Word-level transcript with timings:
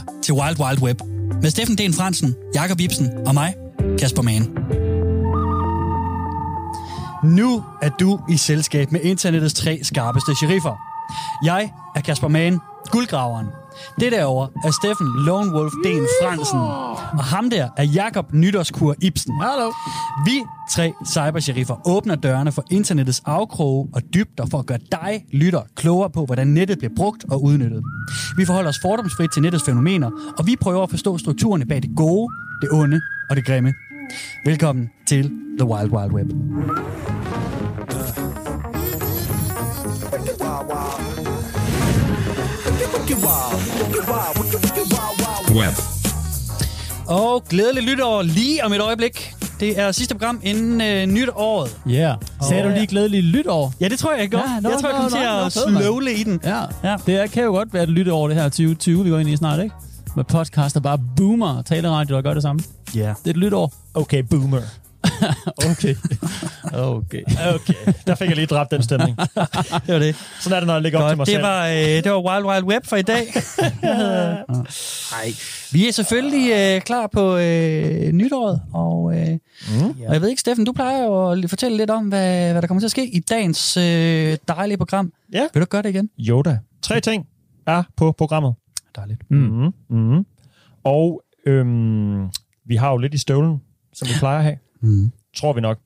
lytter 0.00 0.22
til 0.22 0.34
Wild 0.34 0.60
Wild 0.60 0.82
Web 0.82 1.00
med 1.42 1.50
Steffen 1.50 1.78
Den 1.78 1.94
Fransen, 1.94 2.34
Jakob 2.54 2.80
Ibsen 2.80 3.10
og 3.26 3.34
mig, 3.34 3.54
Kasper 3.98 4.22
Mann. 4.22 4.48
Nu 7.24 7.64
er 7.82 7.88
du 7.88 8.20
i 8.28 8.36
selskab 8.36 8.92
med 8.92 9.00
internettets 9.00 9.54
tre 9.54 9.80
skarpeste 9.82 10.34
sheriffer. 10.34 10.76
Jeg 11.44 11.72
er 11.96 12.00
Kasper 12.00 12.28
Mann, 12.28 12.58
guldgraveren. 12.90 13.46
Det 14.00 14.12
derovre 14.12 14.48
er 14.64 14.70
Steffen 14.70 15.08
Lone 15.26 15.52
Wolf 15.54 15.72
Den 15.84 16.06
Fransen. 16.22 16.58
Og 17.18 17.24
ham 17.24 17.50
der 17.50 17.68
er 17.76 17.84
Jakob 17.84 18.32
Nytårskur 18.32 18.94
Ibsen. 19.00 19.40
Hallo. 19.40 19.72
Vi 20.24 20.44
tre 20.70 20.92
cybersheriffer 21.06 21.88
åbner 21.88 22.14
dørene 22.14 22.52
for 22.52 22.64
internettets 22.70 23.22
afkroge 23.24 23.88
og 23.94 24.02
dybder 24.14 24.46
for 24.50 24.58
at 24.58 24.66
gøre 24.66 24.78
dig, 24.92 25.24
lytter, 25.32 25.62
klogere 25.76 26.10
på, 26.10 26.24
hvordan 26.24 26.46
nettet 26.46 26.78
bliver 26.78 26.92
brugt 26.96 27.24
og 27.30 27.42
udnyttet. 27.42 27.82
Vi 28.36 28.44
forholder 28.44 28.70
os 28.70 28.78
fordomsfrit 28.82 29.30
til 29.32 29.42
nettets 29.42 29.64
fænomener, 29.64 30.10
og 30.38 30.46
vi 30.46 30.56
prøver 30.60 30.82
at 30.82 30.90
forstå 30.90 31.18
strukturerne 31.18 31.66
bag 31.66 31.82
det 31.82 31.90
gode, 31.96 32.32
det 32.62 32.68
onde 32.72 33.00
og 33.30 33.36
det 33.36 33.46
grimme. 33.46 33.74
Velkommen 34.44 34.90
til 35.06 35.30
The 35.58 35.68
Wild 35.68 35.90
Wild 35.90 36.12
Web. 36.12 36.30
Web. 45.54 45.74
Og 47.06 47.44
glædelig 47.48 47.82
lytår 47.82 48.22
lige 48.22 48.64
om 48.64 48.72
et 48.72 48.80
øjeblik. 48.80 49.34
Det 49.60 49.78
er 49.80 49.92
sidste 49.92 50.14
program 50.14 50.40
inden 50.42 50.80
øh, 50.80 51.06
nytåret. 51.06 51.76
Ja. 51.88 51.92
Yeah. 51.92 52.16
Sagde 52.48 52.64
du 52.64 52.68
lige 52.68 52.86
glædelig 52.86 53.22
lytår? 53.22 53.72
Ja, 53.80 53.88
det 53.88 53.98
tror 53.98 54.12
jeg, 54.12 54.20
jeg 54.20 54.28
gjorde. 54.28 54.50
Ja, 54.54 54.60
nå, 54.60 54.70
jeg 54.70 54.78
tror, 54.80 54.88
jeg 54.88 54.96
kom 54.96 55.04
nå, 55.04 55.10
til 55.10 55.68
at 55.68 55.82
slowle 55.82 56.14
i 56.14 56.22
den. 56.22 56.40
Ja. 56.44 56.60
Ja. 56.84 56.96
Det 57.06 57.14
er, 57.14 57.26
kan 57.26 57.42
jo 57.42 57.50
godt 57.50 57.74
være 57.74 57.82
et 57.82 57.88
lytte 57.88 58.12
over 58.12 58.28
det 58.28 58.36
her 58.36 58.44
2020, 58.44 59.04
vi 59.04 59.10
går 59.10 59.18
ind 59.18 59.28
i 59.28 59.36
snart, 59.36 59.62
ikke? 59.62 59.74
Med 60.16 60.24
podcast, 60.24 60.74
der 60.74 60.80
bare 60.80 60.98
boomer 61.16 61.56
og 61.56 61.66
taleradio, 61.66 62.16
der 62.16 62.22
gør 62.22 62.34
det 62.34 62.42
samme. 62.42 62.62
Ja. 62.94 63.00
Det 63.00 63.26
er 63.26 63.30
et 63.30 63.36
lytår. 63.36 63.72
Okay, 63.94 64.22
boomer. 64.30 64.60
Okay. 65.70 65.94
okay. 66.74 67.22
Okay, 67.54 67.92
der 68.06 68.14
fik 68.14 68.28
jeg 68.28 68.36
lige 68.36 68.46
dræbt 68.46 68.70
den 68.70 68.82
stemning. 68.82 69.16
Det 69.86 69.94
var 69.94 69.98
det. 69.98 70.16
Sådan 70.40 70.56
er 70.56 70.60
det, 70.60 70.66
når 70.66 70.74
jeg 70.74 70.82
ligger 70.82 70.98
op 70.98 71.02
til 71.02 71.08
Godt, 71.08 71.16
mig 71.18 71.26
det 71.26 71.32
selv. 71.34 71.42
var, 71.44 71.66
øh, 71.66 72.04
det 72.04 72.10
var 72.12 72.20
Wild 72.34 72.44
Wild 72.44 72.64
Web 72.64 72.86
for 72.86 72.96
i 72.96 73.02
dag. 73.02 73.26
Nej. 75.12 75.32
Vi 75.72 75.88
er 75.88 75.92
selvfølgelig 75.92 76.52
øh, 76.52 76.80
klar 76.80 77.06
på 77.12 77.36
øh, 77.36 78.12
nytåret, 78.12 78.60
og, 78.72 79.18
øh, 79.20 79.38
Mm. 79.68 79.88
og 80.08 80.12
jeg 80.14 80.20
ved 80.22 80.28
ikke, 80.28 80.40
Steffen, 80.40 80.64
du 80.64 80.72
plejer 80.72 81.02
jo 81.04 81.30
at 81.30 81.44
fortælle 81.48 81.76
lidt 81.76 81.90
om, 81.90 82.08
hvad, 82.08 82.52
hvad 82.52 82.62
der 82.62 82.68
kommer 82.68 82.80
til 82.80 82.86
at 82.86 82.90
ske 82.90 83.06
i 83.16 83.20
dagens 83.20 83.76
øh, 83.76 84.36
dejlige 84.48 84.76
program. 84.78 85.12
Ja. 85.32 85.46
Vil 85.54 85.60
du 85.60 85.66
gøre 85.66 85.82
det 85.82 85.88
igen? 85.88 86.10
Yoda. 86.28 86.58
Tre 86.82 87.00
ting 87.00 87.26
er 87.66 87.82
på 87.96 88.12
programmet. 88.18 88.54
Dejligt. 88.96 89.20
Mm. 89.30 89.38
Mm. 89.90 89.96
Mm. 89.96 90.24
Og 90.84 91.22
øhm, 91.46 92.28
vi 92.66 92.76
har 92.76 92.90
jo 92.90 92.96
lidt 92.96 93.14
i 93.14 93.18
støvlen, 93.18 93.60
som 93.94 94.08
vi 94.08 94.12
plejer 94.18 94.38
at 94.38 94.44
have. 94.44 94.56
Mm. 94.82 95.10
Tror 95.36 95.52
vi 95.52 95.60
nok. 95.60 95.78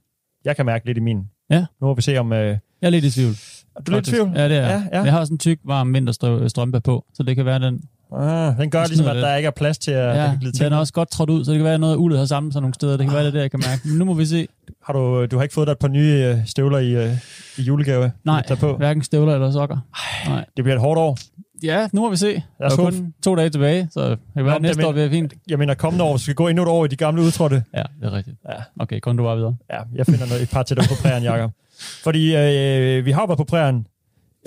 Jeg 0.45 0.57
kan 0.57 0.67
mærke 0.67 0.87
lidt 0.87 0.99
i 0.99 1.01
min. 1.01 1.19
Ja. 1.51 1.59
Nu 1.81 1.87
må 1.87 1.95
vi 1.95 2.03
se 2.03 2.17
om... 2.19 2.33
Øh, 2.33 2.47
Jeg 2.49 2.59
er 2.83 2.91
lidt 2.91 3.05
i 3.05 3.11
tvivl. 3.11 3.35
er 3.77 3.81
du 3.81 3.93
lidt 3.93 4.09
i 4.09 4.11
tvivl? 4.11 4.31
Ja, 4.35 4.49
det 4.49 4.57
er 4.57 4.61
Ja, 4.61 4.69
jeg. 4.69 4.89
ja. 4.93 5.03
Jeg 5.03 5.13
har 5.13 5.25
sådan 5.25 5.35
en 5.35 5.39
tyk, 5.39 5.61
varm 5.65 5.95
vinterstrømpe 5.95 6.81
på, 6.81 7.05
så 7.15 7.23
det 7.23 7.37
kan 7.37 7.45
være, 7.45 7.59
den, 7.59 7.83
Ah, 8.13 8.57
den 8.59 8.71
gør 8.71 8.87
ligesom, 8.87 9.07
at 9.07 9.17
der 9.17 9.37
ikke 9.37 9.47
er 9.47 9.51
plads 9.51 9.79
til 9.79 9.91
at 9.91 10.17
ja, 10.17 10.37
glide 10.41 10.57
ting. 10.57 10.65
den 10.65 10.73
er 10.73 10.77
også 10.77 10.93
godt 10.93 11.11
trådt 11.11 11.31
ud, 11.31 11.45
så 11.45 11.51
det 11.51 11.59
kan 11.59 11.65
være, 11.65 11.75
at 11.75 11.81
noget 11.81 11.93
af 11.93 11.97
uldet 11.99 12.19
har 12.19 12.27
samlet 12.27 12.53
sig 12.53 12.63
nogle 12.63 12.75
steder. 12.75 12.97
Det 12.97 13.07
kan 13.07 13.15
være, 13.15 13.23
det 13.23 13.29
er 13.29 13.33
det, 13.33 13.41
jeg 13.41 13.51
kan 13.51 13.61
mærke. 13.69 13.89
Men 13.89 13.99
nu 13.99 14.05
må 14.05 14.15
vi 14.15 14.27
se. 14.27 14.49
Har 14.85 14.93
du, 14.93 15.27
du 15.27 15.37
har 15.37 15.43
ikke 15.43 15.55
fået 15.55 15.67
dig 15.67 15.73
et 15.73 15.79
par 15.79 15.89
nye 15.89 16.25
øh, 16.25 16.47
støvler 16.47 16.79
i, 16.79 16.91
øh, 16.91 17.13
i 17.59 17.63
julegave? 17.63 18.13
Nej, 18.25 18.47
på. 18.61 18.77
hverken 18.77 19.03
støvler 19.03 19.35
eller 19.35 19.51
sokker. 19.53 19.79
Nej. 20.29 20.45
Det 20.57 20.65
bliver 20.65 20.75
et 20.77 20.81
hårdt 20.81 20.99
år. 20.99 21.19
Ja, 21.65 21.89
nu 21.93 22.01
må 22.01 22.11
vi 22.11 22.17
se. 22.17 22.35
Der 22.59 22.65
er 22.71 22.77
kun 22.77 23.15
to 23.25 23.35
dage 23.35 23.51
tilbage, 23.51 23.89
så 23.91 24.11
det 24.11 24.19
kan 24.37 24.45
være, 24.45 24.55
Nå, 24.55 24.59
næste 24.59 24.81
det 24.81 24.89
år 24.89 24.93
bliver 24.93 25.09
fint. 25.11 25.35
Jeg 25.49 25.59
mener, 25.59 25.75
kommende 25.75 26.05
år, 26.05 26.13
vi 26.13 26.19
skal 26.19 26.35
gå 26.35 26.49
endnu 26.49 26.63
et 26.63 26.69
år 26.69 26.85
i 26.85 26.89
de 26.89 26.97
gamle 26.97 27.23
udtrådte. 27.23 27.65
Ja, 27.75 27.83
det 28.01 28.07
er 28.07 28.13
rigtigt. 28.13 28.37
Ja. 28.49 28.55
Okay, 28.81 29.01
kun 29.01 29.17
du 29.17 29.23
bare 29.23 29.37
videre. 29.37 29.57
Ja, 29.73 29.79
jeg 29.95 30.07
finder 30.07 30.27
noget, 30.27 30.43
et 30.43 30.51
par 30.51 30.63
til 30.63 30.77
dig 30.77 30.85
på 30.89 30.95
prærien, 31.03 31.23
Jacob. 31.25 31.51
Fordi 32.03 32.37
øh, 32.37 33.05
vi 33.05 33.11
har 33.11 33.21
jo 33.23 33.27
været 33.27 33.39
på 33.39 33.45
prærien. 33.45 33.87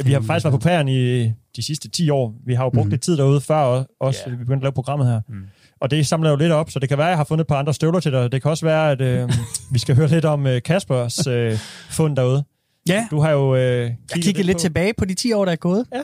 Vi 0.05 0.13
har 0.13 0.21
faktisk 0.21 0.45
været 0.45 0.53
på 0.53 0.59
prærien 0.59 0.87
i 0.87 1.23
de 1.55 1.63
sidste 1.65 1.89
10 1.89 2.09
år. 2.09 2.33
Vi 2.45 2.53
har 2.53 2.63
jo 2.63 2.69
brugt 2.69 2.85
Mhm. 2.85 2.89
lidt 2.91 3.01
tid 3.01 3.17
derude, 3.17 3.41
før 3.41 3.55
også 3.55 3.87
også 3.99 4.23
Ja. 4.25 4.31
vi 4.31 4.37
begyndte 4.37 4.55
at 4.57 4.63
lave 4.63 4.71
programmet 4.71 5.07
her. 5.07 5.21
Mm. 5.29 5.35
Og 5.81 5.91
det 5.91 6.07
samler 6.07 6.29
jo 6.29 6.35
lidt 6.35 6.51
op, 6.51 6.69
så 6.71 6.79
det 6.79 6.89
kan 6.89 6.97
være, 6.97 7.07
at 7.07 7.09
jeg 7.11 7.17
har 7.17 7.23
fundet 7.23 7.43
et 7.43 7.47
par 7.47 7.55
andre 7.59 7.73
støvler 7.73 7.99
til 7.99 8.11
dig. 8.11 8.31
Det 8.31 8.41
kan 8.41 8.51
også 8.51 8.65
være, 8.65 8.91
at 8.91 9.01
øh, 9.01 9.29
vi 9.73 9.79
skal 9.79 9.95
høre 9.95 10.07
lidt 10.07 10.25
om 10.25 10.47
øh, 10.47 10.61
Kaspers 10.61 11.27
øh, 11.27 11.57
fund 11.89 12.15
derude. 12.15 12.43
Ja, 12.89 13.07
Du 13.11 13.19
har 13.19 13.31
jo 13.31 13.55
øh, 13.55 13.61
jeg 13.61 13.93
kiggede 14.13 14.43
lidt 14.43 14.55
på. 14.57 14.59
tilbage 14.61 14.93
på 14.97 15.05
de 15.05 15.13
10 15.13 15.33
år, 15.33 15.45
der 15.45 15.51
er 15.51 15.55
gået. 15.55 15.85
Ja. 15.93 16.01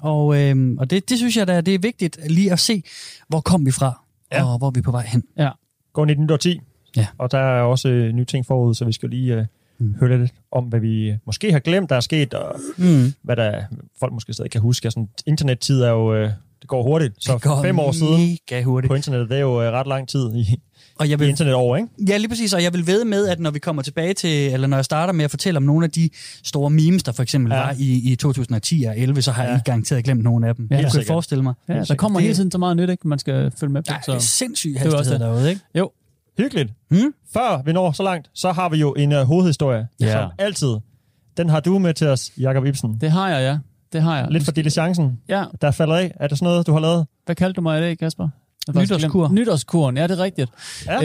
Og, 0.00 0.42
øh, 0.42 0.74
og 0.78 0.90
det, 0.90 1.08
det 1.10 1.18
synes 1.18 1.36
jeg 1.36 1.46
da, 1.46 1.60
det 1.60 1.74
er 1.74 1.78
vigtigt 1.78 2.18
lige 2.30 2.52
at 2.52 2.58
se, 2.58 2.82
hvor 3.28 3.40
kom 3.40 3.66
vi 3.66 3.70
fra, 3.70 4.02
Ja. 4.32 4.44
og 4.52 4.58
hvor 4.58 4.66
er 4.66 4.70
vi 4.70 4.80
på 4.80 4.90
vej 4.90 5.06
hen. 5.06 5.24
Går 5.92 6.02
ind 6.06 6.10
i 6.10 6.14
den 6.14 6.38
10. 6.38 6.60
Ja. 6.96 7.06
Og 7.18 7.30
der 7.32 7.38
er 7.38 7.62
også 7.62 7.88
øh, 7.88 8.12
nye 8.12 8.24
ting 8.24 8.46
forud, 8.46 8.74
så 8.74 8.84
vi 8.84 8.92
skal 8.92 9.08
lige 9.10 9.34
øh, 9.34 9.46
Mm. 9.78 9.94
høre 10.00 10.18
lidt 10.18 10.34
om, 10.52 10.64
hvad 10.64 10.80
vi 10.80 11.10
øh, 11.10 11.16
måske 11.26 11.52
har 11.52 11.58
glemt, 11.58 11.90
der 11.90 11.96
er 11.96 12.00
sket, 12.00 12.34
og 12.34 12.60
Mm. 12.76 13.12
hvad 13.22 13.36
der 13.36 13.62
folk 14.00 14.12
måske 14.12 14.32
stadig 14.32 14.50
kan 14.50 14.60
huske. 14.60 14.86
Altså, 14.86 15.06
internettid 15.26 15.82
er 15.82 15.90
jo, 15.90 16.14
øh, 16.14 16.30
det 16.60 16.68
går 16.68 16.82
hurtigt. 16.82 17.14
Så 17.24 17.32
Det 17.34 17.42
går 17.42 17.62
fem 17.62 17.78
år 17.78 17.92
siden 17.92 18.64
hurtigt. 18.64 18.88
på 18.90 18.94
internettet, 18.94 19.28
det 19.30 19.36
er 19.36 19.40
jo 19.40 19.62
øh, 19.62 19.72
ret 19.72 19.86
lang 19.86 20.08
tid 20.08 20.34
i, 20.34 20.60
Og 20.98 21.10
jeg 21.10 21.18
i 21.18 21.18
vil 21.18 21.28
internetår, 21.28 21.76
ikke? 21.76 21.88
Ja, 22.08 22.16
lige 22.16 22.28
præcis, 22.28 22.52
og 22.52 22.62
jeg 22.62 22.72
vil 22.72 22.86
ved 22.86 23.04
med, 23.04 23.28
at 23.28 23.40
når 23.40 23.50
vi 23.50 23.58
kommer 23.58 23.82
tilbage 23.82 24.14
til, 24.14 24.52
eller 24.52 24.66
når 24.66 24.76
jeg 24.76 24.84
starter 24.84 25.12
med 25.12 25.24
at 25.24 25.30
fortælle 25.30 25.56
om 25.56 25.62
nogle 25.62 25.84
af 25.84 25.90
de 25.90 26.10
store 26.44 26.70
memes, 26.70 27.02
der 27.02 27.12
for 27.12 27.22
eksempel 27.22 27.52
ja. 27.52 27.58
Var 27.60 27.74
i, 27.78 28.12
i 28.12 28.16
2010 28.16 28.84
og 28.88 28.98
11, 28.98 29.22
så 29.22 29.32
har 29.32 29.44
ja. 29.44 29.50
Jeg 29.50 29.60
garanteret 29.64 30.04
glemt 30.04 30.22
nogle 30.24 30.48
af 30.48 30.54
dem. 30.54 30.68
Ja, 30.70 30.76
det 30.76 30.90
kunne 30.92 30.98
jeg 31.00 31.06
forestille 31.06 31.42
mig. 31.42 31.54
Ja, 31.68 31.82
der 31.84 31.94
kommer 31.94 32.18
Det- 32.18 32.22
hele 32.24 32.34
tiden 32.34 32.50
så 32.50 32.58
meget 32.58 32.76
nyt, 32.76 32.90
ikke? 32.90 33.08
Man 33.08 33.18
skal 33.18 33.52
følge 33.60 33.72
med 33.72 33.82
på. 33.82 33.92
Ja, 33.92 33.98
det 34.06 34.14
er 34.14 34.18
Så. 34.18 34.26
sindssyg 34.28 34.74
var 34.74 34.84
også 34.84 34.96
hastighed 34.96 35.18
det. 35.20 35.26
derude, 35.34 35.48
ikke? 35.50 35.60
Jo, 35.74 35.90
Hyggeligt. 36.38 36.72
Hmm? 36.90 37.14
Før 37.32 37.62
vi 37.64 37.72
når 37.72 37.92
så 37.92 38.02
langt, 38.02 38.30
så 38.34 38.52
har 38.52 38.68
vi 38.68 38.76
jo 38.76 38.92
en 38.92 39.12
uh, 39.12 39.18
hovedhistorie, 39.18 39.86
Ja. 40.00 40.12
som 40.12 40.30
altid. 40.38 40.74
Den 41.36 41.48
har 41.48 41.60
du 41.60 41.78
med 41.78 41.94
til 41.94 42.06
os, 42.06 42.30
Jakob 42.38 42.66
Ibsen. 42.66 42.98
det 43.00 43.10
har 43.10 43.28
jeg, 43.30 43.40
ja. 43.42 43.58
Det 43.92 44.02
har 44.02 44.18
jeg. 44.18 44.26
Lidt 44.30 44.44
for 44.44 44.52
diligencen, 44.52 45.20
Ja, 45.28 45.44
der 45.62 45.70
falder 45.70 45.96
af. 45.96 46.12
Er 46.20 46.26
det 46.28 46.38
sådan 46.38 46.52
noget, 46.52 46.66
du 46.66 46.72
har 46.72 46.80
lavet? 46.80 47.06
hvad 47.26 47.36
kaldte 47.36 47.56
du 47.56 47.60
mig 47.60 47.78
i 47.78 47.82
dag, 47.82 47.98
Kasper? 47.98 48.28
Nytårskur. 48.74 49.28
Nytårskuren, 49.32 49.96
ja, 49.96 50.02
det 50.06 50.18
er 50.18 50.22
rigtigt. 50.24 50.50
Ja. 50.86 51.04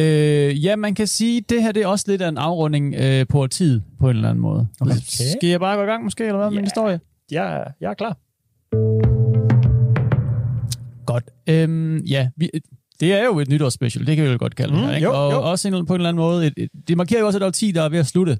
Øh, 0.50 0.66
ja, 0.66 0.76
man 0.76 0.96
kan 0.96 1.08
sige, 1.08 1.42
det 1.50 1.64
her 1.64 1.72
det 1.72 1.84
er 1.84 1.88
også 1.88 2.06
lidt 2.08 2.22
af 2.22 2.30
en 2.30 2.38
afrunding 2.38 2.96
øh, 2.96 3.26
på 3.30 3.48
tid, 3.48 3.82
på 4.00 4.10
en 4.10 4.16
eller 4.16 4.30
anden 4.30 4.42
måde. 4.42 4.68
Okay. 4.82 4.94
Skal 5.08 5.50
jeg 5.50 5.60
bare 5.60 5.78
gå 5.78 5.84
i 5.84 5.86
gang 5.86 6.04
måske, 6.04 6.24
eller 6.24 6.38
hvad 6.38 6.46
med 6.46 6.54
Ja. 6.54 6.60
min 6.62 6.66
historie? 6.66 7.00
Jeg, 7.32 7.56
er- 7.58 7.72
jeg 7.82 7.90
er 7.90 7.94
klar. 7.94 8.18
Godt. 11.06 11.24
Øhm, 11.50 11.98
ja, 11.98 12.30
vi, 12.38 12.50
det 13.00 13.14
er 13.14 13.24
jo 13.26 13.40
et 13.40 13.50
nytårsspecial, 13.50 14.08
det 14.08 14.16
kan 14.16 14.26
vi 14.26 14.30
jo 14.32 14.38
godt 14.40 14.56
kalde 14.56 14.74
det 14.74 14.82
Mm, 14.82 14.88
her, 14.88 14.96
ikke? 14.96 15.06
jo, 15.08 15.26
og 15.26 15.32
jo. 15.34 15.42
også 15.52 15.68
en, 15.68 15.86
på 15.86 15.94
en 15.94 16.00
eller 16.00 16.10
anden 16.10 16.22
måde, 16.22 16.48
et, 16.48 16.54
et, 16.58 16.70
det 16.88 16.98
markerer 16.98 17.20
jo 17.20 17.26
også 17.26 17.38
et 17.40 17.44
årti, 17.44 17.72
der 17.72 17.82
er 17.82 17.90
ved 17.90 18.00
at 18.00 18.08
slutte. 18.08 18.38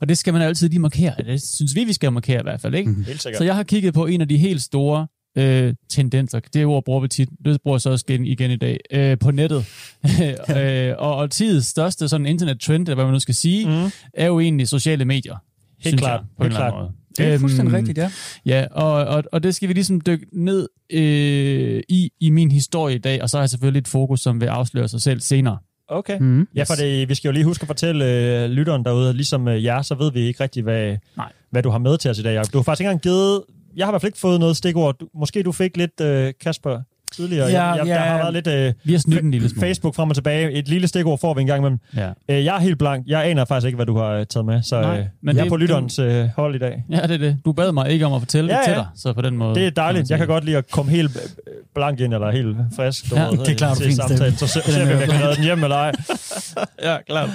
Og 0.00 0.08
det 0.08 0.18
skal 0.18 0.32
man 0.32 0.42
altid 0.42 0.68
lige 0.68 0.78
markere. 0.80 1.14
Det 1.26 1.42
synes 1.42 1.74
vi, 1.74 1.84
vi 1.84 1.92
skal 1.92 2.12
markere 2.12 2.40
i 2.40 2.42
hvert 2.42 2.60
fald, 2.60 2.74
ikke? 2.74 2.90
Mhm. 2.90 3.04
Helt 3.04 3.22
sikkert. 3.22 3.38
Så 3.38 3.44
jeg 3.44 3.56
har 3.56 3.62
kigget 3.62 3.94
på 3.94 4.06
en 4.06 4.20
af 4.20 4.28
de 4.28 4.36
helt 4.36 4.62
store 4.62 5.06
øh, 5.38 5.74
tendenser. 5.88 6.40
Det 6.54 6.66
ord 6.66 6.84
bruger 6.84 7.00
vi 7.00 7.08
tit. 7.08 7.28
Det 7.44 7.62
bruger 7.62 7.76
jeg 7.76 7.80
så 7.80 7.90
også 7.90 8.04
igen, 8.08 8.24
igen 8.26 8.50
i 8.50 8.56
dag. 8.56 8.78
Øh, 8.92 9.18
på 9.18 9.30
nettet. 9.30 9.64
øh, 10.56 10.94
og, 10.98 11.16
og 11.16 11.30
tidets 11.30 11.66
største 11.66 12.08
sådan 12.08 12.26
internet-trend, 12.26 12.82
eller 12.88 12.94
hvad 12.94 13.04
man 13.04 13.12
nu 13.12 13.18
skal 13.20 13.34
sige, 13.34 13.66
mm. 13.68 13.90
Er 14.14 14.26
jo 14.26 14.40
egentlig 14.40 14.68
sociale 14.68 15.04
medier. 15.04 15.36
Helt 15.84 15.98
klart. 15.98 16.20
Jeg, 16.20 16.26
på 16.36 16.42
en 16.44 16.50
Helt 16.50 16.54
eller 16.54 16.64
anden 16.66 16.72
klart. 16.78 16.82
måde. 16.84 16.92
Det 17.18 17.34
er 17.34 17.38
fuldstændig 17.38 17.74
Øhm, 17.74 17.76
rigtigt, 17.76 17.98
ja. 17.98 18.10
Ja, 18.46 18.66
og, 18.72 18.92
og, 18.92 19.24
og 19.32 19.42
det 19.42 19.54
skal 19.54 19.68
vi 19.68 19.74
ligesom 19.74 20.00
dykke 20.00 20.26
ned 20.32 20.68
øh, 20.90 21.82
i, 21.88 22.10
i 22.20 22.30
min 22.30 22.50
historie 22.50 22.94
i 22.94 22.98
dag, 22.98 23.22
og 23.22 23.30
så 23.30 23.36
har 23.36 23.42
jeg 23.42 23.50
selvfølgelig 23.50 23.80
et 23.80 23.88
fokus, 23.88 24.20
som 24.20 24.40
vil 24.40 24.46
afsløre 24.46 24.88
sig 24.88 25.02
selv 25.02 25.20
senere. 25.20 25.58
Okay. 25.88 26.18
Mm. 26.20 26.48
Ja, 26.54 26.62
for 26.62 26.74
det, 26.74 27.08
vi 27.08 27.14
skal 27.14 27.28
jo 27.28 27.32
lige 27.32 27.44
huske 27.44 27.62
at 27.62 27.66
fortælle 27.66 28.04
øh, 28.44 28.50
lytteren 28.50 28.84
derude, 28.84 29.08
at 29.08 29.14
ligesom 29.14 29.48
øh, 29.48 29.64
jer, 29.64 29.82
så 29.82 29.94
ved 29.94 30.12
vi 30.12 30.20
ikke 30.20 30.42
rigtig, 30.42 30.62
hvad, 30.62 30.96
Nej. 31.16 31.32
hvad 31.50 31.62
du 31.62 31.70
har 31.70 31.78
med 31.78 31.98
til 31.98 32.10
os 32.10 32.18
i 32.18 32.22
dag. 32.22 32.34
Jacob. 32.34 32.52
Du 32.52 32.58
har 32.58 32.62
faktisk 32.62 32.80
ikke 32.80 32.86
engang 32.90 33.02
givet... 33.02 33.42
Jeg 33.76 33.86
har 33.86 33.90
i 33.90 33.92
hvert 33.92 34.00
fald 34.00 34.08
ikke 34.08 34.18
fået 34.18 34.40
noget 34.40 34.56
stikord. 34.56 34.98
Du, 34.98 35.08
måske 35.14 35.42
du 35.42 35.52
fik 35.52 35.76
lidt, 35.76 36.00
øh, 36.00 36.34
Kasper, 36.40 36.82
tidligere. 37.12 37.46
Ja, 37.48 37.64
jeg, 37.66 37.76
jeg, 37.78 37.86
ja. 37.86 37.92
Der 37.92 37.98
har 38.00 38.18
været 38.18 38.32
lidt 38.34 38.46
øh, 38.46 38.72
Vi 38.84 38.92
har 38.92 38.98
snydt 38.98 39.22
en 39.24 39.30
lille 39.30 39.48
smule. 39.48 39.66
Facebook 39.66 39.94
frem 39.94 40.08
og 40.10 40.14
tilbage. 40.16 40.52
Et 40.52 40.68
lille 40.68 40.88
stikord 40.88 41.18
får 41.18 41.34
vi 41.34 41.40
en 41.40 41.46
gang 41.46 41.58
imellem. 41.58 41.78
Ja. 41.96 42.10
Øh, 42.28 42.44
jeg 42.44 42.56
er 42.56 42.60
helt 42.60 42.78
blank. 42.78 43.04
Jeg 43.06 43.26
aner 43.26 43.44
faktisk 43.44 43.66
ikke, 43.66 43.76
hvad 43.76 43.86
du 43.86 43.96
har 43.96 44.08
øh, 44.10 44.26
taget 44.26 44.46
med. 44.46 44.62
Så 44.62 44.80
Nej, 44.80 44.98
øh, 44.98 45.04
men 45.22 45.36
jeg 45.36 45.40
er 45.40 45.44
det- 45.44 45.50
på 45.50 45.56
lytterens 45.56 45.98
øh, 45.98 46.28
hold 46.36 46.54
i 46.54 46.58
dag. 46.58 46.84
ja, 46.90 46.96
det 46.96 47.10
er 47.10 47.18
det. 47.18 47.38
Du 47.44 47.52
bad 47.52 47.72
mig 47.72 47.90
ikke 47.90 48.06
om 48.06 48.12
at 48.12 48.20
fortælle 48.20 48.50
Ja, 48.52 48.56
det 48.56 48.64
til 48.64 48.72
ja. 48.72 48.78
dig, 48.78 48.86
så 48.96 49.12
på 49.12 49.22
den 49.22 49.36
måde... 49.36 49.54
Det 49.54 49.66
er 49.66 49.70
dejligt. 49.70 50.00
Jeg 50.00 50.06
sige. 50.06 50.18
kan 50.18 50.26
godt 50.26 50.44
lide 50.44 50.56
at 50.56 50.70
komme 50.70 50.90
helt 50.90 51.16
øh, 51.16 51.52
blank 51.74 52.00
ind, 52.00 52.14
eller 52.14 52.30
helt 52.30 52.56
frisk. 52.76 53.10
du 53.10 53.16
Ja, 53.16 53.26
ved, 53.26 53.38
det 53.46 53.56
klarer 53.56 53.74
du 53.74 53.80
til 53.80 53.94
samtalen. 53.96 54.36
Så 54.36 54.46
ser, 54.46 54.60
ser 54.60 54.86
vi, 54.86 54.92
om 54.94 55.00
jeg 55.00 55.08
kan 55.08 55.20
redde 55.24 55.36
den 55.36 55.44
hjem 55.44 55.64
eller 55.64 55.76
ej. 55.76 55.92
ja, 56.92 56.96
klart. 57.08 57.28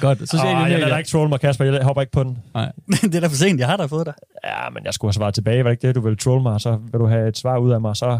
Godt. 0.00 0.18
Sociale 0.18 0.42
Ej, 0.50 0.56
jeg 0.56 0.62
medier. 0.62 0.78
lader 0.78 0.98
ikke 0.98 1.10
trolle 1.10 1.28
mig, 1.28 1.40
Kasper. 1.40 1.64
Jeg 1.64 1.84
hopper 1.84 2.00
ikke 2.02 2.12
på 2.12 2.22
den. 2.22 2.38
Nej. 2.54 2.72
det 3.02 3.14
er 3.14 3.20
da 3.20 3.26
for 3.26 3.34
sent, 3.36 3.60
jeg 3.60 3.68
har 3.68 3.76
da 3.76 3.84
fået 3.86 4.06
dig. 4.06 4.14
Ja, 4.44 4.70
men 4.74 4.84
jeg 4.84 4.94
skulle 4.94 5.08
have 5.08 5.12
svaret 5.14 5.34
tilbage. 5.34 5.64
Var 5.64 5.70
det 5.70 5.74
ikke 5.74 5.86
det, 5.88 5.94
du 5.94 6.00
vil 6.00 6.16
trolle 6.18 6.42
mig, 6.42 6.60
så 6.60 6.78
vil 6.92 7.00
du 7.00 7.06
have 7.06 7.28
et 7.28 7.38
svar 7.38 7.58
ud 7.58 7.70
af 7.72 7.80
mig, 7.80 7.96
så 7.96 8.18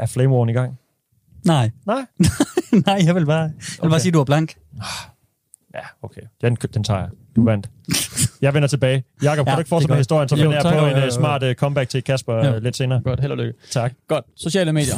er 0.00 0.06
flame 0.06 0.32
warren 0.34 0.48
i 0.48 0.52
gang. 0.52 0.78
Nej, 1.44 1.70
Nej? 1.86 2.06
nej, 2.86 3.02
jeg 3.06 3.14
vil 3.14 3.26
bare, 3.26 3.40
jeg 3.40 3.50
vil 3.50 3.76
bare 3.80 3.86
Okay. 3.90 3.98
sige, 3.98 4.10
at 4.10 4.14
du 4.14 4.20
er 4.20 4.24
blank. 4.24 4.54
Ja, 5.74 5.80
okay. 6.02 6.20
Den, 6.42 6.54
den 6.74 6.84
tager 6.84 7.00
jeg. 7.00 7.08
Du 7.36 7.44
vandt. 7.44 7.70
Jeg 8.42 8.54
vender 8.54 8.68
tilbage. 8.68 9.04
Jakob, 9.22 9.46
Ja, 9.46 9.50
kan 9.50 9.56
du 9.56 9.60
ikke 9.60 9.68
fortsætte 9.68 9.92
med 9.92 9.98
historien, 9.98 10.28
så 10.28 10.36
Jo, 10.36 10.42
vender 10.42 10.56
jeg 10.56 10.72
på 10.72 10.84
Jo, 10.84 10.90
en 10.90 10.96
jo, 10.96 11.04
jo. 11.04 11.10
smart 11.10 11.42
uh, 11.42 11.52
comeback 11.52 11.90
til 11.90 12.02
Kasper 12.04 12.46
Jo. 12.46 12.56
uh, 12.56 12.62
lidt 12.62 12.76
senere. 12.76 13.00
Godt, 13.04 13.20
held 13.20 13.32
og 13.32 13.38
lykke. 13.38 13.52
Tak. 13.70 13.92
Godt. 14.08 14.24
Sociale 14.36 14.72
medier. 14.72 14.96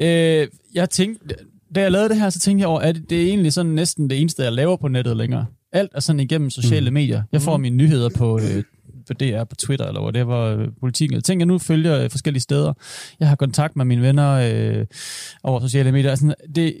Øh, 0.00 0.48
jeg 0.74 0.90
tænkte, 0.90 1.34
da 1.74 1.80
jeg 1.80 1.92
lavede 1.92 2.08
det 2.08 2.20
her, 2.20 2.30
så 2.30 2.38
tænkte 2.40 2.60
jeg 2.62 2.68
over, 2.68 2.80
at 2.80 2.96
det 3.10 3.22
er 3.22 3.26
egentlig 3.26 3.52
sådan 3.52 3.72
næsten 3.72 4.10
det 4.10 4.20
eneste, 4.20 4.42
jeg 4.42 4.52
laver 4.52 4.76
på 4.76 4.88
nettet 4.88 5.16
længere. 5.16 5.46
Alt 5.72 5.90
er 5.94 6.00
sådan 6.00 6.20
igennem 6.20 6.50
sociale 6.50 6.90
mm. 6.90 6.94
medier. 6.94 7.22
Jeg 7.32 7.42
får 7.42 7.56
mine 7.56 7.76
nyheder 7.76 8.08
på, 8.16 8.38
øh, 8.38 8.64
på 9.08 9.14
DR, 9.14 9.44
på 9.44 9.56
Twitter, 9.56 9.86
eller 9.86 10.00
hvor 10.00 10.10
det 10.10 10.26
var 10.26 10.68
politikken. 10.80 11.22
Tænker, 11.22 11.44
jeg 11.44 11.48
nu 11.48 11.58
følger 11.58 12.02
øh, 12.02 12.10
forskellige 12.10 12.42
steder. 12.42 12.72
Jeg 13.20 13.28
har 13.28 13.36
kontakt 13.36 13.76
med 13.76 13.84
mine 13.84 14.02
venner 14.02 14.32
øh, 14.32 14.86
over 15.42 15.60
sociale 15.60 15.92
medier. 15.92 16.10
Altså, 16.10 16.34
det, 16.54 16.76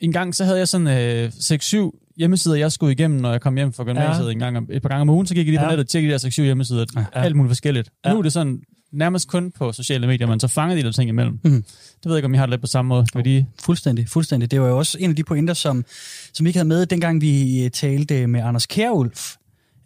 en 0.00 0.12
gang 0.12 0.34
så 0.34 0.44
havde 0.44 0.58
jeg 0.58 0.68
sådan 0.68 0.86
øh, 0.86 1.28
6-7 1.28 2.14
hjemmesider, 2.16 2.56
jeg 2.56 2.72
skulle 2.72 2.92
igennem, 2.92 3.20
når 3.20 3.30
jeg 3.30 3.40
kom 3.40 3.56
hjem 3.56 3.72
fra 3.72 3.84
gymnasiet 3.84 4.26
ja. 4.26 4.30
en 4.30 4.38
gang, 4.38 4.68
et 4.70 4.82
par 4.82 4.88
gange 4.88 5.02
om 5.02 5.10
ugen, 5.10 5.26
så 5.26 5.34
gik 5.34 5.46
jeg 5.46 5.50
lige 5.50 5.58
på 5.58 5.64
ja. 5.64 5.70
nettet 5.70 5.84
og 5.84 5.88
tjekkede 5.88 6.14
de 6.14 6.18
der 6.18 6.28
6-7 6.28 6.42
hjemmesider. 6.42 6.84
Ja. 6.96 7.04
Alt 7.12 7.36
muligt 7.36 7.50
forskelligt. 7.50 7.90
Ja. 8.04 8.12
Nu 8.12 8.18
er 8.18 8.22
det 8.22 8.32
sådan 8.32 8.60
nærmest 8.92 9.28
kun 9.28 9.52
på 9.58 9.72
sociale 9.72 10.06
medier, 10.06 10.26
man 10.26 10.40
så 10.40 10.48
fanger 10.48 10.76
de 10.76 10.82
der 10.82 10.92
ting 10.92 11.08
imellem. 11.08 11.38
Mm. 11.44 11.50
Det 11.52 11.64
ved 12.04 12.12
jeg 12.12 12.18
ikke, 12.18 12.26
om 12.26 12.34
I 12.34 12.36
har 12.36 12.46
det 12.46 12.50
lidt 12.50 12.60
på 12.60 12.66
samme 12.66 12.88
måde. 12.88 13.06
Skal 13.06 13.24
de... 13.24 13.46
Fuldstændig, 13.64 14.08
fuldstændig. 14.08 14.50
Det 14.50 14.60
var 14.60 14.68
jo 14.68 14.78
også 14.78 14.98
en 15.00 15.10
af 15.10 15.16
de 15.16 15.24
pointer, 15.24 15.54
som, 15.54 15.84
som 16.32 16.44
vi 16.44 16.48
ikke 16.48 16.58
havde 16.58 16.68
med, 16.68 16.86
dengang 16.86 17.20
vi 17.20 17.70
talte 17.72 18.26
med 18.26 18.40
Anders 18.40 18.66
Kjærulf. 18.66 19.34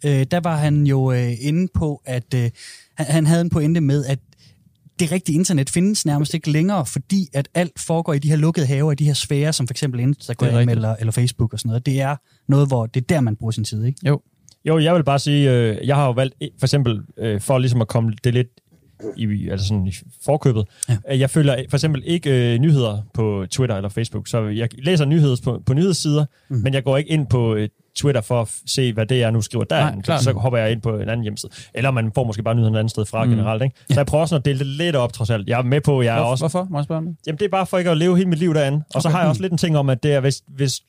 Øh, 0.05 0.25
der 0.31 0.39
var 0.39 0.57
han 0.57 0.87
jo 0.87 1.11
øh, 1.11 1.31
inde 1.41 1.67
på, 1.73 2.01
at 2.05 2.33
øh, 2.35 2.49
han, 2.95 3.05
han 3.05 3.25
havde 3.25 3.41
en 3.41 3.49
pointe 3.49 3.81
med, 3.81 4.05
at 4.05 4.19
det 4.99 5.11
rigtige 5.11 5.35
internet 5.35 5.69
findes 5.69 6.05
nærmest 6.05 6.33
ikke 6.33 6.51
længere, 6.51 6.85
fordi 6.85 7.27
at 7.33 7.49
alt 7.53 7.79
foregår 7.79 8.13
i 8.13 8.19
de 8.19 8.29
her 8.29 8.35
lukkede 8.35 8.65
haver, 8.65 8.91
i 8.91 8.95
de 8.95 9.05
her 9.05 9.13
sfære, 9.13 9.53
som 9.53 9.67
for 9.67 9.73
eksempel 9.73 9.99
Instagram 9.99 10.69
eller, 10.69 10.95
eller 10.99 11.11
Facebook 11.11 11.53
og 11.53 11.59
sådan 11.59 11.69
noget. 11.69 11.85
Det 11.85 12.01
er 12.01 12.15
noget, 12.47 12.67
hvor 12.67 12.85
det 12.85 13.01
er 13.01 13.05
der, 13.09 13.21
man 13.21 13.35
bruger 13.35 13.51
sin 13.51 13.63
tid, 13.63 13.85
ikke? 13.85 13.99
Jo. 14.07 14.21
Jo, 14.65 14.79
jeg 14.79 14.95
vil 14.95 15.03
bare 15.03 15.19
sige, 15.19 15.51
øh, 15.51 15.87
jeg 15.87 15.95
har 15.95 16.05
jo 16.05 16.11
valgt, 16.11 16.35
for 16.59 16.65
eksempel, 16.65 17.01
øh, 17.17 17.41
for 17.41 17.57
ligesom 17.57 17.81
at 17.81 17.87
komme 17.87 18.13
det 18.23 18.33
lidt 18.33 18.47
i, 19.17 19.49
altså 19.49 19.67
sådan 19.67 19.87
i 19.87 19.93
forkøbet. 20.25 20.65
Ja. 20.89 20.97
Jeg 21.17 21.29
følger 21.29 21.63
for 21.69 21.77
eksempel 21.77 22.03
ikke 22.05 22.53
øh, 22.53 22.59
nyheder 22.59 23.01
på 23.13 23.45
Twitter 23.51 23.75
eller 23.75 23.89
Facebook, 23.89 24.27
så 24.27 24.47
jeg 24.47 24.69
læser 24.83 25.05
nyheder 25.05 25.35
på, 25.43 25.61
på 25.65 25.73
nyhedssider, 25.73 26.25
mm. 26.49 26.57
men 26.57 26.73
jeg 26.73 26.83
går 26.83 26.97
ikke 26.97 27.09
ind 27.09 27.27
på 27.27 27.55
øh, 27.55 27.69
Twitter 27.95 28.21
for 28.21 28.41
at 28.41 28.55
se, 28.65 28.93
hvad 28.93 29.05
det 29.05 29.23
er, 29.23 29.31
nu 29.31 29.41
skriver 29.41 29.65
der. 29.65 29.91
Nej, 30.07 30.17
så, 30.17 30.33
hopper 30.33 30.59
jeg 30.59 30.71
ind 30.71 30.81
på 30.81 30.97
en 30.97 31.09
anden 31.09 31.21
hjemmeside. 31.21 31.51
Eller 31.73 31.91
man 31.91 32.11
får 32.15 32.23
måske 32.23 32.43
bare 32.43 32.55
nyheden 32.55 32.75
et 32.75 32.79
andet 32.79 32.91
sted 32.91 33.05
fra 33.05 33.23
mm. 33.23 33.29
generelt. 33.29 33.63
Ikke? 33.63 33.75
Så 33.89 33.99
jeg 33.99 34.05
prøver 34.05 34.25
sådan 34.25 34.39
at 34.39 34.45
dele 34.45 34.59
det 34.59 34.67
lidt 34.67 34.95
op, 34.95 35.13
trods 35.13 35.29
alt. 35.29 35.47
Jeg 35.49 35.59
er 35.59 35.63
med 35.63 35.81
på, 35.81 36.01
jeg 36.01 36.17
er 36.17 36.21
også... 36.21 36.41
Hvorfor? 36.41 36.67
Må 36.69 36.77
jeg 36.77 36.83
spørge 36.83 37.01
det? 37.01 37.15
Jamen, 37.27 37.39
det 37.39 37.45
er 37.45 37.49
bare 37.49 37.65
for 37.65 37.77
ikke 37.77 37.91
at 37.91 37.97
leve 37.97 38.17
hele 38.17 38.29
mit 38.29 38.39
liv 38.39 38.53
derinde. 38.53 38.77
Og 38.77 38.95
okay. 38.95 39.01
så 39.01 39.09
har 39.09 39.19
jeg 39.19 39.29
også 39.29 39.41
lidt 39.41 39.51
en 39.51 39.57
ting 39.57 39.77
om, 39.77 39.89
at 39.89 40.03
det 40.03 40.13
er, 40.13 40.19
hvis, 40.19 40.43
hvis 40.47 40.81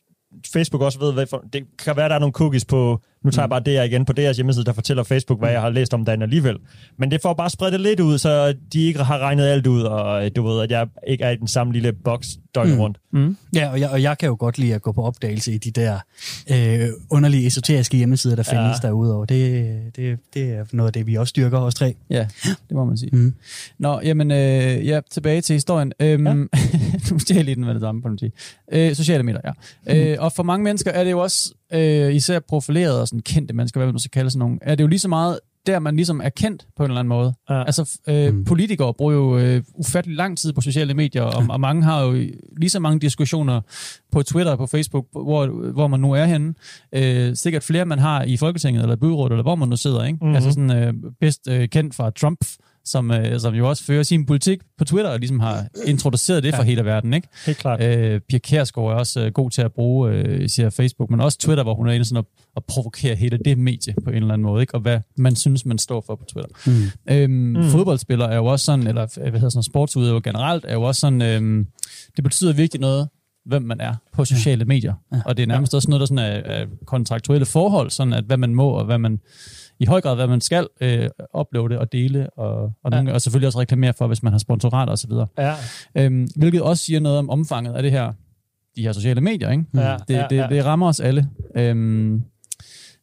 Facebook 0.52 0.82
også 0.82 0.98
ved, 0.98 1.12
hvad 1.12 1.26
for, 1.26 1.44
det 1.52 1.64
kan 1.78 1.96
være, 1.96 2.08
der 2.08 2.14
er 2.14 2.18
nogle 2.18 2.32
cookies 2.32 2.64
på, 2.64 3.00
nu 3.24 3.30
tager 3.30 3.42
jeg 3.42 3.46
mm. 3.46 3.50
bare 3.50 3.60
det 3.60 3.72
her 3.72 3.82
igen 3.82 4.04
på 4.04 4.12
deres 4.12 4.36
hjemmeside, 4.36 4.64
der 4.64 4.72
fortæller 4.72 5.02
Facebook, 5.02 5.38
hvad 5.38 5.50
jeg 5.50 5.60
har 5.60 5.70
læst 5.70 5.94
om 5.94 6.04
dagen 6.04 6.22
alligevel. 6.22 6.56
Men 6.98 7.10
det 7.10 7.22
får 7.22 7.34
bare 7.34 7.50
spredt 7.50 7.72
det 7.72 7.80
lidt 7.80 8.00
ud, 8.00 8.18
så 8.18 8.54
de 8.72 8.82
ikke 8.82 9.02
har 9.02 9.18
regnet 9.18 9.46
alt 9.46 9.66
ud, 9.66 9.82
og 9.82 10.36
du 10.36 10.46
ved, 10.46 10.62
at 10.62 10.70
jeg 10.70 10.86
ikke 11.06 11.24
er 11.24 11.30
i 11.30 11.36
den 11.36 11.48
samme 11.48 11.72
lille 11.72 11.92
boks 11.92 12.28
døgnet 12.54 12.74
mm. 12.74 12.80
rundt. 12.80 12.98
Mm. 13.12 13.36
Ja, 13.54 13.70
og 13.70 13.80
jeg, 13.80 13.90
og 13.90 14.02
jeg 14.02 14.18
kan 14.18 14.26
jo 14.26 14.36
godt 14.38 14.58
lide 14.58 14.74
at 14.74 14.82
gå 14.82 14.92
på 14.92 15.02
opdagelse 15.02 15.52
i 15.52 15.58
de 15.58 15.70
der 15.70 15.98
øh, 16.50 16.88
underlige 17.10 17.46
esoteriske 17.46 17.96
hjemmesider, 17.96 18.36
der 18.36 18.42
findes 18.42 18.76
ja. 18.82 18.88
derude. 18.88 19.16
Og 19.16 19.28
det, 19.28 19.96
det, 19.96 20.18
det 20.34 20.52
er 20.52 20.64
noget 20.72 20.88
af 20.88 20.92
det, 20.92 21.06
vi 21.06 21.14
også 21.14 21.30
styrker 21.30 21.58
os 21.58 21.74
tre. 21.74 21.94
Ja, 22.10 22.26
det 22.44 22.70
må 22.70 22.84
man 22.84 22.96
sige. 22.96 23.10
Mm. 23.12 23.34
Nå, 23.78 24.00
jamen, 24.04 24.30
øh, 24.30 24.86
ja, 24.86 25.00
tilbage 25.10 25.40
til 25.40 25.54
historien. 25.54 25.92
Øhm, 26.00 26.26
ja. 26.26 26.34
nu 27.10 27.18
stjæler 27.18 27.42
lige 27.42 27.54
den 27.54 27.64
med 27.64 27.74
det 27.74 27.82
samme, 27.82 28.02
på 28.02 28.08
sige. 28.18 28.32
Øh, 28.72 28.94
sociale 28.94 29.22
medier, 29.22 29.40
ja. 29.44 29.52
Mm. 29.94 30.00
Øh, 30.00 30.16
og 30.20 30.32
for 30.32 30.42
mange 30.42 30.64
mennesker 30.64 30.90
er 30.90 31.04
det 31.04 31.10
jo 31.10 31.18
også, 31.18 31.54
øh, 31.72 32.14
især 32.14 32.38
profilerede 32.38 33.00
og 33.00 33.08
sådan 33.08 33.22
kendte 33.22 33.54
mennesker, 33.54 33.80
hvad 33.80 33.92
man 33.92 33.98
skal 33.98 34.10
kalde 34.10 34.30
sådan 34.30 34.38
nogle, 34.38 34.58
er 34.62 34.74
det 34.74 34.82
jo 34.82 34.88
lige 34.88 34.98
så 34.98 35.08
meget 35.08 35.38
der, 35.66 35.78
man 35.78 35.96
ligesom 35.96 36.20
er 36.24 36.28
kendt 36.28 36.66
på 36.76 36.84
en 36.84 36.90
eller 36.90 37.00
anden 37.00 37.08
måde. 37.08 37.34
Ja. 37.50 37.64
Altså, 37.64 37.98
øh, 38.08 38.34
mm. 38.34 38.44
politikere 38.44 38.94
bruger 38.94 39.12
jo 39.12 39.38
øh, 39.38 39.62
ufattelig 39.74 40.16
lang 40.16 40.38
tid 40.38 40.52
på 40.52 40.60
sociale 40.60 40.94
medier, 40.94 41.22
og, 41.22 41.44
og 41.50 41.60
mange 41.60 41.82
har 41.82 42.02
jo 42.02 42.12
lige 42.56 42.70
så 42.70 42.80
mange 42.80 43.00
diskussioner 43.00 43.60
på 44.12 44.22
Twitter 44.22 44.52
og 44.52 44.58
på 44.58 44.66
Facebook, 44.66 45.06
hvor, 45.12 45.70
hvor 45.72 45.86
man 45.86 46.00
nu 46.00 46.12
er 46.12 46.24
henne. 46.24 46.54
Øh, 46.92 47.36
sikkert 47.36 47.62
flere, 47.62 47.84
man 47.84 47.98
har 47.98 48.22
i 48.22 48.36
Folketinget 48.36 48.82
eller 48.82 48.96
byrådet, 48.96 49.32
eller 49.32 49.42
hvor 49.42 49.54
man 49.54 49.68
nu 49.68 49.76
sidder. 49.76 50.04
Ikke? 50.04 50.18
Mm-hmm. 50.20 50.34
Altså 50.34 50.50
sådan 50.50 50.70
øh, 50.70 50.94
bedst 51.20 51.48
øh, 51.48 51.68
kendt 51.68 51.94
fra 51.94 52.10
Trump, 52.10 52.38
som, 52.84 53.10
øh, 53.10 53.40
som 53.40 53.54
jo 53.54 53.68
også 53.68 53.84
fører 53.84 54.02
sin 54.02 54.26
politik 54.26 54.60
på 54.78 54.84
Twitter, 54.84 55.10
og 55.10 55.18
ligesom 55.18 55.40
har 55.40 55.66
introduceret 55.86 56.42
det 56.42 56.54
for 56.54 56.62
ja. 56.62 56.68
hele 56.68 56.84
verden. 56.84 57.14
Ikke? 57.14 57.28
Helt 57.46 57.58
klart. 57.58 57.82
Øh, 57.82 58.20
Pia 58.20 58.38
Kjærsgaard 58.38 58.90
er 58.90 58.94
også 58.94 59.20
øh, 59.20 59.32
god 59.32 59.50
til 59.50 59.62
at 59.62 59.72
bruge 59.72 60.12
øh, 60.12 60.48
siger 60.48 60.70
Facebook, 60.70 61.10
men 61.10 61.20
også 61.20 61.38
Twitter, 61.38 61.62
hvor 61.62 61.74
hun 61.74 61.88
er 61.88 61.92
inde 61.92 62.04
sådan 62.04 62.18
at, 62.18 62.24
at 62.56 62.64
provokere 62.64 63.14
hele 63.14 63.38
det 63.44 63.58
medie 63.58 63.94
på 64.04 64.10
en 64.10 64.16
eller 64.16 64.32
anden 64.32 64.46
måde, 64.46 64.60
ikke? 64.60 64.74
og 64.74 64.80
hvad 64.80 65.00
man 65.16 65.36
synes, 65.36 65.66
man 65.66 65.78
står 65.78 66.04
for 66.06 66.14
på 66.14 66.24
Twitter. 66.24 66.50
Mm. 66.66 67.12
Øhm, 67.14 67.32
mm. 67.32 67.70
Fodboldspillere 67.70 68.32
er 68.32 68.36
jo 68.36 68.46
også 68.46 68.64
sådan, 68.64 68.86
eller 68.86 69.06
hvad 69.20 69.32
hedder 69.32 69.48
sådan, 69.48 69.62
sportsudøver 69.62 70.20
generelt, 70.20 70.64
er 70.68 70.74
jo 70.74 70.82
også 70.82 71.00
sådan, 71.00 71.22
øh, 71.22 71.66
det 72.16 72.24
betyder 72.24 72.52
virkelig 72.52 72.80
noget, 72.80 73.08
hvem 73.44 73.62
man 73.62 73.80
er 73.80 73.94
på 74.12 74.24
sociale 74.24 74.58
ja. 74.58 74.64
medier. 74.64 74.94
Ja. 75.12 75.20
Og 75.24 75.36
det 75.36 75.42
er 75.42 75.46
nærmest 75.46 75.72
ja. 75.72 75.76
også 75.76 75.90
noget, 75.90 76.00
der 76.00 76.06
sådan 76.06 76.18
er, 76.18 76.54
er 76.54 76.66
kontraktuelle 76.86 77.46
forhold, 77.46 77.90
sådan 77.90 78.12
at 78.12 78.24
hvad 78.24 78.36
man 78.36 78.54
må 78.54 78.70
og 78.70 78.84
hvad 78.84 78.98
man 78.98 79.20
i 79.80 79.86
høj 79.86 80.00
grad, 80.00 80.14
hvad 80.14 80.26
man 80.26 80.40
skal 80.40 80.68
øh, 80.80 81.08
uploade 81.38 81.78
og 81.78 81.92
dele, 81.92 82.30
og, 82.30 82.62
og, 82.62 82.72
ja. 82.84 82.96
nogle, 82.96 83.14
og 83.14 83.20
selvfølgelig 83.20 83.46
også 83.46 83.60
reklamere 83.60 83.92
for, 83.98 84.06
hvis 84.06 84.22
man 84.22 84.32
har 84.32 84.38
sponsorater 84.38 84.92
osv. 84.92 85.12
Ja. 85.38 85.54
Øhm, 85.94 86.28
hvilket 86.36 86.62
også 86.62 86.84
siger 86.84 87.00
noget 87.00 87.18
om 87.18 87.30
omfanget 87.30 87.74
af 87.74 87.82
det 87.82 87.90
her, 87.90 88.12
de 88.76 88.82
her 88.82 88.92
sociale 88.92 89.20
medier. 89.20 89.50
Ikke? 89.50 89.64
Ja, 89.74 89.96
det, 90.08 90.14
ja, 90.14 90.26
det, 90.30 90.36
ja. 90.36 90.46
det 90.46 90.64
rammer 90.64 90.88
os 90.88 91.00
alle. 91.00 91.28
Øhm, 91.56 92.22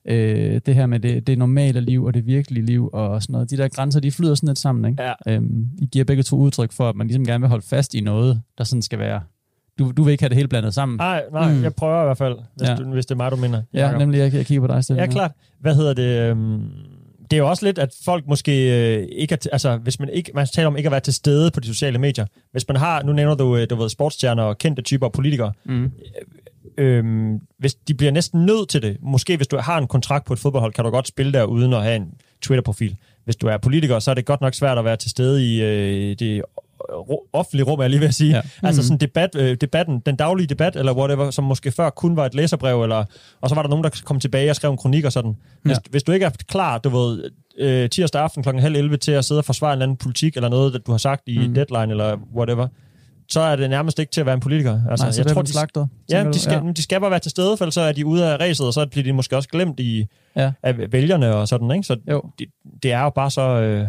øh, 0.07 0.61
det 0.65 0.75
her 0.75 0.85
med 0.85 0.99
det, 0.99 1.27
det 1.27 1.37
normale 1.37 1.81
liv 1.81 2.03
og 2.03 2.13
det 2.13 2.25
virkelige 2.25 2.65
liv 2.65 2.89
og 2.93 3.23
sådan 3.23 3.33
noget. 3.33 3.51
De 3.51 3.57
der 3.57 3.67
grænser, 3.67 3.99
de 3.99 4.11
flyder 4.11 4.35
sådan 4.35 4.47
lidt 4.47 4.59
sammen. 4.59 4.91
Ikke? 4.91 5.03
Ja. 5.03 5.13
Øhm, 5.27 5.67
I 5.81 5.85
giver 5.85 6.05
begge 6.05 6.23
to 6.23 6.37
udtryk 6.37 6.71
for, 6.71 6.89
at 6.89 6.95
man 6.95 7.07
ligesom 7.07 7.25
gerne 7.25 7.41
vil 7.41 7.49
holde 7.49 7.65
fast 7.65 7.93
i 7.93 8.01
noget, 8.01 8.41
der 8.57 8.63
sådan 8.63 8.81
skal 8.81 8.99
være 8.99 9.21
du, 9.79 9.91
du 9.91 10.03
vil 10.03 10.11
ikke 10.11 10.21
have 10.21 10.29
det 10.29 10.35
hele 10.35 10.47
blandet 10.47 10.73
sammen. 10.73 10.97
Nej, 10.97 11.23
nej, 11.31 11.53
mm. 11.53 11.63
jeg 11.63 11.75
prøver 11.75 12.01
i 12.01 12.05
hvert 12.05 12.17
fald, 12.17 12.37
hvis, 12.55 12.69
ja. 12.69 12.75
du, 12.75 12.83
hvis 12.83 13.05
det 13.05 13.11
er 13.11 13.17
mig, 13.17 13.31
du 13.31 13.35
mener. 13.35 13.61
Ja, 13.73 13.85
Jacob. 13.85 13.99
nemlig, 13.99 14.17
jeg, 14.17 14.33
jeg 14.33 14.45
kigger 14.45 14.67
på 14.67 14.73
dig. 14.73 14.83
Steffen. 14.83 15.05
Ja, 15.05 15.11
klart. 15.11 15.31
Hvad 15.59 15.75
hedder 15.75 15.93
det? 15.93 16.29
Øhm, 16.29 16.61
det 17.31 17.33
er 17.33 17.37
jo 17.37 17.49
også 17.49 17.65
lidt, 17.65 17.79
at 17.79 17.89
folk 18.05 18.27
måske 18.27 18.51
øh, 18.97 19.07
ikke 19.11 19.33
er, 19.33 19.47
altså 19.51 19.77
hvis 19.77 19.99
man 19.99 20.09
ikke, 20.09 20.31
man 20.35 20.47
taler 20.53 20.67
om 20.67 20.77
ikke 20.77 20.87
at 20.87 20.91
være 20.91 20.99
til 20.99 21.13
stede 21.13 21.51
på 21.51 21.59
de 21.59 21.67
sociale 21.67 21.97
medier. 21.97 22.25
Hvis 22.51 22.67
man 22.67 22.77
har, 22.77 23.03
nu 23.03 23.13
nævner 23.13 23.35
du, 23.35 23.57
øh, 23.57 23.69
du 23.69 23.75
ved, 23.75 23.89
sportsstjerner 23.89 24.43
og 24.43 24.57
kendte 24.57 24.81
typer 24.81 25.09
politikere, 25.09 25.53
mm. 25.65 25.91
øh, 26.77 27.33
hvis 27.59 27.75
de 27.75 27.93
bliver 27.93 28.11
næsten 28.11 28.45
nødt 28.45 28.69
til 28.69 28.81
det, 28.81 28.97
måske 29.01 29.37
hvis 29.37 29.47
du 29.47 29.57
har 29.57 29.77
en 29.77 29.87
kontrakt 29.87 30.25
på 30.25 30.33
et 30.33 30.39
fodboldhold, 30.39 30.73
kan 30.73 30.85
du 30.85 30.89
godt 30.89 31.07
spille 31.07 31.33
der 31.33 31.43
uden 31.43 31.73
at 31.73 31.83
have 31.83 31.95
en 31.95 32.13
Twitter-profil. 32.41 32.95
Hvis 33.23 33.35
du 33.35 33.47
er 33.47 33.57
politiker, 33.57 33.99
så 33.99 34.11
er 34.11 34.15
det 34.15 34.25
godt 34.25 34.41
nok 34.41 34.53
svært 34.53 34.77
at 34.77 34.85
være 34.85 34.95
til 34.95 35.09
stede 35.09 35.45
i 35.45 35.61
øh, 35.61 36.15
det 36.19 36.41
offentlige 37.33 37.65
rum, 37.65 37.79
er 37.79 37.83
jeg 37.83 37.89
lige 37.89 37.99
ved 37.99 38.07
at 38.07 38.13
sige. 38.13 38.35
Ja. 38.35 38.41
Mm. 38.41 38.67
Altså 38.67 38.83
sådan 38.83 38.97
debat, 38.97 39.35
øh, 39.35 39.57
debatten, 39.61 39.99
den 40.05 40.15
daglige 40.15 40.47
debat, 40.47 40.75
eller 40.75 40.93
whatever, 40.93 41.31
som 41.31 41.43
måske 41.43 41.71
før 41.71 41.89
kun 41.89 42.15
var 42.15 42.25
et 42.25 42.35
læserbrev, 42.35 42.83
eller, 42.83 43.05
og 43.41 43.49
så 43.49 43.55
var 43.55 43.61
der 43.61 43.69
nogen, 43.69 43.83
der 43.83 44.01
kom 44.03 44.19
tilbage 44.19 44.49
og 44.49 44.55
skrev 44.55 44.71
en 44.71 44.77
kronik 44.77 45.05
og 45.05 45.11
sådan. 45.11 45.35
Hvis, 45.61 45.71
ja. 45.71 45.77
hvis 45.89 46.03
du 46.03 46.11
ikke 46.11 46.25
er 46.25 46.29
klar, 46.47 46.77
du 46.77 46.89
ved, 46.89 47.23
øh, 47.57 47.89
tirsdag 47.89 48.21
aften 48.21 48.43
klokken 48.43 48.61
halv 48.61 48.75
11 48.75 48.97
til 48.97 49.11
at 49.11 49.25
sidde 49.25 49.39
og 49.39 49.45
forsvare 49.45 49.73
en 49.73 49.77
eller 49.77 49.85
anden 49.85 49.97
politik, 49.97 50.35
eller 50.35 50.49
noget, 50.49 50.81
du 50.87 50.91
har 50.91 50.97
sagt 50.97 51.23
i 51.27 51.47
mm. 51.47 51.53
deadline, 51.53 51.91
eller 51.91 52.17
whatever, 52.35 52.67
så 53.29 53.39
er 53.39 53.55
det 53.55 53.69
nærmest 53.69 53.99
ikke 53.99 54.11
til 54.11 54.19
at 54.19 54.25
være 54.25 54.35
en 54.35 54.39
politiker. 54.41 54.81
Altså, 54.89 55.05
Nej, 55.05 55.11
så 55.11 55.21
jeg 55.21 55.33
tror, 55.33 55.41
de, 55.41 55.51
slagter, 55.51 55.87
ja, 56.11 56.23
de 56.23 56.39
skal, 56.39 56.61
ja. 56.65 56.71
de 56.71 56.83
skal 56.83 57.01
bare 57.01 57.11
være 57.11 57.19
til 57.19 57.31
stede, 57.31 57.57
for 57.57 57.69
så 57.69 57.81
er 57.81 57.91
de 57.91 58.05
ude 58.05 58.25
af 58.31 58.39
ræset, 58.39 58.67
og 58.67 58.73
så 58.73 58.85
bliver 58.85 59.03
de 59.03 59.13
måske 59.13 59.35
også 59.35 59.49
glemt 59.49 59.79
i, 59.79 60.05
ja. 60.35 60.51
af 60.63 60.91
vælgerne 60.91 61.35
og 61.35 61.47
sådan, 61.47 61.71
ikke? 61.71 61.83
Så 61.83 61.97
jo. 62.09 62.23
Det, 62.39 62.47
det 62.83 62.91
er 62.91 63.01
jo 63.01 63.09
bare 63.09 63.31
så... 63.31 63.41
Øh, 63.41 63.87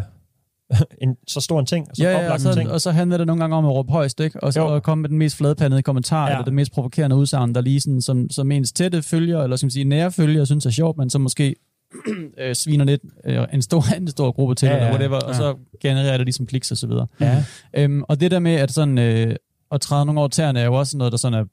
en, 1.03 1.15
så 1.27 1.39
stor 1.39 1.59
en 1.59 1.65
ting, 1.65 1.87
så 1.93 2.03
ja, 2.03 2.11
ja, 2.11 2.33
og, 2.33 2.39
så, 2.39 2.53
ting. 2.53 2.71
og 2.71 2.81
så 2.81 2.91
handler 2.91 3.17
det 3.17 3.27
nogle 3.27 3.39
gange 3.39 3.55
om 3.55 3.65
at 3.65 3.71
råbe 3.71 3.91
højst, 3.91 4.19
ikke? 4.19 4.43
og 4.43 4.53
så 4.53 4.61
jo. 4.61 4.75
at 4.75 4.83
komme 4.83 5.01
med 5.01 5.09
den 5.09 5.17
mest 5.17 5.35
fladpandede 5.35 5.81
kommentar, 5.81 6.25
ja. 6.25 6.31
eller 6.31 6.43
det 6.43 6.53
mest 6.53 6.71
provokerende 6.71 7.15
udsagn, 7.15 7.55
der 7.55 7.61
lige 7.61 7.79
sådan, 7.79 8.01
som, 8.01 8.29
som 8.29 8.51
ens 8.51 8.71
tætte 8.71 9.01
følger, 9.01 9.43
eller 9.43 9.55
som 9.55 9.69
sige 9.69 9.85
nære 9.85 10.11
følger, 10.11 10.45
synes 10.45 10.65
er 10.65 10.69
sjovt, 10.69 10.97
men 10.97 11.09
så 11.09 11.19
måske 11.19 11.55
øh, 12.41 12.55
sviner 12.55 12.85
lidt 12.85 13.01
øh, 13.25 13.47
en, 13.53 13.61
stor, 13.61 13.83
en 13.97 14.07
stor 14.07 14.31
gruppe 14.31 14.55
til, 14.55 14.65
ja, 14.65 14.71
ja, 14.71 14.79
eller 14.79 14.91
whatever, 14.91 15.19
ja. 15.23 15.27
og 15.27 15.35
så 15.35 15.55
genererer 15.81 16.17
det 16.17 16.25
ligesom 16.25 16.45
kliks 16.45 16.71
og 16.71 16.77
så 16.77 16.87
videre. 16.87 17.07
Ja. 17.21 17.43
Øhm, 17.73 18.03
og 18.03 18.19
det 18.19 18.31
der 18.31 18.39
med, 18.39 18.55
at 18.55 18.71
sådan, 18.71 18.97
øh, 18.97 19.35
at 19.71 19.81
træde 19.81 20.05
nogle 20.05 20.21
år 20.21 20.27
tæerne, 20.27 20.59
er 20.59 20.65
jo 20.65 20.73
også 20.73 20.97
noget, 20.97 21.11
der 21.11 21.17
sådan 21.17 21.39
er 21.39 21.45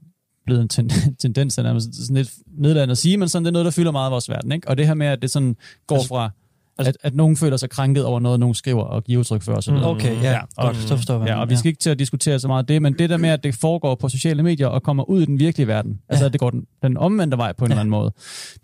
blevet 0.46 0.62
en 0.62 0.68
ten, 0.68 0.90
tendens, 1.22 1.56
der 1.56 1.74
er 1.74 1.78
sådan 1.78 2.16
lidt 2.16 2.32
nedladende 2.58 2.92
at 2.92 2.98
sige, 2.98 3.16
men 3.16 3.28
sådan, 3.28 3.44
det 3.44 3.50
er 3.50 3.52
noget, 3.52 3.64
der 3.64 3.70
fylder 3.70 3.90
meget 3.90 4.06
af 4.06 4.12
vores 4.12 4.28
verden. 4.28 4.52
Ikke? 4.52 4.68
Og 4.68 4.78
det 4.78 4.86
her 4.86 4.94
med, 4.94 5.06
at 5.06 5.22
det 5.22 5.30
sådan 5.30 5.56
går 5.86 5.96
altså, 5.96 6.08
fra 6.08 6.30
Altså, 6.78 6.88
at, 6.88 6.96
at 7.02 7.14
nogen 7.14 7.36
føler 7.36 7.56
sig 7.56 7.70
krænket 7.70 8.04
over 8.04 8.20
noget, 8.20 8.40
nogen 8.40 8.54
skriver 8.54 8.82
og 8.82 9.04
giver 9.04 9.18
udtryk 9.18 9.42
for 9.42 9.52
osv. 9.52 9.74
Okay, 9.74 10.22
ja, 10.22 10.30
ja 10.30 10.40
og, 10.56 10.66
godt, 10.66 10.76
så 10.76 10.96
forstår 10.96 11.18
jeg. 11.18 11.28
Ja, 11.28 11.40
og 11.40 11.50
vi 11.50 11.56
skal 11.56 11.68
ikke 11.68 11.78
til 11.78 11.90
at 11.90 11.98
diskutere 11.98 12.38
så 12.38 12.48
meget 12.48 12.68
det, 12.68 12.82
men 12.82 12.98
det 12.98 13.10
der 13.10 13.16
med, 13.16 13.28
at 13.28 13.44
det 13.44 13.54
foregår 13.54 13.94
på 13.94 14.08
sociale 14.08 14.42
medier 14.42 14.66
og 14.66 14.82
kommer 14.82 15.10
ud 15.10 15.22
i 15.22 15.24
den 15.24 15.38
virkelige 15.38 15.66
verden, 15.66 15.90
ja. 15.92 16.12
altså 16.12 16.26
at 16.26 16.32
det 16.32 16.40
går 16.40 16.50
den, 16.50 16.66
den 16.82 16.96
omvendte 16.96 17.36
vej 17.36 17.52
på 17.52 17.64
en 17.64 17.70
ja. 17.70 17.72
eller 17.74 17.80
anden 17.80 17.90
måde, 17.90 18.12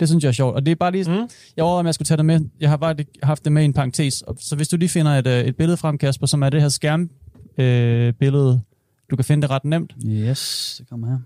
det 0.00 0.08
synes 0.08 0.24
jeg 0.24 0.28
er 0.28 0.32
sjovt. 0.32 0.54
Og 0.54 0.66
det 0.66 0.72
er 0.72 0.76
bare 0.76 0.92
lige, 0.92 1.04
mm. 1.04 1.28
jeg 1.56 1.64
overvejer, 1.64 1.80
om 1.80 1.86
jeg 1.86 1.94
skulle 1.94 2.06
tage 2.06 2.16
det 2.16 2.24
med. 2.24 2.40
Jeg 2.60 2.70
har 2.70 2.76
bare 2.76 2.94
haft 3.22 3.44
det 3.44 3.52
med 3.52 3.62
i 3.62 3.64
en 3.64 3.72
parentes, 3.72 4.24
så 4.40 4.56
hvis 4.56 4.68
du 4.68 4.76
lige 4.76 4.88
finder 4.88 5.12
et, 5.12 5.26
øh, 5.26 5.44
et 5.44 5.56
billede 5.56 5.76
frem, 5.76 5.98
Kasper, 5.98 6.26
som 6.26 6.42
er 6.42 6.50
det 6.50 6.60
her 6.60 6.68
skærmbillede, 6.68 8.52
øh, 8.54 8.60
du 9.10 9.16
kan 9.16 9.24
finde 9.24 9.42
det 9.42 9.50
ret 9.50 9.64
nemt. 9.64 9.92
Yes, 10.06 10.74
det 10.78 10.88
kommer 10.88 11.08
her. 11.08 11.18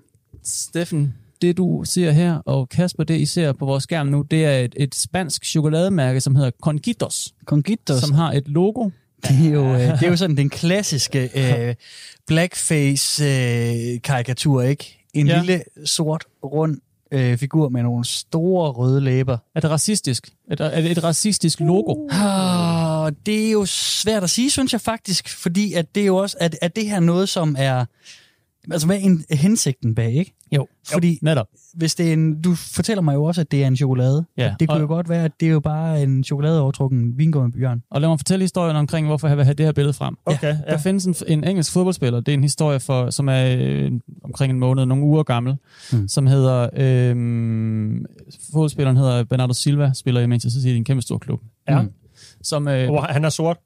Steffen, 0.45 1.15
det 1.43 1.57
du 1.57 1.83
ser 1.85 2.11
her, 2.11 2.39
og 2.47 2.69
Kasper, 2.69 3.05
det 3.05 3.21
I 3.21 3.27
ser 3.27 3.53
på 3.53 3.67
vores 3.67 3.83
skærm 3.83 4.07
nu, 4.07 4.23
det 4.31 4.45
er 4.45 4.59
et, 4.59 4.75
et 4.77 4.95
spansk 4.95 5.45
chokolademærke, 5.45 6.21
som 6.21 6.37
hedder 6.37 6.51
Conquitos. 6.63 7.35
Conquitos. 7.47 8.01
Som 8.01 8.13
har 8.13 8.33
et 8.33 8.49
logo 8.49 8.91
Det 9.23 9.47
er 9.47 9.51
jo, 9.51 9.65
øh, 9.75 9.81
det 9.81 10.03
er 10.03 10.09
jo 10.09 10.17
sådan 10.17 10.37
den 10.37 10.51
klassiske 10.51 11.31
øh, 11.69 11.75
blackface-karikatur, 12.27 14.63
ikke? 14.63 15.05
En 15.15 15.27
Ja. 15.27 15.39
lille 15.39 15.63
sort, 15.85 16.25
rund 16.45 16.79
øh, 17.13 17.39
figur 17.39 17.69
med 17.69 17.83
nogle 17.83 18.05
store 18.05 18.71
røde 18.71 19.01
læber. 19.01 19.39
Er 19.55 19.61
det 19.61 19.71
racistisk? 19.71 20.29
Er 20.51 20.55
det, 20.55 20.77
er 20.77 20.81
det 20.81 20.91
et 20.91 21.05
racistisk 21.05 21.61
logo? 21.61 22.07
Ah, 22.11 23.13
det 23.27 23.47
er 23.47 23.51
jo 23.51 23.65
svært 23.67 24.23
at 24.23 24.31
sige, 24.31 24.51
synes 24.51 24.73
jeg 24.73 24.81
faktisk, 24.81 25.29
fordi 25.29 25.73
at 25.73 25.95
det 25.95 26.03
er 26.03 26.07
jo 26.07 26.17
også, 26.17 26.37
at, 26.41 26.59
at 26.63 26.77
det 26.77 26.89
her 26.91 27.01
noget, 27.01 27.29
som 27.29 27.57
er, 27.59 27.85
altså 28.73 28.87
hvad 28.87 28.97
er 28.97 29.01
en, 29.01 29.25
hensigten 29.31 29.95
bag, 29.95 30.13
ikke? 30.15 30.35
Jo. 30.53 30.67
Fordi 30.93 31.19
Netop. 31.23 31.47
hvis 31.75 31.95
det 31.95 32.09
er 32.09 32.13
en, 32.13 32.43
du 32.43 32.55
fortæller 32.55 33.03
mig 33.03 33.15
jo 33.15 33.25
også, 33.25 33.41
at 33.41 33.51
det 33.51 33.63
er 33.63 33.67
en 33.67 33.77
chokolade. 33.77 34.25
Ja, 34.39 34.55
Det 34.61 34.69
kunne 34.69 34.77
og- 34.77 34.83
jo 34.83 34.87
godt 34.87 35.09
være, 35.09 35.25
at 35.25 35.33
det 35.41 35.49
er 35.49 35.53
jo 35.53 35.61
bare 35.61 36.03
en 36.03 36.25
chokoladeovertrukken 36.25 37.19
vingummi-bjørn. 37.19 37.83
Og 37.91 38.01
lad 38.01 38.09
mig 38.09 38.19
fortælle 38.19 38.43
historien 38.43 38.77
omkring, 38.77 39.07
hvorfor 39.07 39.29
jeg 39.29 39.37
vil 39.37 39.45
have 39.45 39.55
det 39.55 39.67
her 39.67 39.73
billede 39.73 39.93
frem. 39.93 40.17
Okay, 40.27 40.49
Der 40.49 40.59
ja. 40.69 40.77
findes 40.77 41.05
en, 41.07 41.15
en 41.29 41.45
engelsk 41.45 41.73
fodboldspiller, 41.73 42.21
det 42.21 42.33
er 42.33 42.37
en 42.37 42.43
historie, 42.43 42.81
for, 42.81 43.11
som 43.11 43.29
er 43.29 43.57
øh, 43.61 43.93
omkring 44.25 44.53
en 44.53 44.59
måned, 44.61 44.87
nogle 44.87 45.05
uger 45.05 45.23
gammel, 45.23 45.57
mm. 45.93 46.09
Som 46.09 46.27
hedder, 46.27 46.69
øh, 46.77 47.17
fodboldspilleren 48.53 48.97
hedder 48.97 49.25
Bernardo 49.25 49.53
Silva, 49.53 49.93
spiller 49.95 50.21
i 50.21 50.27
Manchester 50.27 50.61
City, 50.61 50.77
en 50.77 50.85
kæmpe 50.85 51.03
stor 51.03 51.19
klub. 51.19 51.41
Ja. 51.69 51.83
Mm. 51.83 51.89
Som, 52.43 52.69
øh, 52.69 52.89
Hvor 52.89 53.01
han 53.01 53.25
er 53.25 53.29
sort. 53.29 53.59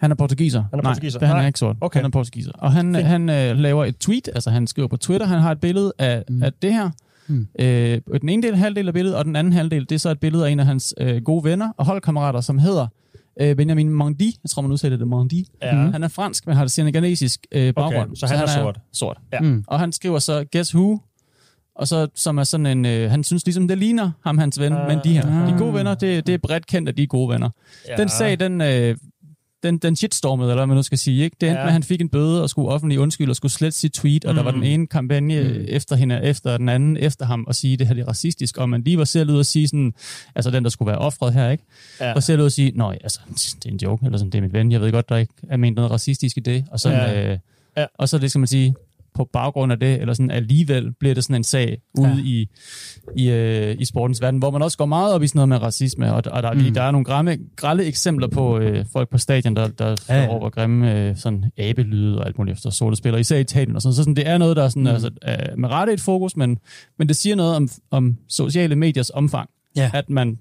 Han 0.00 0.10
er 0.10 0.14
portugiser. 0.14 0.60
Han 0.70 0.78
er 0.78 0.82
Nej, 0.82 0.92
portugiser. 0.92 1.18
det, 1.18 1.28
han 1.28 1.36
Nej. 1.36 1.42
er 1.42 1.46
ikke 1.46 1.58
sort. 1.58 1.76
Okay. 1.80 1.98
Han 1.98 2.04
er 2.06 2.10
portugiser. 2.10 2.52
Og 2.58 2.72
han, 2.72 2.94
Fint. 2.94 3.06
han 3.06 3.28
øh, 3.30 3.56
laver 3.58 3.84
et 3.84 3.98
tweet, 3.98 4.28
altså 4.34 4.50
han 4.50 4.66
skriver 4.66 4.88
på 4.88 4.96
Twitter, 4.96 5.26
han 5.26 5.40
har 5.40 5.52
et 5.52 5.60
billede 5.60 5.92
af, 5.98 6.24
mm. 6.28 6.34
Mm. 6.36 6.42
af 6.42 6.52
det 6.62 6.72
her. 6.74 6.90
Mm. 7.26 7.46
Øh, 7.58 8.00
den 8.20 8.28
ene 8.28 8.42
del, 8.42 8.56
halvdel 8.56 8.88
af 8.88 8.94
billedet, 8.94 9.18
og 9.18 9.24
den 9.24 9.36
anden 9.36 9.52
halvdel, 9.52 9.82
det 9.88 9.92
er 9.94 9.98
så 9.98 10.10
et 10.10 10.20
billede 10.20 10.46
af 10.46 10.50
en 10.50 10.60
af 10.60 10.66
hans 10.66 10.94
øh, 11.00 11.22
gode 11.22 11.44
venner 11.44 11.72
og 11.76 11.84
holdkammerater, 11.86 12.40
som 12.40 12.58
hedder 12.58 12.86
øh, 13.40 13.56
Benjamin 13.56 13.90
Mondi. 13.90 14.36
Jeg 14.44 14.50
tror, 14.50 14.62
man 14.62 14.72
udsætter 14.72 14.98
det 14.98 15.08
Mondi. 15.08 15.48
Ja. 15.62 15.74
Han 15.74 16.02
er 16.02 16.08
fransk, 16.08 16.46
men 16.46 16.56
har 16.56 16.64
det 16.64 16.72
senegalesisk 16.72 17.46
øh, 17.52 17.74
baggrund. 17.74 18.16
så 18.16 18.26
han 18.26 18.38
er 18.40 18.46
sort. 18.46 18.78
sort. 18.92 19.18
Ja. 19.32 19.40
Mm. 19.40 19.64
Og 19.66 19.80
han 19.80 19.92
skriver 19.92 20.18
så, 20.18 20.44
guess 20.52 20.74
who? 20.74 20.98
Og 21.76 21.88
så, 21.88 22.08
som 22.14 22.38
er 22.38 22.44
sådan 22.44 22.66
en, 22.66 22.86
øh, 22.86 23.10
han 23.10 23.24
synes 23.24 23.46
ligesom, 23.46 23.68
det 23.68 23.78
ligner 23.78 24.10
ham, 24.24 24.38
hans 24.38 24.60
ven, 24.60 24.72
Ah. 24.72 24.88
men 24.88 24.98
de 25.04 25.12
her, 25.12 25.42
Ah. 25.46 25.52
de 25.52 25.58
gode 25.58 25.74
venner, 25.74 25.94
det, 25.94 26.26
det 26.26 26.34
er 26.34 26.38
bredt 26.38 26.66
kendt, 26.66 26.88
at 26.88 26.96
de 26.96 27.02
er 27.02 27.06
gode 27.06 27.28
venner. 27.32 27.50
Ja. 27.88 27.96
Den 27.96 28.08
sag, 28.08 28.40
den, 28.40 28.60
øh, 28.60 28.96
den, 29.64 29.78
den 29.78 29.96
shitstormede, 29.96 30.48
eller 30.50 30.60
hvad 30.60 30.66
man 30.66 30.76
nu 30.76 30.82
skal 30.82 30.98
sige. 30.98 31.24
Ikke? 31.24 31.36
Det 31.40 31.48
endte 31.48 31.58
Ja. 31.60 31.64
med, 31.64 31.66
at 31.68 31.72
han 31.72 31.82
fik 31.82 32.00
en 32.00 32.08
bøde 32.08 32.42
og 32.42 32.50
skulle 32.50 32.68
offentlig 32.68 32.98
undskylde 32.98 33.30
og 33.30 33.36
skulle 33.36 33.52
slette 33.52 33.78
sit 33.78 33.92
tweet, 33.92 34.24
og 34.24 34.32
mm. 34.32 34.36
der 34.36 34.42
var 34.42 34.50
Mm. 34.50 34.60
den 34.60 34.70
ene 34.70 34.86
kampagne 34.86 35.42
mm. 35.42 35.64
efter 35.68 35.96
hende, 35.96 36.20
efter 36.22 36.56
den 36.56 36.68
anden, 36.68 36.96
efter 36.96 37.26
ham, 37.26 37.44
og 37.48 37.54
sige, 37.54 37.76
det 37.76 37.86
her 37.86 37.94
det 37.94 38.02
er 38.02 38.08
racistisk, 38.08 38.56
og 38.58 38.68
man 38.68 38.82
lige 38.82 38.98
var 38.98 39.04
selv 39.04 39.30
ud 39.30 39.38
og 39.38 39.46
sige 39.46 39.68
sådan, 39.68 39.94
altså 40.34 40.50
den, 40.50 40.64
der 40.64 40.70
skulle 40.70 40.86
være 40.90 40.98
offret 40.98 41.32
her, 41.34 41.50
ikke? 41.50 41.64
Ja. 42.00 42.12
Og 42.12 42.22
selv 42.22 42.40
ud 42.40 42.46
og 42.46 42.52
sige, 42.52 42.72
nej, 42.74 42.98
altså, 43.04 43.20
det 43.34 43.64
er 43.66 43.70
en 43.70 43.76
joke, 43.82 44.04
eller 44.06 44.18
sådan, 44.18 44.30
det 44.30 44.38
er 44.38 44.42
mit 44.42 44.52
ven, 44.52 44.72
jeg 44.72 44.80
ved 44.80 44.92
godt, 44.92 45.08
der 45.08 45.16
ikke 45.16 45.32
er 45.48 45.56
ment 45.56 45.76
noget 45.76 45.90
racistisk 45.90 46.36
i 46.36 46.40
det, 46.40 46.64
og 46.70 46.80
sådan, 46.80 46.98
ja. 47.16 47.32
Øh, 47.32 47.38
Ja. 47.76 47.86
og 47.98 48.08
så 48.08 48.18
det 48.18 48.30
skal 48.30 48.38
man 48.38 48.46
sige, 48.48 48.74
på 49.14 49.28
baggrund 49.32 49.72
af 49.72 49.80
det, 49.80 50.00
eller 50.00 50.14
sådan 50.14 50.30
alligevel 50.30 50.92
bliver 50.92 51.14
det 51.14 51.24
sådan 51.24 51.36
en 51.36 51.44
sag 51.44 51.78
ude 51.98 52.08
Ja. 52.08 52.16
i, 52.24 52.48
i, 53.16 53.30
øh, 53.30 53.76
i 53.78 53.84
sportens 53.84 54.20
verden, 54.22 54.38
hvor 54.38 54.50
man 54.50 54.62
også 54.62 54.78
går 54.78 54.86
meget 54.86 55.14
op 55.14 55.22
i 55.22 55.26
sådan 55.26 55.38
noget 55.38 55.48
med 55.48 55.62
racisme, 55.62 56.12
og, 56.14 56.22
og 56.26 56.42
der, 56.42 56.52
mm. 56.52 56.74
Der 56.74 56.82
er 56.82 56.90
nogle 56.90 57.04
grimme, 57.04 57.38
grælde 57.56 57.84
eksempler 57.84 58.28
på 58.28 58.58
øh, 58.58 58.84
folk 58.92 59.08
på 59.10 59.18
stadion, 59.18 59.56
der, 59.56 59.68
der, 59.68 59.96
Ja, 60.08 60.22
ja. 60.22 60.28
råber 60.28 60.50
grimme 60.50 61.08
øh, 61.08 61.16
sådan 61.16 61.44
abelyde 61.58 62.18
og 62.18 62.26
alt 62.26 62.38
muligt 62.38 62.54
efter 62.56 62.70
sorte 62.70 62.96
spillere, 62.96 63.20
især 63.20 63.36
i 63.36 63.40
Italien 63.40 63.76
og 63.76 63.82
sådan. 63.82 63.94
Så 63.94 64.02
sådan, 64.02 64.16
det 64.16 64.28
er 64.28 64.38
noget, 64.38 64.56
der 64.56 64.64
er 64.64 64.68
sådan, 64.68 64.82
mm. 64.82 64.88
Altså, 64.88 65.10
øh, 65.28 65.58
med 65.58 65.68
rette 65.68 65.92
et 65.92 66.00
fokus, 66.00 66.36
men, 66.36 66.58
men 66.98 67.08
det 67.08 67.16
siger 67.16 67.36
noget 67.36 67.56
om, 67.56 67.68
om 67.90 68.16
sociale 68.28 68.76
mediers 68.76 69.10
omfang, 69.10 69.50
Ja. 69.76 69.90
at 69.94 70.10
man 70.10 70.38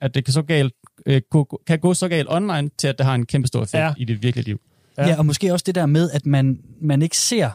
at 0.00 0.14
det 0.14 0.24
kan, 0.24 0.32
så 0.32 0.42
galt, 0.42 0.72
øh, 1.06 1.20
kan 1.66 1.78
gå 1.78 1.94
så 1.94 2.08
galt 2.08 2.28
online, 2.30 2.70
til 2.78 2.88
at 2.88 2.98
det 2.98 3.06
har 3.06 3.14
en 3.14 3.26
kæmpe 3.26 3.48
stor 3.48 3.62
effekt 3.62 3.80
Ja. 3.82 3.92
i 3.98 4.04
det 4.04 4.22
virkelige 4.22 4.44
liv. 4.46 4.60
Ja. 4.98 5.08
ja, 5.08 5.18
og 5.18 5.26
måske 5.26 5.52
også 5.52 5.62
det 5.66 5.74
der 5.74 5.86
med, 5.86 6.10
at 6.10 6.26
man, 6.26 6.58
man 6.82 7.02
ikke 7.02 7.16
ser, 7.16 7.50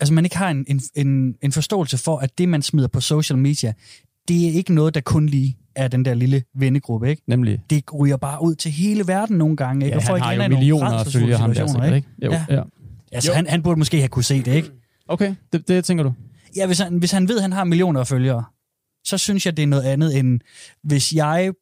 altså 0.00 0.14
man 0.14 0.24
ikke 0.24 0.36
har 0.36 0.50
en, 0.50 0.64
en, 0.68 0.80
en, 0.94 1.34
en 1.42 1.52
forståelse 1.52 1.98
for, 1.98 2.18
at 2.18 2.38
det, 2.38 2.48
man 2.48 2.62
smider 2.62 2.88
på 2.88 3.00
social 3.00 3.38
media, 3.38 3.72
det 4.28 4.48
er 4.48 4.52
ikke 4.52 4.74
noget, 4.74 4.94
der 4.94 5.00
kun 5.00 5.26
lige 5.26 5.56
er 5.74 5.88
den 5.88 6.04
der 6.04 6.14
lille 6.14 6.42
vennegruppe, 6.54 7.10
ikke? 7.10 7.22
Nemlig, 7.26 7.60
Det 7.70 7.84
ryger 7.94 8.16
bare 8.16 8.42
ud 8.42 8.54
til 8.54 8.70
hele 8.70 9.06
verden 9.06 9.38
nogle 9.38 9.56
gange, 9.56 9.86
ikke? 9.86 9.94
ja, 9.94 9.96
og 9.96 10.02
han 10.02 10.08
folk 10.08 10.22
har 10.22 10.32
ender 10.32 10.44
jo 10.46 10.48
millioner 10.54 10.90
af 10.92 11.06
følgere, 11.06 11.38
ham 11.38 11.54
der 11.54 11.66
sikkert, 11.66 11.94
ikke? 11.94 12.08
Jo, 12.22 12.32
Ja. 12.32 12.44
ja. 12.50 12.62
Altså, 13.12 13.30
Jo. 13.30 13.34
han, 13.36 13.46
han 13.46 13.62
burde 13.62 13.78
måske 13.78 13.98
have 13.98 14.08
kunne 14.08 14.24
se 14.24 14.42
det, 14.42 14.54
ikke? 14.54 14.70
Okay, 15.08 15.34
det, 15.52 15.68
det 15.68 15.84
tænker 15.84 16.04
du? 16.04 16.12
Ja, 16.56 16.66
hvis 16.66 16.78
han, 16.78 16.98
hvis 16.98 17.10
han 17.12 17.28
ved, 17.28 17.36
at 17.36 17.42
han 17.42 17.52
har 17.52 17.64
millioner 17.64 18.00
af 18.00 18.06
følgere, 18.06 18.44
så 19.04 19.18
synes 19.18 19.46
jeg, 19.46 19.56
det 19.56 19.62
er 19.62 19.66
noget 19.66 19.82
andet 19.82 20.18
end, 20.18 20.40
hvis 20.84 21.12
jeg 21.12 21.52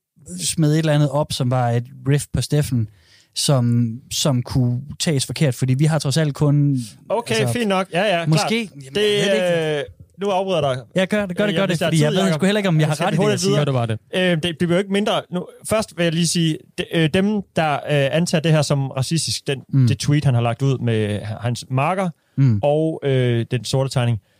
smed 0.41 0.73
et 0.73 0.79
eller 0.79 0.93
andet 0.93 1.11
op, 1.11 1.33
som 1.33 1.50
var 1.50 1.71
et 1.71 1.85
riff 2.09 2.26
på 2.33 2.41
Steffen, 2.41 2.88
som, 3.35 3.91
som 4.12 4.43
kunne 4.43 4.81
tages 5.00 5.26
forkert, 5.26 5.55
fordi 5.55 5.75
vi 5.75 5.85
har 5.85 5.99
trods 5.99 6.17
alt 6.17 6.35
kun... 6.35 6.79
Okay, 7.09 7.35
altså, 7.35 7.53
fint 7.53 7.69
nok. 7.69 7.87
Ja, 7.93 8.19
ja, 8.21 8.26
Måske... 8.26 8.49
klart. 8.49 8.85
Jamen, 8.85 8.95
Det, 8.95 9.03
jeg 9.26 9.35
ikke. 9.35 9.79
øh, 9.79 9.85
nu 10.21 10.29
afbryder 10.31 10.69
jeg 10.69 10.76
dig. 10.76 10.85
Ja, 10.97 11.05
gør 11.05 11.26
det, 11.26 11.37
gør 11.37 11.47
det, 11.47 11.57
gør 11.57 11.67
det, 11.67 11.79
fordi 11.79 12.03
jeg 12.03 12.12
ved 12.12 12.33
sgu 12.33 12.45
heller 12.45 12.59
ikke, 12.59 12.69
om 12.69 12.81
jeg 12.81 12.88
har 12.88 12.95
Skal 12.95 13.05
ret 13.05 13.12
i 13.12 13.17
det, 13.17 13.19
jeg 13.21 13.26
hurtigt 13.26 13.41
siger. 13.43 13.57
Gør 13.57 13.64
det 13.64 13.75
bare 13.75 13.87
det. 13.87 13.99
Øh, 14.14 14.43
det 14.43 14.59
bliver 14.59 14.73
jo 14.73 14.79
ikke 14.79 14.93
mindre. 14.93 15.23
Nu, 15.31 15.47
først 15.69 15.97
vil 15.97 16.05
jeg 16.05 16.12
lige 16.12 16.26
sige, 16.26 16.59
de, 16.79 16.85
øh, 16.97 17.11
dem, 17.14 17.43
der 17.57 17.73
øh, 17.75 17.81
antager 18.17 18.43
det 18.43 18.53
her 18.53 18.62
som 18.62 18.91
racistisk, 18.91 19.47
den. 19.47 19.61
Mm. 19.69 19.87
det 19.88 19.99
tweet, 19.99 20.25
han 20.25 20.35
har 20.35 20.41
lagt 20.43 20.62
ud 20.62 20.79
med 20.79 21.21
hans 21.21 21.64
marker 21.71 22.11
Mm. 22.37 22.61
og 22.62 23.00
øh, 23.05 23.47
den 23.50 23.64
sorte 23.64 23.91
tegning, 23.91 24.19
øh, 24.25 24.34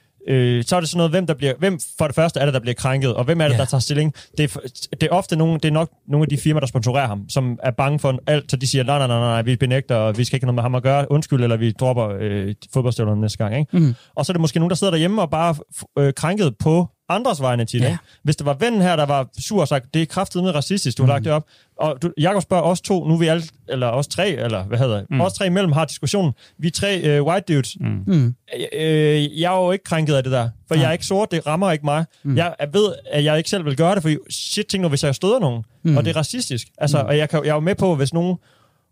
så 0.67 0.77
er 0.77 0.81
det 0.81 0.89
sådan 0.89 0.97
noget, 0.97 1.11
hvem, 1.11 1.27
der 1.27 1.35
bliver, 1.35 1.53
hvem 1.59 1.79
for 1.99 2.07
det 2.07 2.15
første 2.15 2.41
er 2.41 2.45
det, 2.45 2.55
der 2.55 2.61
bliver 2.61 2.75
krænket, 2.75 3.15
og 3.15 3.25
hvem 3.25 3.41
er 3.41 3.45
det, 3.49 3.55
Ja. 3.55 3.59
der 3.59 3.65
tager 3.65 3.81
stilling. 3.81 4.15
Det 4.39 4.57
er, 4.57 4.61
det 4.91 5.03
er 5.03 5.09
ofte 5.11 5.37
nogle, 5.37 5.55
det 5.55 5.65
er 5.65 5.73
nok 5.73 5.91
nogle 6.09 6.25
af 6.25 6.29
de 6.29 6.37
firmaer, 6.37 6.61
der 6.61 6.67
sponsorerer 6.67 7.07
ham, 7.07 7.29
som 7.29 7.59
er 7.63 7.71
bange 7.71 7.99
for 7.99 8.19
alt, 8.27 8.51
så 8.51 8.57
de 8.57 8.67
siger, 8.67 8.85
nej, 8.85 8.99
nej, 8.99 9.07
nej, 9.07 9.19
nej, 9.19 9.43
vi 9.43 9.57
benægter, 9.57 9.97
og 9.97 10.19
vi 10.19 10.25
skal 10.25 10.37
ikke 10.37 10.45
have 10.47 10.55
noget 10.55 10.55
med 10.55 10.63
ham 10.63 10.75
at 10.75 10.83
gøre, 10.83 11.13
undskyld, 11.13 11.43
eller 11.43 11.57
vi 11.57 11.73
dropper 11.73 12.09
øh, 12.21 12.55
fodboldstøvlerne 12.73 13.21
næste 13.21 13.39
gang. 13.39 13.59
Ikke? 13.59 13.79
Mm. 13.79 13.95
Og 14.17 14.27
så 14.27 14.33
er 14.33 14.35
det 14.35 14.41
måske 14.41 14.59
nogen, 14.59 14.71
der 14.71 14.77
sidder 14.77 14.91
derhjemme 14.91 15.23
og 15.23 15.31
bare 15.31 15.55
øh, 15.99 16.13
krænket 16.15 16.57
på 16.59 16.89
andres 17.09 17.41
vegne 17.41 17.65
til 17.65 17.81
det. 17.81 17.87
Ja. 17.87 17.97
Hvis 18.23 18.37
det 18.37 18.47
var 18.47 18.55
vennen 18.61 18.83
her, 18.83 18.97
der 18.97 19.07
var 19.07 19.29
sur 19.39 19.61
og 19.61 19.69
sagt, 19.69 19.95
det 19.95 20.03
er 20.03 20.07
kraftigt 20.07 20.45
med 20.45 20.55
racistisk, 20.55 20.99
du 20.99 21.03
har 21.03 21.07
Mm. 21.07 21.11
lagt 21.13 21.25
det 21.25 21.33
op. 21.33 21.45
Og 21.79 22.03
du, 22.03 22.13
Jakob 22.19 22.43
spørger 22.43 22.63
os 22.63 22.81
to, 22.81 23.05
nu 23.05 23.15
er 23.15 23.19
vi 23.19 23.27
alle, 23.27 23.43
eller 23.69 23.87
os 23.87 24.07
tre, 24.07 24.29
eller 24.29 24.65
hvad 24.65 24.79
hedder 24.79 24.97
det, 24.97 25.07
mm. 25.11 25.21
Os 25.21 25.33
tre 25.33 25.47
imellem 25.47 25.73
har 25.73 25.85
diskussionen. 25.85 26.33
Vi 26.59 26.67
er 26.67 26.71
tre 26.73 27.01
øh, 27.01 27.23
white 27.23 27.55
dudes. 27.55 27.77
Mm. 27.81 28.03
Mm. 28.07 28.35
Øh, 28.73 29.41
jeg 29.41 29.55
er 29.55 29.65
jo 29.65 29.71
ikke 29.71 29.85
krænket 29.85 30.15
af 30.15 30.23
det 30.23 30.33
der, 30.33 30.49
for 30.69 30.75
Nej. 30.75 30.83
jeg 30.83 30.89
er 30.89 30.93
ikke 30.93 31.07
sort, 31.07 31.31
det 31.31 31.47
rammer 31.47 31.73
ikke 31.73 31.85
mig. 31.85 32.05
Mm. 32.23 32.37
Jeg 32.37 32.55
ved, 32.73 32.95
at 33.11 33.25
jeg 33.25 33.39
ikke 33.39 33.51
selv 33.51 33.65
vil 33.65 33.77
gøre 33.77 33.95
det, 33.95 34.03
for 34.03 34.11
shit, 34.31 34.67
tænk 34.67 34.83
nu, 34.83 34.89
hvis 34.89 35.05
jeg 35.05 35.15
støder 35.15 35.39
nogen, 35.39 35.65
mm. 35.83 35.97
Og 35.97 36.05
det 36.05 36.11
er 36.11 36.17
racistisk. 36.17 36.67
Altså, 36.79 37.03
mm. 37.03 37.09
og 37.09 37.19
jeg, 37.19 37.29
kan, 37.29 37.41
jeg 37.45 37.51
er 37.51 37.55
jo 37.55 37.61
med 37.61 37.75
på, 37.75 37.95
hvis 37.95 38.13
nogen 38.15 38.37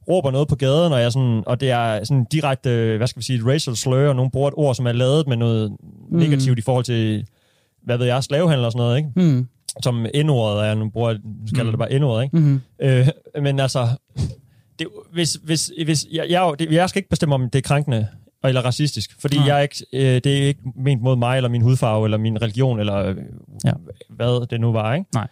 råber 0.09 0.31
noget 0.31 0.49
på 0.49 0.57
gaden, 0.57 0.93
og, 0.93 1.01
jeg 1.01 1.13
sådan, 1.13 1.43
og 1.47 1.61
det 1.61 1.71
er 1.71 2.05
sådan 2.05 2.25
direkte, 2.33 2.95
hvad 2.97 3.07
skal 3.07 3.21
vi 3.21 3.25
sige, 3.25 3.39
et 3.39 3.47
racial 3.47 3.77
slur, 3.77 4.09
og 4.09 4.17
nogen 4.17 4.31
bruger 4.31 4.49
et 4.49 4.55
ord, 4.57 4.75
som 4.75 4.87
er 4.87 4.93
lavet 4.93 5.27
med 5.27 5.37
noget 5.37 5.71
mm. 6.11 6.19
negativt 6.19 6.59
i 6.59 6.63
forhold 6.63 6.85
til, 6.85 7.27
hvad 7.85 7.99
ved 7.99 8.07
jeg, 8.07 8.25
slavehandel 8.25 8.65
og 8.65 8.73
sådan 8.73 8.85
noget, 8.87 8.97
ikke? 8.97 9.11
Mm. 9.17 9.47
Som 9.83 10.07
N-ordet 10.25 10.67
er, 10.67 10.75
nu 10.75 10.91
bruger 10.91 11.11
jeg, 11.11 11.19
kalder 11.55 11.71
det 11.71 11.79
bare 11.79 11.99
N-ordet, 11.99 12.25
ikke? 12.25 12.37
Mm. 12.37 12.61
Øh, 12.83 13.09
men 13.43 13.61
altså, 13.61 13.89
det, 14.79 14.87
hvis, 15.13 15.39
hvis, 15.45 15.71
hvis, 15.85 16.07
jeg, 16.13 16.27
jeg, 16.31 16.53
det, 16.59 16.73
jeg 16.73 16.89
skal 16.89 16.99
ikke 16.99 17.09
bestemme, 17.09 17.35
om 17.35 17.51
det 17.51 17.59
er 17.59 17.63
krænkende 17.63 18.07
eller 18.45 18.61
racistisk, 18.61 19.17
fordi 19.21 19.37
Nej. 19.37 19.47
jeg 19.47 19.59
er 19.59 19.63
ikke, 19.63 19.87
øh, 19.93 20.01
det 20.25 20.27
er 20.27 20.47
ikke 20.47 20.61
ment 20.77 21.03
mod 21.03 21.17
mig, 21.17 21.37
eller 21.37 21.49
min 21.49 21.63
hudfarve, 21.63 22.07
eller 22.07 22.19
min 22.19 22.43
religion, 22.43 22.81
eller 22.81 22.97
øh, 22.97 23.17
Ja. 23.65 23.73
hvad 24.11 24.47
det 24.47 24.61
nu 24.61 24.73
var, 24.73 24.95
ikke? 24.95 25.07
Nej. 25.15 25.29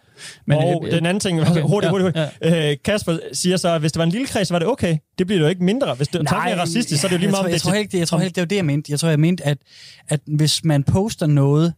Men, 0.47 0.57
og 0.57 0.83
øh, 0.85 0.91
den 0.91 1.05
anden 1.05 1.19
ting, 1.19 1.41
okay, 1.41 1.61
hurtigt, 1.71 1.83
ja, 1.83 1.89
hurtigt, 1.89 2.17
hurtigt. 2.41 2.69
Øh, 2.71 2.77
Kasper 2.85 3.17
siger 3.33 3.57
så, 3.57 3.69
at 3.69 3.79
hvis 3.79 3.91
det 3.91 3.99
var 3.99 4.05
en 4.05 4.11
lille 4.11 4.27
kreds, 4.27 4.51
var 4.51 4.59
det 4.59 4.67
okay. 4.67 4.97
Det 5.17 5.27
bliver 5.27 5.39
det 5.39 5.45
jo 5.45 5.49
ikke 5.49 5.63
mindre. 5.63 5.93
Hvis 5.95 6.07
det 6.07 6.23
Nej, 6.23 6.51
er 6.51 6.55
racistisk, 6.55 7.01
så 7.01 7.07
er 7.07 7.09
det 7.09 7.15
jo 7.15 7.19
lige 7.19 7.27
jeg 7.27 7.31
meget, 7.31 7.37
tror, 7.37 7.43
om 7.43 7.45
det 7.47 7.53
jeg 7.53 7.61
tror, 7.61 7.73
ikke, 7.73 7.91
det, 7.91 7.99
jeg 7.99 8.07
tror 8.07 8.19
ikke, 8.21 8.35
det 8.35 8.41
var 8.41 8.45
det, 8.45 8.55
jeg 8.55 8.65
mente. 8.65 8.91
Jeg 8.91 8.99
tror, 8.99 9.09
jeg 9.09 9.19
mente, 9.19 9.45
at, 9.45 9.57
at 10.07 10.19
hvis 10.27 10.63
man 10.63 10.83
poster 10.83 11.25
noget, 11.27 11.73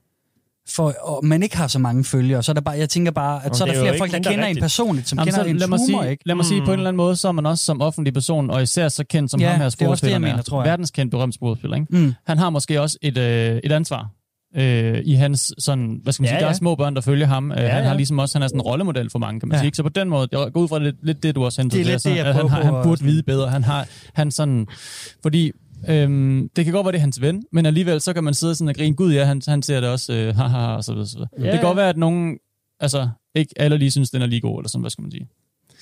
for, 0.69 0.93
og 1.01 1.25
man 1.25 1.43
ikke 1.43 1.57
har 1.57 1.67
så 1.67 1.79
mange 1.79 2.03
følgere, 2.03 2.43
så 2.43 2.51
er 2.51 2.53
der 2.53 2.61
bare, 2.61 2.77
jeg 2.77 2.89
tænker 2.89 3.11
bare, 3.11 3.37
at 3.37 3.43
Jamen, 3.43 3.55
så 3.55 3.63
er 3.63 3.67
der 3.67 3.73
er 3.73 3.79
flere 3.83 3.97
folk, 3.97 4.11
der 4.11 4.17
kender 4.17 4.31
en 4.39 4.45
rigtigt. 4.45 4.61
personligt, 4.63 5.09
som 5.09 5.17
Jamen, 5.19 5.33
kender 5.33 5.43
så 5.43 5.49
en 5.49 5.57
lad 5.57 5.67
mig, 5.67 5.79
humor, 5.79 6.01
sige, 6.01 6.11
ikke? 6.11 6.23
lad 6.27 6.35
mig 6.35 6.45
sige, 6.45 6.61
på 6.61 6.63
en 6.65 6.69
Mm. 6.69 6.73
eller 6.73 6.87
anden 6.89 6.97
måde, 6.97 7.15
så 7.15 7.27
er 7.27 7.31
man 7.31 7.45
også 7.45 7.65
som 7.65 7.81
offentlig 7.81 8.13
person, 8.13 8.49
og 8.49 8.63
især 8.63 8.89
så 8.89 9.03
kendt 9.09 9.31
som 9.31 9.39
Ja, 9.39 9.49
ham 9.49 9.57
her 9.59 9.65
er 9.65 9.69
skuespilleren 9.69 10.21
mener, 10.21 10.37
er, 10.37 10.41
tror 10.41 10.61
jeg. 10.63 10.69
verdenskendt 10.69 11.11
berømt 11.11 11.33
skuespiller, 11.33 11.77
ikke? 11.77 11.97
Mm. 11.97 12.13
Han 12.27 12.37
har 12.37 12.49
måske 12.49 12.81
også 12.81 12.97
et, 13.01 13.17
øh, 13.17 13.59
et 13.63 13.71
ansvar 13.71 14.09
øh, 14.57 15.01
i 15.05 15.13
hans 15.13 15.53
sådan, 15.57 15.99
hvad 16.03 16.13
skal 16.13 16.23
man 16.23 16.27
Ja, 16.27 16.31
sige, 16.31 16.39
der 16.39 16.45
er 16.45 16.49
ja. 16.49 16.53
små 16.53 16.75
børn, 16.75 16.95
der 16.95 17.01
følger 17.01 17.27
ham. 17.27 17.51
Øh, 17.51 17.57
Ja, 17.57 17.67
han 17.67 17.81
ja. 17.83 17.87
har 17.87 17.95
ligesom 17.95 18.19
også, 18.19 18.37
han 18.37 18.43
er 18.43 18.47
sådan 18.47 18.57
en 18.57 18.61
rollemodel 18.61 19.09
for 19.09 19.19
mange, 19.19 19.39
kan 19.39 19.49
man 19.49 19.55
Ja. 19.55 19.59
sige. 19.59 19.67
Ikke? 19.67 19.75
Så 19.75 19.83
på 19.83 19.89
den 19.89 20.09
måde, 20.09 20.27
jeg 20.31 20.51
går 20.53 20.61
ud 20.61 20.67
fra 20.67 20.79
det, 20.79 20.95
lidt 21.03 21.23
det, 21.23 21.35
du 21.35 21.45
også 21.45 21.61
hentede 21.61 21.83
Det 21.83 21.93
er 21.93 21.97
til, 21.97 22.11
lidt 22.11 22.19
det, 22.19 22.25
jeg 22.25 22.35
han, 22.35 22.49
har, 22.49 22.63
han 22.63 22.83
burde 22.83 23.03
vide 23.03 23.23
bedre. 23.23 23.49
Han 23.49 23.63
har, 23.63 23.87
han 24.13 24.31
sådan, 24.31 24.67
fordi 25.21 25.51
Øhm, 25.89 26.49
det 26.55 26.65
kan 26.65 26.73
godt 26.73 26.85
være, 26.85 26.91
det 26.91 26.97
er 26.97 27.01
hans 27.01 27.21
ven, 27.21 27.43
men 27.51 27.65
alligevel 27.65 28.01
så 28.01 28.13
kan 28.13 28.23
man 28.23 28.33
sidde 28.33 28.55
sådan 28.55 28.69
og 28.69 28.75
grine, 28.75 28.95
gud 28.95 29.13
ja, 29.13 29.25
han, 29.25 29.41
han 29.47 29.61
ser 29.61 29.79
det 29.79 29.89
også, 29.89 30.13
øh, 30.13 30.35
haha, 30.35 30.75
og 30.75 30.83
så 30.83 30.93
videre. 30.93 31.07
Så 31.07 31.17
videre. 31.17 31.29
Ja, 31.37 31.43
det 31.43 31.51
kan 31.51 31.59
ja. 31.59 31.65
godt 31.65 31.77
være, 31.77 31.89
at 31.89 31.97
nogen, 31.97 32.37
altså, 32.79 33.09
ikke 33.35 33.53
alle 33.55 33.77
lige 33.77 33.91
synes, 33.91 34.09
den 34.09 34.21
er 34.21 34.25
lige 34.25 34.41
god, 34.41 34.59
eller 34.59 34.69
sådan, 34.69 34.81
hvad 34.81 34.89
skal 34.91 35.01
man 35.01 35.11
sige. 35.11 35.27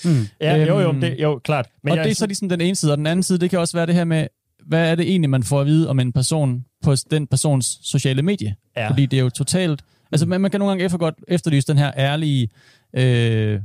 Mm. 0.05 0.27
Ja, 0.41 0.55
jo, 0.55 0.79
jo, 0.79 0.89
Øhm, 0.89 1.01
det, 1.01 1.15
jo, 1.19 1.39
klart. 1.43 1.69
Men 1.83 1.91
og 1.91 1.97
jeg, 1.97 2.05
det 2.05 2.11
er 2.11 2.15
så 2.15 2.25
ligesom 2.27 2.49
den 2.49 2.61
ene 2.61 2.75
side, 2.75 2.91
og 2.91 2.97
den 2.97 3.07
anden 3.07 3.23
side, 3.23 3.39
det 3.39 3.49
kan 3.49 3.59
også 3.59 3.77
være 3.77 3.85
det 3.85 3.95
her 3.95 4.03
med, 4.03 4.27
hvad 4.65 4.91
er 4.91 4.95
det 4.95 5.09
egentlig, 5.09 5.29
man 5.29 5.43
får 5.43 5.61
at 5.61 5.67
vide 5.67 5.89
om 5.89 5.99
en 5.99 6.13
person 6.13 6.65
på 6.83 6.95
den 7.11 7.27
persons 7.27 7.79
sociale 7.83 8.21
medie? 8.21 8.55
Ja. 8.77 8.89
Fordi 8.89 9.05
det 9.05 9.19
er 9.19 9.23
jo 9.23 9.29
totalt... 9.29 9.81
Altså, 10.11 10.25
man, 10.25 10.41
man 10.41 10.51
kan 10.51 10.59
nogle 10.59 10.71
gange 10.71 10.85
efter 10.85 10.97
godt 10.97 11.15
efterlyse 11.27 11.67
den 11.67 11.77
her 11.77 11.91
ærlige... 11.97 12.49
Øh, 12.93 13.59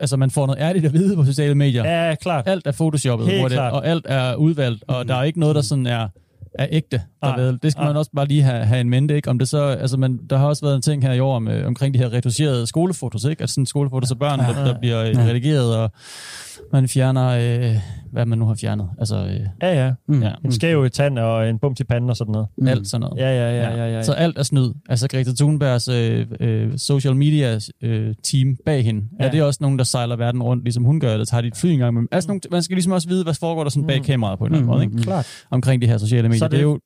altså 0.00 0.16
man 0.16 0.30
får 0.30 0.46
noget 0.46 0.60
ærligt 0.60 0.86
at 0.86 0.92
vide 0.92 1.16
på 1.16 1.24
sociale 1.24 1.54
medier. 1.54 1.84
Ja, 2.06 2.14
klart. 2.14 2.48
Alt 2.48 2.66
er 2.66 2.72
photoshoppet, 2.72 3.28
Helt 3.28 3.40
hvor 3.40 3.48
det, 3.48 3.54
klart. 3.56 3.72
og 3.72 3.86
alt 3.86 4.06
er 4.08 4.34
udvalgt, 4.34 4.84
og 4.88 5.02
Mm. 5.02 5.06
der 5.08 5.14
er 5.14 5.22
ikke 5.22 5.40
noget, 5.40 5.54
der 5.56 5.62
sådan 5.62 5.86
er, 5.86 6.08
er 6.54 6.66
ægte. 6.70 7.02
Nej. 7.30 7.36
Derved. 7.44 7.58
Det 7.62 7.72
skal 7.72 7.80
Nej. 7.80 7.88
man 7.88 7.96
også 7.96 8.10
bare 8.16 8.26
lige 8.28 8.42
have, 8.42 8.64
have 8.64 8.80
en 8.80 8.90
mente, 8.90 9.16
ikke? 9.16 9.30
Om 9.30 9.38
det 9.38 9.48
så, 9.48 9.62
altså 9.62 9.96
man, 9.96 10.18
der 10.30 10.36
har 10.38 10.46
også 10.46 10.64
været 10.64 10.76
en 10.76 10.82
ting 10.82 11.02
her 11.02 11.12
i 11.12 11.20
år 11.20 11.38
med, 11.38 11.64
omkring 11.64 11.94
de 11.94 11.98
her 11.98 12.12
retuscherede 12.12 12.66
skolefotos, 12.66 13.24
ikke? 13.24 13.40
Altså 13.42 13.54
sådan 13.54 13.66
skolefotos 13.66 14.10
af 14.10 14.18
børn, 14.18 14.40
Ja. 14.40 14.46
der, 14.46 14.64
der 14.72 14.78
bliver 14.78 15.02
øh, 15.02 15.14
Ja. 15.14 15.20
redigeret, 15.20 15.76
og 15.76 15.90
man 16.72 16.88
fjerner, 16.88 17.26
øh, 17.28 17.76
hvad 18.12 18.26
man 18.26 18.38
nu 18.38 18.46
har 18.46 18.54
fjernet. 18.54 18.88
Altså 18.98 19.16
øh, 19.16 19.40
Ja, 19.62 19.84
ja. 19.86 19.92
Mm. 20.08 20.22
Ja. 20.22 20.30
En 20.44 20.52
skæv 20.52 20.90
tand 20.90 21.18
og 21.18 21.48
en 21.48 21.58
bum 21.58 21.74
til 21.74 21.84
panden 21.84 22.10
og 22.10 22.16
sådan 22.16 22.32
noget. 22.32 22.48
Mm. 22.58 22.66
alt 22.68 22.88
sådan 22.88 23.00
noget. 23.00 23.18
Ja, 23.20 23.30
ja, 23.30 23.50
ja, 23.62 23.70
ja, 23.76 23.84
ja. 23.86 23.96
ja. 23.96 24.02
Så 24.02 24.12
alt 24.12 24.38
er 24.38 24.42
snyd. 24.42 24.70
Altså 24.88 25.08
Greta 25.08 25.30
Thunbergs 25.38 25.88
øh, 25.88 26.26
øh, 26.40 26.72
social 26.78 27.16
media 27.16 27.58
øh, 27.82 28.14
team 28.24 28.56
bag 28.66 28.84
hende, 28.84 29.04
ja. 29.20 29.26
Er 29.26 29.30
det 29.30 29.42
også 29.42 29.58
nogen, 29.62 29.78
der 29.78 29.84
sejler 29.84 30.16
verden 30.16 30.42
rundt, 30.42 30.64
ligesom 30.64 30.84
hun 30.84 31.00
gør, 31.00 31.12
eller 31.12 31.24
tager 31.24 31.40
de 31.40 31.46
et 31.48 31.56
fly 31.56 31.68
engang 31.68 31.94
med 31.94 32.02
Altså 32.12 32.28
nogle, 32.28 32.40
man 32.50 32.62
skal 32.62 32.74
ligesom 32.74 32.92
også 32.92 33.08
vide, 33.08 33.24
hvad 33.24 33.34
foregår 33.34 33.62
der 33.62 33.70
sådan 33.70 33.86
bag 33.86 33.98
Mm. 33.98 34.04
kameraet 34.04 34.38
på 34.38 34.44
en 34.44 34.52
eller 34.52 34.58
anden 34.58 34.70
måde, 34.74 34.84
ikke? 34.84 34.96
Klart. 35.02 35.26
omkring 35.50 35.82
de 35.82 35.86
her 35.86 35.98
sociale 35.98 36.28
medier. 36.28 36.38
Så 36.38 36.44
det- 36.44 36.52
det 36.52 36.58
er 36.58 36.62
jo... 36.62 36.78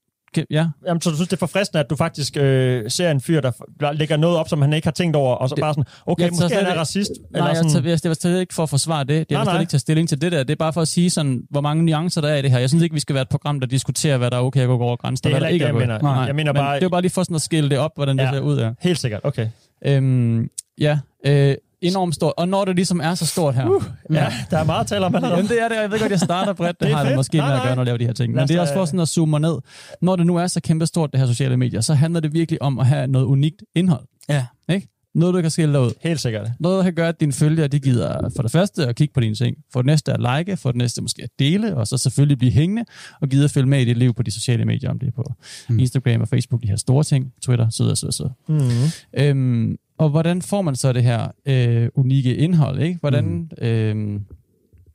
Ja, 0.51 0.67
Jamen, 0.87 1.01
så 1.01 1.11
du 1.11 1.17
synes, 1.17 1.29
det 1.29 1.37
er 1.37 1.39
forfriskende, 1.39 1.81
at 1.81 1.91
du 1.91 1.97
faktisk 1.97 2.37
øh, 2.37 2.91
ser 2.91 3.11
en 3.11 3.21
fyr, 3.21 3.41
der 3.41 3.93
lægger 3.93 4.17
noget 4.17 4.37
op, 4.39 4.49
som 4.49 4.63
han 4.63 4.73
ikke 4.73 4.87
har 4.87 4.93
tænkt 4.93 5.17
over, 5.17 5.35
og 5.35 5.49
så 5.49 5.55
Det- 5.55 5.63
bare 5.63 5.75
sådan, 5.75 5.85
okay, 6.07 6.23
Jeg 6.23 6.31
tager 6.33 6.43
måske 6.43 6.57
han 6.57 6.67
er 6.67 6.81
racist. 6.81 7.11
Nej, 7.31 7.43
jeg 7.47 7.57
sådan, 7.57 7.71
tager, 7.71 7.97
det 7.97 8.09
var 8.09 8.15
slet 8.15 8.41
ikke 8.41 8.55
for 8.55 8.63
at 8.63 8.69
forsvare 8.71 9.05
det. 9.05 9.27
Jeg 9.31 9.47
vil 9.53 9.61
ikke 9.61 9.71
tage 9.71 9.81
stilling 9.81 10.09
til 10.09 10.21
det 10.21 10.33
der. 10.33 10.43
Det 10.43 10.51
er 10.51 10.57
bare 10.57 10.73
for 10.73 10.81
at 10.81 10.89
sige, 10.89 11.11
sådan, 11.11 11.43
hvor 11.51 11.61
mange 11.61 11.85
nuancer 11.85 12.21
der 12.21 12.29
er 12.29 12.37
i 12.37 12.43
det 12.43 12.51
her. 12.51 12.59
Jeg 12.59 12.69
synes 12.69 12.83
ikke, 12.85 12.95
vi 12.95 13.01
skal 13.01 13.15
være 13.15 13.23
et 13.23 13.29
program, 13.29 13.61
der 13.61 13.67
diskuterer, 13.67 14.19
hvad 14.19 14.31
der 14.31 14.37
er 14.37 14.41
okay 14.43 14.61
at 14.61 14.67
gå 14.67 14.79
over 14.79 14.97
grænsen. 14.97 15.25
Det 15.25 15.31
er 15.31 15.35
og 15.37 15.39
hvad 15.41 15.49
der 15.49 15.53
ikke 15.53 15.63
det, 15.65 15.69
er 15.71 15.75
jeg 15.75 15.77
okay. 15.77 15.87
mener. 15.87 16.15
Nej, 16.15 16.25
Jeg 16.25 16.35
mener 16.35 16.53
men 16.53 16.61
bare- 16.61 16.77
Det 16.77 16.85
er 16.85 16.89
bare 16.89 17.01
lige 17.03 17.13
for 17.13 17.23
sådan 17.23 17.37
at 17.37 17.43
skille 17.43 17.71
det 17.71 17.79
op, 17.79 17.91
hvordan 17.95 18.19
det 18.19 18.25
Ja. 18.25 18.31
ser 18.33 18.41
ud. 18.41 18.59
Ja. 18.61 18.71
Helt 18.81 18.99
sikkert, 18.99 19.21
okay. 19.25 19.49
Øhm, 19.87 20.49
ja, 20.81 20.99
øh, 21.27 21.55
enormt 21.83 22.15
stort. 22.15 22.33
Og 22.37 22.49
når 22.49 22.65
det 22.65 22.77
ligesom 22.77 23.01
er 23.01 23.15
så 23.15 23.27
stort 23.27 23.55
her, 23.55 23.67
uh, 23.69 23.83
Ja, 24.11 24.33
der 24.51 24.59
er 24.59 24.65
meget 24.65 24.81
at 24.81 24.87
tale 24.87 25.07
om 25.07 25.15
allerede. 25.15 25.37
Jamen, 25.37 25.51
det 25.51 25.63
er 25.63 25.69
det, 25.69 25.77
og 25.77 25.83
jeg 25.83 25.91
ved 25.91 25.99
godt, 26.01 26.11
jeg 26.11 26.21
starter 26.21 26.53
bredt. 26.53 26.81
Det, 26.81 26.89
Det 26.89 26.97
har 26.97 27.05
det 27.05 27.17
måske 27.17 27.37
Nej, 27.37 27.49
med 27.49 27.57
at 27.57 27.63
gøre, 27.63 27.75
når 27.77 27.83
jeg 27.83 27.87
laver 27.87 27.99
de 27.99 28.05
her 28.07 28.13
ting. 28.13 28.35
Men 28.35 28.49
det 28.49 28.57
er 28.57 28.61
også 28.61 28.75
for 28.75 28.85
sådan 28.85 29.01
at 29.01 29.09
zoome 29.09 29.39
ned. 29.39 29.59
Når 30.03 30.17
det 30.17 30.27
nu 30.27 30.37
er 30.37 30.47
så 30.47 30.61
kæmpe 30.61 30.87
stort, 30.87 31.13
det 31.13 31.21
her 31.21 31.27
sociale 31.27 31.57
medier, 31.57 31.81
så 31.81 31.95
handler 31.95 32.21
det 32.21 32.33
virkelig 32.33 32.63
om 32.63 32.79
at 32.79 32.87
have 32.87 33.07
noget 33.07 33.27
unikt 33.27 33.63
indhold. 33.75 34.05
Ja. 34.29 34.47
Ikke? 34.69 34.89
Noget, 35.15 35.35
du 35.35 35.41
kan 35.41 35.51
skille 35.51 35.73
dig 35.75 35.81
ud. 35.83 35.91
Helt 36.03 36.21
sikkert. 36.21 36.51
Noget, 36.61 36.77
der 36.77 36.83
kan 36.83 36.95
gøre, 36.95 37.09
at 37.09 37.21
dine 37.21 37.33
følgere, 37.33 37.69
de 37.69 37.79
gider 37.79 38.31
for 38.37 38.43
det 38.43 38.51
første 38.53 38.87
at 38.87 38.97
kigge 38.97 39.15
på 39.15 39.21
dine 39.21 39.35
ting, 39.35 39.57
for 39.73 39.83
det 39.83 39.87
næste 39.87 40.13
at 40.13 40.21
like, 40.39 40.57
for 40.57 40.71
det 40.71 40.79
næste 40.79 41.03
måske 41.03 41.23
at 41.23 41.29
dele, 41.39 41.77
og 41.77 41.87
så 41.87 41.99
selvfølgelig 41.99 42.39
blive 42.39 42.53
hængende, 42.53 42.85
og 43.21 43.29
gider 43.29 43.45
at 43.45 43.51
følge 43.51 43.69
med 43.69 43.81
i 43.81 43.85
dit 43.85 43.97
liv 43.97 44.15
på 44.15 44.23
de 44.23 44.31
sociale 44.31 44.65
medier, 44.65 44.91
om 44.91 44.99
det 44.99 45.07
er 45.07 45.13
på 45.13 45.33
Mm. 45.69 45.79
Instagram 45.79 46.21
og 46.21 46.29
Facebook, 46.29 46.63
de 46.63 46.69
her 46.69 46.77
store 46.77 47.05
ting, 47.05 47.33
Twitter, 47.43 47.69
så 47.71 47.83
videre, 47.83 47.97
så 47.97 48.07
videre, 48.07 48.13
så 48.13 48.29
videre. 48.49 48.71
Mm. 49.15 49.37
Øhm, 49.39 49.77
og 50.01 50.11
hvordan 50.11 50.43
får 50.43 50.63
man 50.63 50.77
så 50.77 50.93
det 50.93 51.03
her 51.03 51.29
øh, 51.47 51.89
unikke 51.95 52.37
indhold? 52.37 52.81
Ikke? 52.81 52.99
Hvordan, 53.01 53.25
mm. 53.25 53.67
øhm, 53.67 54.25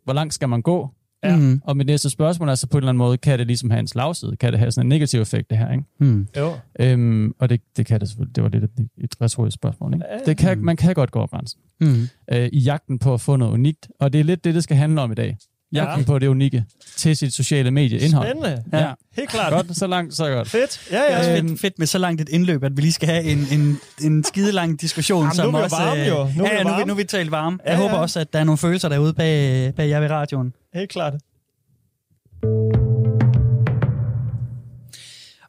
hvor 0.04 0.14
langt 0.14 0.34
skal 0.34 0.50
man 0.50 0.62
gå? 0.62 0.90
Ja. 1.24 1.36
Mm. 1.38 1.62
Og 1.64 1.78
mit 1.78 1.88
næste 1.88 2.10
spørgsmål 2.10 2.50
er 2.50 2.56
så 2.56 2.68
på 2.68 2.78
en 2.78 2.82
eller 2.84 2.90
anden 2.90 2.98
måde, 2.98 3.18
kan 3.18 3.40
det 3.40 3.48
ligesom 3.48 3.70
have 3.70 3.80
en 3.80 3.88
slagside? 3.88 4.36
Kan 4.36 4.52
det 4.52 4.60
have 4.60 4.72
sådan 4.72 4.86
en 4.86 4.90
negativ 4.90 5.22
effekt, 5.22 5.50
det 5.50 5.58
her? 5.58 5.72
Ikke? 5.72 5.84
Mm. 6.00 6.28
Jo. 6.38 6.52
Øhm, 6.80 7.34
og 7.40 7.50
det, 7.50 7.62
det 7.78 7.86
kan 7.86 8.00
det 8.00 8.10
selvfølgelig. 8.10 8.36
Det 8.36 8.44
var 8.44 8.50
lidt 8.50 8.64
et, 8.64 8.72
et 8.98 9.22
retorisk 9.22 9.56
spørgsmål. 9.56 9.94
Ikke? 9.94 10.06
Ja. 10.12 10.18
Det 10.26 10.38
kan, 10.38 10.60
man 10.66 10.78
kan 10.78 10.94
godt 10.94 11.12
gå 11.12 11.20
over 11.20 11.28
grænsen 11.28 11.60
Mm. 11.82 11.88
øh, 12.34 12.50
i 12.54 12.60
jagten 12.60 13.00
på 13.00 13.14
at 13.14 13.22
få 13.22 13.36
noget 13.36 13.54
unikt. 13.54 13.90
Og 14.00 14.14
det 14.14 14.20
er 14.20 14.24
lidt 14.24 14.44
det, 14.44 14.56
det 14.56 14.64
skal 14.64 14.78
handle 14.78 15.02
om 15.02 15.12
i 15.12 15.16
dag. 15.16 15.38
Jagten 15.74 16.00
Ja. 16.00 16.06
på 16.06 16.20
det 16.20 16.28
unikke 16.28 16.64
til 16.98 17.16
sit 17.18 17.34
sociale 17.34 17.72
medieindhold. 17.72 18.28
Spændende. 18.28 18.64
Ja. 18.74 18.92
Helt 19.16 19.30
klart. 19.30 19.54
Godt, 19.54 19.78
så 19.78 19.88
langt, 19.88 20.14
så 20.16 20.30
godt. 20.30 20.48
Fedt. 20.50 20.82
Ja, 20.92 20.98
Det 20.98 21.14
er 21.14 21.18
også 21.18 21.30
ja. 21.32 21.40
fedt, 21.40 21.60
fedt 21.62 21.80
med 21.80 21.88
så 21.88 21.98
langt 21.98 22.22
et 22.22 22.30
indløb, 22.30 22.64
at 22.64 22.72
vi 22.78 22.82
lige 22.82 22.92
skal 22.94 23.10
have 23.10 23.24
en, 23.24 23.48
en, 23.52 23.80
en 24.02 24.24
skide 24.24 24.52
lang 24.52 24.82
diskussion. 24.82 25.18
Jamen, 25.24 25.30
nu 25.30 25.36
som 25.36 25.48
er 25.48 25.52
vi 25.52 25.58
jo 25.58 25.64
også, 25.64 25.76
varme, 25.76 26.02
øh, 26.02 26.08
jo. 26.08 26.14
Nu 26.16 26.20
er 26.46 26.50
vi 26.50 26.56
ja, 26.56 26.64
nu, 26.64 26.70
er 26.70 26.74
vi- 26.74 26.80
varme. 26.80 26.86
nu 26.86 26.94
er 26.94 26.98
vi 26.98 27.04
talt 27.04 27.32
varme. 27.32 27.58
Ja, 27.66 27.70
Jeg 27.70 27.78
håber 27.80 27.96
ja. 27.96 28.02
også, 28.02 28.20
at 28.20 28.34
der 28.34 28.40
er 28.40 28.44
nogle 28.44 28.58
følelser 28.58 28.90
derude 28.90 29.14
bag, 29.14 29.74
bag 29.76 29.90
jer 29.90 30.00
ved 30.00 30.10
radioen. 30.10 30.54
Helt 30.74 30.90
klart. 30.90 31.14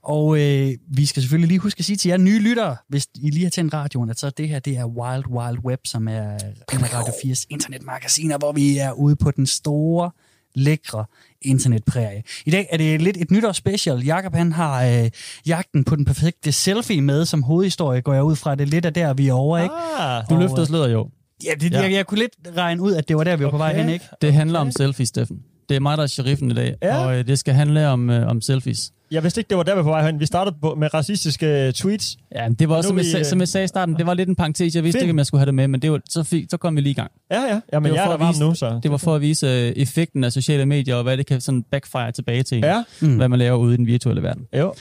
Og 0.08 0.38
øh, 0.40 0.72
vi 0.88 1.06
skal 1.06 1.22
selvfølgelig 1.22 1.48
lige 1.48 1.58
huske 1.58 1.78
at 1.78 1.84
sige 1.84 1.96
til 1.96 2.08
jer 2.08 2.16
nye 2.16 2.38
lyttere, 2.38 2.76
hvis 2.88 3.06
I 3.14 3.30
lige 3.30 3.42
har 3.44 3.50
tændt 3.50 3.74
radioen, 3.74 4.10
at 4.10 4.18
så 4.18 4.30
det 4.30 4.48
her 4.48 4.58
det 4.58 4.76
er 4.76 4.84
Wild 4.84 5.26
Wild 5.26 5.58
Web, 5.64 5.80
som 5.84 6.08
er 6.08 6.30
en 6.72 6.84
af 6.84 6.94
Radio 6.94 7.12
4's 7.12 7.44
internetmagasiner, 7.50 8.38
hvor 8.38 8.52
vi 8.52 8.78
er 8.78 8.92
ude 8.92 9.16
på 9.16 9.30
den 9.30 9.46
store, 9.46 10.10
lækre 10.54 11.04
internetprærie. 11.42 12.22
I 12.46 12.50
dag 12.50 12.66
er 12.70 12.76
det 12.76 13.02
lidt 13.02 13.16
et 13.16 13.30
nytårsspecial. 13.30 14.04
Jakob 14.04 14.34
han 14.34 14.52
har 14.52 14.84
øh, 14.84 15.10
jagten 15.46 15.84
på 15.84 15.96
den 15.96 16.04
perfekte 16.04 16.52
selfie 16.52 17.00
med 17.02 17.24
som 17.24 17.42
hovedhistorie, 17.42 18.00
går 18.00 18.14
jeg 18.14 18.22
ud 18.24 18.36
fra. 18.36 18.54
Det 18.54 18.60
er 18.60 18.66
lidt 18.66 18.84
af 18.86 18.94
der, 18.94 19.14
vi 19.14 19.28
er 19.28 19.32
over, 19.32 19.58
ikke? 19.58 19.74
Ah, 19.98 20.24
Du 20.30 20.34
Og, 20.34 20.40
løftede 20.40 20.60
øh, 20.60 20.66
sløret 20.66 20.92
jo. 20.92 21.08
Ja, 21.44 21.50
det, 21.60 21.72
Ja. 21.72 21.80
Jeg, 21.80 21.92
jeg 21.92 22.06
kunne 22.06 22.18
lidt 22.20 22.32
regne 22.56 22.82
ud, 22.82 22.92
at 22.94 23.08
det 23.08 23.16
var 23.16 23.24
der, 23.24 23.36
vi 23.36 23.44
var 23.44 23.50
på 23.50 23.56
vej 23.56 23.70
Okay. 23.70 23.80
hen, 23.82 23.90
ikke? 23.92 24.04
Det 24.22 24.32
handler 24.32 24.58
om 24.58 24.70
selfies, 24.70 25.08
Steffen. 25.08 25.36
Det 25.68 25.76
er 25.76 25.80
mig, 25.80 25.96
der 25.96 26.02
er 26.02 26.06
sheriffen 26.06 26.50
i 26.50 26.54
dag, 26.54 26.74
Ja. 26.82 26.96
og 27.06 27.18
øh, 27.18 27.26
det 27.26 27.38
skal 27.38 27.54
handle 27.54 27.88
om, 27.88 28.10
øh, 28.10 28.28
om 28.28 28.40
selfies. 28.40 28.92
Jeg 29.10 29.22
vidste 29.22 29.40
ikke, 29.40 29.48
det 29.48 29.56
var 29.56 29.62
der, 29.62 29.76
vi 29.76 29.82
på 29.82 29.88
vej 29.88 30.06
hen. 30.10 30.20
Vi 30.20 30.26
startede 30.26 30.56
på, 30.62 30.74
med 30.74 30.94
racistiske 30.94 31.72
tweets. 31.74 32.16
Ja, 32.34 32.48
men 32.48 32.54
det 32.54 32.68
var 32.68 32.76
også, 32.76 32.88
som 32.88 32.96
jeg, 32.98 33.04
vi, 33.04 33.10
sag, 33.10 33.18
øh, 33.18 33.24
som 33.24 33.40
jeg 33.40 33.48
sagde 33.48 33.64
i 33.64 33.68
starten, 33.68 33.94
det 33.96 34.06
var 34.06 34.14
lidt 34.14 34.28
en 34.28 34.36
parentes. 34.36 34.74
Jeg 34.74 34.84
vidste 34.84 34.96
Fedt. 34.98 35.02
ikke, 35.02 35.10
om 35.12 35.18
jeg 35.18 35.26
skulle 35.26 35.38
have 35.40 35.46
det 35.46 35.54
med, 35.54 35.68
men 35.68 35.82
det 35.82 35.92
var, 35.92 36.00
så, 36.08 36.22
fik, 36.22 36.46
så 36.50 36.56
kom 36.56 36.76
vi 36.76 36.80
lige 36.80 36.90
i 36.90 36.94
gang. 36.94 37.10
Ja, 37.30 37.40
ja. 37.40 37.48
Det 37.54 37.62
var 37.72 37.80
jeg 37.88 37.96
er 37.96 38.04
for 38.04 38.06
der 38.06 38.14
at 38.14 38.20
varm 38.20 38.28
vise- 38.34 38.40
nu, 38.44 38.54
så. 38.54 38.80
Det 38.82 38.90
var 38.90 38.96
for 38.96 39.14
at 39.14 39.20
vise 39.20 39.46
øh, 39.46 39.52
effekten 39.76 40.24
af 40.24 40.32
sociale 40.32 40.66
medier, 40.66 40.94
og 40.96 41.02
hvad 41.02 41.16
det 41.16 41.26
kan 41.26 41.40
sådan 41.40 41.62
backfire 41.62 42.12
tilbage 42.12 42.42
til, 42.42 42.58
Ja, 42.58 42.82
Mm. 43.00 43.16
hvad 43.16 43.28
man 43.28 43.38
laver 43.38 43.56
ude 43.56 43.74
i 43.74 43.76
den 43.76 43.86
virtuelle 43.86 44.22
verden. 44.22 44.46
jo. 44.58 44.74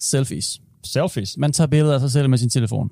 Selfies. 0.00 0.60
Selfies. 0.84 1.36
Man 1.38 1.52
tager 1.52 1.68
billeder 1.68 1.94
af 1.94 2.00
sig 2.00 2.10
selv 2.10 2.28
med 2.30 2.38
sin 2.38 2.50
telefon. 2.50 2.90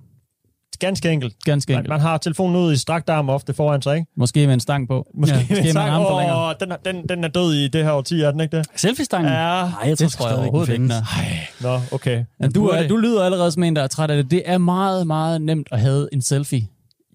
Ganske 0.78 1.10
enkelt. 1.10 1.34
Ganske 1.44 1.72
Man, 1.72 1.78
enkelt. 1.78 1.88
man 1.88 2.00
har 2.00 2.18
telefonen 2.18 2.56
ud 2.56 2.72
i 2.72 2.76
strakt 2.76 3.10
arm 3.10 3.28
ofte 3.28 3.54
foran 3.54 3.82
sig, 3.82 3.96
ikke? 3.96 4.06
Måske 4.16 4.46
med 4.46 4.54
en 4.54 4.60
stang 4.60 4.88
på. 4.88 5.06
Måske, 5.14 5.34
Ja, 5.36 5.40
måske 5.40 5.54
med 5.54 5.60
en 5.60 5.74
længere. 5.74 6.48
Åh, 6.48 6.54
den, 6.60 6.72
er- 6.72 6.76
den, 6.84 7.08
den 7.08 7.24
er 7.24 7.28
død 7.28 7.54
i 7.54 7.68
det 7.68 7.84
her 7.84 7.92
årti, 7.92 8.20
er 8.20 8.30
den 8.30 8.40
ikke 8.40 8.56
det? 8.56 8.66
Selfie-stangen? 8.76 9.32
Ja. 9.32 9.38
Nej, 9.38 9.70
jeg 9.86 9.98
tror, 9.98 10.06
Det 10.06 10.12
tror 10.12 10.28
jeg 10.28 10.38
overhovedet 10.38 10.72
ikke, 10.72 10.84
er. 10.94 11.62
Nå, 11.62 11.80
okay. 11.92 12.24
Men 12.40 12.52
du, 12.52 12.68
er, 12.68 12.88
du 12.88 12.96
lyder 12.96 13.24
allerede 13.24 13.52
som 13.52 13.62
en, 13.62 13.76
der 13.76 13.82
er 13.82 13.86
træt 13.86 14.10
af 14.10 14.16
det. 14.16 14.30
Det 14.30 14.42
er 14.44 14.58
meget, 14.58 15.06
meget 15.06 15.42
nemt 15.42 15.68
at 15.72 15.80
have 15.80 16.08
en 16.12 16.22
selfie. 16.22 16.66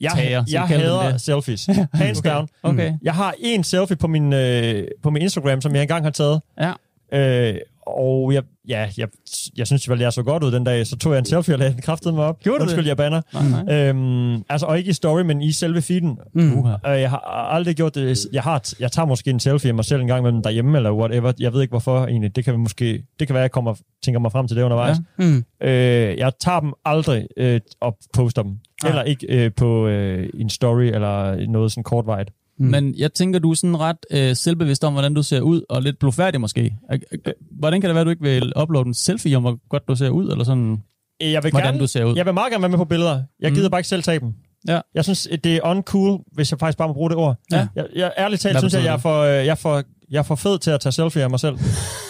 Jeg, 0.02 0.12
Tager, 0.16 0.44
jeg 0.52 0.62
hader 0.62 1.12
det. 1.12 1.22
selfies. 1.22 1.70
Hands 1.94 2.22
down. 2.22 2.48
Okay. 2.64 2.94
Jeg 3.02 3.14
har 3.14 3.34
en 3.40 3.64
selfie 3.64 3.96
på 3.96 4.08
min, 4.08 4.34
øh, 4.34 4.84
på 5.04 5.10
min 5.10 5.22
Instagram, 5.22 5.62
som 5.62 5.76
jeg 5.76 5.82
engang 5.82 6.04
har 6.06 6.12
taget. 6.12 6.42
Ja. 6.62 6.72
Øh, 7.14 7.56
og 7.88 8.34
jeg, 8.34 8.44
ja, 8.68 8.90
jeg, 8.98 9.08
jeg 9.58 9.68
synes 9.68 9.90
vel, 9.90 10.00
jeg 10.00 10.14
så 10.14 10.24
godt 10.24 10.44
ud 10.44 10.52
den 10.52 10.64
dag, 10.64 10.88
så 10.88 10.98
tog 10.98 11.12
jeg 11.12 11.20
en 11.20 11.26
selfie 11.26 11.54
og 11.54 11.60
lagde 11.60 11.74
den 11.74 11.82
kraftede 11.82 12.14
mig 12.14 12.26
op. 12.26 12.40
Gjorde 12.40 12.58
du 12.58 12.64
Undskyld, 12.64 12.84
det? 12.84 12.90
jeg 12.90 12.98
banner. 12.98 13.22
Nej, 13.34 13.64
nej. 13.64 13.90
Øhm, 13.90 14.44
altså, 14.50 14.66
og 14.66 14.78
ikke 14.78 14.90
i 14.90 14.94
story, 14.94 15.22
men 15.22 15.42
i 15.42 15.52
selve 15.52 15.82
feeden. 15.82 16.20
Mm. 16.34 16.58
Øh, 16.60 16.76
jeg 16.86 17.10
har 17.10 17.18
aldrig 17.52 17.76
gjort 17.76 17.96
det. 17.96 18.26
Jeg, 18.34 18.44
har, 18.44 18.64
jeg 18.80 18.92
tager 18.92 19.06
måske 19.06 19.30
en 19.30 19.40
selfie 19.40 19.70
af 19.70 19.76
mig 19.76 19.86
selv 19.86 20.02
en 20.02 20.08
gang 20.08 20.20
imellem 20.20 20.44
derhjemme, 20.44 20.78
eller 20.78 20.92
whatever. 20.92 21.32
Jeg 21.40 21.54
ved 21.54 21.62
ikke, 21.62 21.72
hvorfor 21.72 22.06
egentlig. 22.06 22.36
Det 22.36 22.46
kan 22.46 22.54
vi 22.54 22.58
måske, 22.58 23.04
det 23.20 23.28
kan 23.28 23.34
være, 23.34 23.42
jeg 23.42 23.52
kommer, 23.52 23.76
tænker 24.04 24.20
mig 24.20 24.32
frem 24.32 24.48
til 24.48 24.58
det 24.58 24.64
undervejs. 24.64 24.98
Ja. 25.20 25.26
Mm. 25.26 25.46
Øh, 25.62 26.18
jeg 26.18 26.32
tager 26.40 26.60
dem 26.60 26.74
aldrig 26.86 27.28
øh, 27.38 27.62
og 27.82 27.98
poster 28.14 28.44
dem. 28.44 28.52
Ah. 28.84 28.90
Eller 28.90 29.04
ikke 29.04 29.28
øh, 29.30 29.52
på 29.58 29.88
øh, 29.88 30.30
en 30.34 30.50
story, 30.50 30.84
eller 30.84 31.48
noget 31.48 31.72
sådan 31.72 31.84
kortvarigt. 31.84 32.30
Mm. 32.60 32.66
Men 32.68 32.96
jeg 32.98 33.14
tænker, 33.14 33.40
du 33.40 33.52
er 33.52 33.56
sådan 33.56 33.80
ret 33.80 33.98
øh, 34.12 34.36
selvbevidst 34.36 34.84
om, 34.84 34.94
hvordan 34.94 35.14
du 35.14 35.24
ser 35.24 35.42
ud, 35.42 35.62
og 35.70 35.82
lidt 35.82 36.00
blufærdig 36.00 36.42
måske. 36.42 36.78
Øh, 36.94 37.00
øh, 37.28 37.34
Hvordan 37.60 37.82
kan 37.82 37.88
det 37.88 37.96
være, 37.96 38.02
at 38.02 38.06
du 38.06 38.10
ikke 38.10 38.24
vil 38.24 38.54
uploade 38.62 38.88
en 38.88 38.94
selfie 38.94 39.38
om, 39.38 39.44
hvor 39.44 39.60
godt 39.70 39.88
du 39.88 39.96
ser 39.96 40.10
ud, 40.10 40.32
eller 40.32 40.44
sådan, 40.44 40.78
Øh, 41.24 41.32
Jeg 41.32 41.44
vil, 41.44 41.52
hvordan 41.52 41.68
gerne, 41.68 41.80
du 41.80 41.88
ser 41.88 42.04
ud? 42.04 42.16
jeg 42.16 42.26
vil 42.26 42.34
meget 42.34 42.52
gerne 42.52 42.62
være 42.62 42.70
med 42.70 42.78
på 42.78 42.86
billeder. 42.86 43.24
Jeg 43.40 43.52
gider 43.52 43.68
Mm. 43.68 43.72
bare 43.72 43.80
ikke 43.80 43.88
selv 43.90 44.04
tage 44.04 44.20
dem. 44.20 44.34
Ja. 44.68 44.80
Jeg 44.96 45.04
synes, 45.04 45.28
det 45.44 45.56
er 45.56 45.60
uncool, 45.64 46.20
hvis 46.34 46.52
jeg 46.52 46.60
faktisk 46.60 46.78
bare 46.78 46.88
må 46.88 46.94
bruge 46.94 47.10
det 47.10 47.18
ord. 47.18 47.36
Ja. 47.52 47.68
Jeg, 47.76 47.86
jeg 47.96 48.12
ærligt 48.18 48.42
talt 48.42 48.54
Hvad 48.54 48.62
synes 48.62 48.74
jeg, 48.74 48.80
betyder 48.80 48.90
jeg 48.92 48.94
er, 48.94 48.98
for, 48.98 49.22
øh, 49.22 49.46
jeg, 49.46 49.48
er 49.52 49.56
for, 49.56 49.84
jeg 50.12 50.20
er 50.20 50.24
for 50.24 50.36
fed 50.36 50.60
til 50.60 50.72
at 50.72 50.80
tage 50.82 50.94
selfie 50.94 51.24
af 51.24 51.30
mig 51.30 51.40
selv. 51.40 51.58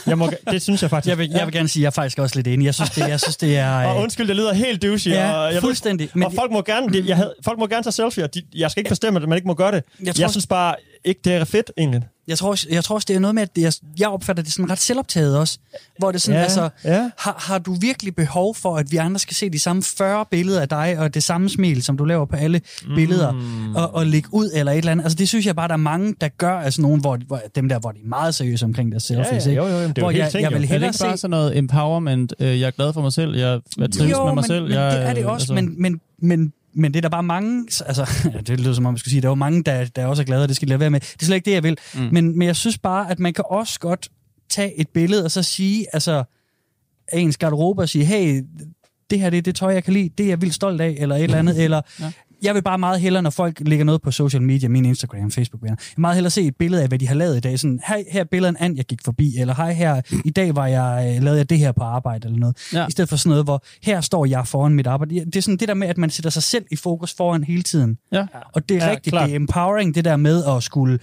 Jeg 0.07 0.17
må, 0.17 0.29
det 0.51 0.61
synes 0.61 0.81
jeg 0.81 0.89
faktisk. 0.89 1.09
Jeg 1.09 1.17
vil, 1.17 1.29
jeg 1.29 1.45
vil 1.45 1.53
gerne 1.53 1.67
sige, 1.67 1.81
at 1.81 1.83
jeg 1.83 1.87
er 1.87 1.91
faktisk 1.91 2.19
også 2.19 2.35
lidt 2.35 2.47
enig. 2.47 2.65
Jeg 2.65 2.73
synes, 2.75 2.89
det, 2.89 3.09
jeg 3.09 3.19
synes, 3.19 3.37
det 3.37 3.57
er... 3.57 3.85
Og 3.85 3.95
øh, 3.95 4.03
undskyld, 4.03 4.27
det 4.27 4.35
lyder 4.35 4.53
helt 4.53 4.81
douchey. 4.83 5.11
og 5.11 5.17
Ja, 5.17 5.39
jeg 5.39 5.53
ved, 5.53 5.61
fuldstændig. 5.61 6.09
Men 6.13 6.23
og 6.23 6.33
folk 6.33 6.51
må 6.51 6.61
gerne, 6.61 6.89
det, 6.93 7.07
jeg 7.07 7.15
havde, 7.15 7.33
folk 7.43 7.59
må 7.59 7.67
gerne 7.67 7.83
tage 7.83 7.91
selfie, 7.91 8.27
de, 8.27 8.41
jeg 8.55 8.71
skal 8.71 8.81
ikke 8.81 8.89
bestemme, 8.89 9.19
at 9.21 9.29
man 9.29 9.35
ikke 9.35 9.47
må 9.47 9.53
gøre 9.53 9.71
det. 9.71 9.83
jeg, 9.99 10.07
Jeg, 10.07 10.15
tror, 10.15 10.21
jeg 10.23 10.29
synes 10.31 10.47
bare 10.47 10.75
ikke, 11.05 11.21
det 11.23 11.33
er 11.33 11.43
fedt, 11.45 11.71
egentlig. 11.77 12.01
Jeg, 12.27 12.37
tror, 12.37 12.57
jeg 12.73 12.83
tror 12.83 12.95
også, 12.95 13.05
det 13.07 13.15
er 13.15 13.19
noget 13.19 13.35
med, 13.35 13.43
at 13.43 13.55
det 13.55 13.65
er, 13.65 13.77
jeg 13.99 14.09
opfatter 14.09 14.43
det 14.43 14.53
sådan 14.53 14.71
ret 14.71 14.79
selvoptaget 14.79 15.37
også. 15.37 15.57
Hvor 15.99 16.11
det 16.11 16.15
er 16.15 16.19
sådan, 16.19 16.37
Ja, 16.39 16.43
altså, 16.43 16.69
ja. 16.83 17.09
har, 17.17 17.35
har 17.47 17.59
du 17.59 17.73
virkelig 17.73 18.15
behov 18.15 18.55
for, 18.55 18.77
at 18.77 18.91
vi 18.91 18.97
andre 18.97 19.19
skal 19.19 19.35
se 19.35 19.49
de 19.49 19.59
samme 19.59 19.83
40 19.83 20.25
billeder 20.31 20.61
af 20.61 20.69
dig, 20.69 20.95
og 20.99 21.13
det 21.13 21.23
samme 21.23 21.49
smil, 21.49 21.83
som 21.83 21.97
du 21.97 22.05
laver 22.05 22.25
på 22.25 22.35
alle 22.35 22.61
mm. 22.87 22.95
billeder, 22.95 23.33
og, 23.75 23.95
og 23.95 24.05
lægge 24.07 24.29
ud 24.31 24.49
eller 24.53 24.71
et 24.71 24.77
eller 24.77 24.91
andet? 24.91 25.03
Altså, 25.05 25.15
det 25.15 25.27
synes 25.27 25.45
jeg 25.45 25.55
bare, 25.55 25.67
der 25.67 25.73
er 25.73 25.77
mange, 25.77 26.15
der 26.21 26.27
gør, 26.27 26.53
altså 26.53 26.81
nogen, 26.81 27.01
hvor, 27.01 27.19
hvor 27.27 27.41
dem 27.55 27.69
der, 27.69 27.79
hvor 27.79 27.91
de 27.91 27.99
er 28.03 28.07
meget 28.07 28.35
seriøse 28.35 28.65
omkring 28.65 28.91
deres 28.91 29.03
selfies, 29.03 29.45
ja, 29.45 29.49
ikke? 29.49 29.61
jo, 29.61 29.67
jo, 29.67 29.73
jamen, 29.73 29.89
det 29.89 29.97
er 29.97 30.01
hvor 30.01 30.11
jo 30.11 30.17
jeg, 30.17 30.31
ting, 30.31 30.43
jeg 30.43 30.51
jo. 30.51 30.55
vil 30.57 30.57
Er 30.57 30.61
det 30.61 30.69
hellere 30.69 30.89
ikke 30.89 30.99
bare 31.03 31.17
se... 31.17 31.21
sådan 31.21 31.29
noget 31.31 31.57
empowerment? 31.57 32.33
Øh, 32.39 32.59
jeg 32.59 32.67
er 32.67 32.71
glad 32.71 32.93
for 32.93 33.01
mig 33.01 33.13
selv, 33.13 33.35
jeg, 33.35 33.59
jeg 33.77 33.91
trives 33.91 34.11
jo, 34.11 34.25
med 34.25 34.33
mig 34.33 34.35
men, 34.35 34.43
selv. 34.43 34.71
jeg, 34.71 34.91
det 34.91 35.09
er 35.09 35.13
det 35.13 35.25
også, 35.25 35.53
men, 35.53 35.81
men, 35.81 36.01
men, 36.21 36.53
men 36.77 36.93
det 36.93 36.97
er 36.99 37.01
der 37.01 37.09
bare 37.09 37.23
mange, 37.23 37.67
altså, 37.85 38.09
det 38.47 38.59
lyder 38.59 38.73
som 38.73 38.85
om, 38.85 38.93
jeg 38.93 38.99
skulle 38.99 39.11
sige, 39.11 39.21
der 39.21 39.27
er 39.27 39.31
jo 39.31 39.35
mange, 39.35 39.63
der, 39.63 39.85
der 39.85 40.05
også 40.05 40.21
er 40.23 40.25
glade, 40.25 40.43
og 40.43 40.47
det 40.47 40.55
skal 40.55 40.67
de 40.67 40.69
lade 40.69 40.79
være 40.79 40.89
med. 40.89 40.99
Det 40.99 41.21
er 41.21 41.25
slet 41.25 41.35
ikke 41.35 41.45
det, 41.45 41.51
jeg 41.53 41.63
vil. 41.63 41.77
Mm. 41.93 41.99
Men, 42.11 42.37
men 42.37 42.47
jeg 42.47 42.55
synes 42.55 42.77
bare, 42.77 43.11
at 43.11 43.19
man 43.19 43.33
kan 43.33 43.43
også 43.49 43.79
godt 43.79 44.09
tage 44.49 44.79
et 44.79 44.89
billede, 44.89 45.25
og 45.25 45.31
så 45.31 45.43
sige, 45.43 45.85
altså, 45.93 46.23
af 47.07 47.19
ens 47.19 47.37
garderobe, 47.37 47.81
og 47.81 47.89
sige, 47.89 48.05
hey, 48.05 48.43
det 49.09 49.19
her 49.19 49.29
det 49.29 49.37
er 49.37 49.41
det 49.41 49.55
tøj, 49.55 49.73
jeg 49.73 49.83
kan 49.83 49.93
lide, 49.93 50.09
det 50.17 50.23
er 50.23 50.27
jeg 50.27 50.41
vildt 50.41 50.55
stolt 50.55 50.81
af, 50.81 50.95
eller 50.99 51.15
et 51.15 51.23
eller 51.23 51.37
andet, 51.37 51.63
eller 51.63 51.81
Ja. 51.99 52.11
Jeg 52.43 52.55
vil 52.55 52.61
bare 52.61 52.77
meget 52.77 52.99
hellere, 53.01 53.23
når 53.23 53.29
folk 53.29 53.57
lægger 53.65 53.85
noget 53.85 54.01
på 54.01 54.11
social 54.11 54.41
media, 54.41 54.69
min 54.69 54.85
Instagram, 54.85 55.31
Facebook 55.31 55.61
venner, 55.63 55.75
jeg 55.79 55.93
vil 55.95 56.01
meget 56.01 56.15
hellere 56.15 56.31
se 56.31 56.41
et 56.41 56.55
billede 56.55 56.81
af, 56.81 56.87
hvad 56.87 56.99
de 56.99 57.07
har 57.07 57.15
lavet 57.15 57.37
i 57.37 57.39
dag. 57.39 57.59
Sådan, 57.59 57.79
hej, 57.87 58.03
her 58.11 58.19
er 58.21 58.25
billedet 58.31 58.49
en 58.49 58.57
and, 58.59 58.75
jeg 58.77 58.85
gik 58.85 58.99
forbi, 59.05 59.37
eller 59.37 59.53
hej, 59.55 59.73
her, 59.73 60.01
i 60.25 60.29
dag 60.29 60.55
var 60.55 60.67
jeg, 60.67 61.15
øh, 61.17 61.23
lavede 61.23 61.37
jeg 61.39 61.49
det 61.49 61.59
her 61.59 61.71
på 61.71 61.83
arbejde, 61.83 62.25
eller 62.27 62.39
noget. 62.39 62.57
Ja. 62.73 62.87
I 62.87 62.91
stedet 62.91 63.09
for 63.09 63.15
sådan 63.17 63.29
noget, 63.29 63.45
hvor 63.45 63.63
her 63.83 64.01
står 64.01 64.25
jeg 64.25 64.47
foran 64.47 64.73
mit 64.73 64.87
arbejde. 64.87 65.15
Det 65.25 65.35
er 65.35 65.41
sådan 65.41 65.57
det 65.57 65.67
der 65.67 65.73
med, 65.73 65.87
at 65.87 65.97
man 65.97 66.09
sætter 66.09 66.29
sig 66.29 66.43
selv 66.43 66.65
i 66.71 66.75
fokus 66.75 67.13
foran 67.13 67.43
hele 67.43 67.63
tiden. 67.63 67.97
Ja. 68.11 68.25
Og 68.53 68.69
det 68.69 68.77
er 68.77 68.85
Ja, 68.85 68.91
rigtigt, 68.91 69.13
klart. 69.13 69.25
det 69.27 69.31
er 69.31 69.39
empowering, 69.39 69.95
det 69.95 70.05
der 70.05 70.15
med 70.15 70.43
at 70.45 70.63
skulle 70.63 70.99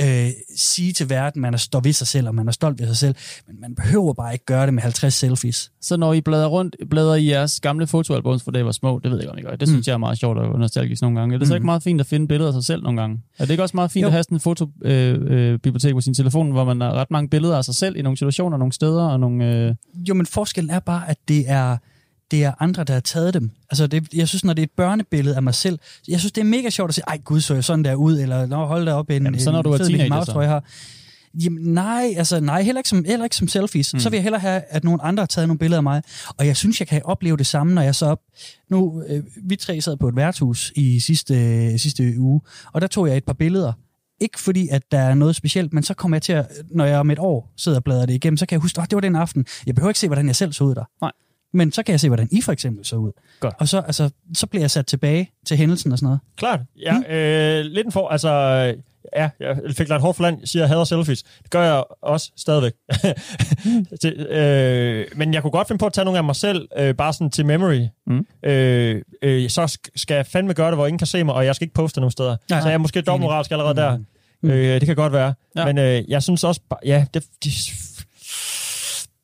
øh, 0.00 0.26
sige 0.56 0.92
til 0.92 1.10
verden, 1.10 1.42
man 1.42 1.54
er 1.54 1.58
står 1.58 1.80
ved 1.80 1.92
sig 1.92 2.06
selv, 2.06 2.28
og 2.28 2.34
man 2.34 2.48
er 2.48 2.52
stolt 2.52 2.78
ved 2.80 2.86
sig 2.86 2.96
selv, 2.96 3.14
men 3.48 3.56
man 3.60 3.74
behøver 3.74 4.12
bare 4.12 4.32
ikke 4.32 4.44
gøre 4.44 4.66
det 4.66 4.74
med 4.74 4.82
50 4.82 5.14
selfies. 5.14 5.70
Så 5.82 5.96
når 5.96 6.12
I 6.12 6.20
bladrer 6.20 6.46
rundt, 6.48 6.76
bladrer 6.90 7.14
i 7.14 7.28
jeres 7.30 7.60
gamle 7.60 7.86
fotoalbums, 7.86 8.42
for 8.42 8.50
det 8.50 8.64
var 8.64 8.72
små, 8.72 8.98
det 8.98 9.10
ved 9.10 9.18
jeg 9.18 9.22
ikke, 9.24 9.32
om 9.32 9.38
I 9.38 9.42
gør. 9.42 9.56
Det 9.56 9.68
synes 9.68 9.86
jeg 9.86 9.92
er 9.94 9.98
meget 9.98 10.18
sjovt 10.18 10.38
og 10.38 10.69
nostalgisk 10.70 11.02
nogle 11.02 11.18
gange. 11.20 11.34
Er 11.34 11.38
det 11.38 11.48
så 11.48 11.54
ikke 11.54 11.66
meget 11.66 11.82
fint 11.82 12.00
at 12.00 12.06
finde 12.06 12.28
billeder 12.28 12.48
af 12.48 12.54
sig 12.54 12.64
selv 12.64 12.82
nogle 12.82 13.00
gange? 13.00 13.22
Er 13.38 13.44
det 13.44 13.50
ikke 13.50 13.62
også 13.62 13.76
meget 13.76 13.90
fint 13.90 14.02
Jo. 14.02 14.06
at 14.06 14.12
have 14.12 14.22
sådan 14.22 14.36
et 14.36 14.42
fotobibliotek 14.42 15.84
øh, 15.84 15.90
øh, 15.90 15.94
på 15.94 16.00
sin 16.00 16.14
telefon, 16.14 16.50
hvor 16.52 16.64
man 16.64 16.80
har 16.80 16.92
ret 16.92 17.10
mange 17.10 17.28
billeder 17.28 17.56
af 17.56 17.64
sig 17.64 17.74
selv 17.74 17.96
i 17.96 18.02
nogle 18.02 18.16
situationer, 18.16 18.56
nogle 18.56 18.72
steder 18.72 19.02
og 19.02 19.20
nogle... 19.20 19.56
Øh... 19.56 19.74
Jo, 20.08 20.14
men 20.14 20.26
forskellen 20.26 20.70
er 20.70 20.78
bare, 20.78 21.10
at 21.10 21.16
det 21.28 21.44
er, 21.50 21.76
det 22.30 22.44
er 22.44 22.52
andre, 22.58 22.84
der 22.84 22.92
har 22.92 23.00
taget 23.00 23.34
dem. 23.34 23.50
Altså, 23.70 23.86
det, 23.86 24.14
jeg 24.14 24.28
synes, 24.28 24.44
når 24.44 24.52
det 24.52 24.62
er 24.62 24.66
et 24.66 24.70
børnebillede 24.76 25.36
af 25.36 25.42
mig 25.42 25.54
selv, 25.54 25.78
jeg 26.08 26.18
synes, 26.18 26.32
det 26.32 26.40
er 26.40 26.44
mega 26.44 26.70
sjovt 26.70 26.88
at 26.88 26.94
sige, 26.94 27.04
ej 27.08 27.18
gud, 27.24 27.40
så 27.40 27.54
jeg 27.54 27.64
sådan 27.64 27.84
der 27.84 27.94
ud, 27.94 28.18
eller 28.18 28.46
Nå, 28.46 28.64
hold 28.64 28.86
da 28.86 28.92
op, 28.92 29.10
en, 29.10 29.22
Jamen, 29.22 29.40
så 29.40 29.50
når 29.50 29.58
en 29.58 29.64
du 29.64 29.70
er 29.70 29.76
fed 29.76 29.86
teenager, 29.86 30.14
Mouse, 30.14 30.32
trøje 30.32 30.48
her. 30.48 30.60
Jamen 31.34 31.62
nej, 31.62 32.14
altså 32.16 32.40
nej, 32.40 32.62
heller 32.62 32.80
ikke 32.80 32.88
som, 32.88 33.04
heller 33.04 33.24
ikke 33.24 33.36
som 33.36 33.48
selfies. 33.48 33.94
Mm. 33.94 34.00
Så 34.00 34.10
vil 34.10 34.16
jeg 34.16 34.22
hellere 34.22 34.40
have, 34.40 34.62
at 34.68 34.84
nogle 34.84 35.02
andre 35.02 35.20
har 35.20 35.26
taget 35.26 35.48
nogle 35.48 35.58
billeder 35.58 35.78
af 35.78 35.82
mig. 35.82 36.02
Og 36.38 36.46
jeg 36.46 36.56
synes, 36.56 36.80
jeg 36.80 36.88
kan 36.88 37.02
opleve 37.04 37.36
det 37.36 37.46
samme, 37.46 37.74
når 37.74 37.82
jeg 37.82 37.94
så 37.94 38.06
op... 38.06 38.20
Nu, 38.70 39.02
øh, 39.08 39.22
vi 39.42 39.56
tre 39.56 39.80
sad 39.80 39.96
på 39.96 40.08
et 40.08 40.16
værtshus 40.16 40.72
i 40.76 41.00
sidste, 41.00 41.34
øh, 41.34 41.78
sidste 41.78 42.14
uge, 42.18 42.40
og 42.72 42.80
der 42.80 42.86
tog 42.86 43.08
jeg 43.08 43.16
et 43.16 43.24
par 43.24 43.32
billeder. 43.32 43.72
Ikke 44.20 44.40
fordi, 44.40 44.68
at 44.68 44.82
der 44.90 44.98
er 44.98 45.14
noget 45.14 45.36
specielt, 45.36 45.72
men 45.72 45.82
så 45.82 45.94
kommer 45.94 46.16
jeg 46.16 46.22
til 46.22 46.32
at, 46.32 46.46
når 46.70 46.84
jeg 46.84 46.98
om 46.98 47.10
et 47.10 47.18
år 47.18 47.52
sidder 47.56 47.78
og 47.78 47.84
bladrer 47.84 48.06
det 48.06 48.14
igennem, 48.14 48.36
så 48.36 48.46
kan 48.46 48.56
jeg 48.56 48.60
huske, 48.60 48.80
at 48.80 48.90
det 48.90 48.96
var 48.96 49.00
den 49.00 49.16
aften. 49.16 49.46
Jeg 49.66 49.74
behøver 49.74 49.90
ikke 49.90 50.00
se, 50.00 50.06
hvordan 50.06 50.26
jeg 50.26 50.36
selv 50.36 50.52
så 50.52 50.64
ud 50.64 50.74
der. 50.74 50.84
Nej. 51.00 51.12
Men 51.52 51.72
så 51.72 51.82
kan 51.82 51.92
jeg 51.92 52.00
se, 52.00 52.08
hvordan 52.08 52.28
I 52.32 52.40
for 52.42 52.52
eksempel 52.52 52.84
så 52.84 52.96
ud. 52.96 53.12
Godt. 53.40 53.54
Og 53.58 53.68
så, 53.68 53.78
altså, 53.80 54.10
så 54.34 54.46
bliver 54.46 54.62
jeg 54.62 54.70
sat 54.70 54.86
tilbage 54.86 55.30
til 55.46 55.56
hændelsen 55.56 55.92
og 55.92 55.98
sådan 55.98 56.06
noget. 56.06 56.20
Klart. 56.36 56.60
Ja, 56.82 56.98
Mm. 56.98 57.04
øh, 57.14 57.64
lidt 57.64 57.86
en 57.86 57.92
for... 57.92 58.08
Altså, 58.08 58.30
ja, 59.16 59.28
jeg 59.40 59.56
fik 59.76 59.88
lagt 59.88 60.02
hårdt 60.02 60.16
for 60.16 60.22
land, 60.22 60.46
siger, 60.46 60.62
jeg 60.62 60.68
hader 60.68 60.84
selfies. 60.84 61.22
Det 61.22 61.50
gør 61.50 61.62
jeg 61.62 61.84
også 62.02 62.30
stadigvæk. 62.36 62.72
det, 64.02 64.26
øh, 64.30 65.06
men 65.16 65.34
jeg 65.34 65.42
kunne 65.42 65.50
godt 65.50 65.68
finde 65.68 65.78
på 65.78 65.86
at 65.86 65.92
tage 65.92 66.04
nogle 66.04 66.18
af 66.18 66.24
mig 66.24 66.36
selv, 66.36 66.68
øh, 66.78 66.94
bare 66.94 67.12
sådan 67.12 67.30
til 67.30 67.46
memory. 67.46 67.86
Mm. 68.06 68.26
Øh, 68.44 69.02
øh, 69.22 69.50
så 69.50 69.64
sk- 69.64 69.90
skal 69.96 70.14
jeg 70.14 70.26
fandme 70.26 70.54
gøre 70.54 70.68
det, 70.68 70.76
hvor 70.76 70.86
ingen 70.86 70.98
kan 70.98 71.06
se 71.06 71.24
mig, 71.24 71.34
og 71.34 71.44
jeg 71.46 71.54
skal 71.54 71.64
ikke 71.64 71.74
poste 71.74 72.00
nogen 72.00 72.10
steder. 72.10 72.36
Nej. 72.50 72.60
så 72.60 72.68
jeg 72.68 72.74
er 72.74 72.78
måske 72.78 73.00
dobbeltmoralsk 73.00 73.50
allerede 73.50 73.76
der. 73.76 73.96
Mm. 74.42 74.50
Øh, 74.50 74.74
det 74.80 74.86
kan 74.86 74.96
godt 74.96 75.12
være. 75.12 75.34
Ja. 75.56 75.64
Men 75.64 75.78
øh, 75.78 76.10
jeg 76.10 76.22
synes 76.22 76.44
også, 76.44 76.60
ja, 76.84 77.04
det, 77.14 77.24
det, 77.44 77.52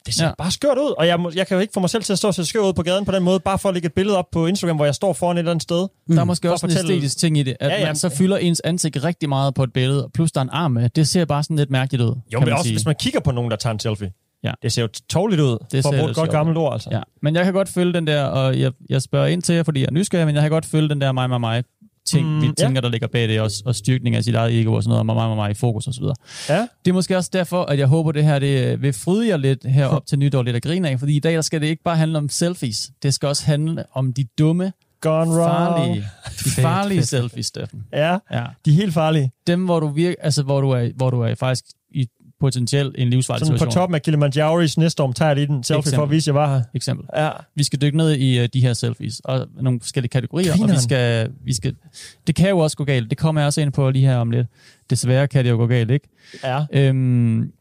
det 0.06 0.14
ser 0.14 0.26
Ja. 0.26 0.32
bare 0.38 0.50
skørt 0.50 0.78
ud, 0.78 0.94
og 0.98 1.06
jeg, 1.06 1.20
må- 1.20 1.32
jeg 1.34 1.46
kan 1.46 1.54
jo 1.54 1.60
ikke 1.60 1.72
få 1.74 1.80
mig 1.80 1.90
selv 1.90 2.02
til 2.02 2.12
at 2.12 2.18
stå 2.18 2.28
og 2.28 2.34
se 2.34 2.44
skørt 2.44 2.62
ud 2.64 2.72
på 2.72 2.82
gaden 2.82 3.04
på 3.04 3.12
den 3.12 3.22
måde, 3.22 3.40
bare 3.40 3.58
for 3.58 3.68
at 3.68 3.74
lægge 3.74 3.86
et 3.86 3.92
billede 3.94 4.18
op 4.18 4.30
på 4.32 4.46
Instagram, 4.46 4.76
hvor 4.76 4.84
jeg 4.84 4.94
står 4.94 5.12
foran 5.12 5.36
et 5.36 5.38
eller 5.38 5.50
andet 5.50 5.62
sted. 5.62 5.88
Der 6.08 6.20
er 6.20 6.24
måske 6.24 6.48
For 6.48 6.52
også 6.52 6.66
en 6.66 6.72
æstetisk 6.72 7.18
ting 7.18 7.38
i 7.38 7.42
det, 7.42 7.56
at 7.60 7.70
Ja, 7.70 7.80
ja, 7.80 7.86
man 7.86 7.96
så 7.96 8.08
fylder 8.08 8.36
ens 8.36 8.60
ansigt 8.64 9.04
rigtig 9.04 9.28
meget 9.28 9.54
på 9.54 9.62
et 9.62 9.72
billede, 9.72 10.04
og 10.04 10.10
plus 10.14 10.32
der 10.32 10.40
er 10.40 10.44
en 10.44 10.50
arm 10.52 10.70
med. 10.70 10.88
Det 10.88 11.08
ser 11.08 11.24
bare 11.24 11.42
sådan 11.42 11.56
lidt 11.56 11.70
mærkeligt 11.70 12.02
ud, 12.02 12.14
Jo, 12.32 12.40
men 12.40 12.52
også 12.52 12.62
sige. 12.62 12.74
hvis 12.74 12.86
man 12.86 12.94
kigger 13.00 13.20
på 13.20 13.30
nogen, 13.32 13.50
der 13.50 13.56
tager 13.56 13.72
en 13.74 13.80
selfie. 13.80 14.12
Ja. 14.44 14.52
Det 14.62 14.72
ser 14.72 14.82
jo 14.82 14.88
tårligt 15.10 15.40
ud, 15.40 15.58
Det 15.72 15.82
for 15.82 15.90
at 15.90 15.98
bruge 15.98 16.10
et 16.10 16.16
godt 16.16 16.30
gammelt 16.30 16.58
ord, 16.58 16.72
altså. 16.72 16.88
Ja, 16.92 17.00
men 17.22 17.34
jeg 17.34 17.44
kan 17.44 17.52
godt 17.52 17.68
følge 17.68 17.92
den 17.92 18.06
der, 18.06 18.24
og 18.24 18.60
jeg, 18.60 18.72
jeg 18.90 19.02
spørger 19.02 19.26
ind 19.26 19.42
til 19.42 19.54
jer, 19.54 19.62
fordi 19.62 19.80
jeg 19.80 19.86
er 19.86 19.92
nysgerrig, 19.92 20.26
men 20.26 20.34
jeg 20.34 20.42
kan 20.42 20.50
godt 20.50 20.66
følge 20.66 20.88
den 20.88 21.00
der 21.00 21.12
mig, 21.12 21.28
mig, 21.28 21.40
mig 21.40 21.64
ting, 22.06 22.26
Mm, 22.28 22.40
vi 22.42 22.46
ja. 22.46 22.52
tænker, 22.52 22.80
der 22.80 22.88
ligger 22.88 23.06
bag 23.06 23.28
det, 23.28 23.40
og, 23.40 23.50
og 23.64 23.74
styrkning 23.74 24.16
af 24.16 24.24
sit 24.24 24.34
eget 24.34 24.60
ego 24.60 24.72
og 24.72 24.82
sådan 24.82 24.88
noget, 24.88 24.98
og 25.00 25.06
mig, 25.06 25.14
mig, 25.28 25.36
mig 25.36 25.50
i 25.50 25.54
fokus 25.54 25.86
og 25.86 25.94
så 25.94 26.00
videre. 26.00 26.14
Ja. 26.48 26.60
Det 26.84 26.90
er 26.90 26.92
måske 26.94 27.16
også 27.16 27.30
derfor, 27.32 27.62
at 27.64 27.78
jeg 27.78 27.86
håber, 27.86 28.12
det 28.12 28.24
her 28.24 28.38
det 28.38 28.66
øh, 28.72 28.82
vil 28.82 28.92
fryde 28.92 29.28
jer 29.28 29.36
lidt 29.36 29.64
her 29.66 29.86
op 29.86 30.06
til 30.08 30.18
nytår, 30.18 30.42
lidt 30.42 30.56
at 30.56 30.62
grine 30.62 30.88
af, 30.90 30.98
fordi 30.98 31.16
i 31.16 31.20
dag 31.20 31.34
der 31.34 31.40
skal 31.40 31.60
det 31.60 31.66
ikke 31.66 31.82
bare 31.82 31.96
handle 31.96 32.18
om 32.18 32.28
selfies, 32.28 32.90
det 33.02 33.14
skal 33.14 33.28
også 33.28 33.44
handle 33.46 33.84
om 33.94 34.12
de 34.12 34.24
dumme, 34.38 34.72
Gone 35.00 35.30
wrong. 35.30 35.50
farlige, 35.50 36.04
de 36.44 36.50
farlige 36.50 37.02
selfies, 37.06 37.46
Steffen. 37.46 37.84
Ja, 37.92 38.18
Ja. 38.32 38.44
de 38.64 38.70
er 38.70 38.74
helt 38.74 38.94
farlige. 38.94 39.30
Dem, 39.46 39.64
hvor 39.64 39.80
du, 39.80 39.88
virker, 39.88 40.16
altså, 40.22 40.42
hvor 40.42 40.60
du, 40.60 40.70
er, 40.70 40.88
hvor 40.96 41.10
du 41.10 41.20
er 41.20 41.34
faktisk 41.34 41.64
potentielt 42.40 42.94
en 42.98 43.08
livsfarlig 43.10 43.46
Sådan 43.46 43.54
på 43.54 43.58
situation. 43.58 43.80
toppen 43.80 43.94
af 43.94 44.02
Kilimanjaro 44.02 44.60
i 44.60 44.68
snestorm 44.68 45.12
tager 45.12 45.28
jeg 45.28 45.36
lige 45.36 45.46
den 45.46 45.62
selfie 45.62 45.78
Eksempel. 45.78 45.96
for 45.96 46.02
at 46.02 46.10
vise, 46.10 46.30
at 46.30 46.34
jeg 46.34 46.42
var 46.42 46.54
her. 46.56 46.62
Eksempel. 46.74 47.06
Ja. 47.16 47.30
Vi 47.54 47.62
skal 47.64 47.80
dykke 47.80 47.96
ned 47.96 48.12
i 48.16 48.40
uh, 48.40 48.46
de 48.54 48.60
her 48.60 48.72
selfies, 48.72 49.20
og 49.24 49.48
nogle 49.60 49.80
forskellige 49.80 50.08
kategorier, 50.10 50.52
og 50.52 50.56
vi 50.56 50.60
Grineren. 50.62 50.80
skal, 50.80 51.30
vi 51.44 51.54
skal... 51.54 51.74
Det 52.26 52.34
kan 52.34 52.48
jo 52.50 52.58
også 52.58 52.76
gå 52.76 52.84
galt. 52.84 53.10
Det 53.10 53.18
kommer 53.18 53.40
jeg 53.40 53.46
også 53.46 53.60
ind 53.60 53.72
på 53.72 53.90
lige 53.90 54.06
her 54.06 54.16
om 54.16 54.30
lidt. 54.30 54.46
Desværre 54.90 55.28
kan 55.28 55.44
det 55.44 55.50
jo 55.50 55.56
gå 55.56 55.66
galt, 55.66 55.90
ikke? 55.90 56.08
Ja. 56.44 56.64
Øhm, 56.72 57.52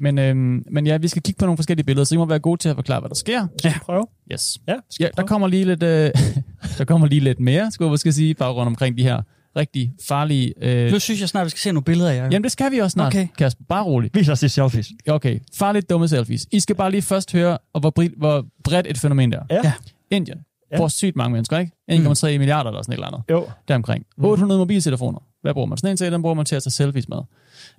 men, 0.00 0.18
øhm, 0.18 0.64
men 0.70 0.86
ja, 0.86 0.96
vi 0.96 1.08
skal 1.08 1.22
kigge 1.22 1.38
på 1.38 1.44
nogle 1.46 1.56
forskellige 1.56 1.84
billeder, 1.86 2.04
så 2.04 2.14
I 2.14 2.18
må 2.18 2.24
være 2.24 2.38
gode 2.38 2.60
til 2.60 2.68
at 2.68 2.74
forklare, 2.76 3.00
hvad 3.00 3.08
der 3.08 3.14
sker. 3.14 3.46
Ja. 3.64 3.74
Prøv. 3.82 4.08
Yes. 4.32 4.58
Ja, 4.68 4.74
skal 4.90 5.04
Ja, 5.04 5.06
jeg 5.06 5.16
der 5.16 5.22
prøve? 5.22 5.28
kommer 5.28 5.48
lige 5.48 5.64
lidt, 5.64 5.82
øh, 5.82 6.10
der 6.78 6.84
kommer 6.84 7.06
lige 7.06 7.20
lidt 7.20 7.40
mere, 7.40 7.70
skulle 7.70 7.86
jeg 7.86 7.90
måske 7.92 8.12
sige, 8.12 8.34
bare 8.34 8.52
rundt 8.52 8.66
omkring 8.66 8.98
de 8.98 9.02
her 9.02 9.22
rigtig 9.56 9.92
farlige... 10.08 10.54
Øh, 10.62 10.92
Nu 10.92 10.98
synes 10.98 11.20
jeg 11.20 11.28
snart, 11.28 11.44
vi 11.44 11.50
skal 11.50 11.60
se 11.60 11.72
nogle 11.72 11.84
billeder 11.84 12.10
af 12.10 12.14
jer. 12.16 12.22
jamen, 12.24 12.42
det 12.42 12.52
skal 12.52 12.72
vi 12.72 12.78
også 12.78 12.92
snart, 12.94 13.06
Okay. 13.14 13.28
Kasper. 13.38 13.64
Bare 13.68 13.84
roligt. 13.84 14.14
Vis 14.16 14.28
os 14.28 14.40
de 14.40 14.48
selfies. 14.48 14.88
Okay, 15.08 15.38
farligt 15.54 15.90
dumme 15.90 16.08
selfies. 16.08 16.46
I 16.52 16.60
skal 16.60 16.76
bare 16.76 16.90
lige 16.90 17.02
først 17.02 17.32
høre, 17.32 17.58
og 17.72 17.80
hvor, 17.80 17.90
bredt, 17.90 18.12
hvor 18.18 18.44
bredt 18.64 18.86
et 18.90 18.98
fænomen 18.98 19.32
der. 19.32 19.38
er. 19.38 19.44
Ja. 19.50 19.60
Ja. 19.64 19.72
Indien. 20.10 20.38
Ja. 20.72 20.76
Bruger 20.76 20.88
sygt 20.88 21.16
mange 21.16 21.32
mennesker, 21.32 21.58
ikke? 21.58 21.72
1,3 21.92 22.38
milliarder 22.38 22.70
eller 22.70 22.82
sådan 22.82 22.92
et 22.92 22.96
eller 22.96 23.06
andet. 23.06 23.22
Jo. 23.30 23.48
Deromkring. 23.68 24.04
800 24.18 24.58
mobiltelefoner. 24.58 25.18
Hvad 25.42 25.52
bruger 25.54 25.66
man? 25.66 25.78
Sådan 25.78 25.90
en 25.90 25.96
til, 25.96 26.12
den 26.12 26.22
bruger 26.22 26.34
man 26.34 26.44
til 26.44 26.56
at 26.56 26.62
tage 26.62 26.70
selfies 26.70 27.08
med. 27.08 27.18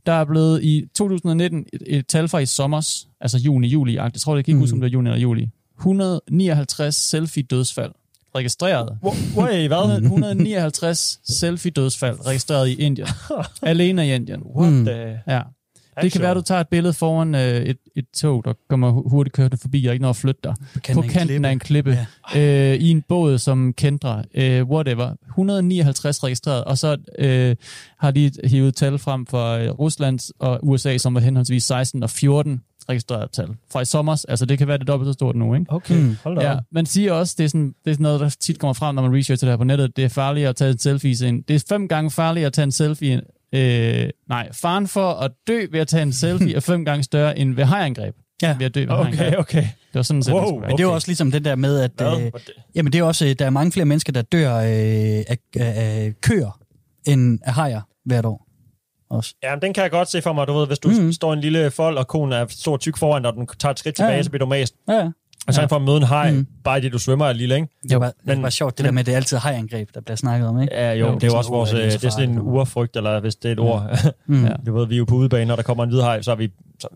Der 0.05 0.11
er 0.11 0.25
blevet 0.25 0.63
i 0.63 0.85
2019 0.95 1.65
et, 1.73 1.81
et 1.87 2.07
tal 2.07 2.27
fra 2.27 2.39
i 2.39 2.45
sommers, 2.45 3.07
altså 3.21 3.37
juni, 3.37 3.67
juli, 3.67 3.95
jeg 3.95 4.11
tror, 4.13 4.35
jeg 4.35 4.45
kan 4.45 4.51
ikke 4.51 4.59
huske, 4.59 4.73
om 4.73 4.79
det 4.81 4.85
var 4.85 4.89
juni 4.93 5.09
eller 5.09 5.19
juli. 5.21 5.49
159 5.77 6.95
selfie-dødsfald 6.95 7.91
registreret. 8.35 8.97
Hvor, 9.01 9.33
hvor 9.33 9.43
er 9.47 9.57
I 9.57 9.67
hvad? 9.67 9.97
159 10.01 11.19
selfie-dødsfald 11.29 12.25
registreret 12.27 12.67
i 12.69 12.73
Indien. 12.75 13.07
Alene 13.63 14.07
i 14.07 14.13
Indien. 14.15 14.41
What 14.55 14.73
Mm. 14.73 14.85
the... 14.85 15.19
Ja. 15.27 15.41
Det 16.01 16.11
kan 16.11 16.21
være, 16.21 16.31
at 16.31 16.35
du 16.37 16.41
tager 16.41 16.61
et 16.61 16.67
billede 16.67 16.93
foran 16.93 17.35
øh, 17.35 17.61
et, 17.61 17.77
et 17.95 18.05
tog, 18.15 18.43
der 18.45 18.53
kommer 18.69 18.91
hu- 18.91 19.09
hurtigt 19.09 19.35
kørende 19.35 19.57
forbi, 19.57 19.85
og 19.85 19.93
ikke 19.93 20.01
når 20.01 20.09
at 20.09 20.15
flytte 20.15 20.41
dig. 20.43 20.53
På 20.93 21.01
kanten 21.01 21.45
af 21.45 21.51
en 21.51 21.59
klippe. 21.59 22.07
Øh, 22.35 22.73
I 22.75 22.89
en 22.91 23.01
båd 23.01 23.37
som 23.37 23.73
Kendra. 23.73 24.23
Øh, 24.33 24.63
whatever. 24.69 25.15
159 25.29 26.23
registreret, 26.23 26.63
og 26.63 26.77
så 26.77 26.97
øh, 27.19 27.55
har 27.99 28.11
de 28.11 28.31
hivet 28.43 28.75
tal 28.75 28.97
frem 28.99 29.25
fra 29.27 29.59
øh, 29.61 29.69
Rusland 29.71 30.33
og 30.39 30.59
USA, 30.63 30.97
som 30.97 31.13
var 31.15 31.21
henholdsvis 31.21 31.63
16 31.63 32.03
og 32.03 32.09
14 32.09 32.61
registreret 32.91 33.31
tal. 33.31 33.47
Fra 33.71 33.81
i 33.81 33.85
sommer, 33.85 34.25
altså 34.29 34.45
det 34.45 34.57
kan 34.57 34.67
være 34.67 34.77
det 34.77 34.87
dobbelt 34.87 35.09
så 35.09 35.13
stort 35.13 35.35
nu, 35.35 35.53
ikke? 35.53 35.65
Okay, 35.69 35.95
Mm. 35.95 36.15
hold 36.23 36.35
da 36.35 36.41
Ja, 36.45 36.53
op. 36.55 36.63
man 36.71 36.85
siger 36.85 37.13
også, 37.13 37.35
det 37.37 37.43
er, 37.43 37.47
sådan, 37.47 37.67
det 37.85 37.91
er 37.91 37.93
sådan 37.93 38.03
noget, 38.03 38.19
der 38.19 38.29
tit 38.39 38.59
kommer 38.59 38.73
frem, 38.73 38.95
når 38.95 39.01
man 39.01 39.17
researcher 39.17 39.47
det 39.47 39.51
her 39.53 39.57
på 39.57 39.63
nettet. 39.63 39.95
Det 39.95 40.03
er 40.03 40.09
farligt 40.09 40.47
at 40.47 40.55
tage 40.55 40.71
en 40.71 40.77
selfie. 40.77 41.27
Ind. 41.27 41.43
Det 41.43 41.55
er 41.55 41.63
fem 41.69 41.87
gange 41.87 42.11
farligt 42.11 42.45
at 42.45 42.53
tage 42.53 42.63
en 42.63 42.71
selfie. 42.71 43.13
Ind. 43.13 43.21
Øh, 43.55 44.09
nej, 44.29 44.49
faren 44.53 44.87
for 44.87 45.09
at 45.13 45.31
dø 45.47 45.65
ved 45.71 45.79
at 45.79 45.87
tage 45.87 46.03
en 46.03 46.13
selfie 46.13 46.55
er 46.59 46.59
fem 46.59 46.85
gange 46.85 47.03
større 47.03 47.39
end 47.39 47.53
ved 47.55 47.63
hajangreb. 47.63 48.15
Ja. 48.41 48.55
Ved 48.57 48.65
at 48.65 48.75
dø 48.75 48.79
ved 48.79 48.87
hajangreb. 48.95 49.19
Okay, 49.19 49.35
okay. 49.37 49.61
Det 49.63 49.69
var 49.93 50.01
sådan, 50.01 50.23
set, 50.23 50.33
Wow, 50.33 50.41
være. 50.59 50.59
Men 50.59 50.69
det 50.77 50.79
er 50.79 50.83
jo 50.83 50.87
Okay. 50.89 50.95
også 50.95 51.07
ligesom 51.07 51.31
det 51.31 51.45
der 51.45 51.55
med, 51.55 51.79
at... 51.79 51.91
Hvad? 51.97 52.21
Øh, 52.25 52.31
jamen 52.75 52.93
det 52.93 52.99
er 52.99 53.03
også, 53.03 53.25
øh, 53.25 53.35
der 53.39 53.45
er 53.45 53.49
mange 53.49 53.71
flere 53.71 53.85
mennesker, 53.85 54.13
der 54.13 54.21
dør 54.21 54.55
øh, 54.57 54.63
af, 54.65 55.25
af, 55.27 55.37
af 55.55 56.13
køer, 56.21 56.59
end 57.07 57.39
af 57.43 57.53
hajer 57.53 57.81
hvert 58.05 58.25
år. 58.25 58.47
Også. 59.11 59.35
Ja, 59.43 59.55
men 59.55 59.61
den 59.61 59.73
kan 59.73 59.83
jeg 59.83 59.91
godt 59.91 60.09
se 60.09 60.21
for 60.21 60.33
mig, 60.33 60.47
du 60.47 60.53
ved, 60.53 60.67
hvis 60.67 60.79
du 60.79 60.89
mm. 60.89 61.11
står 61.13 61.33
en 61.33 61.39
lille 61.41 61.71
fold, 61.71 61.97
og 61.97 62.07
konen 62.07 62.33
er 62.33 62.45
stor 62.49 62.77
tyk 62.77 62.97
foran 62.97 63.25
og 63.25 63.33
den 63.33 63.47
tager 63.59 63.71
et 63.71 63.79
skridt 63.79 63.99
Ja, 63.99 64.03
tilbage, 64.03 64.15
ja. 64.17 64.23
så 64.23 64.29
bliver 64.29 64.39
du 64.45 64.49
mast. 64.49 64.75
Ja, 64.87 64.93
ja. 64.93 65.09
Og 65.47 65.53
så 65.53 65.61
Ja. 65.61 65.63
ja. 65.63 65.67
for 65.67 65.75
at 65.75 65.81
møde 65.81 65.97
en 65.97 66.03
haj, 66.03 66.31
mm. 66.31 66.47
bare 66.63 66.81
det, 66.81 66.93
du 66.93 66.97
svømmer 66.99 67.25
er 67.25 67.33
lille, 67.33 67.55
ikke? 67.55 67.67
Det 67.83 67.91
er 67.91 67.99
bare, 67.99 68.07
det 68.09 68.25
men- 68.27 68.41
bare 68.41 68.51
sjovt, 68.51 68.77
det 68.77 68.85
der 68.85 68.91
med, 68.91 68.99
at 68.99 69.05
det 69.05 69.11
er 69.11 69.15
altid 69.15 69.37
hajangreb, 69.37 69.89
der 69.93 70.01
bliver 70.01 70.15
snakket 70.15 70.47
om, 70.49 70.61
ikke? 70.61 70.73
Ja, 70.75 70.93
jo, 70.93 71.05
Jo, 71.05 71.07
jo 71.11 71.15
det 71.15 71.23
er 71.23 71.27
jo 71.27 71.37
også 71.37 71.49
vores, 71.49 71.69
det 71.69 71.77
øh, 71.85 71.91
det 71.91 72.03
er 72.03 72.09
sådan 72.09 72.29
en 72.29 72.39
urfrygt, 72.39 72.95
eller 72.95 73.19
hvis 73.19 73.35
det 73.35 73.47
er 73.49 73.53
et 73.53 73.59
ord. 73.59 73.83
Mm. 74.27 74.45
Ja. 74.45 74.51
du 74.65 74.77
ved, 74.77 74.87
vi 74.87 74.93
er 74.93 74.97
jo 74.97 75.05
på 75.05 75.15
udebane, 75.15 75.45
når 75.45 75.55
der 75.55 75.63
kommer 75.63 75.83
en 75.83 75.89
hvid 75.89 76.01
haj, 76.01 76.21
så 76.21 76.31
er 76.31 76.35
vi 76.35 76.51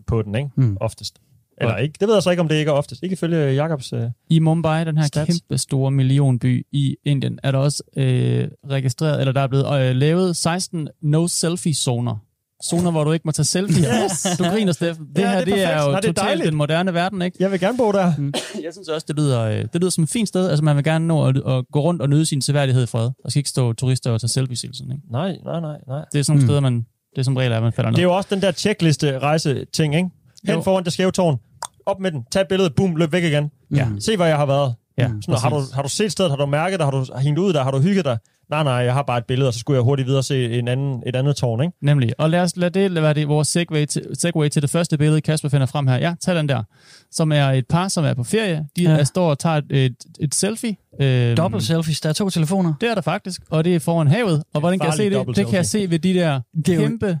på 0.06 0.22
den, 0.22 0.34
ikke? 0.34 0.50
Mm. 0.56 0.76
Oftest. 0.80 1.18
Eller 1.60 1.76
ikke. 1.76 1.94
Det 2.00 2.08
ved 2.08 2.14
jeg 2.14 2.22
så 2.22 2.30
ikke, 2.30 2.40
om 2.40 2.48
det 2.48 2.54
ikke 2.56 2.68
er 2.68 2.72
oftest. 2.72 3.02
Ikke 3.02 3.12
ifølge 3.12 3.38
Jakobs... 3.54 3.92
Øh... 3.92 4.02
I 4.30 4.38
Mumbai, 4.38 4.84
den 4.84 4.98
her 4.98 5.06
Stats. 5.06 5.26
kæmpe 5.26 5.58
store 5.58 5.90
millionby 5.90 6.66
i 6.72 6.96
Indien, 7.04 7.38
er 7.42 7.50
der 7.52 7.58
også 7.58 7.82
øh, 7.96 8.48
registreret, 8.70 9.20
eller 9.20 9.32
der 9.32 9.40
er 9.40 9.46
blevet 9.46 9.80
øh, 9.80 9.96
lavet 9.96 10.36
16 10.36 10.88
no-selfie-zoner. 11.02 12.16
Zoner, 12.64 12.90
hvor 12.90 13.04
du 13.04 13.12
ikke 13.12 13.22
må 13.24 13.32
tage 13.32 13.44
selfie. 13.46 13.84
Yes! 14.04 14.26
Du 14.38 14.44
griner, 14.44 14.72
Steffen. 14.72 15.06
Det 15.16 15.22
Ja, 15.22 15.30
her, 15.30 15.44
det 15.44 15.52
er 15.52 15.54
det 15.56 15.64
er, 15.64 15.82
jo 15.84 15.90
Nej, 15.90 16.00
det 16.00 16.08
er 16.08 16.12
totalt 16.12 16.16
dejligt. 16.16 16.46
den 16.46 16.54
moderne 16.56 16.94
verden, 16.94 17.22
ikke? 17.22 17.36
Jeg 17.40 17.50
vil 17.52 17.60
gerne 17.60 17.78
bo 17.78 17.92
der. 17.92 18.12
Mm. 18.18 18.32
Jeg 18.62 18.72
synes 18.72 18.88
også, 18.88 19.04
det 19.08 19.16
lyder, 19.16 19.40
øh, 19.42 19.54
det 19.72 19.74
lyder 19.80 19.90
som 19.90 20.04
et 20.04 20.10
fint 20.10 20.28
sted. 20.28 20.48
Altså, 20.48 20.64
man 20.64 20.76
vil 20.76 20.84
gerne 20.84 21.06
nå 21.06 21.24
at, 21.26 21.36
at 21.36 21.64
gå 21.72 21.80
rundt 21.80 22.02
og 22.02 22.08
nyde 22.08 22.26
sin 22.26 22.42
seværdighed 22.42 22.82
i 22.82 22.86
fred. 22.86 23.10
Der 23.22 23.30
skal 23.30 23.40
ikke 23.40 23.48
stå 23.50 23.72
turister 23.72 24.10
og 24.10 24.20
tage 24.20 24.28
selfies 24.28 24.62
hele 24.62 24.74
tiden, 24.74 24.92
ikke? 24.92 25.02
Nej, 25.10 25.36
nej, 25.44 25.60
nej, 25.60 25.76
nej. 25.88 26.04
Det 26.12 26.18
er 26.18 26.22
sådan 26.22 26.32
nogle 26.32 26.42
Mm. 26.42 26.48
steder, 26.48 26.60
man, 26.60 26.74
det 27.12 27.18
er 27.18 27.22
som 27.22 27.36
regel, 27.36 27.52
at 27.52 27.62
man 27.62 27.72
falder 27.72 27.90
ned. 27.90 27.96
Det 27.96 28.02
er 28.02 28.06
jo 28.06 28.16
også 28.16 28.28
den 28.32 28.42
der 28.42 28.52
checkliste 28.52 29.18
rejse 29.18 29.64
ting, 29.72 29.94
ikke? 29.94 30.08
Hen 30.46 30.54
Jo. 30.54 30.60
foran 30.62 30.84
det 30.84 30.92
skæve 30.92 31.10
tårn. 31.12 31.38
Op 31.86 32.00
med 32.00 32.10
den. 32.12 32.24
Tag 32.32 32.40
et 32.42 32.48
billede. 32.48 32.70
Boom. 32.70 32.96
Løb 32.96 33.12
væk 33.12 33.24
igen. 33.24 33.50
Ja. 33.74 33.86
Se, 34.00 34.16
hvor 34.16 34.24
jeg 34.24 34.36
har 34.36 34.46
været. 34.46 34.74
ja, 34.98 35.08
Mm. 35.08 35.22
Sådan, 35.22 35.40
har, 35.40 35.50
du, 35.50 35.62
har 35.74 35.82
du 35.82 35.88
set 35.88 36.12
stedet? 36.12 36.30
Har 36.30 36.36
du 36.36 36.46
mærket 36.46 36.78
dig? 36.78 36.86
Har 36.86 36.90
du 36.90 37.06
hængt 37.18 37.38
ud 37.38 37.52
der? 37.52 37.62
Har 37.62 37.70
du 37.70 37.78
hygget 37.78 38.04
dig? 38.04 38.18
nej, 38.50 38.62
nej, 38.62 38.72
jeg 38.72 38.92
har 38.94 39.02
bare 39.02 39.18
et 39.18 39.24
billede, 39.24 39.48
og 39.48 39.54
så 39.54 39.60
skulle 39.60 39.76
jeg 39.76 39.82
hurtigt 39.84 40.08
videre 40.08 40.22
se 40.22 40.58
en 40.58 40.68
anden, 40.68 41.02
et 41.06 41.16
andet 41.16 41.36
tårn, 41.36 41.62
ikke? 41.62 41.76
Nemlig. 41.82 42.12
Og 42.20 42.30
lad 42.30 42.40
os 42.40 42.56
lad 42.56 42.70
det 42.70 42.94
være 43.02 43.14
det, 43.14 43.28
vores 43.28 43.48
segway 43.48 43.86
til, 43.86 44.02
segway 44.14 44.48
til 44.48 44.62
det 44.62 44.70
første 44.70 44.98
billede, 44.98 45.20
Kasper 45.20 45.48
finder 45.48 45.66
frem 45.66 45.86
her. 45.86 45.96
Ja, 45.96 46.14
tag 46.20 46.36
den 46.36 46.48
der. 46.48 46.62
Som 47.10 47.32
er 47.32 47.44
et 47.50 47.66
par, 47.68 47.88
som 47.88 48.04
er 48.04 48.14
på 48.14 48.24
ferie. 48.24 48.66
De 48.76 48.82
Ja. 48.82 49.04
står 49.04 49.30
og 49.30 49.38
tager 49.38 49.56
et, 49.56 49.64
et, 49.70 49.96
et 50.20 50.34
selfie. 50.34 50.76
Øhm, 51.00 51.36
Dobbelt 51.36 51.62
selfies, 51.64 52.00
der 52.00 52.08
er 52.08 52.12
to 52.12 52.30
telefoner. 52.30 52.74
Det 52.80 52.90
er 52.90 52.94
der 52.94 53.00
faktisk, 53.02 53.42
og 53.50 53.64
det 53.64 53.74
er 53.74 53.80
foran 53.80 54.06
havet. 54.08 54.42
Og 54.54 54.60
hvordan 54.60 54.78
kan 54.78 54.86
jeg 54.86 54.94
se 54.94 55.10
det? 55.10 55.26
Det 55.36 55.46
kan 55.46 55.54
jeg 55.54 55.66
se 55.66 55.90
ved 55.90 55.98
de 55.98 56.14
der 56.14 56.40
Det 56.66 56.74
er 56.74 56.78
kæmpe, 56.78 57.18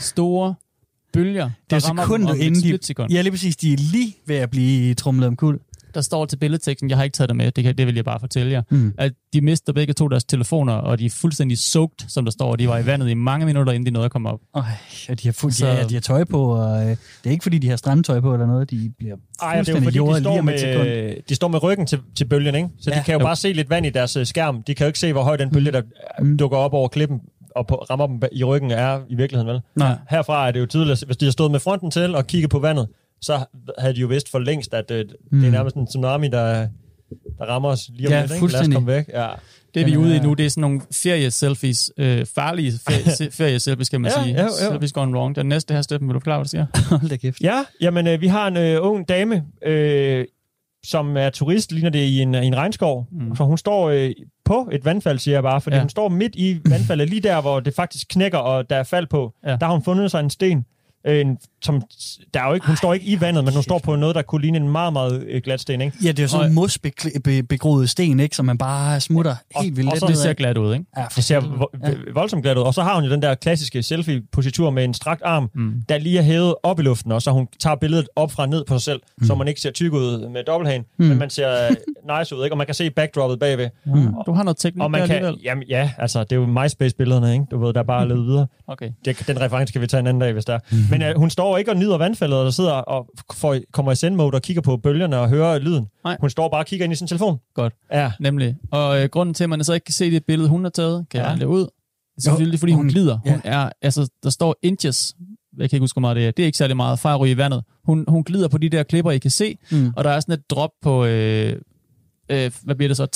store 0.00 0.54
bølger, 1.12 1.50
Det 1.70 1.76
er 1.76 1.88
rammer 1.88 2.02
sekundet 2.02 2.36
inden 2.36 2.54
de... 2.54 2.60
splitsekund. 2.60 3.12
Ja, 3.12 3.20
lige 3.22 3.30
præcis. 3.32 3.56
De 3.56 3.72
er 3.72 3.76
lige 3.92 4.14
ved 4.26 4.36
at 4.36 4.50
blive 4.50 4.94
trumlet 4.94 5.26
om 5.26 5.36
kul. 5.36 5.58
Der 5.94 6.00
står 6.00 6.24
til 6.26 6.36
billedteksten, 6.36 6.90
jeg 6.90 6.98
har 6.98 7.04
ikke 7.04 7.14
taget 7.14 7.28
det 7.28 7.36
med, 7.36 7.50
det, 7.50 7.64
kan, 7.64 7.78
det 7.78 7.86
vil 7.86 7.94
jeg 7.94 8.04
bare 8.04 8.20
fortælle 8.20 8.52
jer, 8.52 8.62
Mm. 8.70 8.94
at 8.98 9.12
de 9.32 9.40
mister 9.40 9.72
begge 9.72 9.92
to 9.92 10.08
deres 10.08 10.24
telefoner, 10.24 10.72
og 10.72 10.98
de 10.98 11.06
er 11.06 11.10
fuldstændig 11.10 11.58
soaked, 11.58 12.08
som 12.08 12.24
der 12.24 12.32
står, 12.32 12.50
og 12.50 12.58
de 12.58 12.68
var 12.68 12.78
i 12.78 12.86
vandet 12.86 13.10
i 13.10 13.14
mange 13.14 13.46
minutter, 13.46 13.72
inden 13.72 13.86
de 13.86 13.90
nåede 13.90 14.04
at 14.04 14.10
komme 14.12 14.28
op. 14.30 14.40
Øj, 14.54 14.62
og 15.08 15.22
de 15.22 15.28
har, 15.28 15.32
fuld, 15.32 15.52
Så- 15.52 15.66
ja, 15.66 15.84
de 15.84 15.94
har 15.94 16.00
tøj 16.00 16.24
på, 16.24 16.42
og 16.44 16.82
øh, 16.82 16.88
det 16.90 16.96
er 17.24 17.30
ikke 17.30 17.42
fordi, 17.42 17.58
de 17.58 17.68
har 17.68 17.76
strandtøj 17.76 18.20
på 18.20 18.32
eller 18.32 18.46
noget. 18.46 18.70
De 18.70 18.92
bliver 18.98 19.16
Ej, 19.42 19.58
det 19.60 19.68
er 19.68 19.72
jo 19.72 19.78
fordi, 19.78 19.98
de 19.98 20.04
lige 20.04 20.20
står, 20.20 20.34
sekund. 20.36 20.44
med, 20.44 21.16
de 21.28 21.34
står 21.34 21.48
med 21.48 21.62
ryggen 21.62 21.86
til, 21.86 21.98
til 22.16 22.24
bølgen, 22.24 22.54
ikke? 22.54 22.68
Så 22.80 22.90
ja, 22.90 22.98
de 22.98 23.04
kan 23.04 23.12
jo, 23.14 23.18
jo. 23.20 23.24
bare 23.26 23.36
se 23.36 23.52
lidt 23.52 23.70
vand 23.70 23.86
i 23.86 23.90
deres 23.90 24.16
øh, 24.16 24.26
skærm. 24.26 24.62
De 24.62 24.74
kan 24.74 24.84
jo 24.84 24.86
ikke 24.86 24.98
se, 24.98 25.12
hvor 25.12 25.22
høj 25.22 25.36
den 25.36 25.50
bølge, 25.50 25.72
der 25.72 25.82
mm. 26.20 26.36
dukker 26.36 26.58
op 26.58 26.72
over 26.72 26.88
klippen 26.88 27.20
og 27.56 27.66
på, 27.66 27.74
rammer 27.74 28.06
dem 28.06 28.20
i 28.32 28.44
ryggen, 28.44 28.70
er 28.70 29.00
i 29.08 29.14
virkeligheden, 29.14 29.52
vel? 29.54 29.60
Nej. 29.76 29.94
Herfra 30.10 30.48
er 30.48 30.50
det 30.52 30.60
jo 30.60 30.66
tydeligt, 30.66 31.04
hvis 31.06 31.16
de 31.16 31.24
har 31.24 31.32
stået 31.32 31.50
med 31.50 31.60
fronten 31.60 31.90
til 31.90 32.14
og 32.14 32.26
kigget 32.26 32.50
på 32.50 32.58
vandet, 32.58 32.88
så 33.20 33.44
havde 33.78 33.94
de 33.94 34.00
jo 34.00 34.06
vidst 34.06 34.30
for 34.30 34.38
længst, 34.38 34.74
at 34.74 34.90
øh, 34.90 35.04
mm. 35.32 35.38
det 35.40 35.46
er 35.46 35.50
nærmest 35.50 35.76
en 35.76 35.86
tsunami, 35.86 36.28
der, 36.28 36.68
der 37.38 37.44
rammer 37.44 37.68
os 37.68 37.90
lige 37.94 38.06
om 38.08 38.12
Ja, 38.12 38.20
lidt, 38.22 38.32
ikke? 38.34 38.46
Lad 38.52 38.60
os 38.60 38.68
komme 38.68 38.86
væk. 38.86 39.08
Ja. 39.08 39.28
Det 39.74 39.86
vi 39.86 39.92
er 39.92 39.96
ude 39.98 40.14
i 40.14 40.18
er- 40.18 40.22
nu, 40.22 40.34
det 40.34 40.46
er 40.46 40.50
sådan 40.50 40.60
nogle 40.60 40.80
ferie-selfies, 40.92 41.90
øh, 41.96 42.26
farlige 42.34 42.72
ferie- 42.90 43.30
ferie-selfies, 43.38 43.86
skal 43.86 44.00
man 44.00 44.10
Ja, 44.16 44.22
sige. 44.22 44.34
ja, 44.34 44.42
ja. 44.42 44.48
Selfies 44.70 44.92
gone 44.92 45.16
wrong. 45.18 45.36
Den 45.36 45.46
næste 45.46 45.74
her, 45.74 45.82
Steffen, 45.82 46.08
vil 46.08 46.14
du 46.14 46.18
forklare, 46.20 46.38
hvad 46.38 46.44
du 46.44 46.48
siger? 46.48 46.66
Hold 46.98 47.08
da 47.10 47.16
kæft. 47.16 47.40
Ja, 47.40 47.64
jamen 47.80 48.06
øh, 48.06 48.20
vi 48.20 48.26
har 48.26 48.48
en 48.48 48.56
øh, 48.56 48.78
ung 48.82 49.08
dame, 49.08 49.44
øh, 49.66 50.24
som 50.86 51.16
er 51.16 51.30
turist, 51.30 51.72
ligner 51.72 51.90
det 51.90 51.98
i 51.98 52.20
en, 52.20 52.34
i 52.34 52.46
en 52.46 52.56
regnskov. 52.56 53.06
Mm. 53.12 53.24
Mm. 53.24 53.36
Så 53.36 53.44
hun 53.44 53.58
står 53.58 53.90
øh, 53.90 54.10
på 54.44 54.68
et 54.72 54.84
vandfald, 54.84 55.18
siger 55.18 55.34
jeg 55.34 55.42
bare, 55.42 55.60
fordi 55.60 55.76
ja. 55.76 55.82
Hun 55.82 55.88
står 55.88 56.08
midt 56.08 56.36
i 56.36 56.60
vandfaldet, 56.68 57.10
lige 57.10 57.20
der, 57.20 57.40
hvor 57.40 57.60
det 57.60 57.74
faktisk 57.74 58.08
knækker, 58.08 58.38
og 58.38 58.70
der 58.70 58.76
er 58.76 58.82
fald 58.82 59.06
på. 59.06 59.34
Ja. 59.44 59.50
Der 59.50 59.66
har 59.66 59.72
hun 59.72 59.84
fundet 59.84 60.10
sig 60.10 60.20
en 60.20 60.30
sten, 60.30 60.64
en, 61.04 61.38
som, 61.62 61.82
der 62.34 62.40
er 62.42 62.48
jo 62.48 62.54
ikke, 62.54 62.66
hun 62.66 62.76
står 62.76 62.94
ikke 62.94 63.06
i 63.06 63.20
vandet, 63.20 63.44
men 63.44 63.54
hun 63.54 63.62
står 63.62 63.78
på 63.78 63.96
noget, 63.96 64.14
der 64.14 64.22
kunne 64.22 64.40
ligne 64.40 64.58
en 64.58 64.68
meget, 64.68 64.92
meget 64.92 65.24
øh, 65.28 65.40
glat 65.44 65.60
sten, 65.60 65.80
ikke? 65.80 65.96
Ja, 66.04 66.08
det 66.08 66.18
er 66.18 66.22
jo 66.22 66.28
sådan 66.28 66.48
en 66.48 66.54
mosbegroet 66.54 67.90
sten, 67.90 68.20
ikke, 68.20 68.36
som 68.36 68.44
man 68.46 68.58
bare 68.58 69.00
smutter 69.00 69.34
helt 69.60 69.76
vildt 69.76 69.88
og 69.90 69.94
let 69.94 70.00
så 70.00 70.06
Det 70.06 70.16
ser 70.16 70.32
glat 70.32 70.58
ud, 70.58 70.72
ikke? 70.74 70.86
Ja, 70.96 71.02
for 71.02 71.08
Det 71.14 71.24
ser 71.24 71.40
vo- 71.40 71.88
ja. 71.88 71.94
voldsomt 72.14 72.42
glat 72.42 72.56
ud. 72.56 72.62
Og 72.62 72.74
så 72.74 72.82
har 72.82 72.94
hun 72.94 73.04
jo 73.04 73.10
den 73.10 73.22
der 73.22 73.34
klassiske 73.34 73.82
selfie-positur 73.82 74.70
med 74.70 74.84
en 74.84 74.94
strakt 74.94 75.22
arm, 75.22 75.50
mm. 75.54 75.72
der 75.88 75.98
lige 75.98 76.18
er 76.18 76.22
hævet 76.22 76.54
op 76.62 76.80
i 76.80 76.82
luften, 76.82 77.12
og 77.12 77.22
så 77.22 77.30
hun 77.30 77.48
tager 77.60 77.76
billedet 77.76 78.08
op 78.16 78.32
fra 78.32 78.46
ned 78.46 78.64
på 78.64 78.74
sig 78.74 78.82
selv, 78.82 79.00
mm. 79.18 79.26
så 79.26 79.34
man 79.34 79.48
ikke 79.48 79.60
ser 79.60 79.70
tyk 79.70 79.92
ud 79.92 80.28
med 80.28 80.44
dobbelthagen, 80.44 80.84
mm. 80.98 81.04
men 81.06 81.18
man 81.18 81.30
ser 81.30 81.66
øh, 81.68 81.76
nice 82.18 82.36
ud, 82.36 82.44
ikke? 82.44 82.54
Og 82.54 82.58
man 82.58 82.66
kan 82.66 82.74
se 82.74 82.90
backdroppet 82.90 83.38
bagved. 83.38 83.68
Mm. 83.86 84.14
Du 84.26 84.32
har 84.32 84.42
noget 84.42 84.56
teknik 84.56 84.82
Og 84.82 84.90
man 84.90 85.06
kan, 85.06 85.16
alligevel. 85.16 85.40
jamen 85.44 85.64
ja, 85.68 85.90
altså 85.98 86.24
det 86.24 86.32
er 86.32 86.36
jo 86.36 86.46
MySpace-billederne, 86.46 87.32
ikke? 87.32 87.44
Du 87.50 87.58
ved, 87.64 87.72
der 87.72 87.80
er 87.80 87.84
bare 87.84 88.08
levet 88.08 88.26
videre. 88.26 88.46
Okay. 88.66 88.90
Det, 89.04 89.24
den 89.26 89.40
reference 89.40 89.72
kan 89.72 89.82
vi 89.82 89.86
tage 89.86 90.00
en 90.00 90.06
anden 90.06 90.20
dag, 90.20 90.32
hvis 90.32 90.44
der 90.44 90.54
er. 90.54 90.58
Men 90.92 91.02
øh, 91.02 91.16
hun 91.16 91.30
står 91.30 91.58
ikke 91.58 91.70
og 91.70 91.76
nyder 91.76 91.98
vandfaldet, 91.98 92.38
og 92.38 92.44
der 92.44 92.50
sidder 92.50 92.72
og 92.72 93.06
får, 93.34 93.56
kommer 93.72 93.92
i 93.92 93.96
send-mode 93.96 94.34
og 94.34 94.42
kigger 94.42 94.62
på 94.62 94.76
bølgerne 94.76 95.18
og 95.18 95.28
hører 95.28 95.58
lyden. 95.58 95.86
Nej. 96.04 96.16
Hun 96.20 96.30
står 96.30 96.48
bare 96.48 96.60
og 96.60 96.66
kigger 96.66 96.84
ind 96.84 96.92
i 96.92 96.96
sin 96.96 97.06
telefon. 97.06 97.38
Godt. 97.54 97.72
Ja. 97.92 98.12
Nemlig. 98.20 98.56
Og 98.70 99.02
øh, 99.02 99.08
grunden 99.08 99.34
til, 99.34 99.44
at 99.44 99.50
man 99.50 99.64
så 99.64 99.72
ikke 99.72 99.84
kan 99.84 99.92
se 99.92 100.10
det 100.10 100.24
billede, 100.26 100.48
hun 100.48 100.62
har 100.64 100.70
taget, 100.70 101.06
kan 101.10 101.18
Ja. 101.18 101.22
jeg 101.22 101.28
regne 101.30 101.40
det 101.40 101.46
ud. 101.46 101.66
Selvfølgelig, 102.18 102.60
fordi 102.60 102.72
hun 102.72 102.78
hun- 102.84 102.88
glider. 102.90 103.18
ja. 103.24 103.30
Hun 103.30 103.40
er, 103.44 103.70
altså, 103.82 104.08
der 104.22 104.30
står 104.30 104.56
inches, 104.62 105.14
jeg 105.58 105.70
kan 105.70 105.76
ikke 105.76 105.82
huske, 105.82 105.94
hvor 105.94 106.00
meget 106.00 106.16
det 106.16 106.26
er. 106.26 106.30
Det 106.30 106.42
er 106.42 106.46
ikke 106.46 106.58
særlig 106.58 106.76
meget, 106.76 106.98
fra 106.98 107.14
at 107.14 107.20
ryge 107.20 107.32
i 107.32 107.36
vandet. 107.36 107.64
Hun, 107.84 108.04
hun 108.08 108.24
glider 108.24 108.48
på 108.48 108.58
de 108.58 108.68
der 108.68 108.82
klipper, 108.82 109.10
I 109.10 109.18
kan 109.18 109.30
se, 109.30 109.56
Mm. 109.72 109.78
mm. 109.78 109.92
og 109.96 110.04
der 110.04 110.10
er 110.10 110.20
sådan 110.20 110.32
et 110.34 110.50
drop 110.50 110.70
på, 110.82 111.04
øh, 111.04 111.56
øh, 112.32 112.50
hvad 112.62 112.74
bliver 112.74 112.88
det 112.88 112.96
så, 112.96 113.06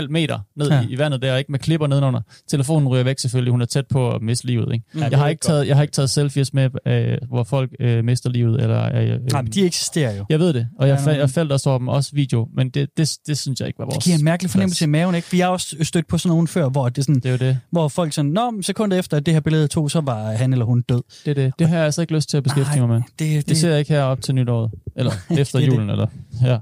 3,5 0.00 0.06
meter 0.08 0.38
ned 0.56 0.68
Ja. 0.70 0.80
i, 0.82 0.86
i 0.92 0.98
vandet 0.98 1.22
der, 1.22 1.36
ikke 1.36 1.52
med 1.52 1.58
klipper 1.58 1.86
nedenunder. 1.86 2.20
Telefonen 2.48 2.88
ryger 2.88 3.04
væk 3.04 3.18
selvfølgelig, 3.18 3.50
hun 3.50 3.60
er 3.60 3.66
tæt 3.66 3.86
på 3.86 4.10
at 4.10 4.22
miste 4.22 4.46
livet. 4.46 4.72
Ikke? 4.74 4.84
Mm. 4.92 4.98
Ja, 5.00 5.04
det 5.04 5.10
jeg, 5.12 5.18
har 5.18 5.28
ikke 5.28 5.32
ikke 5.34 5.42
taget, 5.46 5.66
jeg 5.68 5.76
har 5.76 5.82
ikke 5.82 5.92
taget 5.92 6.10
selfies 6.10 6.54
med, 6.54 6.70
øh, 6.86 7.18
hvor 7.28 7.44
folk 7.44 7.70
øh, 7.80 8.04
mister 8.04 8.30
livet. 8.30 8.62
Eller, 8.62 8.96
øh, 8.96 9.10
øh, 9.14 9.20
Nej, 9.32 9.42
men 9.42 9.52
de 9.52 9.66
eksisterer 9.66 10.16
jo. 10.16 10.24
Jeg 10.30 10.38
ved 10.38 10.52
det, 10.52 10.68
og 10.78 10.88
jeg, 10.88 10.98
Ja, 11.06 11.12
fa- 11.12 11.18
jeg 11.18 11.30
faldt 11.30 11.52
også 11.52 11.70
over 11.70 11.78
dem, 11.78 11.88
også 11.88 12.10
video, 12.12 12.48
men 12.56 12.68
det, 12.70 12.88
det, 12.96 13.16
det 13.26 13.38
synes 13.38 13.60
jeg 13.60 13.66
ikke 13.68 13.78
var 13.78 13.84
vores 13.84 13.94
Det 13.96 14.04
giver 14.04 14.18
en 14.18 14.24
mærkelig 14.24 14.50
fornemmelse 14.50 14.84
i 14.84 14.86
plads. 14.86 14.90
maven, 14.92 15.14
ikke? 15.14 15.28
Vi 15.30 15.40
har 15.40 15.48
også 15.48 15.76
stødt 15.82 16.06
på 16.08 16.18
sådan 16.18 16.28
nogen 16.30 16.48
før, 16.48 16.68
hvor, 16.68 16.88
det 16.88 17.04
sådan, 17.04 17.14
Det 17.20 17.26
er 17.26 17.30
jo 17.30 17.36
det. 17.36 17.58
hvor 17.70 17.88
folk 17.88 18.12
sådan, 18.12 18.30
Nå, 18.30 18.50
men 18.50 18.62
sekundet 18.62 18.98
efter, 18.98 19.16
at 19.16 19.26
det 19.26 19.34
her 19.34 19.40
billede 19.40 19.68
tog, 19.68 19.90
så 19.90 20.00
var 20.00 20.32
han 20.32 20.52
eller 20.52 20.64
hun 20.64 20.82
død. 20.82 21.02
Det, 21.24 21.30
er 21.30 21.34
det. 21.34 21.52
det 21.58 21.68
har 21.68 21.76
jeg 21.76 21.84
altså 21.84 22.00
ikke 22.00 22.14
lyst 22.14 22.28
til 22.30 22.36
at 22.36 22.42
beskæftige 22.42 22.78
Nej, 22.78 22.86
mig 22.86 22.96
med. 22.96 23.02
Det, 23.18 23.36
det, 23.36 23.48
Det 23.48 23.56
ser 23.56 23.70
jeg 23.70 23.78
ikke 23.78 23.92
her 23.92 24.02
op 24.02 24.20
til 24.22 24.34
nytåret. 24.34 24.70
Eller 24.96 25.10
efter 25.38 25.58
Det 25.58 25.66
er 25.66 25.70
det. 25.70 25.76
julen, 25.76 25.90
eller... 25.90 26.06
Ja. 26.42 26.58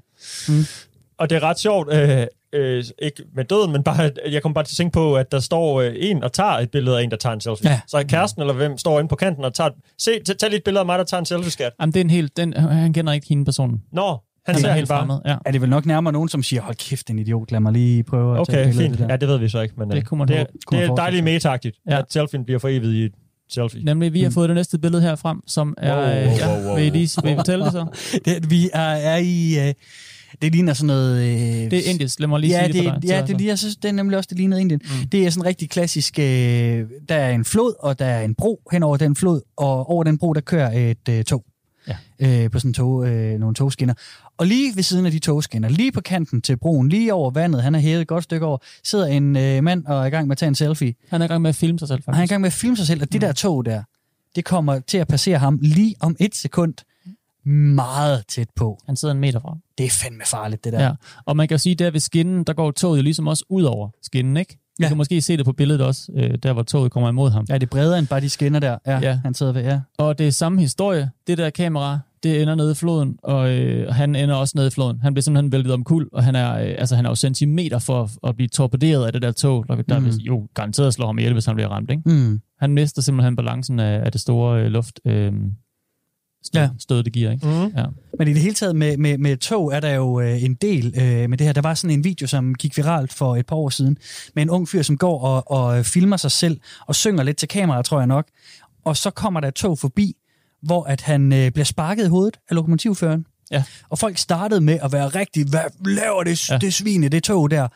Og 1.23 1.31
det 1.31 1.37
er 1.37 1.43
ret 1.43 1.59
sjovt, 1.59 1.93
øh, 1.93 2.27
øh, 2.53 2.85
ikke 3.03 3.23
med 3.35 3.45
døden, 3.45 3.73
men 3.73 3.83
bare, 3.83 4.11
jeg 4.31 4.43
kommer 4.43 4.55
bare 4.55 4.65
til 4.65 4.73
at 4.73 4.77
tænke 4.77 4.93
på, 4.93 5.17
at 5.17 5.33
der 5.33 5.41
står 5.41 5.81
øh, 5.81 5.93
en 5.97 6.25
og 6.25 6.33
tager 6.33 6.51
et 6.51 6.71
billede 6.71 6.99
af 6.99 7.03
en, 7.03 7.11
der 7.11 7.17
tager 7.17 7.35
en 7.35 7.41
selfie. 7.41 7.71
Ja. 7.71 7.81
Så 7.87 7.97
er 7.99 8.03
kæresten 8.03 8.43
eller 8.43 8.55
hvem 8.55 8.79
står 8.79 8.99
inde 8.99 9.09
på 9.09 9.17
kanten 9.17 9.45
og 9.45 9.55
tager... 9.55 9.71
Se, 9.99 10.11
tag, 10.27 10.39
tag 10.39 10.49
lige 10.51 10.59
et 10.59 10.65
billede 10.65 10.81
af 10.81 10.87
mig, 10.87 10.99
der 10.99 11.05
tager 11.05 11.19
en 11.19 11.25
selfie, 11.27 11.51
skat. 11.51 11.73
Jamen, 11.81 11.93
det 11.95 12.01
er 12.01 12.05
en 12.05 12.11
helt... 12.11 12.37
Den, 12.37 12.53
han 12.57 12.93
kender 12.93 13.13
ikke 13.13 13.27
hende 13.29 13.45
personen. 13.45 13.83
Nå, 13.93 14.07
han, 14.07 14.19
Han 14.47 14.55
ser 14.61 14.69
er 14.69 14.73
helt 14.73 14.77
helt 14.81 14.89
bare. 14.89 14.99
fremmed. 15.01 15.19
Ja. 15.27 15.37
er 15.47 15.51
det 15.53 15.61
vel 15.61 15.71
nok 15.71 15.87
nærmere 15.87 16.13
nogen, 16.13 16.29
som 16.29 16.43
siger, 16.43 16.63
hold 16.63 16.77
kæft, 16.77 17.11
en 17.11 17.19
idiot, 17.19 17.53
lad 17.53 17.61
mig 17.61 17.73
lige 17.73 18.03
prøve 18.03 18.41
at 18.41 18.47
tage 18.49 18.61
et 18.61 18.67
Okay, 18.67 18.69
billede 18.69 18.85
af 18.85 18.89
fint. 18.91 18.99
det 18.99 19.09
der. 19.09 19.13
Ja, 19.13 19.17
det 19.17 19.29
ved 19.29 19.39
vi 19.39 19.49
så 19.49 19.61
ikke, 19.61 19.75
men 19.79 19.91
Det 19.91 19.97
øh, 19.97 20.03
kunne 20.03 20.19
man 20.19 20.29
det, 20.29 20.39
håbe. 20.39 20.51
Kunne 20.67 20.81
det 20.81 20.89
er 20.89 20.95
dejligt 20.95 21.25
metagtigt, 21.25 21.77
ja. 21.87 21.93
Ja. 21.93 21.99
at 21.99 22.05
selfien 22.13 22.45
bliver 22.45 22.59
for 22.59 22.69
evigt 22.69 22.85
i 22.93 23.05
et 23.05 23.13
selfie. 23.51 23.85
Nemlig, 23.85 24.13
vi 24.13 24.23
har 24.23 24.31
fået 24.31 24.49
det 24.49 24.55
næste 24.57 24.79
billede 24.79 25.03
her 25.03 25.15
frem, 25.17 25.41
som 25.47 25.75
er... 25.79 25.97
Wow, 25.97 26.05
øh, 26.05 26.27
wow, 26.27 26.37
ja, 26.37 26.57
wow, 26.59 26.67
wow. 26.67 26.77
Vil 26.77 26.85
I 26.87 26.91
lige 26.91 27.23
vil 27.23 27.33
I 27.33 27.37
fortælle 27.37 27.65
det 27.65 27.73
så? 27.73 27.87
det 28.25 28.51
vi 28.51 28.71
er, 28.73 28.81
er 28.81 29.17
i... 29.17 29.69
Øh, 29.69 29.75
det 30.43 30.53
ligner 30.53 30.73
sådan 30.73 30.87
noget... 30.87 31.23
Øh, 31.23 31.71
Det 31.71 31.87
er 31.87 31.91
indisk. 31.91 32.21
Lad 32.21 32.29
mig 32.29 32.41
lige 32.41 32.51
ja, 32.51 32.65
sige 32.65 32.73
det, 32.73 32.85
det, 32.85 32.93
for 32.93 33.01
dig. 33.01 33.09
ja, 33.09 33.25
det, 33.27 33.39
lige, 33.39 33.49
jeg 33.49 33.59
synes, 33.59 33.77
det 33.77 33.89
er 33.89 33.93
nemlig 33.93 34.19
også, 34.19 34.29
det 34.31 34.37
ligner 34.39 34.57
Indien. 34.57 34.81
Mm. 34.85 35.09
Det 35.09 35.27
er 35.27 35.31
sådan 35.31 35.47
rigtig 35.47 35.71
klassisk, 35.71 36.19
øh, 36.19 36.25
der 37.09 37.15
er 37.15 37.31
en 37.31 37.45
flod, 37.45 37.75
og 37.81 37.99
der 37.99 38.07
er 38.07 38.25
en 38.25 38.35
bro 38.35 38.61
hen 38.73 38.83
over 38.83 38.97
den 38.97 39.17
flod, 39.17 39.41
og 39.57 39.91
over 39.91 40.05
den 40.05 40.19
bro, 40.19 40.33
der 40.33 40.41
kører 40.41 40.91
et 40.91 41.09
øh, 41.09 41.25
tog. 41.25 41.45
Ja. 41.89 41.97
Øh, 42.45 42.51
på 42.51 42.59
sådan 42.59 42.73
tog, 42.75 43.09
øh, 43.09 43.39
nogle 43.41 43.55
togskinner. 43.55 43.95
Og 44.39 44.47
lige 44.47 44.77
ved 44.77 44.83
siden 44.83 45.07
af 45.07 45.13
de 45.13 45.19
togskinner, 45.19 45.69
lige 45.69 45.93
på 45.93 46.01
kanten 46.01 46.43
til 46.43 46.57
broen, 46.57 46.89
lige 46.89 47.15
over 47.15 47.31
vandet, 47.31 47.63
han 47.63 47.75
er 47.75 47.79
hævet 47.79 48.01
et 48.01 48.07
godt 48.09 48.25
stykke 48.25 48.47
over, 48.47 48.59
sidder 48.85 49.07
en 49.07 49.37
øh, 49.37 49.65
mand 49.65 49.87
og 49.87 50.03
er 50.03 50.05
i 50.05 50.11
gang 50.11 50.27
med 50.27 50.33
at 50.35 50.39
tage 50.39 50.49
en 50.49 50.55
selfie. 50.55 50.95
Han 51.11 51.21
er 51.21 51.25
i 51.25 51.29
gang 51.29 51.43
med 51.43 51.49
at 51.49 51.55
filme 51.57 51.79
sig 51.79 51.89
selv, 51.89 52.01
Og 52.07 52.15
han 52.15 52.15
er 52.15 52.19
i 52.19 52.21
faktisk. 52.21 52.31
gang 52.33 52.41
med 52.41 52.47
at 52.47 52.53
filme 52.53 52.77
sig 52.77 52.87
selv, 52.87 53.03
og 53.03 53.13
det 53.13 53.21
der 53.21 53.33
tog 53.33 53.65
der, 53.65 53.83
det 54.37 54.45
kommer 54.45 54.79
til 54.79 54.99
at 54.99 55.09
passere 55.09 55.39
ham 55.39 55.59
lige 55.63 55.95
om 56.01 56.17
et 56.21 56.35
sekund 56.35 56.75
meget 57.51 58.23
tæt 58.29 58.49
på. 58.57 58.79
Han 58.87 58.97
sidder 58.97 59.15
en 59.15 59.21
meter 59.21 59.41
fra. 59.41 59.57
Det 59.79 59.87
er 59.87 59.91
fandme 59.91 60.23
farligt, 60.27 60.65
det 60.65 60.73
der. 60.73 60.83
Ja. 60.85 60.91
Og 61.27 61.37
man 61.37 61.49
kan 61.49 61.55
jo 61.55 61.59
sige, 61.59 61.75
der 61.75 61.91
ved 61.91 62.01
skinnen, 62.01 62.45
der 62.45 62.53
går 62.53 62.71
toget 62.71 62.99
jo 62.99 63.03
ligesom 63.03 63.27
også 63.27 63.45
ud 63.49 63.63
over 63.63 63.89
skinnen, 64.03 64.37
ikke? 64.37 64.59
Du 64.79 64.85
Ja. 64.85 64.89
kan 64.89 64.97
måske 64.97 65.21
se 65.21 65.37
det 65.37 65.45
på 65.45 65.53
billedet 65.53 65.87
også, 65.87 66.13
øh, 66.17 66.35
der 66.43 66.53
hvor 66.53 66.63
toget 66.63 66.93
kommer 66.93 67.09
imod 67.09 67.31
ham. 67.31 67.47
Ja, 67.49 67.55
det 67.55 67.63
er 67.63 67.71
bredere 67.71 67.99
end 67.99 68.07
bare 68.07 68.21
de 68.21 68.29
skinner 68.29 68.59
der, 68.61 68.79
ja, 68.87 68.99
Ja. 68.99 69.21
han 69.25 69.35
sidder 69.35 69.53
ved, 69.53 69.63
ja. 69.63 69.81
Og 69.99 70.19
det 70.19 70.27
er 70.27 70.31
samme 70.31 70.61
historie. 70.61 71.11
Det 71.27 71.39
der 71.39 71.51
kamera, 71.51 71.99
det 72.23 72.43
ender 72.43 72.55
nede 72.55 72.73
i 72.73 72.75
floden, 72.75 73.17
og 73.23 73.51
øh, 73.51 73.95
han 73.95 74.17
ender 74.17 74.35
også 74.35 74.53
nede 74.57 74.67
i 74.67 74.71
floden. 74.71 75.01
Han 75.03 75.15
bliver 75.15 75.23
simpelthen 75.23 75.53
væltet 75.53 75.73
om 75.73 75.85
kul, 75.85 76.09
og 76.13 76.25
han 76.25 76.35
er, 76.37 76.53
øh, 76.55 76.75
altså, 76.79 76.97
han 76.97 77.05
er 77.07 77.11
jo 77.11 77.15
centimeter 77.15 77.79
for 77.79 78.03
at, 78.03 78.11
at 78.29 78.37
blive 78.37 78.49
torpederet 78.49 79.07
af 79.07 79.13
det 79.13 79.23
der 79.23 79.33
tog, 79.33 79.65
der, 79.69 79.75
der 79.83 79.99
Mm. 79.99 80.05
mm. 80.05 80.11
jo 80.11 80.49
garanteret 80.55 80.95
slår 80.95 81.07
ham 81.07 81.19
ihjel, 81.19 81.33
hvis 81.33 81.47
han 81.47 81.55
bliver 81.55 81.69
ramt. 81.69 81.91
Ikke? 81.91 82.03
Mm. 82.07 82.41
Han 82.61 82.73
mister 82.73 83.03
simpelthen 83.03 83.37
balancen 83.37 83.79
af, 83.81 84.05
af 84.05 84.13
det 84.13 84.21
store 84.21 84.61
øh, 84.63 84.67
luft 84.67 85.01
øh, 85.07 85.33
stød, 86.45 86.61
Ja. 86.61 86.69
stød, 86.79 87.03
det 87.03 87.13
giver. 87.13 87.31
Ikke? 87.33 87.47
Mm. 87.47 87.73
Ja. 87.77 87.85
Men 88.19 88.29
i 88.29 88.33
det 88.33 88.43
hele 88.43 88.55
taget 88.55 88.77
med, 88.77 88.97
med, 88.97 89.19
med 89.19 89.37
tog 89.37 89.75
er 89.75 89.81
der 89.81 89.91
jo 89.95 90.21
øh, 90.21 90.43
en 90.43 90.55
del 90.55 90.95
øh, 91.01 91.31
med 91.31 91.39
det 91.39 91.47
her. 91.47 91.53
Der 91.53 91.61
var 91.61 91.75
sådan 91.75 91.97
en 91.99 92.05
video, 92.05 92.27
som 92.27 92.55
gik 92.55 92.77
viralt 92.77 93.13
for 93.13 93.37
et 93.37 93.47
par 93.47 93.57
år 93.57 93.69
siden, 93.69 93.99
med 94.35 94.43
en 94.43 94.51
ung 94.51 94.69
fyr, 94.69 94.83
som 94.83 94.97
går 94.99 95.21
og, 95.21 95.51
og 95.51 95.87
filmer 95.87 96.17
sig 96.17 96.31
selv 96.31 96.61
og 96.87 96.95
synger 96.95 97.23
lidt 97.23 97.37
til 97.37 97.49
kameraet, 97.49 97.85
tror 97.87 97.99
jeg 97.99 98.07
nok. 98.07 98.27
Og 98.85 98.97
så 98.97 99.11
kommer 99.11 99.41
der 99.41 99.49
et 99.49 99.55
tog 99.55 99.79
forbi, 99.79 100.17
hvor 100.63 100.85
at 100.85 101.01
han 101.01 101.33
øh, 101.33 101.51
bliver 101.51 101.65
sparket 101.65 102.05
i 102.05 102.09
hovedet 102.09 102.37
af 102.51 102.55
lokomotivføreren. 102.57 103.27
Ja. 103.53 103.63
Og 103.91 103.99
folk 103.99 104.19
startede 104.19 104.61
med 104.61 104.79
at 104.83 104.93
være 104.93 105.09
rigtig, 105.09 105.45
hvad 105.45 105.61
laver 105.87 106.23
det, 106.23 106.49
ja. 106.49 106.55
Ja. 106.55 106.59
det 106.59 106.75
svine, 106.75 107.09
det 107.09 107.23
tog 107.23 107.51
der? 107.51 107.69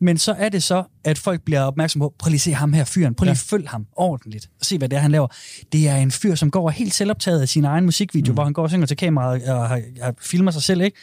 Men 0.00 0.18
så 0.18 0.32
er 0.32 0.48
det 0.48 0.62
så, 0.62 0.82
at 1.04 1.18
folk 1.18 1.42
bliver 1.44 1.60
opmærksom 1.60 2.00
på, 2.00 2.14
prøv 2.18 2.28
lige 2.28 2.36
at 2.36 2.40
se 2.40 2.52
ham 2.52 2.72
her 2.72 2.84
fyren, 2.84 3.14
prøv 3.14 3.24
lige 3.24 3.30
at 3.30 3.38
følge 3.38 3.68
ham 3.68 3.86
ordentligt, 3.96 4.48
og 4.60 4.66
se 4.66 4.78
hvad 4.78 4.88
det 4.88 4.96
er, 4.96 5.00
han 5.00 5.10
laver. 5.10 5.28
Det 5.72 5.88
er 5.88 5.96
en 5.96 6.10
fyr, 6.10 6.34
som 6.34 6.50
går 6.50 6.70
helt 6.70 6.94
selvoptaget 6.94 7.40
af 7.40 7.48
sin 7.48 7.64
egen 7.64 7.84
musikvideo, 7.84 8.32
mm. 8.32 8.34
hvor 8.34 8.44
han 8.44 8.52
går 8.52 8.62
og 8.62 8.70
synger 8.70 8.86
til 8.86 8.96
kameraet 8.96 9.42
og 9.48 9.68
har, 9.68 9.82
har, 10.02 10.14
filmer 10.20 10.50
sig 10.50 10.62
selv, 10.62 10.80
ikke? 10.80 10.98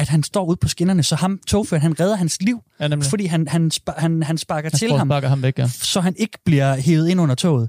At 0.00 0.08
han 0.08 0.22
står 0.22 0.44
ude 0.44 0.56
på 0.60 0.68
skinnerne, 0.68 1.02
så 1.02 1.14
ham, 1.16 1.40
togføreren, 1.46 1.82
han 1.82 2.00
redder 2.00 2.16
hans 2.16 2.42
liv, 2.42 2.60
Ja, 2.80 2.88
nemlig. 2.88 3.08
fordi 3.10 3.26
han, 3.26 3.48
han, 3.48 3.70
spa, 3.70 3.92
han, 3.98 4.22
han 4.22 4.38
sparker 4.38 4.68
Jeg 4.72 4.78
til 4.78 4.92
ham, 4.92 5.10
ham 5.10 5.42
væk, 5.42 5.58
ja. 5.58 5.68
så 5.68 6.00
han 6.00 6.14
ikke 6.18 6.38
bliver 6.44 6.74
hævet 6.76 7.08
ind 7.08 7.20
under 7.20 7.34
toget. 7.34 7.68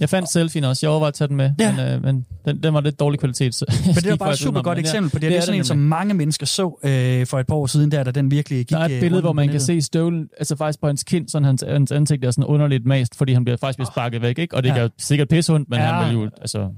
Jeg 0.00 0.08
fandt 0.08 0.32
selfien 0.32 0.64
også. 0.64 0.86
Jeg 0.86 0.90
overvejede 0.90 1.08
at 1.08 1.14
tage 1.14 1.28
den 1.28 1.36
med, 1.36 1.50
Ja. 1.58 1.72
men, 1.76 1.86
øh, 1.86 2.02
men 2.02 2.26
den, 2.44 2.62
den 2.62 2.74
var 2.74 2.80
lidt 2.80 3.00
dårlig 3.00 3.20
kvalitet. 3.20 3.54
Så 3.54 3.64
Men 3.86 3.94
det 3.94 4.06
er 4.06 4.16
bare 4.26 4.32
et 4.32 4.38
super 4.38 4.62
godt 4.62 4.78
eksempel 4.78 5.10
på 5.10 5.18
det. 5.18 5.30
Det 5.30 5.36
er 5.36 5.40
sådan 5.40 5.60
en, 5.60 5.64
som 5.64 5.78
mange 5.78 6.14
mennesker 6.14 6.46
så 6.46 6.80
øh, 6.84 7.26
for 7.26 7.38
et 7.40 7.46
par 7.46 7.54
år 7.54 7.66
siden, 7.66 7.90
der, 7.92 8.02
da 8.02 8.10
den 8.10 8.30
virkelig 8.30 8.58
gik 8.58 8.68
Der 8.70 8.78
er 8.78 8.84
et 8.84 8.90
øh, 8.92 9.00
billede, 9.00 9.14
rundt 9.14 9.24
hvor 9.24 9.32
man 9.32 9.48
kan 9.48 9.60
se 9.60 9.82
støvlen, 9.82 10.28
altså 10.38 10.56
faktisk 10.56 10.80
på 10.80 10.86
hans 10.86 11.04
kind, 11.04 11.28
sådan 11.28 11.44
hans, 11.46 11.64
hans 11.68 11.92
ansigt 11.92 12.24
er 12.24 12.30
sådan 12.30 12.44
underligt 12.44 12.86
mast, 12.86 13.16
fordi 13.16 13.32
han 13.32 13.44
bliver 13.44 13.56
faktisk 13.56 13.76
bliver 13.76 13.90
sparket 13.90 14.22
væk, 14.22 14.38
ikke? 14.38 14.56
Og 14.56 14.62
det 14.62 14.68
Ja. 14.68 14.74
er 14.78 14.88
sikkert 14.98 15.28
pisshund, 15.28 15.66
men 15.68 15.78
Ja. 15.78 15.84
han 15.86 16.06
vil 16.06 16.22
jo, 16.22 16.30
altså, 16.40 16.68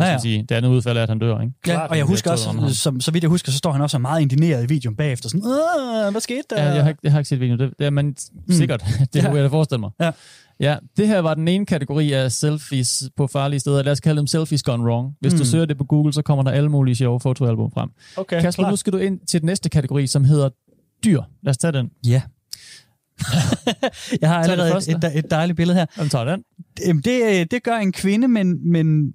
Ja, 0.00 0.10
man 0.12 0.20
sige, 0.20 0.42
det 0.48 0.54
andet 0.54 0.68
udfald 0.68 0.96
er, 0.98 1.02
at 1.02 1.08
han 1.08 1.18
dør, 1.18 1.40
ikke? 1.40 1.52
Ja, 1.66 1.72
Klart, 1.72 1.90
og 1.90 1.96
jeg 1.96 2.04
husker 2.04 2.30
også, 2.30 2.74
som, 2.74 3.00
så 3.00 3.10
vidt 3.10 3.24
jeg 3.24 3.28
husker, 3.28 3.52
så 3.52 3.58
står 3.58 3.72
han 3.72 3.80
også 3.82 3.98
meget 3.98 4.20
indigneret 4.22 4.64
i 4.64 4.66
videoen 4.68 4.96
bagefter. 4.96 5.28
Sådan, 5.28 5.44
Åh, 5.46 6.10
hvad 6.12 6.20
skete 6.20 6.42
der? 6.50 6.62
Ja, 6.62 6.68
jeg 6.72 6.82
har, 6.82 6.88
ikke- 6.88 7.00
jeg 7.02 7.12
har 7.12 7.18
ikke 7.18 7.28
set 7.28 7.40
videoen. 7.40 7.60
Det, 7.60 7.70
det 7.78 7.86
er 7.86 7.90
man 7.90 8.16
sikkert. 8.50 8.84
Det 9.12 9.22
Ja. 9.22 9.26
kunne 9.26 9.36
jeg 9.36 9.44
da 9.44 9.48
forestille 9.48 9.80
mig. 9.80 9.90
Ja. 10.00 10.10
Ja, 10.60 10.76
det 10.96 11.08
her 11.08 11.18
var 11.18 11.34
den 11.34 11.48
ene 11.48 11.66
kategori 11.66 12.12
af 12.12 12.32
selfies 12.32 13.02
på 13.16 13.26
farlige 13.26 13.60
steder. 13.60 13.82
Lad 13.82 13.92
os 13.92 14.00
kalde 14.00 14.18
dem 14.18 14.26
selfies 14.26 14.62
gone 14.62 14.84
wrong. 14.84 15.14
Hvis 15.20 15.32
mm. 15.32 15.38
du 15.38 15.42
Mm. 15.42 15.46
søger 15.46 15.64
det 15.64 15.78
på 15.78 15.84
Google, 15.84 16.12
så 16.12 16.22
kommer 16.22 16.44
der 16.44 16.50
alle 16.50 16.68
mulige 16.68 16.94
sjove 16.94 17.20
fotoalbum 17.20 17.70
frem. 17.72 17.90
Okay, 18.16 18.40
Kasper, 18.40 18.62
klart. 18.62 18.72
nu 18.72 18.76
skal 18.76 18.92
du 18.92 18.98
ind 18.98 19.20
til 19.28 19.40
den 19.40 19.46
næste 19.46 19.68
kategori, 19.68 20.06
som 20.06 20.24
hedder 20.24 20.48
dyr. 21.04 21.22
Lad 21.42 21.50
os 21.50 21.58
tage 21.58 21.72
den. 21.72 21.90
Ja. 22.06 22.22
jeg 24.20 24.28
har 24.28 24.42
allerede 24.42 24.76
et, 24.76 24.88
et, 25.04 25.18
et 25.18 25.30
dejligt 25.30 25.56
billede 25.56 25.78
her. 25.78 25.86
Hvem 25.96 26.08
tager 26.08 26.24
den? 26.24 26.42
Det, 27.02 27.22
øh, 27.40 27.46
det 27.50 27.62
gør 27.62 27.76
en 27.76 27.92
kvinde, 27.92 28.28
men, 28.28 28.72
men, 28.72 29.12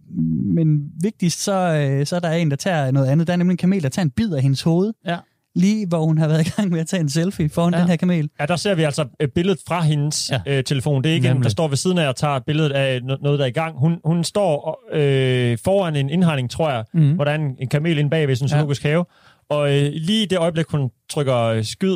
men 0.55 0.79
vigtigst, 1.01 1.43
så, 1.43 1.53
øh, 1.73 2.05
så 2.05 2.15
er 2.15 2.19
der 2.19 2.31
en, 2.31 2.49
der 2.51 2.57
tager 2.57 2.91
noget 2.91 3.07
andet. 3.07 3.27
Der 3.27 3.33
er 3.33 3.37
nemlig 3.37 3.53
en 3.53 3.57
kamel, 3.57 3.83
der 3.83 3.89
tager 3.89 4.03
en 4.03 4.11
bid 4.11 4.33
af 4.33 4.41
hendes 4.41 4.61
hoved. 4.61 4.93
Ja. 5.07 5.17
Lige 5.55 5.87
hvor 5.87 6.05
hun 6.05 6.17
har 6.17 6.27
været 6.27 6.47
i 6.47 6.49
gang 6.49 6.71
med 6.71 6.79
at 6.79 6.87
tage 6.87 6.99
en 7.01 7.09
selfie 7.09 7.49
foran 7.49 7.73
Ja. 7.73 7.79
den 7.79 7.87
her 7.89 7.95
kamel. 7.95 8.29
Ja, 8.39 8.45
der 8.45 8.55
ser 8.55 8.75
vi 8.75 8.83
altså 8.83 9.05
øh, 9.19 9.27
billedet 9.35 9.59
fra 9.67 9.81
hendes 9.81 10.31
Ja. 10.31 10.57
øh, 10.57 10.63
telefon. 10.63 11.03
Det 11.03 11.09
er 11.09 11.13
ikke 11.13 11.27
en, 11.27 11.31
Nemlig. 11.33 11.43
der 11.43 11.49
står 11.49 11.67
ved 11.67 11.77
siden 11.77 11.97
af 11.97 12.07
og 12.07 12.15
tager 12.15 12.39
billedet 12.39 12.71
af 12.71 12.97
no- 12.99 13.23
noget, 13.23 13.39
der 13.39 13.45
er 13.45 13.49
i 13.49 13.51
gang. 13.51 13.79
Hun, 13.79 13.97
hun 14.05 14.23
står 14.23 14.79
øh, 14.93 15.57
foran 15.63 15.95
en 15.95 16.09
indhegning, 16.09 16.49
tror 16.49 16.69
jeg, 16.71 16.83
mm. 16.93 17.11
hvor 17.13 17.23
der 17.23 17.31
er 17.31 17.35
en, 17.35 17.55
en 17.59 17.67
kamel 17.67 17.97
inde 17.97 18.09
bagved 18.09 18.35
sådan 18.35 18.45
en 18.45 18.49
Ja. 18.49 18.55
zoologisk 18.57 18.83
have. 18.83 19.05
Og 19.49 19.75
øh, 19.77 19.91
lige 19.93 20.23
i 20.23 20.25
det 20.25 20.37
øjeblik, 20.37 20.65
hun 20.69 20.89
trykker 21.09 21.35
øh, 21.37 21.63
skyd, 21.65 21.95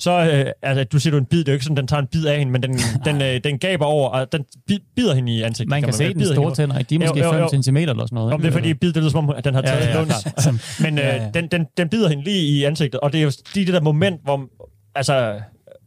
så, 0.00 0.10
øh, 0.10 0.52
altså, 0.62 0.84
du 0.84 0.98
siger 0.98 1.10
du 1.10 1.18
en 1.18 1.24
bid, 1.24 1.38
det 1.38 1.48
er 1.48 1.52
jo 1.52 1.54
ikke 1.54 1.64
sådan, 1.64 1.76
den 1.76 1.86
tager 1.86 2.00
en 2.00 2.06
bid 2.06 2.26
af 2.26 2.38
hende, 2.38 2.52
men 2.52 2.62
den, 2.62 2.78
den, 3.06 3.22
øh, 3.22 3.40
den 3.44 3.58
gaber 3.58 3.84
over, 3.84 4.08
og 4.08 4.32
den 4.32 4.44
bi- 4.66 4.92
bider 4.96 5.14
hende 5.14 5.32
i 5.36 5.42
ansigtet. 5.42 5.70
Man 5.70 5.82
kan 5.82 5.92
se 5.92 5.96
sige. 5.98 6.14
den 6.14 6.26
store 6.34 6.54
tænder? 6.54 6.82
De 6.82 6.94
er 6.94 6.98
måske 6.98 7.18
jo, 7.18 7.34
jo. 7.34 7.48
5 7.50 7.62
cm 7.62 7.76
eller 7.76 7.94
sådan 7.94 8.08
noget. 8.14 8.32
Om 8.34 8.40
det 8.40 8.48
er 8.48 8.52
fordi 8.52 8.74
bid, 8.74 8.92
det 8.92 8.96
lyder 8.96 9.10
som 9.10 9.28
om, 9.28 9.34
at 9.36 9.44
den 9.44 9.54
har 9.54 9.62
taget 9.62 9.80
ja, 9.86 9.98
ja, 10.00 10.06
ja, 10.06 10.14
ja, 10.46 10.52
Men 10.80 10.98
øh, 10.98 11.04
Ja, 11.04 11.16
ja. 11.16 11.30
Den, 11.34 11.48
den, 11.48 11.66
den 11.76 11.88
bider 11.88 12.08
hende 12.08 12.24
lige 12.24 12.42
i 12.58 12.64
ansigtet, 12.64 13.00
og 13.00 13.12
det 13.12 13.18
er 13.18 13.24
jo 13.24 13.32
lige 13.54 13.66
det 13.66 13.74
der 13.74 13.80
moment, 13.80 14.20
hvor, 14.24 14.40
altså, 14.94 15.40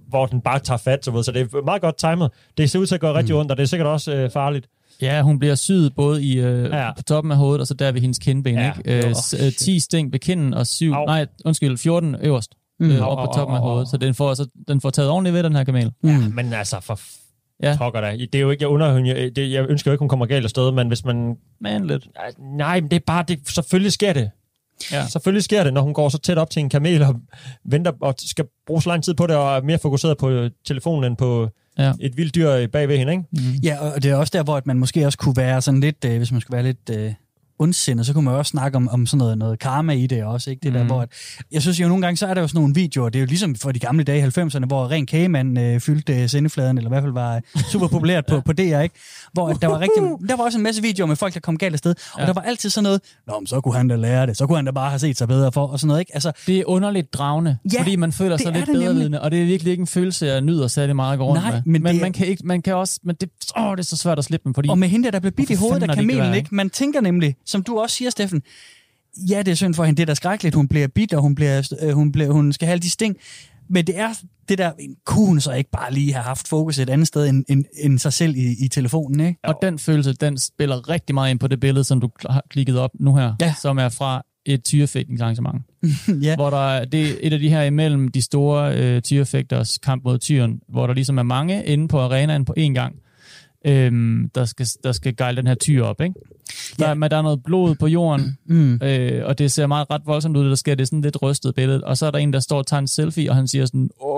hvor 0.09 0.25
den 0.25 0.41
bare 0.41 0.59
tager 0.59 0.77
fat, 0.77 1.05
så, 1.05 1.11
ved, 1.11 1.23
så 1.23 1.31
det 1.31 1.41
er 1.41 1.65
meget 1.65 1.81
godt 1.81 1.97
timet. 1.97 2.31
Det 2.57 2.69
ser 2.69 2.79
ud 2.79 2.85
til 2.85 2.95
at 2.95 3.01
gøre 3.01 3.13
rigtig 3.13 3.35
ondt, 3.35 3.51
og 3.51 3.57
det 3.57 3.63
er 3.63 3.67
sikkert 3.67 3.87
også 3.87 4.13
øh, 4.15 4.31
farligt. 4.31 4.67
Ja, 5.01 5.21
hun 5.21 5.39
bliver 5.39 5.55
syet 5.55 5.95
både 5.95 6.23
i, 6.23 6.39
øh, 6.39 6.69
ja. 6.69 6.93
På 6.97 7.03
toppen 7.03 7.31
af 7.31 7.37
hovedet, 7.37 7.61
og 7.61 7.67
så 7.67 7.73
der 7.73 7.91
ved 7.91 8.01
hendes 8.01 8.19
kindben. 8.19 8.55
Ja, 8.55 8.73
ikke? 8.77 9.07
Øh, 9.07 9.15
øh, 9.45 9.51
10 9.59 9.79
sting 9.79 10.13
ved 10.13 10.19
kinden, 10.19 10.53
og 10.53 10.67
7, 10.67 10.93
Au. 10.93 11.05
nej, 11.05 11.25
undskyld, 11.45 11.77
14 11.77 12.15
øverst. 12.21 12.51
Mm. 12.83 12.91
Øh, 12.91 13.01
op 13.07 13.27
på 13.27 13.33
toppen 13.35 13.55
af 13.57 13.61
hovedet. 13.61 13.87
Så 13.87 13.97
den 13.97 14.13
får, 14.13 14.33
så 14.33 14.47
den 14.67 14.81
får 14.81 14.89
taget 14.89 15.09
ordentligt 15.09 15.33
ved, 15.33 15.43
den 15.43 15.55
her 15.55 15.63
kamel. 15.63 15.91
Mm. 16.03 16.09
Men 16.09 16.53
altså, 16.53 16.79
for 16.81 16.99
Ja. 17.63 17.69
ja. 17.69 17.77
pokker 17.77 18.01
da. 18.01 18.11
Det 18.17 18.35
er 18.35 18.39
jo 18.39 18.49
ikke, 18.51 18.61
jeg 18.63 18.69
under 18.69 19.05
jeg, 19.05 19.35
det, 19.35 19.51
jeg 19.51 19.65
ønsker 19.69 19.91
jo 19.91 19.93
ikke, 19.93 20.01
hun 20.01 20.09
kommer 20.09 20.25
galt 20.25 20.43
afsted, 20.43 20.71
men 20.71 20.87
hvis 20.87 21.05
man... 21.05 21.35
Men 21.61 21.87
lidt. 21.87 22.07
Nej, 22.57 22.81
men 22.81 22.89
det 22.91 22.95
er 22.95 23.03
bare, 23.07 23.25
det, 23.27 23.39
selvfølgelig 23.49 23.91
sker 23.93 24.13
det. 24.13 24.29
Ja. 24.91 25.07
Selvfølgelig 25.07 25.43
sker 25.43 25.63
det, 25.63 25.73
når 25.73 25.81
hun 25.81 25.93
går 25.93 26.09
så 26.09 26.17
tæt 26.17 26.37
op 26.37 26.49
til 26.49 26.59
en 26.59 26.69
kamel 26.69 27.01
og 27.03 27.15
venter 27.65 27.91
og 28.01 28.15
skal 28.17 28.45
bruge 28.67 28.81
så 28.81 28.89
lang 28.89 29.03
tid 29.03 29.13
på 29.13 29.27
det, 29.27 29.35
og 29.35 29.55
er 29.57 29.61
mere 29.61 29.77
fokuseret 29.81 30.17
på 30.17 30.49
telefonen 30.65 31.03
end 31.11 31.17
på 31.17 31.49
Ja. 31.79 31.93
et 31.99 32.17
vildt 32.17 32.35
dyr 32.35 32.67
bagved 32.67 32.97
hende, 32.97 33.11
ikke? 33.13 33.23
Mm. 33.31 33.39
Ja, 33.63 33.77
og 33.79 34.03
det 34.03 34.11
er 34.11 34.15
også 34.15 34.31
der, 34.37 34.43
hvor 34.43 34.55
at 34.57 34.67
man 34.67 34.79
måske 34.79 35.05
også 35.05 35.17
kunne 35.17 35.37
være 35.37 35.61
sådan 35.61 35.79
lidt, 35.79 36.05
øh, 36.05 36.17
hvis 36.17 36.31
man 36.31 36.41
skulle 36.41 36.55
være 36.55 36.63
lidt 36.65 36.89
øh, 36.91 37.13
ondsindet, 37.63 38.05
så 38.05 38.13
kunne 38.13 38.23
man 38.25 38.33
også 38.33 38.49
snakke 38.49 38.75
om, 38.75 38.89
om 38.89 39.05
sådan 39.05 39.17
noget, 39.17 39.37
noget 39.37 39.59
karma 39.59 39.93
i 39.93 40.07
det 40.07 40.23
også, 40.23 40.49
ikke? 40.49 40.59
Det 40.63 40.69
mm. 40.71 40.73
der, 40.73 40.83
Mhm. 40.83 40.91
hvor 40.91 41.01
at, 41.01 41.09
jeg 41.51 41.61
synes 41.61 41.79
jo 41.79 41.87
nogle 41.87 42.01
gange, 42.01 42.17
så 42.17 42.27
er 42.27 42.33
der 42.33 42.41
jo 42.41 42.47
sådan 42.47 42.59
nogle 42.61 42.75
videoer, 42.75 43.09
det 43.09 43.19
er 43.19 43.21
jo 43.21 43.25
ligesom 43.25 43.55
for 43.55 43.71
de 43.71 43.79
gamle 43.79 44.03
dage 44.03 44.19
i 44.19 44.21
90'erne, 44.41 44.65
hvor 44.65 44.91
Ren 44.91 45.05
Kagemand 45.05 45.59
øh, 45.59 45.79
fyldte 45.79 46.21
øh, 46.21 46.29
sendefladen, 46.29 46.77
eller 46.77 46.89
i 46.89 46.93
hvert 46.93 47.03
fald 47.03 47.13
var 47.13 47.35
øh, 47.35 47.41
super 47.71 47.87
populært 47.87 48.25
på, 48.25 48.41
på 48.41 48.53
DR, 48.53 48.61
ikke? 48.79 48.95
Hvor 49.33 49.49
at 49.49 49.57
der 49.61 49.67
var 49.67 49.79
rigtig, 49.79 50.27
der 50.29 50.35
var 50.35 50.43
også 50.43 50.57
en 50.57 50.63
masse 50.63 50.81
videoer 50.81 51.07
med 51.07 51.15
folk, 51.15 51.33
der 51.33 51.39
kom 51.39 51.57
galt 51.57 51.73
afsted, 51.73 51.95
og 52.13 52.19
Ja. 52.21 52.25
der 52.25 52.33
var 52.33 52.41
altid 52.41 52.69
sådan 52.69 52.83
noget, 52.83 53.01
Nå, 53.27 53.39
men 53.39 53.47
så 53.47 53.61
kunne 53.61 53.75
han 53.75 53.87
da 53.87 53.95
lære 53.95 54.25
det, 54.27 54.37
så 54.37 54.47
kunne 54.47 54.55
han 54.55 54.65
da 54.65 54.71
bare 54.71 54.89
have 54.89 54.99
set 54.99 55.17
sig 55.17 55.27
bedre 55.27 55.51
for, 55.51 55.67
og 55.67 55.79
sådan 55.79 55.87
noget, 55.87 55.99
ikke? 56.01 56.11
Altså, 56.13 56.31
Det 56.47 56.57
er 56.59 56.63
underligt 56.67 57.13
dragende, 57.13 57.57
Ja, 57.73 57.79
fordi 57.81 57.95
man 57.95 58.11
føler 58.11 58.37
sig 58.37 58.51
lidt 58.51 58.65
det 58.65 58.67
nemlig. 58.73 58.85
bedrevidende, 58.87 59.21
og 59.21 59.31
det 59.31 59.41
er 59.41 59.45
virkelig 59.45 59.71
ikke 59.71 59.81
en 59.81 59.87
følelse, 59.87 60.25
jeg 60.25 60.41
nyder 60.41 60.67
særlig 60.67 60.95
meget 60.95 61.13
at 61.13 61.19
gå 61.19 61.25
rundt 61.25 61.41
Nej, 61.43 61.51
med. 61.51 61.61
men 61.65 61.83
men 61.83 61.93
det 61.93 62.01
man, 62.01 62.13
kan 62.13 62.27
ikke, 62.27 62.47
man 62.47 62.61
kan 62.61 62.75
også, 62.75 62.99
men 63.03 63.15
det, 63.21 63.29
åh, 63.57 63.71
det 63.71 63.79
er 63.79 63.83
så 63.83 63.97
svært 63.97 64.17
at 64.19 64.25
slippe 64.25 64.43
dem, 64.45 64.53
fordi 64.53 64.69
Og 64.69 64.77
med 64.77 64.87
hende, 64.87 65.05
der, 65.05 65.11
der 65.11 65.19
blev 65.19 65.31
bidt 65.31 65.49
i 65.49 65.53
hovedet 65.53 65.83
af 65.89 65.95
kamelen, 65.95 66.33
ikke? 66.33 66.55
Man 66.55 66.69
tænker 66.69 67.01
nemlig, 67.01 67.35
som 67.53 67.63
du 67.63 67.79
også 67.79 67.95
siger, 67.95 68.09
Steffen, 68.09 68.41
ja, 69.29 69.39
det 69.39 69.51
er 69.51 69.55
synd 69.55 69.73
for 69.73 69.83
hende, 69.83 69.97
det 69.97 70.03
er 70.03 70.05
da 70.05 70.13
skrækkeligt, 70.13 70.55
hun 70.55 70.67
bliver 70.67 70.87
bidt, 70.87 71.13
og 71.13 71.21
hun, 71.21 71.35
bliver, 71.35 71.71
øh, 71.81 71.91
hun, 71.93 72.11
bliver, 72.11 72.31
hun 72.31 72.53
skal 72.53 72.65
have 72.65 72.71
alle 72.71 72.81
de 72.81 72.89
sting. 72.89 73.17
Men 73.69 73.87
det 73.87 73.99
er 73.99 74.09
det 74.49 74.57
der, 74.57 74.71
kunne 75.05 75.25
hun 75.25 75.39
så 75.41 75.51
ikke 75.53 75.69
bare 75.71 75.93
lige 75.93 76.13
have 76.13 76.23
haft 76.23 76.47
fokus 76.47 76.79
et 76.79 76.89
andet 76.89 77.07
sted 77.07 77.29
end, 77.29 77.45
end, 77.49 77.65
end 77.83 77.99
sig 77.99 78.13
selv 78.13 78.35
i, 78.35 78.65
i 78.65 78.67
telefonen, 78.67 79.19
ikke? 79.19 79.39
Og 79.43 79.55
den 79.61 79.79
følelse, 79.79 80.13
den 80.13 80.37
spiller 80.37 80.89
rigtig 80.89 81.13
meget 81.13 81.31
ind 81.31 81.39
på 81.39 81.47
det 81.47 81.59
billede, 81.59 81.83
som 81.83 82.01
du 82.01 82.09
har 82.29 82.43
klikket 82.49 82.79
op 82.79 82.91
nu 82.99 83.15
her, 83.15 83.33
Ja. 83.41 83.53
som 83.61 83.77
er 83.77 83.89
fra 83.89 84.25
et 84.45 84.63
tyrefægtningsarrangement. 84.63 85.61
ja. 86.27 86.35
Hvor 86.35 86.49
der 86.49 86.69
er, 86.69 86.85
det 86.85 87.09
er 87.09 87.15
et 87.21 87.33
af 87.33 87.39
de 87.39 87.49
her 87.49 87.63
imellem 87.63 88.07
de 88.07 88.21
store 88.21 88.77
øh, 88.77 89.01
tyrefægters 89.01 89.77
kamp 89.77 90.03
mod 90.03 90.19
tyren, 90.19 90.59
hvor 90.69 90.87
der 90.87 90.93
ligesom 90.93 91.17
er 91.17 91.23
mange 91.23 91.65
inde 91.65 91.87
på 91.87 91.99
arenaen 91.99 92.45
på 92.45 92.53
én 92.59 92.73
gang, 92.73 92.95
øhm, 93.65 94.29
der, 94.35 94.45
skal, 94.45 94.67
der 94.83 94.91
skal 94.91 95.15
gejle 95.15 95.37
den 95.37 95.47
her 95.47 95.55
tyr 95.55 95.83
op. 95.83 96.01
Ikke? 96.01 96.15
Der, 96.79 96.87
Ja. 96.87 96.93
men 96.93 97.11
der 97.11 97.17
er 97.17 97.21
noget 97.21 97.43
blod 97.43 97.75
på 97.75 97.87
jorden, 97.87 98.37
Mm. 98.45 98.79
øh, 98.83 99.25
og 99.25 99.37
det 99.39 99.51
ser 99.51 99.67
meget 99.67 99.87
ret 99.89 100.01
voldsomt 100.05 100.37
ud, 100.37 100.43
det 100.43 100.49
der 100.49 100.55
sker. 100.55 100.75
Det 100.75 100.81
er 100.81 100.85
sådan 100.85 101.01
lidt 101.01 101.21
rystet 101.21 101.55
billede. 101.55 101.83
Og 101.83 101.97
så 101.97 102.05
er 102.05 102.11
der 102.11 102.19
en, 102.19 102.33
der 102.33 102.39
står 102.39 102.57
og 102.57 102.67
tager 102.67 102.79
en 102.79 102.87
selfie, 102.87 103.29
og 103.29 103.35
han 103.35 103.47
siger 103.47 103.65
sådan, 103.65 103.89
åh, 104.01 104.12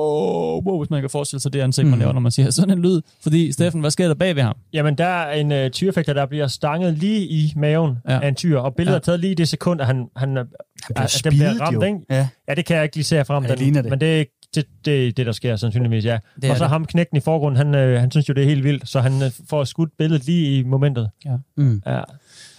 wow, 0.66 0.78
hvis 0.84 0.90
man 0.90 1.02
kan 1.02 1.10
forestille 1.10 1.42
sig 1.42 1.54
det 1.54 1.60
ansigt, 1.62 1.88
man 1.88 1.94
Mm. 1.94 2.00
laver, 2.00 2.14
når 2.14 2.20
man 2.20 2.32
siger 2.32 2.52
sådan 2.52 2.78
en 2.78 2.82
lyd. 2.82 3.02
Fordi, 3.24 3.52
Steffen, 3.52 3.82
hvad 3.82 3.92
sker 3.92 4.08
der 4.08 4.16
bag 4.16 4.36
ved 4.36 4.44
ham? 4.44 4.56
Jamen, 4.74 4.98
der 4.98 5.06
er 5.06 5.34
en 5.34 5.52
øh, 5.52 5.70
tyrefægter, 5.72 6.14
der 6.14 6.26
bliver 6.26 6.48
stanget 6.48 6.98
lige 6.98 7.22
i 7.28 7.54
maven 7.56 7.98
Ja. 8.08 8.14
ja. 8.14 8.20
af 8.22 8.28
en 8.28 8.36
tyr, 8.36 8.58
og 8.60 8.76
billedet 8.76 8.92
Ja. 8.92 8.96
ja. 8.96 9.00
er 9.00 9.04
taget 9.04 9.20
lige 9.20 9.32
i 9.32 9.36
det 9.36 9.48
sekund, 9.48 9.82
at 9.82 9.88
han, 9.88 10.06
han, 10.16 10.38
han 10.38 10.48
bliver 10.90 11.04
at 11.04 11.22
den 11.24 11.30
bliver 11.34 11.50
spidet, 11.50 11.62
ramt, 11.62 11.76
jo. 11.76 11.82
ikke? 11.82 11.98
Ja. 12.10 12.28
Ja, 12.50 12.54
det 12.54 12.66
kan 12.66 12.76
jeg 12.76 12.84
ikke 12.84 12.96
lige 12.96 13.04
se 13.04 13.16
herfra, 13.16 13.34
Ja, 13.36 13.40
det 13.42 13.50
den, 13.50 13.58
ligner 13.60 13.82
det. 13.82 13.90
men 13.90 14.00
det 14.00 14.20
er 14.22 14.26
det, 14.56 14.66
det, 14.86 15.18
det, 15.18 15.26
der 15.26 15.32
sker 15.32 15.56
sandsynligvis, 15.56 16.06
ja. 16.06 16.20
Det 16.42 16.50
og 16.52 16.58
så 16.58 16.64
det. 16.64 16.70
ham 16.70 16.86
knækken 16.86 17.18
i 17.18 17.20
forgrunden, 17.20 17.58
han, 17.58 17.76
øh, 17.76 18.00
han 18.00 18.12
synes 18.12 18.30
jo, 18.30 18.34
det 18.34 18.44
er 18.44 18.48
helt 18.48 18.64
vildt, 18.64 18.90
så 18.90 19.00
han 19.00 19.14
øh, 19.24 19.32
får 19.50 19.64
skudt 19.64 19.90
billedet 19.98 20.26
lige 20.26 20.58
i 20.60 20.64
momentet. 20.64 21.10
Mm. 21.58 21.82
Ja. 21.86 22.02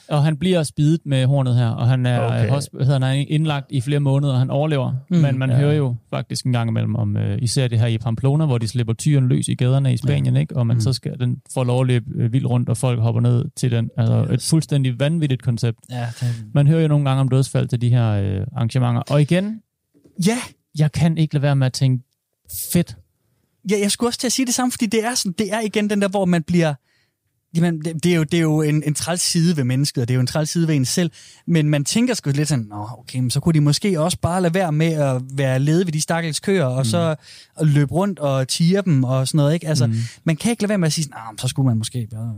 Og 0.09 0.25
han 0.25 0.37
bliver 0.37 0.63
spidet 0.63 1.01
med 1.05 1.27
hornet 1.27 1.57
her, 1.57 1.69
og 1.69 1.89
han 1.89 2.07
er, 2.07 2.21
Okay. 2.21 2.49
hosp- 2.51 2.79
hedder, 2.79 2.93
han 2.93 3.03
er 3.03 3.13
indlagt 3.29 3.67
i 3.73 3.81
flere 3.81 4.01
måneder, 4.01 4.33
og 4.33 4.39
han 4.39 4.51
overlever. 4.51 4.95
Mm. 5.11 5.17
Men 5.17 5.39
man 5.39 5.51
Ja. 5.51 5.57
hører 5.57 5.75
jo 5.75 5.95
faktisk 6.11 6.47
en 6.47 6.53
gang 6.53 6.71
imellem 6.71 6.97
om, 6.97 7.17
uh, 7.17 7.23
især 7.43 7.69
det 7.69 7.79
her 7.79 7.87
i 7.87 7.99
Pamplona, 7.99 8.47
hvor 8.47 8.59
de 8.59 8.69
slipper 8.69 8.95
tyren 8.95 9.29
løs 9.29 9.49
i 9.49 9.55
gaderne 9.55 9.93
i 9.95 9.97
Spanien, 9.97 10.35
ja. 10.35 10.41
ikke? 10.41 10.57
og 10.57 10.67
man 10.67 10.77
Mm. 10.77 10.81
så 10.81 10.93
skal 10.93 11.19
den 11.21 11.37
får 11.55 11.65
lov 11.65 11.81
at 11.81 11.87
løbe 11.87 12.05
øh, 12.15 12.33
vildt 12.33 12.47
rundt, 12.47 12.69
og 12.69 12.77
folk 12.77 13.01
hopper 13.01 13.21
ned 13.21 13.45
til 13.57 13.71
den. 13.71 13.91
Altså 13.99 14.27
et 14.33 14.43
fuldstændig 14.43 15.01
vanvittigt 15.01 15.43
koncept. 15.43 15.79
Ja, 15.91 16.07
det, 16.21 16.29
Man 16.55 16.67
hører 16.67 16.83
jo 16.83 16.89
nogle 16.89 17.05
gange 17.09 17.21
om 17.21 17.29
dødsfald 17.29 17.69
til 17.69 17.81
de 17.81 17.89
her 17.89 18.11
øh, 18.11 18.47
arrangementer. 18.57 19.03
Og 19.11 19.23
igen, 19.23 19.61
ja, 20.27 20.39
jeg 20.79 20.93
kan 20.93 21.19
ikke 21.19 21.35
lade 21.35 21.43
være 21.43 21.57
med 21.57 21.67
at 21.67 21.73
tænke, 21.73 22.05
fedt. 22.73 22.97
Ja, 23.71 23.77
jeg 23.83 23.91
skulle 23.91 24.09
også 24.09 24.19
til 24.19 24.29
at 24.29 24.33
sige 24.33 24.47
det 24.47 24.55
samme, 24.55 24.73
fordi 24.73 24.87
det 24.87 25.05
er, 25.05 25.15
sådan, 25.15 25.35
det 25.39 25.53
er 25.53 25.61
igen 25.61 25.91
den 25.91 26.03
der, 26.03 26.09
hvor 26.09 26.25
man 26.25 26.43
bliver... 26.43 26.75
Jamen, 27.57 27.81
det, 27.81 28.05
det 28.05 28.13
er 28.13 28.17
jo, 28.17 28.23
det 28.23 28.35
er 28.35 28.41
jo 28.43 28.63
en, 28.63 28.83
en 28.87 28.95
træls 28.95 29.21
side 29.21 29.57
ved 29.57 29.65
mennesket, 29.65 30.03
og 30.03 30.09
det 30.09 30.15
er 30.15 30.17
jo 30.17 30.21
en 30.21 30.27
træls 30.27 30.51
side 30.51 30.69
ved 30.69 30.75
en 30.75 30.85
selv. 30.85 31.11
Men 31.47 31.69
man 31.69 31.85
tænker 31.85 32.15
sgu 32.15 32.31
lidt 32.31 32.49
sådan, 32.49 32.65
Nå, 32.71 32.87
okay, 32.99 33.19
men 33.19 33.31
så 33.31 33.41
kunne 33.41 33.53
de 33.53 33.61
måske 33.61 34.01
også 34.01 34.19
bare 34.23 34.43
lade 34.43 34.55
være 34.55 34.73
med 34.73 34.93
at 34.93 35.23
være 35.35 35.59
lede 35.59 35.87
ved 35.87 35.93
de 35.93 36.01
stakkels 36.01 36.41
køer, 36.41 36.65
og 36.65 36.79
mm. 36.81 36.85
så 36.85 37.15
at 37.61 37.67
løbe 37.67 37.93
rundt 37.93 38.19
og 38.19 38.49
tire 38.49 38.83
dem 38.85 39.05
og 39.05 39.29
sådan 39.29 39.37
noget. 39.37 39.55
Ikke? 39.55 39.69
Altså, 39.69 39.87
mm. 39.87 39.95
Man 40.25 40.37
kan 40.37 40.51
ikke 40.51 40.63
lade 40.63 40.69
være 40.69 40.79
med 40.79 40.87
at 40.87 40.93
sige, 40.93 41.05
sådan, 41.05 41.15
nah, 41.33 41.39
så 41.39 41.49
skulle 41.49 41.67
man 41.67 41.77
måske... 41.79 42.09
bare- 42.15 42.35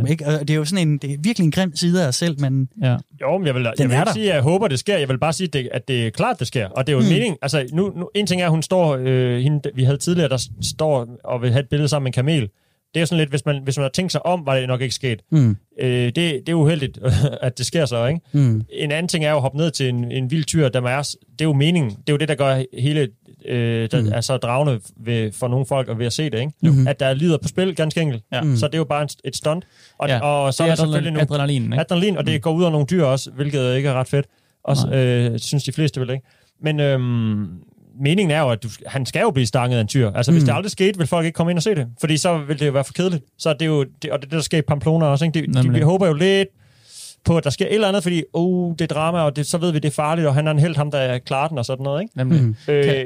Mm. 0.00 0.06
Ikke? 0.06 0.26
Og 0.26 0.40
det 0.40 0.50
er 0.50 0.54
jo 0.54 0.64
sådan 0.64 0.88
en, 0.88 0.98
det 0.98 1.10
er 1.12 1.16
virkelig 1.20 1.44
en 1.44 1.50
grim 1.50 1.76
side 1.76 2.02
af 2.04 2.08
os 2.08 2.16
selv, 2.16 2.40
men 2.40 2.68
Ja. 2.82 2.96
Jo, 3.20 3.38
men 3.38 3.46
jeg 3.46 3.54
vil, 3.54 3.62
jeg 3.78 3.88
vil 3.88 3.96
ikke 3.96 4.12
sige, 4.12 4.28
at 4.30 4.34
jeg 4.34 4.42
håber, 4.42 4.68
det 4.68 4.78
sker. 4.78 4.98
Jeg 4.98 5.08
vil 5.08 5.18
bare 5.18 5.32
sige, 5.32 5.46
at 5.46 5.52
det, 5.52 5.68
at 5.72 5.88
det 5.88 6.06
er 6.06 6.10
klart, 6.10 6.38
det 6.38 6.46
sker. 6.46 6.68
Og 6.68 6.86
det 6.86 6.92
er 6.92 6.96
jo 6.96 7.00
Mm. 7.00 7.06
en 7.06 7.12
mening. 7.12 7.36
Altså, 7.42 7.66
nu, 7.72 7.92
nu, 7.96 8.08
en 8.14 8.26
ting 8.26 8.40
er, 8.40 8.44
at 8.44 8.50
hun 8.50 8.62
står... 8.62 8.96
Øh, 9.00 9.38
hende, 9.40 9.60
vi 9.74 9.84
havde 9.84 9.98
tidligere, 9.98 10.28
der 10.28 10.48
står 10.62 11.06
og 11.24 11.42
vil 11.42 11.52
have 11.52 11.60
et 11.62 11.68
billede 11.68 11.88
sammen 11.88 12.04
med 12.04 12.08
en 12.10 12.12
kamel. 12.12 12.48
Det 12.94 13.00
er 13.02 13.04
sådan 13.06 13.18
lidt, 13.18 13.30
hvis 13.30 13.46
man, 13.46 13.60
hvis 13.64 13.76
man 13.76 13.82
har 13.82 13.90
tænkt 13.90 14.12
sig 14.12 14.26
om, 14.26 14.46
var 14.46 14.56
det 14.56 14.68
nok 14.68 14.80
ikke 14.80 14.94
sket. 14.94 15.22
mm, 15.30 15.56
Øh, 15.80 15.88
det, 16.06 16.14
det 16.16 16.48
er 16.48 16.54
uheldigt, 16.54 16.98
at 17.42 17.58
det 17.58 17.66
sker 17.66 17.86
så, 17.86 18.06
ikke? 18.06 18.20
mm, 18.32 18.64
En 18.70 18.92
anden 18.92 19.08
ting 19.08 19.24
er 19.24 19.30
jo 19.30 19.36
at 19.36 19.42
hoppe 19.42 19.58
ned 19.58 19.70
til 19.70 19.88
en, 19.88 20.12
en 20.12 20.30
vild 20.30 20.44
tyr, 20.44 20.68
der 20.68 20.80
er, 20.82 21.02
det 21.32 21.40
er 21.40 21.44
jo 21.44 21.52
meningen. 21.52 21.90
Det 21.90 22.08
er 22.08 22.12
jo 22.12 22.16
det, 22.16 22.28
der 22.28 22.34
gør 22.34 22.62
hele, 22.80 23.08
øh, 23.46 23.88
der 23.90 24.00
Mm. 24.00 24.06
mm. 24.06 24.12
er 24.14 24.20
så 24.20 24.36
dragende 24.36 24.80
ved, 24.96 25.32
for 25.32 25.48
nogle 25.48 25.66
folk 25.66 25.88
at 25.88 25.98
ved 25.98 26.06
at 26.06 26.12
se 26.12 26.24
det, 26.30 26.38
ikke? 26.40 26.52
Mhm. 26.62 26.88
At 26.88 27.00
der 27.00 27.14
lyder 27.14 27.38
på 27.38 27.48
spil, 27.48 27.74
ganske 27.76 28.00
enkelt. 28.00 28.22
Ja. 28.32 28.40
Mm. 28.42 28.56
Så 28.56 28.66
det 28.66 28.74
er 28.74 28.78
jo 28.78 28.84
bare 28.84 29.02
en, 29.02 29.08
et 29.24 29.36
stunt. 29.36 29.64
Og, 29.98 30.08
Ja, 30.08 30.18
og 30.20 30.54
så 30.54 30.62
det 30.62 30.68
er 30.68 30.72
er 30.72 30.76
der 30.76 30.82
selvfølgelig 30.82 31.12
nogle 31.12 31.22
adrenalin 31.22 31.62
ikke? 31.64 31.80
adrenalin, 31.80 32.16
og 32.16 32.26
det 32.26 32.42
går 32.42 32.52
ud 32.52 32.62
over 32.62 32.72
nogle 32.72 32.86
dyr 32.86 33.04
også, 33.04 33.30
hvilket 33.30 33.76
ikke 33.76 33.88
er 33.88 33.92
ret 33.94 34.08
fedt. 34.08 34.26
Også, 34.64 34.88
øh, 34.94 35.38
synes 35.38 35.64
de 35.64 35.72
fleste 35.72 36.00
vel 36.00 36.10
ikke. 36.10 36.24
Men 36.60 36.80
øhm, 36.80 37.46
meningen 38.00 38.30
er 38.30 38.40
jo, 38.40 38.50
at 38.50 38.62
du, 38.62 38.68
han 38.86 39.06
skal 39.06 39.20
jo 39.20 39.30
blive 39.30 39.46
stanget 39.46 39.76
af 39.76 39.80
en 39.80 39.88
tyr. 39.88 40.10
Altså, 40.10 40.32
hvis 40.32 40.42
Mm. 40.42 40.46
det 40.46 40.54
aldrig 40.54 40.70
skete, 40.70 40.98
vil 40.98 41.06
folk 41.06 41.24
ikke 41.26 41.36
komme 41.36 41.52
ind 41.52 41.58
og 41.58 41.62
se 41.62 41.74
det. 41.74 41.86
Fordi 42.00 42.16
så 42.16 42.38
vil 42.38 42.60
det 42.60 42.66
jo 42.66 42.72
være 42.72 42.84
for 42.84 42.92
kedeligt. 42.92 43.24
Så 43.38 43.52
det 43.52 43.62
er 43.62 43.66
jo, 43.66 43.84
det, 44.02 44.10
og 44.10 44.18
det 44.18 44.24
er 44.26 44.28
det, 44.28 44.32
der 44.32 44.40
sker 44.40 44.58
i 44.58 44.62
Pamplona 44.62 45.06
også. 45.06 45.24
Ikke? 45.24 45.40
De, 45.40 45.62
de, 45.62 45.72
vi 45.72 45.80
håber 45.80 46.06
jo 46.06 46.12
lidt 46.14 46.48
på, 47.24 47.36
at 47.36 47.44
der 47.44 47.50
sker 47.50 47.66
et 47.66 47.74
eller 47.74 47.88
andet, 47.88 48.02
fordi 48.02 48.22
oh, 48.32 48.72
det 48.78 48.80
er 48.80 48.94
drama, 48.94 49.18
og 49.18 49.36
det, 49.36 49.46
så 49.46 49.58
ved 49.58 49.72
vi, 49.72 49.78
det 49.78 49.88
er 49.88 49.92
farligt, 49.92 50.28
og 50.28 50.34
han 50.34 50.46
er 50.46 50.50
en 50.50 50.58
held, 50.58 50.76
ham 50.76 50.90
der 50.90 51.18
klarer 51.18 51.48
den 51.48 51.58
og 51.58 51.64
sådan 51.64 51.82
noget. 51.84 52.02
Ikke? 52.02 52.18
Nemlig. 52.18 52.40
Mm. 52.42 52.46
Mm. 52.68 52.72
Øh, 52.74 53.04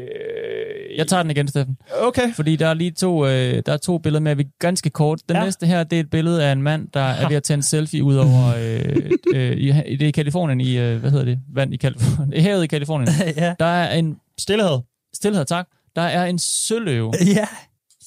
Jeg 0.97 1.07
tager 1.09 1.22
den 1.22 1.30
igen, 1.30 1.49
Steffen. 1.49 1.76
Okay. 2.03 2.32
Fordi 2.34 2.57
der 2.57 2.66
er 2.66 2.74
lige 2.74 2.91
to, 2.91 3.26
øh, 3.26 3.62
der 3.66 3.72
er 3.72 3.76
to 3.76 3.99
billeder 3.99 4.20
med, 4.20 4.34
vi 4.37 4.45
ganske 4.59 4.91
kort. 4.91 5.18
Den 5.28 5.37
ja. 5.37 5.45
næste 5.45 5.66
her, 5.66 5.84
det 5.84 5.97
er 5.97 6.01
et 6.01 6.11
billede 6.11 6.45
af 6.45 6.53
en 6.53 6.62
mand, 6.62 6.89
der 6.95 7.01
er 7.01 7.28
ved 7.28 7.37
at 7.37 7.43
tage 7.43 7.55
en 7.55 7.62
selfie 7.62 8.05
ud 8.05 8.16
over, 8.16 8.47
øh, 8.61 9.11
øh, 9.34 9.57
i, 9.57 9.97
det 9.97 10.03
er 10.03 10.07
i 10.09 10.11
Kalifornien, 10.11 10.61
i, 10.61 10.78
øh, 10.78 10.97
hvad 11.01 11.11
hedder 11.11 11.24
det, 11.24 11.39
vand 11.55 11.74
i 11.74 11.76
Kalifornien, 11.76 12.32
i 12.32 12.41
havet 12.41 12.64
i 12.64 12.66
Kalifornien. 12.66 13.09
ja. 13.37 13.55
Der 13.59 13.64
er 13.66 13.95
en, 13.99 14.16
Stillhed. 14.41 14.80
stillhed 15.14 15.45
tak, 15.45 15.68
der 15.97 16.03
er 16.03 16.24
en 16.24 16.39
søløve, 16.39 17.12
Ja. 17.37 17.49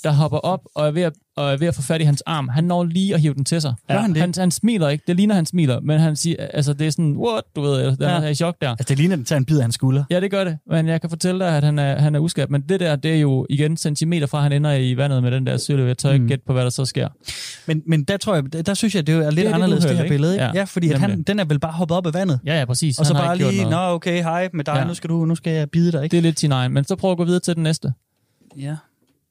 Der 0.04 0.12
hopper 0.12 0.38
op 0.38 0.60
og 0.76 0.88
er 0.88 0.92
ved 0.92 1.02
at, 1.02 1.14
og 1.36 1.52
er 1.54 1.58
ved 1.58 1.68
at 1.68 1.76
få 1.76 1.82
fat 1.82 2.02
i 2.02 2.04
hans 2.04 2.22
arm. 2.26 2.48
Han 2.50 2.64
når 2.64 2.84
lige 2.84 3.14
at 3.16 3.22
hive 3.22 3.34
den 3.34 3.46
til 3.46 3.62
sig. 3.62 3.74
Gør 3.92 4.00
han 4.00 4.10
det? 4.14 4.18
Han, 4.22 4.34
han 4.38 4.52
smiler 4.52 4.90
ikke, 4.90 5.04
det 5.08 5.16
ligner, 5.16 5.36
han 5.36 5.46
smiler, 5.46 5.80
men 5.80 6.00
han 6.00 6.16
siger, 6.16 6.36
altså 6.54 6.74
det 6.74 6.88
er 6.88 6.92
sådan, 6.92 7.16
what, 7.18 7.44
du 7.56 7.62
ved, 7.62 7.86
den 7.86 7.96
Ja. 8.00 8.10
ja. 8.16 8.24
er 8.24 8.28
i 8.28 8.36
chok 8.36 8.56
der. 8.62 8.70
Altså, 8.70 8.86
det 8.90 8.98
ligner, 8.98 9.14
at 9.14 9.18
den 9.18 9.26
tager 9.26 9.38
en 9.38 9.46
bid 9.46 9.58
af 9.58 9.64
hans 9.64 9.76
skulder. 9.76 10.04
Ja, 10.12 10.20
det 10.20 10.32
gør 10.32 10.44
det. 10.44 10.58
Men 10.72 10.88
jeg 10.88 11.02
kan 11.02 11.10
fortælle 11.10 11.46
dig, 11.46 11.58
at 11.58 11.64
han 11.64 11.80
er, 11.80 12.00
han 12.00 12.16
er 12.16 12.20
uskabt. 12.20 12.52
Men 12.52 12.62
det 12.62 12.80
der, 12.80 12.96
det 12.96 13.16
er 13.16 13.20
jo 13.20 13.46
igen 13.50 13.78
centimeter 13.78 14.28
fra, 14.28 14.38
at 14.38 14.44
han 14.44 14.52
ender 14.54 14.74
i 14.74 14.98
vandet 14.98 15.24
med 15.24 15.32
den 15.32 15.46
der 15.46 15.58
søløve. 15.58 15.88
Jeg 15.88 15.98
tør 15.98 16.12
ikke 16.12 16.24
Mm. 16.24 16.28
gætte 16.28 16.44
på, 16.48 16.54
hvad 16.54 16.64
der 16.64 16.70
så 16.70 16.86
sker. 16.86 17.08
Men, 17.66 17.82
men 17.88 18.04
der 18.04 18.18
tror 18.18 18.36
jeg, 18.36 18.54
der, 18.54 18.62
der 18.62 18.74
synes 18.74 18.96
jeg, 18.96 19.08
det 19.08 19.16
er 19.16 19.22
lidt 19.24 19.36
lidt 19.36 19.48
anderledes, 19.48 19.84
det 19.84 19.90
uheld, 19.90 19.98
her 19.98 20.04
ikke? 20.04 20.14
billede. 20.14 20.34
Ikke? 20.34 20.44
Ja. 20.44 20.52
Ja, 20.54 20.58
ja, 20.60 20.64
fordi 20.64 20.92
at 20.92 21.00
han, 21.00 21.22
den 21.24 21.40
er 21.40 21.46
vel 21.46 21.60
bare 21.60 21.72
hoppet 21.72 21.98
op 21.98 22.06
af 22.08 22.14
vandet. 22.14 22.40
Ja, 22.46 22.60
ja, 22.60 22.66
præcis. 22.66 23.00
Og 23.00 23.06
så 23.06 23.14
Han 23.14 23.24
bare 23.24 23.38
lige, 23.38 23.70
nå 23.70 23.78
okay, 23.78 24.22
hej 24.24 24.50
med 24.54 24.64
dig, 24.64 24.72
ja. 24.74 24.80
Ja. 24.80 24.86
nu, 24.86 24.94
skal 24.94 25.10
du, 25.10 25.26
nu 25.26 25.36
skal 25.36 25.54
jeg 25.54 25.70
bide 25.70 25.92
dig, 25.92 26.04
ikke? 26.04 26.12
Det 26.12 26.18
er 26.18 26.22
lidt 26.22 26.40
sin 26.40 26.52
egen. 26.52 26.74
Men 26.74 26.84
så 26.86 26.96
prøv 26.96 27.12
at 27.12 27.18
gå 27.18 27.24
videre 27.26 27.40
til 27.40 27.56
den 27.56 27.64
næste. 27.64 27.94
Ja. 28.58 28.76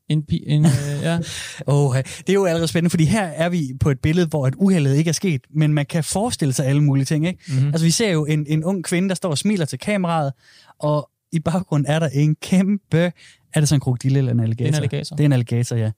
En, 0.09 0.23
pi, 0.23 0.45
en, 0.47 0.65
øh, 0.65 1.03
ja. 1.03 1.19
Oh, 1.67 1.97
det 1.97 2.29
er 2.29 2.33
jo 2.33 2.45
allerede 2.45 2.69
spændende, 2.69 2.91
fordi 2.91 3.05
her 3.05 3.23
er 3.25 3.49
vi 3.49 3.73
på 3.81 3.91
et 3.91 4.01
billede, 4.01 4.27
hvor 4.27 4.47
et 4.47 4.55
uheldet 4.55 4.97
ikke 4.97 5.09
er 5.09 5.13
sket, 5.13 5.41
men 5.51 5.73
man 5.73 5.87
kan 5.87 6.05
forestille 6.05 6.55
sig 6.55 6.67
alle 6.67 6.83
mulige 6.83 7.05
ting. 7.05 7.27
Ikke? 7.27 7.41
Mm-hmm. 7.49 7.67
Altså, 7.67 7.85
vi 7.85 7.91
ser 7.91 8.11
jo 8.11 8.27
en, 8.27 8.47
en 8.49 8.65
ung 8.65 8.85
kvinde, 8.85 9.09
der 9.09 9.15
står 9.15 9.31
og 9.31 9.39
smiler 9.39 9.65
til 9.65 9.79
kameraet, 9.79 10.33
og 10.79 11.11
i 11.33 11.41
baggrunden 11.41 11.93
er 11.93 11.99
der 11.99 12.09
en 12.09 12.35
kæmpe... 12.35 13.13
Er 13.55 13.61
det 13.61 13.69
så 13.69 13.75
en 13.75 13.81
krokodille 13.81 14.19
eller 14.19 14.33
en 14.33 14.41
alligator? 14.41 14.71
Det 14.71 14.75
er 14.75 14.79
en 14.79 14.83
alligator. 14.83 15.17
Det 15.17 15.25
er 15.25 15.27
en 15.27 15.33
alligator, 15.33 15.77
ja. 15.77 15.91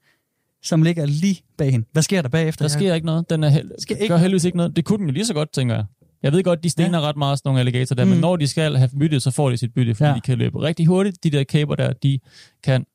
Som 0.63 0.83
ligger 0.83 1.05
lige 1.05 1.41
bag 1.57 1.71
hende. 1.71 1.85
Hvad 1.91 2.03
sker 2.03 2.21
der 2.21 2.29
bagefter? 2.29 2.63
Der 2.63 2.69
sker 2.69 2.93
ikke 2.93 3.05
noget. 3.05 3.29
Den 3.29 3.43
er 3.43 3.49
held, 3.49 3.71
Sker 3.79 3.95
ikke 3.95 4.07
gør 4.07 4.17
heldigvis 4.17 4.45
ikke 4.45 4.57
noget. 4.57 4.75
Det 4.75 4.85
kunne 4.85 4.97
den 4.97 5.07
jo 5.07 5.13
lige 5.13 5.25
så 5.25 5.33
godt, 5.33 5.53
tænker 5.53 5.75
jeg. 5.75 5.85
Jeg 6.23 6.31
ved 6.31 6.43
godt, 6.43 6.63
de 6.63 6.69
stener 6.69 6.99
ja. 6.99 7.09
ret 7.09 7.17
meget, 7.17 7.39
sådan 7.39 7.49
nogle 7.49 7.59
alligatorer 7.59 7.95
der, 7.95 8.05
mm. 8.05 8.09
Men 8.11 8.19
når 8.19 8.35
de 8.35 8.47
skal 8.47 8.75
have 8.75 8.89
bytte, 8.99 9.19
så 9.19 9.31
får 9.31 9.49
de 9.49 9.57
sit 9.57 9.73
bytte, 9.73 9.95
fordi 9.95 10.09
ja. 10.09 10.15
de 10.15 10.21
kan 10.21 10.37
løbe 10.37 10.61
rigtig 10.61 10.85
hurtigt. 10.85 11.23
De 11.23 11.29
der 11.29 11.43
kæber 11.43 11.75
der, 11.75 11.93
de 11.93 12.19
kan 12.63 12.85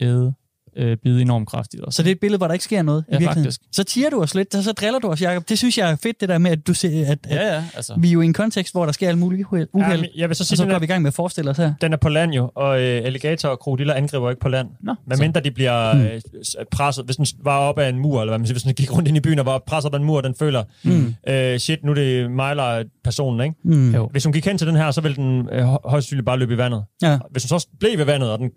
æde, 0.00 0.34
øh, 0.76 0.96
bide 0.96 1.22
enormt 1.22 1.48
kraftigt 1.48 1.82
også. 1.82 1.96
Så 1.96 2.02
det 2.02 2.08
er 2.08 2.12
et 2.14 2.20
billede, 2.20 2.38
hvor 2.38 2.46
der 2.46 2.52
ikke 2.52 2.64
sker 2.64 2.82
noget 2.82 3.04
Ja, 3.08 3.16
i 3.16 3.18
virkeligheden. 3.18 3.44
faktisk. 3.44 3.60
Så 3.72 3.84
tiger 3.84 4.10
du 4.10 4.22
os 4.22 4.34
lidt, 4.34 4.52
så, 4.54 4.62
så 4.62 4.72
driller 4.72 4.98
du 4.98 5.08
os, 5.08 5.22
Jacob. 5.22 5.48
Det 5.48 5.58
synes 5.58 5.78
jeg 5.78 5.90
er 5.90 5.96
fedt, 5.96 6.20
det 6.20 6.28
der 6.28 6.38
med, 6.38 6.50
at 6.50 6.66
du 6.66 6.74
ser, 6.74 7.06
at, 7.06 7.18
at 7.24 7.36
Ja, 7.36 7.54
ja, 7.54 7.64
altså. 7.74 7.94
vi 7.98 8.08
er 8.08 8.12
jo 8.12 8.20
i 8.20 8.24
en 8.24 8.32
kontekst, 8.32 8.74
hvor 8.74 8.84
der 8.84 8.92
sker 8.92 9.08
alle 9.08 9.18
mulige 9.18 9.46
uheld. 9.52 9.68
Ja, 9.78 9.88
men 9.96 10.06
jeg 10.16 10.28
vil 10.28 10.36
så 10.36 10.42
og 10.42 10.46
sige, 10.46 10.56
så 10.56 10.62
den 10.62 10.70
går 10.70 10.74
er, 10.74 10.78
vi 10.78 10.84
i 10.84 10.86
gang 10.86 11.02
med 11.02 11.08
at 11.08 11.14
forestille 11.14 11.50
os 11.50 11.56
her. 11.56 11.74
den 11.80 11.92
er 11.92 11.96
på 11.96 12.08
land 12.08 12.32
jo, 12.32 12.50
og 12.54 12.80
øh, 12.82 13.04
alligator 13.04 13.48
og 13.48 13.58
krokodiller 13.58 13.94
angriber 13.94 14.30
ikke 14.30 14.40
på 14.40 14.48
land. 14.48 14.68
Nå, 14.80 14.94
Hvad 15.06 15.16
så- 15.16 15.22
mindre 15.22 15.40
de 15.40 15.50
bliver 15.50 15.96
øh, 15.96 16.20
s- 16.44 16.56
presset, 16.70 17.04
hvis 17.04 17.16
den 17.16 17.26
var 17.44 17.58
op 17.58 17.78
af 17.78 17.88
en 17.88 17.98
mur, 17.98 18.20
eller 18.20 18.30
hvad 18.30 18.38
man 18.38 18.46
siger, 18.46 18.54
hvis 18.54 18.62
den 18.62 18.74
gik 18.74 18.92
rundt 18.96 19.08
ind 19.08 19.16
i 19.16 19.20
byen 19.20 19.38
og 19.38 19.46
var 19.46 19.58
presset 19.66 19.88
op 19.88 19.94
af 19.94 19.98
en 19.98 20.04
mur, 20.04 20.16
og 20.16 20.22
den 20.22 20.34
føler, 20.38 20.64
Mm. 20.84 21.14
øh, 21.28 21.58
shit, 21.58 21.84
nu 21.84 21.90
er 21.90 21.94
det 21.94 22.30
mig 22.30 22.50
eller 22.50 22.84
personen, 23.04 23.40
ikke? 23.40 23.56
Mm. 23.64 23.94
Jo. 23.94 24.08
Hvis 24.12 24.24
hun 24.24 24.32
gik 24.32 24.46
hen 24.46 24.58
til 24.58 24.66
den 24.66 24.76
her, 24.76 24.90
så 24.90 25.00
ville 25.00 25.16
den 25.16 25.48
øh, 25.52 25.58
hø- 25.64 25.76
højst 25.84 26.04
sandsynligt 26.08 26.26
bare 26.26 26.38
løbe 26.38 26.54
i 26.54 26.58
vandet. 26.58 26.84
Ja. 27.02 27.18
Hvis 27.30 27.42
hun 27.50 27.60
så 27.60 27.66
blev 27.80 27.98
ved 27.98 28.04
vandet, 28.04 28.30
og 28.30 28.38
den, 28.38 28.50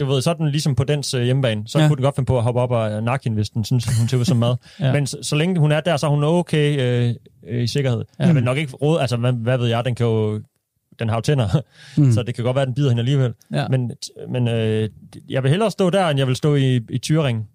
du 0.00 0.04
ved, 0.04 0.22
så 0.22 0.30
er 0.30 0.34
den 0.34 0.48
ligesom 0.50 0.74
på 0.74 0.84
dens 0.84 1.14
øh, 1.14 1.22
hjemmebane, 1.22 1.59
så 1.66 1.78
Ja. 1.78 1.82
ja. 1.84 1.88
kunne 1.88 1.96
den 1.96 2.02
godt 2.02 2.14
finde 2.14 2.26
på 2.26 2.36
at 2.38 2.42
hoppe 2.42 2.60
op 2.60 2.70
og 2.70 3.02
nakke 3.02 3.24
hende, 3.24 3.34
hvis 3.34 3.50
den 3.50 3.64
synes, 3.64 3.84
hun 4.12 4.20
ud 4.20 4.24
som 4.24 4.36
mad. 4.36 4.56
Ja. 4.80 4.86
ja. 4.86 4.92
Men 4.92 5.06
så, 5.06 5.18
så 5.22 5.36
længe 5.36 5.60
hun 5.60 5.72
er 5.72 5.80
der, 5.80 5.96
så 5.96 6.06
er 6.06 6.10
hun 6.10 6.24
okay 6.24 6.80
øh, 6.80 7.14
øh, 7.48 7.62
i 7.62 7.66
sikkerhed. 7.66 8.04
Ja. 8.18 8.26
Jeg 8.26 8.34
vil 8.34 8.44
nok 8.44 8.58
ikke 8.58 8.72
råde, 8.72 9.00
altså 9.00 9.16
hvad, 9.16 9.32
hvad 9.32 9.58
ved 9.58 9.66
jeg, 9.66 9.84
den 9.84 9.94
kan 9.94 10.06
jo 10.06 10.40
den 10.98 11.08
har 11.08 11.16
jo 11.16 11.20
tænder, 11.20 11.48
Mm. 11.96 12.04
mm. 12.04 12.12
så 12.14 12.22
det 12.22 12.34
kan 12.34 12.44
godt 12.44 12.54
være, 12.54 12.62
at 12.62 12.66
den 12.68 12.74
bider 12.74 12.88
hende 12.88 13.00
alligevel. 13.00 13.32
Ja. 13.52 13.68
Men, 13.68 13.90
men 14.28 14.48
øh, 14.48 14.88
jeg 15.28 15.42
vil 15.42 15.50
hellere 15.50 15.70
stå 15.70 15.90
der, 15.90 16.08
end 16.08 16.18
jeg 16.18 16.26
vil 16.26 16.36
stå 16.36 16.54
i, 16.54 16.76
i 16.90 16.98
Tyring, 16.98 17.48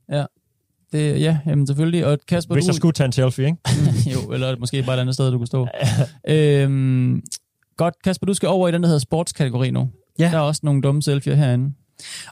Det, 0.91 1.21
ja, 1.21 1.37
jamen 1.45 1.67
selvfølgelig. 1.67 2.05
Og 2.05 2.17
Kasper, 2.27 2.53
hvis 2.55 2.65
du... 2.65 2.69
jeg 2.69 2.75
skulle 2.75 2.93
tage 2.93 3.05
en 3.05 3.11
selfie, 3.11 3.45
ikke? 3.45 3.57
jo, 4.13 4.31
eller 4.31 4.55
måske 4.59 4.83
bare 4.83 4.95
et 4.95 4.99
andet 5.01 5.15
sted, 5.15 5.31
du 5.31 5.37
kunne 5.37 5.47
stå. 5.47 5.67
øhm, 6.27 7.21
godt, 7.77 7.93
Kasper, 8.03 8.25
du 8.25 8.33
skal 8.33 8.49
over 8.49 8.67
i 8.67 8.71
den, 8.71 8.81
der 8.81 8.87
hedder 8.87 8.99
sportskategori 8.99 9.71
nu. 9.71 9.89
Ja. 10.19 10.29
Der 10.31 10.37
er 10.37 10.41
også 10.41 10.61
nogle 10.63 10.81
dumme 10.81 11.01
selfies 11.01 11.37
herinde. 11.37 11.73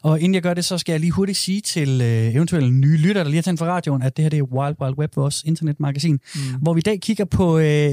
Og 0.02 0.20
inden 0.20 0.34
jeg 0.34 0.42
gør 0.42 0.54
det, 0.54 0.66
så 0.66 0.78
skal 0.78 0.94
jeg 0.94 1.00
lige 1.00 1.12
hurtigt 1.12 1.38
sige 1.38 1.62
til 1.62 2.02
øh, 2.02 2.36
eventuelle 2.36 2.72
nye 2.72 2.98
lyttere, 2.98 3.24
der 3.24 3.30
lige 3.30 3.38
har 3.38 3.42
tændt 3.42 3.60
for 3.60 3.66
radioen, 3.66 4.02
at 4.02 4.18
det 4.18 4.24
her 4.24 4.30
det 4.30 4.40
er 4.40 4.44
Wild 4.44 4.76
Wild 4.82 4.98
Web, 4.98 5.16
vores 5.16 5.44
internetmagasin, 5.46 6.20
mm. 6.36 6.42
hvor 6.62 6.74
vi 6.74 6.80
i 6.80 6.82
dag 6.82 7.02
kigger 7.02 7.26
på 7.26 7.58
øh, 7.58 7.92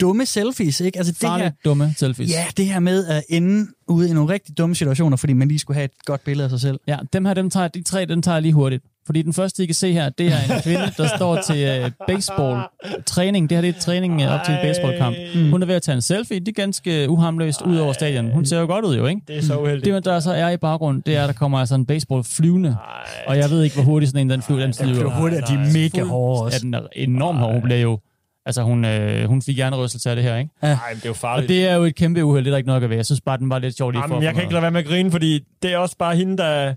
dumme 0.00 0.26
selfies. 0.26 0.80
Ikke? 0.80 0.98
Altså 0.98 1.12
det 1.20 1.30
her, 1.30 1.50
dumme 1.64 1.94
selfies. 1.96 2.30
ja, 2.30 2.46
det 2.56 2.66
her 2.66 2.80
med 2.80 3.06
at 3.06 3.24
ende 3.28 3.66
ude 3.88 4.10
i 4.10 4.12
nogle 4.12 4.32
rigtig 4.32 4.58
dumme 4.58 4.74
situationer, 4.74 5.16
fordi 5.16 5.32
man 5.32 5.48
lige 5.48 5.58
skulle 5.58 5.74
have 5.74 5.84
et 5.84 6.04
godt 6.04 6.24
billede 6.24 6.44
af 6.44 6.50
sig 6.50 6.60
selv. 6.60 6.80
Ja, 6.86 6.98
dem 7.12 7.24
her, 7.24 7.34
dem 7.34 7.50
tager, 7.50 7.68
de 7.68 7.82
tre, 7.82 8.04
dem 8.04 8.22
tager 8.22 8.34
jeg 8.34 8.42
lige 8.42 8.52
hurtigt. 8.52 8.84
Fordi 9.10 9.22
den 9.22 9.32
første, 9.32 9.62
I 9.62 9.66
kan 9.66 9.74
se 9.74 9.92
her, 9.92 10.08
det 10.08 10.26
er 10.26 10.54
en 10.56 10.62
kvinde, 10.62 10.92
der 10.96 11.06
står 11.16 11.40
til 11.40 11.80
uh, 11.84 11.90
baseball-træning. 12.06 13.50
Det 13.50 13.56
her 13.56 13.62
det 13.62 13.76
er 13.76 13.80
træning 13.80 14.14
uh, 14.24 14.32
op 14.32 14.40
til 14.44 14.54
en 14.54 14.60
baseballkamp. 14.62 15.16
Mm. 15.34 15.50
Hun 15.50 15.62
er 15.62 15.66
ved 15.66 15.74
at 15.74 15.82
tage 15.82 15.94
en 15.94 16.02
selfie. 16.02 16.40
Det 16.40 16.48
er 16.48 16.52
ganske 16.52 17.10
uhamløst 17.10 17.62
ud 17.62 17.76
over 17.76 17.92
stadion. 17.92 18.30
Hun 18.30 18.46
ser 18.46 18.60
jo 18.60 18.66
godt 18.66 18.84
ud 18.84 18.96
jo, 18.96 19.06
ikke? 19.06 19.20
Det 19.28 19.36
er 19.38 19.42
så 19.42 19.58
uheldigt. 19.58 19.94
Det, 19.94 20.04
der 20.04 20.20
så 20.20 20.32
er 20.32 20.50
i 20.50 20.56
baggrunden, 20.56 21.02
det 21.06 21.16
er, 21.16 21.22
at 21.22 21.28
der 21.28 21.32
kommer 21.34 21.58
altså 21.58 21.74
en 21.74 21.86
baseball 21.86 22.24
flyvende. 22.24 22.76
Og 23.26 23.36
jeg 23.36 23.50
ved 23.50 23.62
ikke, 23.62 23.76
hvor 23.76 23.84
hurtigt 23.84 24.10
sådan 24.10 24.26
en 24.26 24.30
den 24.30 24.42
flyver. 24.42 24.60
Den 24.60 24.74
flyver 24.74 24.94
Det 24.94 25.02
er 25.02 25.20
hurtigt, 25.20 25.42
at 25.42 25.48
de 25.48 25.54
er 25.54 25.58
mega 25.58 26.04
hårde 26.04 26.40
Ja, 26.40 26.44
også. 26.44 26.60
den 26.62 26.74
er 26.74 26.80
enormt 26.92 27.38
hård. 27.38 27.52
Hun 27.52 27.62
blev 27.62 27.82
jo... 27.82 27.98
Altså, 28.46 28.62
hun, 28.62 28.84
øh, 28.84 29.28
hun 29.28 29.42
fik 29.42 29.56
hjernerystelse 29.56 30.10
af 30.10 30.16
det 30.16 30.24
her, 30.24 30.36
ikke? 30.36 30.50
Nej, 30.62 30.70
men 30.70 30.96
det 30.96 31.04
er 31.04 31.08
jo 31.08 31.10
Og 31.10 31.16
farligt. 31.16 31.48
det 31.48 31.68
er 31.68 31.74
jo 31.74 31.84
et 31.84 31.94
kæmpe 31.94 32.24
uheld, 32.24 32.44
det 32.44 32.50
er 32.50 32.52
der 32.52 32.56
ikke 32.56 32.66
noget 32.66 32.82
at 32.82 32.90
ved. 32.90 32.96
Jeg 32.96 33.06
synes 33.06 33.20
bare, 33.20 33.38
den 33.38 33.50
var 33.50 33.58
lidt 33.58 33.76
sjov 33.76 33.90
lige 33.90 34.02
for 34.02 34.08
Jamen, 34.08 34.22
jeg 34.22 34.28
at 34.28 34.34
få 34.34 34.36
kan 34.36 34.42
ikke 34.44 34.52
lade 34.52 34.62
være 34.62 34.70
med 34.70 34.80
at 34.80 34.86
grine, 34.86 35.10
fordi 35.10 35.40
det 35.62 35.72
er 35.72 35.78
også 35.78 35.96
bare 35.98 36.16
hende, 36.16 36.36
der... 36.36 36.74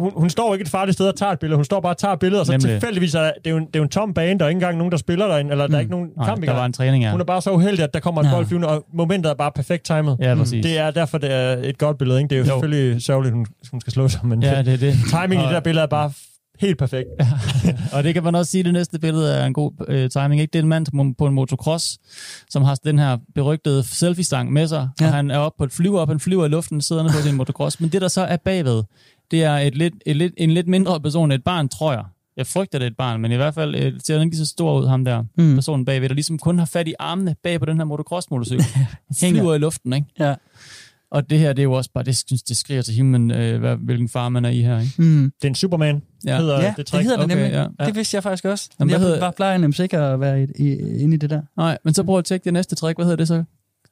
Hun, 0.00 0.12
hun 0.16 0.30
står 0.30 0.54
ikke 0.54 0.62
et 0.62 0.68
farligt 0.68 0.94
sted 0.94 1.06
og 1.08 1.16
tager 1.16 1.32
et 1.32 1.38
billede. 1.38 1.56
Hun 1.56 1.64
står 1.64 1.80
bare 1.80 1.92
og 1.92 1.98
tager 1.98 2.12
et 2.12 2.18
billede, 2.18 2.40
og 2.42 2.46
så 2.46 2.52
Nemlig. 2.52 2.70
tilfældigvis 2.70 3.14
er 3.14 3.20
det 3.20 3.30
er 3.46 3.50
jo 3.50 3.56
en, 3.56 3.66
det 3.66 3.76
er 3.76 3.78
jo 3.78 3.82
en 3.82 3.88
tom 3.88 4.14
bane. 4.14 4.38
Der 4.38 4.44
er 4.44 4.48
ikke 4.48 4.56
engang 4.56 4.78
nogen, 4.78 4.90
der 4.92 4.98
spiller 4.98 5.26
derinde, 5.26 5.50
eller 5.50 5.66
der 5.66 5.74
er 5.76 5.80
ikke 5.80 5.90
nogen 5.90 6.08
Nej, 6.16 6.26
kamp 6.26 6.42
i 6.42 6.46
der 6.46 6.52
var 6.52 6.58
gang. 6.58 6.66
en 6.66 6.72
træning, 6.72 7.04
ja. 7.04 7.10
Hun 7.10 7.20
er 7.20 7.24
bare 7.24 7.42
så 7.42 7.50
uheldig, 7.52 7.84
at 7.84 7.94
der 7.94 8.00
kommer 8.00 8.20
et 8.20 8.24
Ja. 8.24 8.30
ja. 8.30 8.36
bold 8.36 8.46
flyvende, 8.46 8.68
og 8.68 8.84
momentet 8.94 9.30
er 9.30 9.34
bare 9.34 9.52
perfekt 9.54 9.84
timet. 9.84 10.16
Ja, 10.20 10.34
præcis. 10.34 10.62
Det 10.66 10.78
er 10.78 10.90
derfor, 10.90 11.18
det 11.18 11.32
er 11.32 11.56
et 11.62 11.78
godt 11.78 11.98
billede. 11.98 12.18
Ikke? 12.18 12.28
Det 12.28 12.34
er 12.36 12.38
jo, 12.38 12.44
Jo. 12.44 12.48
selvfølgelig 12.60 13.02
sørgeligt, 13.02 13.34
hun, 13.34 13.46
hun 13.70 13.80
skal 13.80 13.92
slå 13.92 14.08
sig, 14.08 14.26
men 14.26 14.42
Ja, 14.42 14.62
det 14.62 14.72
er 14.72 14.76
det. 14.76 14.94
timingen 15.10 15.32
i 15.32 15.36
Og- 15.42 15.44
det 15.48 15.54
der 15.54 15.60
billede 15.60 15.82
er 15.82 15.86
bare 15.88 16.12
helt 16.60 16.78
perfekt. 16.78 17.08
Og 17.92 18.04
det 18.04 18.14
kan 18.14 18.22
man 18.24 18.34
også 18.34 18.50
sige, 18.50 18.60
at 18.60 18.64
det 18.64 18.72
næste 18.72 18.98
billede 18.98 19.34
er 19.34 19.46
en 19.46 19.52
god 19.52 19.72
øh, 19.88 20.10
timing. 20.10 20.40
Ikke? 20.40 20.52
Det 20.52 20.58
er 20.58 20.62
en 20.62 20.68
mand 20.68 21.14
på- 21.18 21.26
en 21.26 21.34
motocross, 21.34 21.98
som 22.50 22.62
har 22.62 22.74
den 22.74 22.98
her 22.98 23.18
berygtede 23.34 23.82
selfie-stang 23.82 24.52
med 24.52 24.66
sig, 24.68 24.88
ja. 25.00 25.04
Ja. 25.04 25.10
og 25.10 25.16
han 25.16 25.30
er 25.30 25.38
oppe 25.38 25.56
på 25.58 25.64
et 25.64 25.72
flyver 25.72 26.00
op, 26.00 26.08
han 26.08 26.20
flyver 26.20 26.44
i 26.44 26.48
luften, 26.48 26.80
siddende 26.80 27.10
på 27.10 27.18
sin 27.22 27.34
motocross. 27.34 27.80
Men 27.80 27.90
det, 27.90 28.00
der 28.02 28.08
så 28.08 28.20
er 28.20 28.36
bagved, 28.36 28.82
det 29.30 29.44
er 29.44 29.52
et 29.54 29.74
lidt, 29.74 29.94
et 30.06 30.16
lidt, 30.16 30.32
en 30.36 30.50
lidt 30.50 30.68
mindre 30.68 31.00
person, 31.00 31.32
et 31.32 31.44
barn, 31.44 31.68
tror 31.68 31.92
jeg. 31.92 32.04
Jeg 32.36 32.46
frygter, 32.46 32.78
det 32.78 32.86
er 32.86 32.90
et 32.90 32.96
barn, 32.96 33.20
men 33.20 33.32
i 33.32 33.36
hvert 33.36 33.54
fald 33.54 33.74
øh, 33.74 33.92
ser 34.04 34.18
han 34.18 34.24
ikke 34.26 34.36
så 34.36 34.46
stor 34.46 34.80
ud, 34.80 34.86
ham 34.86 35.04
der, 35.04 35.24
Mm. 35.38 35.54
personen 35.54 35.84
bagved, 35.84 36.08
der 36.08 36.14
ligesom 36.14 36.38
kun 36.38 36.58
har 36.58 36.66
fat 36.66 36.88
i 36.88 36.94
armene 36.98 37.36
bag 37.42 37.60
på 37.60 37.66
den 37.66 37.76
her 37.76 37.84
motocross-motorcykel. 37.84 38.64
Hænger. 39.20 39.40
flyver 39.40 39.54
i 39.54 39.58
luften, 39.58 39.92
ikke? 39.92 40.06
Ja. 40.18 40.34
Og 41.10 41.30
det 41.30 41.38
her, 41.38 41.48
det 41.52 41.58
er 41.58 41.62
jo 41.64 41.72
også 41.72 41.90
bare, 41.94 42.04
det 42.04 42.16
synes, 42.16 42.42
det 42.42 42.56
skriger 42.56 42.82
til 42.82 42.94
himlen, 42.94 43.30
øh, 43.30 43.60
hvad, 43.60 43.76
hvilken 43.76 44.08
far 44.08 44.28
man 44.28 44.44
er 44.44 44.48
i 44.48 44.60
her, 44.60 44.80
ikke? 44.80 44.92
Mm. 44.98 45.32
Det 45.40 45.44
er 45.44 45.48
en 45.48 45.54
Superman, 45.54 46.02
Ja. 46.26 46.36
hedder 46.38 46.60
Ja, 46.60 46.68
det 46.68 46.76
det 46.76 46.86
trick. 46.86 47.02
hedder 47.04 47.16
det 47.16 47.24
Okay, 47.24 47.34
nemlig. 47.36 47.52
ja. 47.80 47.86
Det 47.86 47.94
vidste 47.96 48.14
jeg 48.14 48.22
faktisk 48.22 48.44
også. 48.44 48.70
Jamen, 48.80 48.90
jeg 48.92 49.00
hedder- 49.00 49.20
bare 49.20 49.32
plejer 49.32 49.58
nemlig 49.58 49.80
ikke 49.80 49.98
at 49.98 50.20
være 50.20 50.42
i, 50.42 50.46
i, 50.58 50.78
inde 51.02 51.14
i 51.14 51.18
det 51.18 51.30
der. 51.30 51.42
Nej, 51.56 51.78
men 51.84 51.94
så 51.94 52.02
prøv 52.02 52.18
at 52.18 52.24
tjekke 52.24 52.44
det 52.44 52.52
næste 52.52 52.74
trick. 52.76 52.96
Hvad 52.98 53.04
hedder 53.06 53.16
det 53.16 53.28
så? 53.28 53.44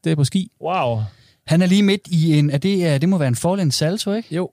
Det 0.04 0.12
er 0.12 0.16
på 0.16 0.24
ski. 0.24 0.50
Wow, 0.62 0.98
Han 1.46 1.62
er 1.62 1.66
lige 1.66 1.82
midt 1.82 2.00
i 2.10 2.38
en... 2.38 2.50
Er 2.50 2.58
det, 2.58 2.86
er, 2.86 2.98
det 2.98 3.08
må 3.08 3.18
være 3.18 3.28
en 3.28 3.36
fall 3.36 3.72
salto, 3.72 4.12
ikke? 4.12 4.34
Jo. 4.34 4.50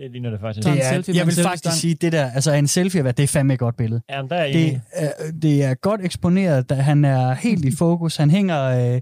Det 0.00 0.10
ligner 0.10 0.30
det 0.30 0.40
faktisk. 0.40 0.66
Det 0.66 0.84
er, 0.84 0.92
selfie 0.92 1.16
jeg 1.16 1.26
vil 1.26 1.34
faktisk 1.34 1.80
sige, 1.80 1.94
det 1.94 2.12
der, 2.12 2.30
altså 2.30 2.52
en 2.52 2.66
selfie, 2.66 3.02
hvad, 3.02 3.12
det 3.12 3.22
er 3.22 3.26
fandme 3.26 3.52
et 3.52 3.58
godt 3.58 3.76
billede. 3.76 4.02
Jamen, 4.10 4.30
der 4.30 4.36
er 4.36 4.52
Det 4.52 4.80
er, 4.92 5.10
det 5.42 5.64
er 5.64 5.74
godt 5.74 6.00
eksponeret, 6.04 6.70
da 6.70 6.74
han 6.74 7.04
er 7.04 7.34
helt 7.34 7.64
i 7.64 7.76
fokus. 7.76 8.16
Han 8.16 8.30
hænger 8.30 8.94
øh, 8.94 9.00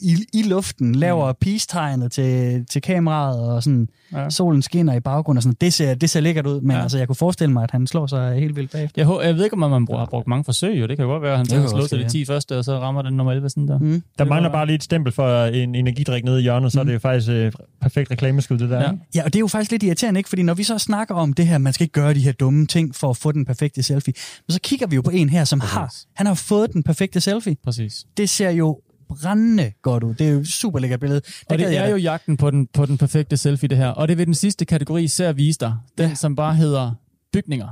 i, 0.00 0.16
i 0.34 0.42
luften, 0.42 0.94
laver 0.94 1.32
peace-tegnet 1.32 2.12
til, 2.12 2.64
til 2.66 2.82
kameraet, 2.82 3.40
og 3.40 3.62
sådan, 3.62 3.88
Ja. 4.12 4.22
ja. 4.22 4.30
solen 4.30 4.62
skinner 4.62 4.94
i 4.94 5.00
baggrunden. 5.00 5.36
Og 5.38 5.42
sådan. 5.42 5.56
Det, 5.60 5.72
ser, 5.72 5.94
det 5.94 6.10
ser 6.10 6.20
lækkert 6.20 6.46
ud, 6.46 6.60
men 6.60 6.70
Ja. 6.70 6.76
ja. 6.76 6.82
altså, 6.82 6.98
jeg 6.98 7.06
kunne 7.06 7.16
forestille 7.16 7.52
mig, 7.52 7.62
at 7.62 7.70
han 7.70 7.86
slår 7.86 8.06
sig 8.06 8.40
helt 8.40 8.56
vildt 8.56 8.70
bagefter. 8.72 9.02
Jeg, 9.18 9.26
jeg 9.26 9.34
ved 9.36 9.44
ikke, 9.44 9.54
om 9.54 9.70
man 9.70 9.86
bruger, 9.86 9.98
har 10.00 10.06
brugt 10.06 10.26
mange 10.26 10.44
forsøg, 10.44 10.80
jo. 10.80 10.86
Det 10.86 10.96
kan 10.96 11.04
jo 11.04 11.10
godt 11.10 11.22
være, 11.22 11.32
at 11.32 11.36
han 11.38 11.46
kan 11.46 11.68
slået 11.68 11.74
også 11.74 11.88
til 11.88 11.98
de 11.98 12.02
være. 12.02 12.10
10 12.10 12.24
første, 12.24 12.58
og 12.58 12.64
så 12.64 12.78
rammer 12.78 13.02
den 13.02 13.14
nummer 13.14 13.32
11 13.32 13.48
sådan 13.50 13.68
der. 13.68 13.78
Mm. 13.78 13.90
Der 13.90 14.00
Det 14.18 14.28
mangler 14.28 14.52
bare 14.52 14.66
lige 14.66 14.74
et 14.74 14.82
stempel 14.82 15.12
for 15.12 15.44
en 15.44 15.74
energidrik 15.74 16.24
nede 16.24 16.38
i 16.38 16.42
hjørnet, 16.42 16.72
så 16.72 16.80
er 16.80 16.84
det 16.84 16.92
jo 16.94 16.98
faktisk 16.98 17.30
øh, 17.30 17.52
perfekt 17.80 18.10
reklameskud, 18.10 18.58
det 18.58 18.70
der. 18.70 18.80
Ja. 18.80 18.90
Ja, 19.14 19.24
og 19.24 19.32
det 19.32 19.36
er 19.36 19.40
jo 19.40 19.46
faktisk 19.46 19.70
lidt 19.70 19.82
irriterende, 19.82 20.20
ikke? 20.20 20.28
Fordi 20.28 20.42
når 20.42 20.54
vi 20.54 20.62
så 20.62 20.78
snakker 20.78 21.14
om 21.14 21.32
det 21.32 21.46
her, 21.46 21.58
man 21.58 21.72
skal 21.72 21.84
ikke 21.84 21.92
gøre 21.92 22.14
de 22.14 22.20
her 22.20 22.32
dumme 22.32 22.66
ting 22.66 22.94
for 22.94 23.10
at 23.10 23.16
få 23.16 23.32
den 23.32 23.44
perfekte 23.44 23.82
selfie, 23.82 24.14
men 24.48 24.52
så 24.52 24.60
kigger 24.62 24.86
vi 24.86 24.96
jo 24.96 25.02
på 25.02 25.10
en 25.10 25.28
her, 25.28 25.44
som 25.44 25.58
Præcis. 25.60 25.72
har, 25.74 25.94
han 26.14 26.26
har 26.26 26.34
fået 26.34 26.72
den 26.72 26.82
perfekte 26.82 27.20
selfie. 27.20 27.56
Præcis. 27.64 28.04
Det 28.16 28.30
ser 28.30 28.50
jo 28.50 28.80
brændende 29.08 29.72
godt 29.82 30.02
ud. 30.04 30.14
Det 30.14 30.26
er 30.28 30.30
jo 30.32 30.38
et 30.40 30.48
super 30.48 30.78
lækkert 30.78 31.00
billede. 31.00 31.20
Og 31.50 31.56
gad 31.56 31.66
det 31.66 31.74
jeg 31.74 31.80
er 31.82 31.86
da. 31.86 31.90
jo 31.90 31.96
jagten 31.96 32.36
på 32.36 32.50
den, 32.50 32.66
på 32.74 32.86
den 32.86 32.98
perfekte 32.98 33.36
selfie, 33.36 33.68
det 33.68 33.78
her. 33.78 33.88
Og 33.88 34.08
det 34.08 34.12
er 34.12 34.16
ved 34.16 34.26
den 34.26 34.34
sidste 34.34 34.64
kategori, 34.64 35.02
især 35.04 35.32
vise 35.32 35.58
dig. 35.58 35.74
Den, 35.98 36.08
Ja. 36.08 36.14
som 36.14 36.36
bare 36.36 36.54
hedder 36.54 36.92
bygninger. 37.32 37.68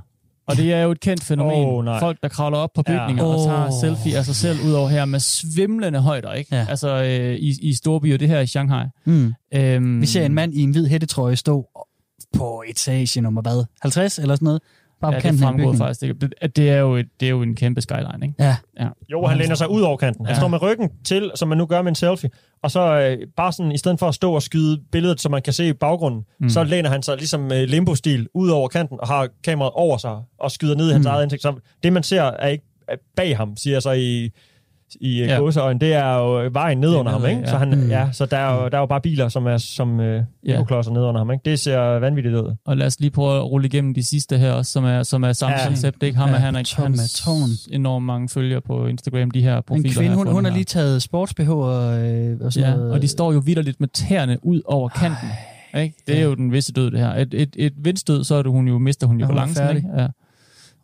Og 0.49 0.57
det 0.57 0.73
er 0.73 0.83
jo 0.83 0.91
et 0.91 1.01
kendt 1.01 1.25
fænomen. 1.25 1.85
Nej. 1.85 2.01
Folk, 2.01 2.19
der 2.23 2.29
kravler 2.29 2.59
op 2.59 2.71
på 2.75 2.83
bygninger 2.83 3.25
ja. 3.25 3.31
og 3.31 3.45
tager 3.47 3.71
selfie 3.81 4.19
af 4.19 4.25
sig 4.25 4.35
selv 4.37 4.59
ud 4.67 4.73
over 4.73 4.89
her 4.89 5.05
med 5.05 5.21
svimlende 5.21 6.01
højder, 6.01 6.33
ikke? 6.33 6.57
Ja. 6.57 6.67
Altså 6.69 7.03
øh, 7.03 7.35
i, 7.37 7.55
i 7.63 7.75
storbyer, 7.75 8.17
det 8.17 8.29
her 8.29 8.41
i 8.41 8.47
Shanghai. 8.47 8.85
Mm. 9.07 9.33
Øhm, 9.55 10.01
Vi 10.01 10.07
ser 10.07 10.27
en 10.27 10.35
mand 10.35 10.55
i 10.55 10.61
en 10.61 10.71
hvid 10.71 10.87
hættetrøje 10.87 11.37
stå 11.37 11.67
på 12.37 12.63
etage 12.69 13.21
nummer 13.21 13.43
hvad? 13.43 13.65
50 13.83 14.19
eller 14.19 14.35
sådan 14.35 14.45
noget? 14.47 14.63
Bare 15.01 15.13
Ja, 15.15 15.19
det 15.21 15.41
fremgår 15.41 15.73
faktisk. 15.75 16.01
Det, 16.01 16.21
det, 16.43 16.57
det, 16.57 16.71
er 16.71 16.77
jo 16.77 16.97
et, 16.97 17.07
det 17.21 17.27
er 17.27 17.31
jo 17.31 17.43
en 17.43 17.57
kæmpe 17.57 17.81
skyline, 17.81 18.19
ikke? 18.23 18.35
Ja, 18.39 18.57
Jo, 19.13 19.27
han 19.27 19.39
læner 19.39 19.55
sig 19.55 19.71
ud 19.71 19.81
over 19.83 19.97
kanten. 19.97 20.27
Han 20.27 20.35
Ja. 20.35 20.41
står 20.41 20.49
med 20.49 20.63
ryggen 20.63 20.91
til, 21.05 21.31
som 21.35 21.49
man 21.49 21.59
nu 21.59 21.67
gør 21.67 21.83
med 21.83 21.89
en 21.89 21.95
selfie, 21.95 22.31
og 22.63 22.71
så 22.71 22.81
øh, 22.81 23.19
bare 23.37 23.53
sådan, 23.53 23.73
i 23.73 23.79
stedet 23.79 23.99
for 23.99 24.09
at 24.09 24.15
stå 24.15 24.33
og 24.33 24.43
skyde 24.43 24.81
billedet, 24.93 25.21
så 25.21 25.29
man 25.29 25.43
kan 25.43 25.53
se 25.53 25.69
i 25.69 25.73
baggrunden, 25.73 26.25
mm. 26.41 26.49
så 26.49 26.65
læner 26.65 26.91
han 26.91 27.03
sig 27.03 27.17
ligesom 27.17 27.53
øh, 27.53 27.63
limbo-stil 27.69 28.29
ud 28.35 28.49
over 28.49 28.69
kanten, 28.69 28.99
og 29.01 29.09
har 29.09 29.29
kameraet 29.45 29.73
over 29.75 29.97
sig, 29.99 30.19
og 30.39 30.51
skyder 30.51 30.75
ned 30.77 30.89
i 30.89 30.93
hans 30.93 31.07
mm. 31.07 31.11
eget 31.11 31.23
ansigt. 31.23 31.43
Så 31.43 31.55
det, 31.83 31.93
man 31.93 32.03
ser, 32.03 32.23
er 32.23 32.49
ikke 32.49 32.65
bag 33.17 33.37
ham, 33.37 33.57
siger 33.57 33.75
jeg 33.75 33.83
så 33.83 33.91
i, 33.93 34.31
i 35.01 35.19
Ja. 35.19 35.27
ja. 35.27 35.39
gåseøjne. 35.39 35.81
Det 35.81 35.95
er 35.95 36.15
jo 36.19 36.51
vejen 36.53 36.79
ned 36.79 36.93
er 36.93 36.99
under 36.99 37.13
ham, 37.13 37.27
ikke? 37.27 37.41
ja. 37.41 37.47
Så, 37.47 37.57
han, 37.57 37.69
Mm. 37.79 37.89
ja, 37.91 38.09
så 38.13 38.27
der 38.27 38.37
er, 38.37 38.63
jo, 38.63 38.69
der 38.69 38.77
er 38.77 38.81
jo 38.81 38.87
bare 38.87 39.01
biler, 39.01 39.29
som 39.29 39.47
er 39.47 39.57
som 39.57 40.01
øh, 40.01 40.23
Ja. 40.47 40.65
klodser 40.65 40.93
ned 40.93 41.03
under 41.03 41.19
ham, 41.21 41.31
ikke? 41.31 41.43
Det 41.51 41.59
ser 41.59 41.79
vanvittigt 41.81 42.35
ud. 42.35 42.55
Og 42.67 42.77
lad 42.77 42.87
os 42.87 43.01
lige 43.01 43.11
prøve 43.11 43.37
at 43.37 43.45
rulle 43.51 43.67
igennem 43.67 43.95
de 43.95 44.03
sidste 44.03 44.39
her 44.39 44.53
også, 44.53 44.73
som 44.73 44.85
er, 44.85 45.03
som 45.03 45.23
er 45.25 45.33
samme 45.33 45.57
Ja. 45.57 45.63
ja. 45.63 45.69
koncept. 45.69 46.03
Ikke? 46.03 46.19
Ham 46.19 46.29
Ja, 46.29 46.35
er 46.35 46.63
Tom 46.63 46.85
hans 46.85 47.69
enormt 47.73 48.05
mange 48.07 48.29
følgere 48.29 48.61
på 48.61 48.87
Instagram, 48.87 49.31
de 49.31 49.43
her 49.43 49.57
en 49.57 49.63
profiler. 49.63 49.93
kvinde, 49.95 50.09
her 50.09 50.17
hun, 50.17 50.27
hun 50.33 50.45
har 50.45 50.53
lige 50.53 50.65
taget 50.65 51.03
sports-BH 51.03 51.51
og, 51.51 51.99
øh, 51.99 52.37
og 52.41 52.53
sådan 52.53 52.71
Ja, 52.71 52.77
noget. 52.77 52.93
og 52.93 53.03
de 53.03 53.09
står 53.09 53.33
jo 53.33 53.39
vidderligt 53.39 53.81
med 53.81 53.89
tæerne 53.89 54.39
ud 54.43 54.61
over 54.65 54.89
kanten. 54.89 55.29
Ikke? 55.83 55.95
Det 56.07 56.15
er 56.15 56.19
Ja. 56.19 56.25
jo 56.25 56.35
den 56.35 56.53
visse 56.53 56.73
død, 56.73 56.91
det 56.91 57.01
her. 57.01 57.15
Et, 57.15 57.35
et, 57.35 57.57
et 57.59 57.73
vindstød, 57.77 58.25
så 58.25 58.35
er 58.35 58.43
det, 58.43 58.53
hun 58.53 58.69
jo, 58.69 58.79
mister 58.79 59.07
hun 59.07 59.19
jo 59.21 59.25
er 59.25 59.29
balancen. 59.29 59.77
Ikke? 59.77 59.89
Ja. 59.97 60.07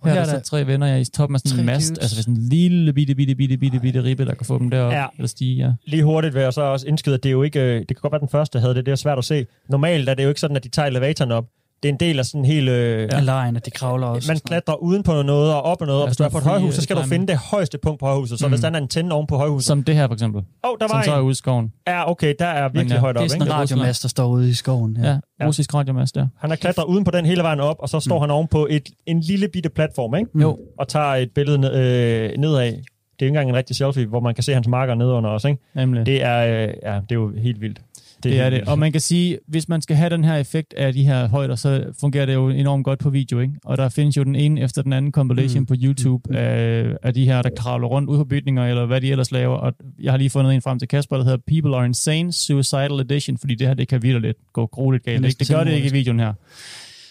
Og 0.03 0.09
Her 0.09 0.15
her 0.15 0.21
er 0.21 0.27
er 0.27 0.33
der 0.33 0.39
så 0.43 0.51
tre 0.51 0.67
venner, 0.67 0.87
jeg 0.87 0.97
er 0.97 1.01
i 1.01 1.05
toppen 1.05 1.35
af 1.37 1.41
sådan 1.41 1.61
en 1.61 1.67
mast, 1.67 1.89
dudes. 1.89 1.99
altså 1.99 2.17
sådan 2.17 2.35
en 2.35 2.41
lille 2.49 2.93
bitte, 2.93 3.15
bitte, 3.15 3.35
bitte, 3.35 3.57
bitte, 3.59 3.81
bitte 3.81 4.03
ribbe, 4.05 4.25
der 4.25 4.35
kan 4.35 4.47
få 4.47 4.59
dem 4.59 4.71
derop, 4.71 4.93
Ja. 4.93 5.07
eller 5.17 5.29
stige, 5.29 5.57
ja. 5.67 5.73
Lige 5.85 6.03
hurtigt 6.05 6.35
vil 6.35 6.43
jeg 6.43 6.53
så 6.53 6.61
også 6.63 6.87
indskyde, 6.87 7.15
at 7.15 7.23
det 7.23 7.29
er 7.29 7.33
jo 7.33 7.43
ikke, 7.43 7.61
øh, 7.61 7.79
det 7.79 7.87
kan 7.89 7.97
godt 8.03 8.13
være 8.13 8.21
den 8.21 8.29
første, 8.29 8.59
der 8.59 8.63
havde 8.65 8.75
det, 8.75 8.87
det 8.87 8.93
er 8.93 8.97
svært 8.97 9.19
at 9.19 9.25
se. 9.25 9.47
Normalt 9.69 10.09
er 10.09 10.15
det 10.15 10.25
jo 10.25 10.29
ikke 10.29 10.41
sådan, 10.41 10.57
at 10.57 10.65
de 10.65 10.69
tager 10.69 10.87
elevatoren 10.87 11.33
op. 11.33 11.45
Det 11.83 11.89
er 11.89 11.93
en 11.93 12.01
del 12.01 12.19
af 12.19 12.25
sådan 12.27 12.41
en 12.41 12.45
hel... 12.45 12.69
Øh, 12.69 13.09
Ja. 13.13 13.21
Lejen, 13.21 13.57
at 13.57 13.67
de 13.67 13.71
kravler 13.71 14.07
også. 14.07 14.31
man 14.33 14.39
klatrer 14.47 14.75
uden 14.75 15.03
på 15.03 15.23
noget 15.23 15.55
og 15.55 15.63
op 15.63 15.79
på 15.79 15.85
noget, 15.85 16.03
og 16.03 16.09
hvis 16.09 16.17
du 16.17 16.23
er 16.25 16.29
på 16.29 16.39
et 16.39 16.45
højhus, 16.45 16.75
så 16.75 16.83
skal 16.83 16.97
du 16.97 17.03
finde 17.03 17.27
det 17.27 17.37
højeste 17.37 17.79
punkt 17.79 18.01
på 18.01 18.07
højhuset. 18.07 18.39
Så 18.39 18.47
Mm. 18.47 18.51
hvis 18.53 18.61
der 18.61 18.67
er 18.67 18.71
en 18.71 18.75
antenne 18.77 19.15
oven 19.15 19.27
på 19.27 19.37
højhuset... 19.37 19.67
Som 19.67 19.83
det 19.85 19.95
her 19.95 20.07
for 20.07 20.15
eksempel, 20.15 20.39
Åh, 20.65 20.71
oh, 20.71 20.77
der 20.81 20.89
som 20.89 20.97
var 20.97 21.03
så 21.03 21.13
er 21.13 21.17
en. 21.17 21.23
ude 21.23 21.31
i 21.33 21.35
skoven. 21.35 21.73
Ja, 21.87 22.11
okay, 22.11 22.35
der 22.39 22.47
er 22.47 22.63
virkelig 22.63 22.85
Men 22.85 22.93
ja, 22.93 22.99
højt 23.01 23.15
det 23.15 23.21
op, 23.21 23.25
er 23.25 23.29
sådan 23.29 23.47
en 23.47 23.53
radiomast, 23.53 24.03
der 24.03 24.09
står 24.09 24.27
ude 24.27 24.51
i 24.51 24.55
skoven. 24.55 24.97
Ja, 25.03 25.17
Ja. 25.41 25.47
russisk 25.47 25.75
radiomast, 25.75 26.17
ja. 26.17 26.25
Han 26.39 26.51
har 26.51 26.57
klatret 26.57 26.85
uden 26.85 27.05
på 27.05 27.11
den 27.11 27.27
hele 27.27 27.43
vejen 27.43 27.61
op, 27.61 27.77
og 27.79 27.89
så 27.89 28.01
står 28.01 28.19
mm. 28.19 28.21
han 28.21 28.31
oven 28.31 28.49
på 28.49 28.67
et, 28.71 28.89
en 29.07 29.21
lille 29.21 29.49
bitte 29.49 29.69
platform, 29.69 30.15
ikke? 30.15 30.31
Jo, 30.41 30.59
Og 30.79 30.89
tager 30.89 31.07
et 31.15 31.31
billede 31.35 31.59
ned, 31.59 31.75
øh, 31.75 32.39
nedad. 32.39 32.67
Det 32.67 33.27
er 33.27 33.27
jo 33.27 33.27
ikke 33.27 33.39
engang 33.39 33.49
en 33.51 33.57
rigtig 33.57 33.77
selfie, 33.77 34.07
hvor 34.07 34.21
man 34.21 34.35
kan 34.35 34.45
se 34.45 34.55
hans 34.55 34.69
marker 34.69 34.95
nedunder 34.95 35.31
os, 35.31 35.45
ikke? 35.45 35.61
nemlig. 35.75 36.07
Det 36.07 36.23
er, 36.23 36.47
øh, 36.47 36.69
ja, 36.83 36.95
det 36.95 37.11
er 37.11 37.15
jo 37.15 37.33
helt 37.43 37.61
vildt. 37.61 37.81
Det 38.25 38.39
er 38.41 38.43
helt 38.51 38.61
det. 38.61 38.69
Og 38.69 38.79
man 38.79 38.93
kan 38.93 39.01
sige, 39.01 39.39
hvis 39.49 39.69
man 39.69 39.83
skal 39.83 39.97
have 39.97 40.11
den 40.11 40.25
her 40.25 40.37
effekt 40.37 40.75
af 40.75 40.93
de 40.93 41.03
her 41.05 41.29
højder, 41.29 41.57
så 41.57 41.85
fungerer 42.01 42.27
det 42.27 42.35
jo 42.35 42.49
enormt 42.49 42.85
godt 42.85 42.99
på 42.99 43.11
video, 43.11 43.41
ikke? 43.41 43.55
Og 43.65 43.77
der 43.77 43.89
findes 43.89 44.17
jo 44.17 44.23
den 44.23 44.35
ene 44.37 44.61
efter 44.61 44.83
den 44.83 44.93
anden 44.93 45.13
compilation 45.13 45.61
Mm. 45.61 45.63
mm. 45.63 45.67
på 45.67 45.75
YouTube 45.83 46.37
af, 46.37 46.87
af 47.03 47.15
de 47.15 47.25
her, 47.25 47.43
der 47.43 47.51
kravler 47.57 47.89
rundt 47.89 48.09
ud 48.11 48.17
på 48.17 48.25
bygninger, 48.25 48.67
eller 48.67 48.87
hvad 48.87 49.01
de 49.01 49.11
ellers 49.11 49.31
laver. 49.33 49.57
Og 49.57 49.73
jeg 50.03 50.13
har 50.13 50.19
lige 50.19 50.31
fundet 50.31 50.55
en 50.55 50.63
frem 50.63 50.79
til 50.79 50.89
Kasper, 50.89 51.17
der 51.17 51.25
hedder 51.25 51.39
People 51.49 51.77
Are 51.77 51.87
Insane 51.87 52.33
Suicidal 52.33 53.01
Edition, 53.01 53.39
fordi 53.39 53.55
det 53.55 53.67
her, 53.67 53.75
det 53.75 53.89
kan 53.89 54.03
virkelig 54.03 54.23
lidt 54.23 54.37
gå 54.53 54.67
grueligt 54.67 55.05
galt. 55.05 55.25
Ikke? 55.27 55.39
Det 55.39 55.49
gør 55.49 55.65
det 55.65 55.73
ikke 55.73 55.89
i 55.89 55.93
videoen 55.93 56.21
her. 56.21 56.33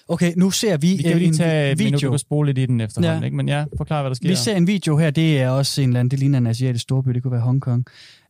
Okay, 0.07 0.33
nu 0.37 0.51
ser 0.51 0.77
vi, 0.77 0.87
Vi 0.87 1.03
kan 1.03 1.11
øh, 1.11 1.17
lige 1.17 1.27
en 1.27 1.33
tage, 1.33 1.75
kan 1.75 1.85
video. 1.85 2.11
du 2.11 2.17
spole 2.17 2.45
lidt 2.47 2.57
i 2.57 2.65
den 2.65 2.81
efterhånden, 2.81 3.19
Ja. 3.21 3.25
ikke? 3.25 3.37
Men 3.37 3.47
ja, 3.49 3.65
forklar, 3.77 4.01
hvad 4.01 4.09
der 4.09 4.15
sker. 4.15 4.29
Vi 4.29 4.35
ser 4.35 4.55
en 4.55 4.67
video 4.67 4.97
her, 4.97 5.11
det 5.11 5.39
er 5.41 5.49
også 5.49 5.81
en 5.81 5.89
eller 5.89 5.99
anden, 5.99 6.11
det 6.11 6.19
ligner 6.19 6.37
en 6.37 6.47
asiatisk 6.47 6.83
storby, 6.83 7.09
det 7.09 7.23
kunne 7.23 7.31
være 7.31 7.41
Hongkong, 7.41 7.85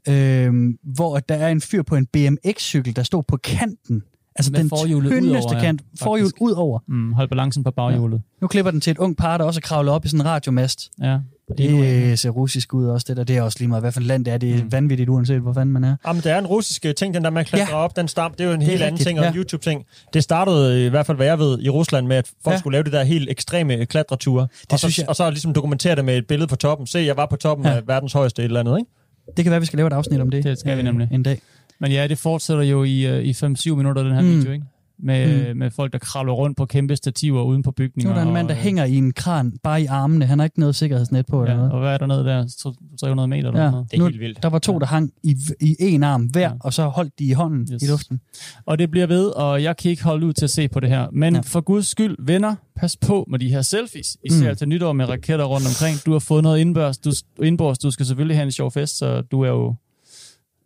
øhm, 0.07 0.77
hvor 0.83 1.19
der 1.19 1.35
er 1.35 1.49
en 1.49 1.61
fyr 1.61 1.81
på 1.83 1.95
en 1.95 2.05
BMX-cykel, 2.05 2.95
der 2.95 3.03
står 3.03 3.21
på 3.27 3.37
kanten. 3.37 4.03
Altså 4.35 4.51
den 4.51 4.69
tyndeste 4.69 5.21
udover, 5.21 5.53
ja, 5.55 5.59
kant, 5.61 5.81
forhjul 5.99 6.31
ud 6.39 6.51
over. 6.51 6.79
Mm, 6.87 7.13
hold 7.13 7.29
balancen 7.29 7.63
på 7.63 7.71
baghjulet. 7.71 8.21
Nu 8.41 8.47
klipper 8.47 8.71
den 8.71 8.81
til 8.81 8.91
et 8.91 8.97
ung 8.97 9.17
par, 9.17 9.37
der 9.37 9.45
også 9.45 9.59
er 9.59 9.61
kravlet 9.61 9.93
op 9.93 10.05
i 10.05 10.07
sådan 10.07 10.21
en 10.21 10.25
radiomast. 10.25 10.89
Ja. 11.01 11.17
Det 11.57 11.65
er 11.65 11.69
en- 11.69 11.83
Det 11.83 12.19
ser 12.19 12.29
russisk 12.29 12.73
ud 12.73 12.85
også, 12.85 13.05
det 13.09 13.17
der. 13.17 13.23
Det 13.23 13.37
er 13.37 13.41
også 13.41 13.57
lige 13.59 13.67
meget, 13.69 13.83
hvad 13.83 13.91
for 13.91 13.99
et 13.99 14.05
land 14.05 14.25
det 14.25 14.33
er. 14.33 14.37
Det 14.37 14.51
er 14.59 14.63
Mm. 14.63 14.71
vanvittigt, 14.71 15.09
uanset 15.09 15.39
hvor 15.41 15.53
fanden 15.53 15.73
man 15.73 15.83
er. 15.83 15.95
Jamen, 16.07 16.21
det 16.23 16.31
er 16.31 16.37
en 16.39 16.45
russisk 16.47 16.85
øh, 16.85 16.95
ting, 16.95 17.13
den 17.13 17.23
der 17.23 17.29
med 17.29 17.41
at 17.41 17.47
klatre 17.47 17.69
Ja. 17.77 17.83
op, 17.83 17.95
den 17.95 18.07
stam, 18.07 18.31
det 18.31 18.41
er 18.41 18.45
jo 18.47 18.51
en 18.53 18.59
Det 18.59 18.67
helt 18.69 18.81
anden 18.81 18.93
rigtigt, 18.93 19.07
ting, 19.07 19.19
og 19.19 19.25
en 19.27 19.33
ja. 19.33 19.37
YouTube-ting. 19.37 19.85
Det 20.13 20.23
startede 20.23 20.85
i 20.85 20.89
hvert 20.89 21.05
fald, 21.05 21.17
hvad 21.17 21.27
jeg 21.27 21.39
ved, 21.39 21.59
i 21.61 21.69
Rusland 21.69 22.07
med, 22.07 22.15
at 22.15 22.31
folk 22.43 22.53
Ja. 22.53 22.59
skulle 22.59 22.73
lave 22.75 22.83
det 22.83 22.93
der 22.93 23.03
helt 23.03 23.29
ekstreme 23.29 23.75
øh, 23.75 23.85
klatreture. 23.85 24.47
og, 24.71 24.79
synes 24.79 24.95
så, 24.95 25.01
jeg- 25.01 25.09
og 25.09 25.15
så 25.15 25.29
ligesom 25.29 25.53
dokumentere 25.53 25.95
det 25.95 26.05
med 26.05 26.17
et 26.17 26.27
billede 26.27 26.47
på 26.47 26.55
toppen. 26.55 26.87
Se, 26.87 26.99
jeg 26.99 27.17
var 27.17 27.25
på 27.25 27.35
toppen 27.35 27.65
Ja. 27.67 27.73
af 27.75 27.87
verdens 27.87 28.13
højeste 28.13 28.41
et 28.41 28.45
eller 28.45 28.59
andet, 28.59 28.77
ikke? 28.79 28.91
Det 29.37 29.45
kan 29.45 29.51
være, 29.51 29.59
vi 29.59 29.65
skal 29.65 29.77
lave 29.77 29.87
et 29.87 29.93
afsnit 29.93 30.19
om 30.21 30.29
det. 30.29 30.43
Det 30.43 30.59
skal 30.59 30.75
vi 30.75 30.81
øh, 30.81 30.85
nemlig. 30.85 31.07
En 31.11 31.23
dag. 31.23 31.41
Men 31.79 31.91
ja, 31.91 32.07
det 32.07 32.17
fortsætter 32.17 32.63
jo 32.63 32.83
i, 32.83 33.05
øh, 33.07 33.23
i 33.23 33.33
5-7 33.33 33.75
minutter, 33.75 34.03
den 34.03 34.13
her 34.13 34.21
mm. 34.21 34.27
video, 34.39 34.51
ikke? 34.51 34.65
Med, 35.03 35.51
Mm. 35.53 35.57
med 35.59 35.71
folk, 35.71 35.93
der 35.93 35.99
kravler 35.99 36.33
rundt 36.33 36.57
på 36.57 36.65
kæmpe 36.65 36.95
stativer 36.95 37.43
uden 37.43 37.63
på 37.63 37.69
Nu 37.69 37.71
bygninger. 37.71 38.11
er 38.11 38.15
der 38.19 38.25
en 38.27 38.33
mand, 38.33 38.47
der 38.47 38.53
og, 38.53 38.57
øh, 38.59 38.63
hænger 38.63 38.85
i 38.85 38.95
en 38.95 39.13
kran, 39.13 39.51
bare 39.63 39.81
i 39.81 39.85
armene. 39.85 40.25
Han 40.25 40.39
har 40.39 40.43
ikke 40.43 40.59
noget 40.59 40.75
sikkerhedsnet 40.75 41.25
på 41.25 41.41
eller 41.41 41.51
Ja, 41.51 41.57
noget. 41.57 41.71
og 41.71 41.79
hvad 41.79 41.89
er 41.93 41.97
der 41.97 42.05
nede 42.05 42.25
der? 42.25 42.47
Så- 42.47 42.73
300 42.99 43.27
meter 43.27 43.47
eller 43.49 43.59
Ja. 43.61 43.65
sådan 43.65 43.71
noget. 43.71 43.91
Det 43.91 43.97
er 43.97 44.01
Nu- 44.01 44.05
helt 44.07 44.19
vildt. 44.19 44.43
Der 44.43 44.49
var 44.49 44.59
to, 44.59 44.79
der 44.79 44.85
hang 44.85 45.11
i, 45.23 45.35
i 45.61 45.75
en 45.79 46.03
arm 46.03 46.23
hver, 46.23 46.41
Ja. 46.41 46.51
og 46.59 46.73
så 46.73 46.87
holdt 46.87 47.19
de 47.19 47.23
i 47.25 47.31
hånden 47.31 47.67
Yes. 47.73 47.83
i 47.83 47.87
luften. 47.87 48.21
Og 48.65 48.79
det 48.79 48.91
bliver 48.91 49.07
ved, 49.07 49.25
og 49.27 49.63
jeg 49.63 49.77
kan 49.77 49.91
ikke 49.91 50.03
holde 50.03 50.25
ud 50.27 50.33
til 50.33 50.45
at 50.45 50.49
se 50.49 50.67
på 50.67 50.79
det 50.79 50.89
her. 50.89 51.07
Men 51.11 51.35
Ja. 51.35 51.41
for 51.41 51.61
guds 51.61 51.87
skyld, 51.87 52.15
venner, 52.25 52.55
pas 52.75 52.97
på 52.97 53.25
med 53.29 53.39
de 53.39 53.49
her 53.49 53.61
selfies. 53.61 54.17
Især 54.25 54.49
Mm. 54.49 54.55
til 54.55 54.67
nytår 54.67 54.93
med 54.93 55.09
raketter 55.09 55.45
rundt 55.45 55.67
omkring. 55.67 55.97
Du 56.05 56.11
har 56.11 56.19
fået 56.19 56.43
noget 56.43 56.59
indbørs, 56.59 56.97
du, 56.97 57.11
indbords. 57.43 57.77
Du 57.79 57.91
skal 57.91 58.05
selvfølgelig 58.05 58.37
have 58.37 58.45
en 58.45 58.51
sjov 58.51 58.71
fest, 58.71 58.97
så 58.97 59.21
du 59.21 59.41
er 59.41 59.49
jo, 59.49 59.75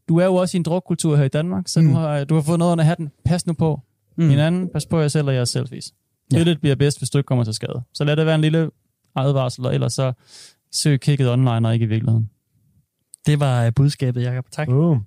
du 0.10 0.18
er 0.18 0.26
jo 0.26 0.36
også 0.36 0.58
i 0.58 0.60
en 0.60 0.64
drukkultur 0.64 1.16
her 1.16 1.24
i 1.24 1.28
Danmark, 1.28 1.68
så 1.68 1.82
mm. 1.82 1.88
du, 1.88 1.94
har, 1.94 2.24
du 2.24 2.34
har 2.36 2.42
fået 2.42 2.60
noget 2.60 2.72
under 2.72 2.84
hatten. 2.84 3.12
Pas 3.26 3.48
nu 3.48 3.54
på. 3.54 3.80
Mm. 4.18 4.30
Hinanden, 4.30 4.70
pas 4.70 4.86
på 4.86 5.00
jer 5.00 5.08
selv 5.08 5.28
og 5.28 5.36
jeres 5.36 5.50
selfies. 5.50 5.94
Ja. 6.34 6.38
Ja. 6.38 6.44
Det 6.44 6.62
bliver 6.62 6.76
bedst, 6.76 6.98
hvis 6.98 7.10
du 7.10 7.18
ikke 7.18 7.28
kommer 7.28 7.44
til 7.44 7.54
skade. 7.54 7.84
Så 7.94 8.04
lad 8.04 8.16
det 8.16 8.26
være 8.26 8.36
en 8.36 8.42
lille 8.42 8.70
advarsel, 9.16 9.66
og 9.66 9.74
ellers 9.74 9.94
så 9.94 10.14
søg 10.72 11.00
kigget 11.00 11.32
online 11.32 11.68
og 11.68 11.74
ikke 11.74 11.84
i 11.84 11.90
virkeligheden. 11.90 12.30
Det 13.26 13.40
var 13.40 13.66
øh, 13.66 13.74
budskabet, 13.76 14.24
Jacob. 14.24 14.46
Tak. 14.52 14.70
Uh. 14.70 14.98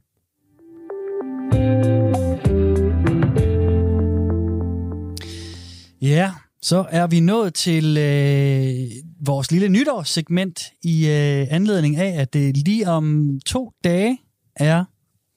Ja, 6.02 6.32
så 6.62 6.86
er 6.90 7.06
vi 7.06 7.20
nået 7.20 7.54
til 7.54 7.96
øh, 7.98 8.90
vores 9.20 9.50
lille 9.50 9.68
nytårssegment 9.68 10.62
i 10.82 11.06
øh, 11.06 11.46
anledning 11.50 11.96
af, 11.96 12.20
at 12.20 12.32
det 12.32 12.56
lige 12.56 12.88
om 12.88 13.38
to 13.46 13.72
dage 13.84 14.18
er 14.56 14.84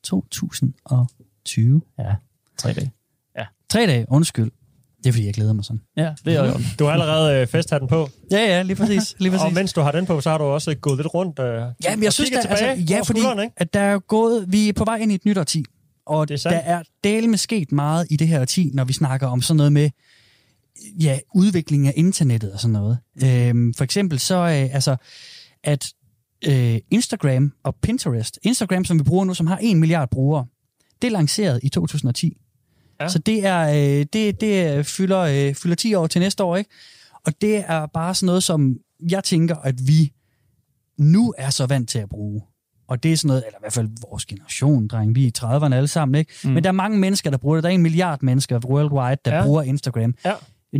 2020. 0.03 1.81
Ja, 1.99 2.15
tre 2.57 2.73
dage. 2.73 2.91
Tre 3.71 3.87
dage, 3.87 4.05
undskyld. 4.09 4.51
Det 5.03 5.09
er, 5.09 5.13
fordi 5.13 5.25
jeg 5.25 5.33
glæder 5.33 5.53
mig 5.53 5.65
sådan. 5.65 5.81
Ja, 5.97 6.13
det 6.25 6.35
er 6.35 6.45
jo 6.45 6.53
Du 6.79 6.85
har 6.85 6.91
allerede 6.91 7.41
øh, 7.41 7.47
festhatten 7.47 7.89
på, 7.89 8.09
Ja, 8.31 8.37
ja, 8.37 8.61
lige 8.61 8.75
præcis. 8.75 9.15
Lige 9.19 9.31
præcis. 9.31 9.45
og 9.45 9.53
mens 9.53 9.73
du 9.73 9.81
har 9.81 9.91
den 9.91 10.05
på, 10.05 10.21
så 10.21 10.29
har 10.29 10.37
du 10.37 10.43
også 10.43 10.75
gået 10.75 10.97
lidt 10.97 11.13
rundt 11.13 11.39
øh, 11.39 11.45
Ja, 11.83 11.95
men 11.95 12.03
jeg 12.03 12.13
synes, 12.13 12.29
der, 12.29 12.39
altså, 12.41 12.65
ja, 12.89 13.01
fordi 13.01 13.19
ikke? 13.19 13.53
at 13.57 13.73
der 13.73 13.79
er 13.79 13.99
gået, 13.99 14.45
vi 14.51 14.69
er 14.69 14.73
på 14.73 14.85
vej 14.85 14.97
ind 14.97 15.11
i 15.11 15.15
et 15.15 15.25
nyt 15.25 15.37
årti, 15.37 15.65
og 16.05 16.27
Det 16.27 16.33
er 16.33 16.37
sandt. 16.37 16.53
der 16.55 16.59
er 16.61 16.83
del 17.03 17.29
med 17.29 17.37
sket 17.37 17.71
meget 17.71 18.07
i 18.09 18.15
det 18.17 18.27
her 18.27 18.41
årti, 18.41 18.71
når 18.73 18.83
vi 18.83 18.93
snakker 18.93 19.27
om 19.27 19.41
sådan 19.41 19.57
noget 19.57 19.73
med 19.73 19.89
ja, 21.01 21.19
udvikling 21.35 21.87
af 21.87 21.93
internettet 21.95 22.51
og 22.53 22.59
sådan 22.59 22.73
noget. 22.73 22.97
Øhm, 23.23 23.73
for 23.73 23.83
eksempel 23.83 24.19
så, 24.19 24.35
øh, 24.35 24.75
altså, 24.75 24.95
at 25.63 25.93
øh, 26.47 26.79
Instagram 26.91 27.53
og 27.63 27.75
Pinterest, 27.75 28.39
Instagram, 28.43 28.85
som 28.85 28.99
vi 28.99 29.03
bruger 29.03 29.25
nu, 29.25 29.33
som 29.33 29.47
har 29.47 29.59
1 29.61 29.77
milliard 29.77 30.09
brugere, 30.09 30.45
det 31.01 31.07
er 31.07 31.11
lanceret 31.11 31.59
i 31.63 31.69
2010. 31.69 32.37
Ja. 33.01 33.07
Så 33.07 33.19
det 33.19 33.45
er 33.45 33.69
øh, 33.69 34.05
det, 34.13 34.41
det 34.41 34.85
fylder, 34.85 35.19
øh, 35.19 35.55
fylder 35.55 35.75
10 35.75 35.93
år 35.93 36.07
til 36.07 36.21
næste 36.21 36.43
år, 36.43 36.55
ikke? 36.55 36.69
Og 37.25 37.33
det 37.41 37.63
er 37.67 37.85
bare 37.85 38.15
sådan 38.15 38.25
noget, 38.25 38.43
som 38.43 38.75
jeg 39.09 39.23
tænker, 39.23 39.55
at 39.55 39.75
vi 39.87 40.11
nu 40.97 41.33
er 41.37 41.49
så 41.49 41.65
vant 41.65 41.89
til 41.89 41.99
at 41.99 42.09
bruge. 42.09 42.41
Og 42.87 43.03
det 43.03 43.13
er 43.13 43.17
sådan 43.17 43.27
noget, 43.27 43.43
eller 43.47 43.57
i 43.57 43.61
hvert 43.61 43.73
fald 43.73 43.89
vores 44.09 44.25
generation, 44.25 44.87
dreng, 44.87 45.15
vi 45.15 45.23
er 45.23 45.27
i 45.27 45.31
30'erne 45.37 45.73
alle 45.73 45.87
sammen, 45.87 46.15
ikke? 46.15 46.33
Mm. 46.43 46.49
Men 46.49 46.63
der 46.63 46.69
er 46.69 46.73
mange 46.73 46.97
mennesker, 46.97 47.29
der 47.29 47.37
bruger 47.37 47.55
det. 47.55 47.63
Der 47.63 47.69
er 47.69 47.73
en 47.73 47.81
milliard 47.81 48.21
mennesker 48.21 48.59
worldwide, 48.65 49.17
der 49.25 49.35
ja. 49.35 49.43
Bruger 49.43 49.61
Instagram. 49.61 50.15
Ja. 50.25 50.33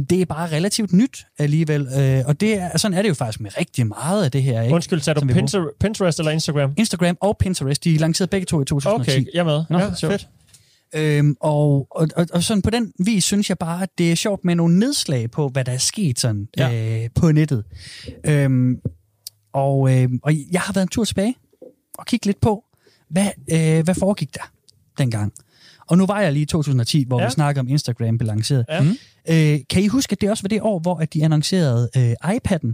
Det 0.10 0.22
er 0.22 0.26
bare 0.26 0.52
relativt 0.52 0.94
nyt 0.94 1.26
alligevel, 1.38 1.88
øh, 1.98 2.24
og 2.26 2.42
det 2.42 2.60
er, 2.60 2.78
sådan 2.78 2.98
er 2.98 3.02
det 3.02 3.10
jo 3.10 3.14
faktisk 3.14 3.40
med 3.40 3.58
rigtig 3.58 3.88
meget 3.88 4.24
af 4.24 4.32
det 4.32 4.44
her, 4.44 4.62
ikke? 4.62 4.76
Undskyld, 4.76 5.00
sagde 5.00 5.20
du 5.22 5.26
Pinterest 5.80 6.20
eller 6.20 6.32
Instagram? 6.32 6.74
Instagram 6.78 7.18
og 7.22 7.38
Pinterest, 7.38 7.84
de 7.84 7.98
lancerede 7.98 8.30
begge 8.30 8.46
to 8.46 8.62
i 8.62 8.66
2010. 8.66 9.12
Okay, 9.12 9.26
jeg 9.34 9.46
med. 9.46 9.64
Nå, 9.70 9.80
ja, 9.80 9.90
fedt. 9.90 10.28
Øhm, 10.96 11.36
og, 11.40 11.88
og, 11.92 12.08
og, 12.16 12.28
og 12.34 12.44
sådan 12.44 12.62
på 12.62 12.70
den 12.70 12.94
vis 13.00 13.24
synes 13.24 13.50
jeg 13.50 13.58
bare, 13.58 13.84
at 13.84 13.90
det 13.98 14.12
er 14.12 14.16
sjovt 14.16 14.46
med 14.46 14.56
nogle 14.56 14.80
nedslag 14.80 15.32
på, 15.32 15.48
hvad 15.50 15.66
der 15.66 15.72
er 15.72 15.78
sket 15.78 16.20
sådan 16.20 16.48
ja. 16.58 17.04
øh, 17.04 17.10
på 17.16 17.32
nettet. 17.32 17.64
Øhm, 18.26 18.80
og, 19.54 19.98
øh, 19.98 20.10
og 20.24 20.34
jeg 20.52 20.62
har 20.62 20.74
været 20.74 20.86
en 20.86 20.90
tur 20.90 21.06
tilbage 21.06 21.36
og 21.94 22.06
kigget 22.06 22.26
lidt 22.26 22.42
på, 22.42 22.64
hvad, 23.10 23.28
øh, 23.52 23.84
hvad 23.84 23.96
foregik 23.96 24.36
der 24.36 24.52
dengang? 24.98 25.34
Og 25.88 25.98
nu 25.98 26.06
var 26.06 26.22
jeg 26.22 26.34
lige 26.34 26.44
i 26.44 26.46
2010, 26.46 27.04
hvor 27.08 27.20
ja. 27.20 27.26
Vi 27.26 27.32
snakker 27.32 27.62
om 27.62 27.68
Instagram 27.68 28.18
blev 28.18 28.28
lanceret. 28.28 28.66
Ja. 28.70 28.82
Mm. 28.82 28.90
Øh, 29.30 29.60
kan 29.70 29.84
I 29.84 29.88
huske, 29.88 30.12
at 30.12 30.22
det 30.22 30.30
også 30.30 30.44
var 30.44 30.48
det 30.48 30.62
år, 30.62 30.80
hvor 30.80 30.96
at 30.96 31.14
de 31.14 31.24
annoncerede 31.24 31.90
øh, 31.98 32.14
iPad'en? 32.26 32.74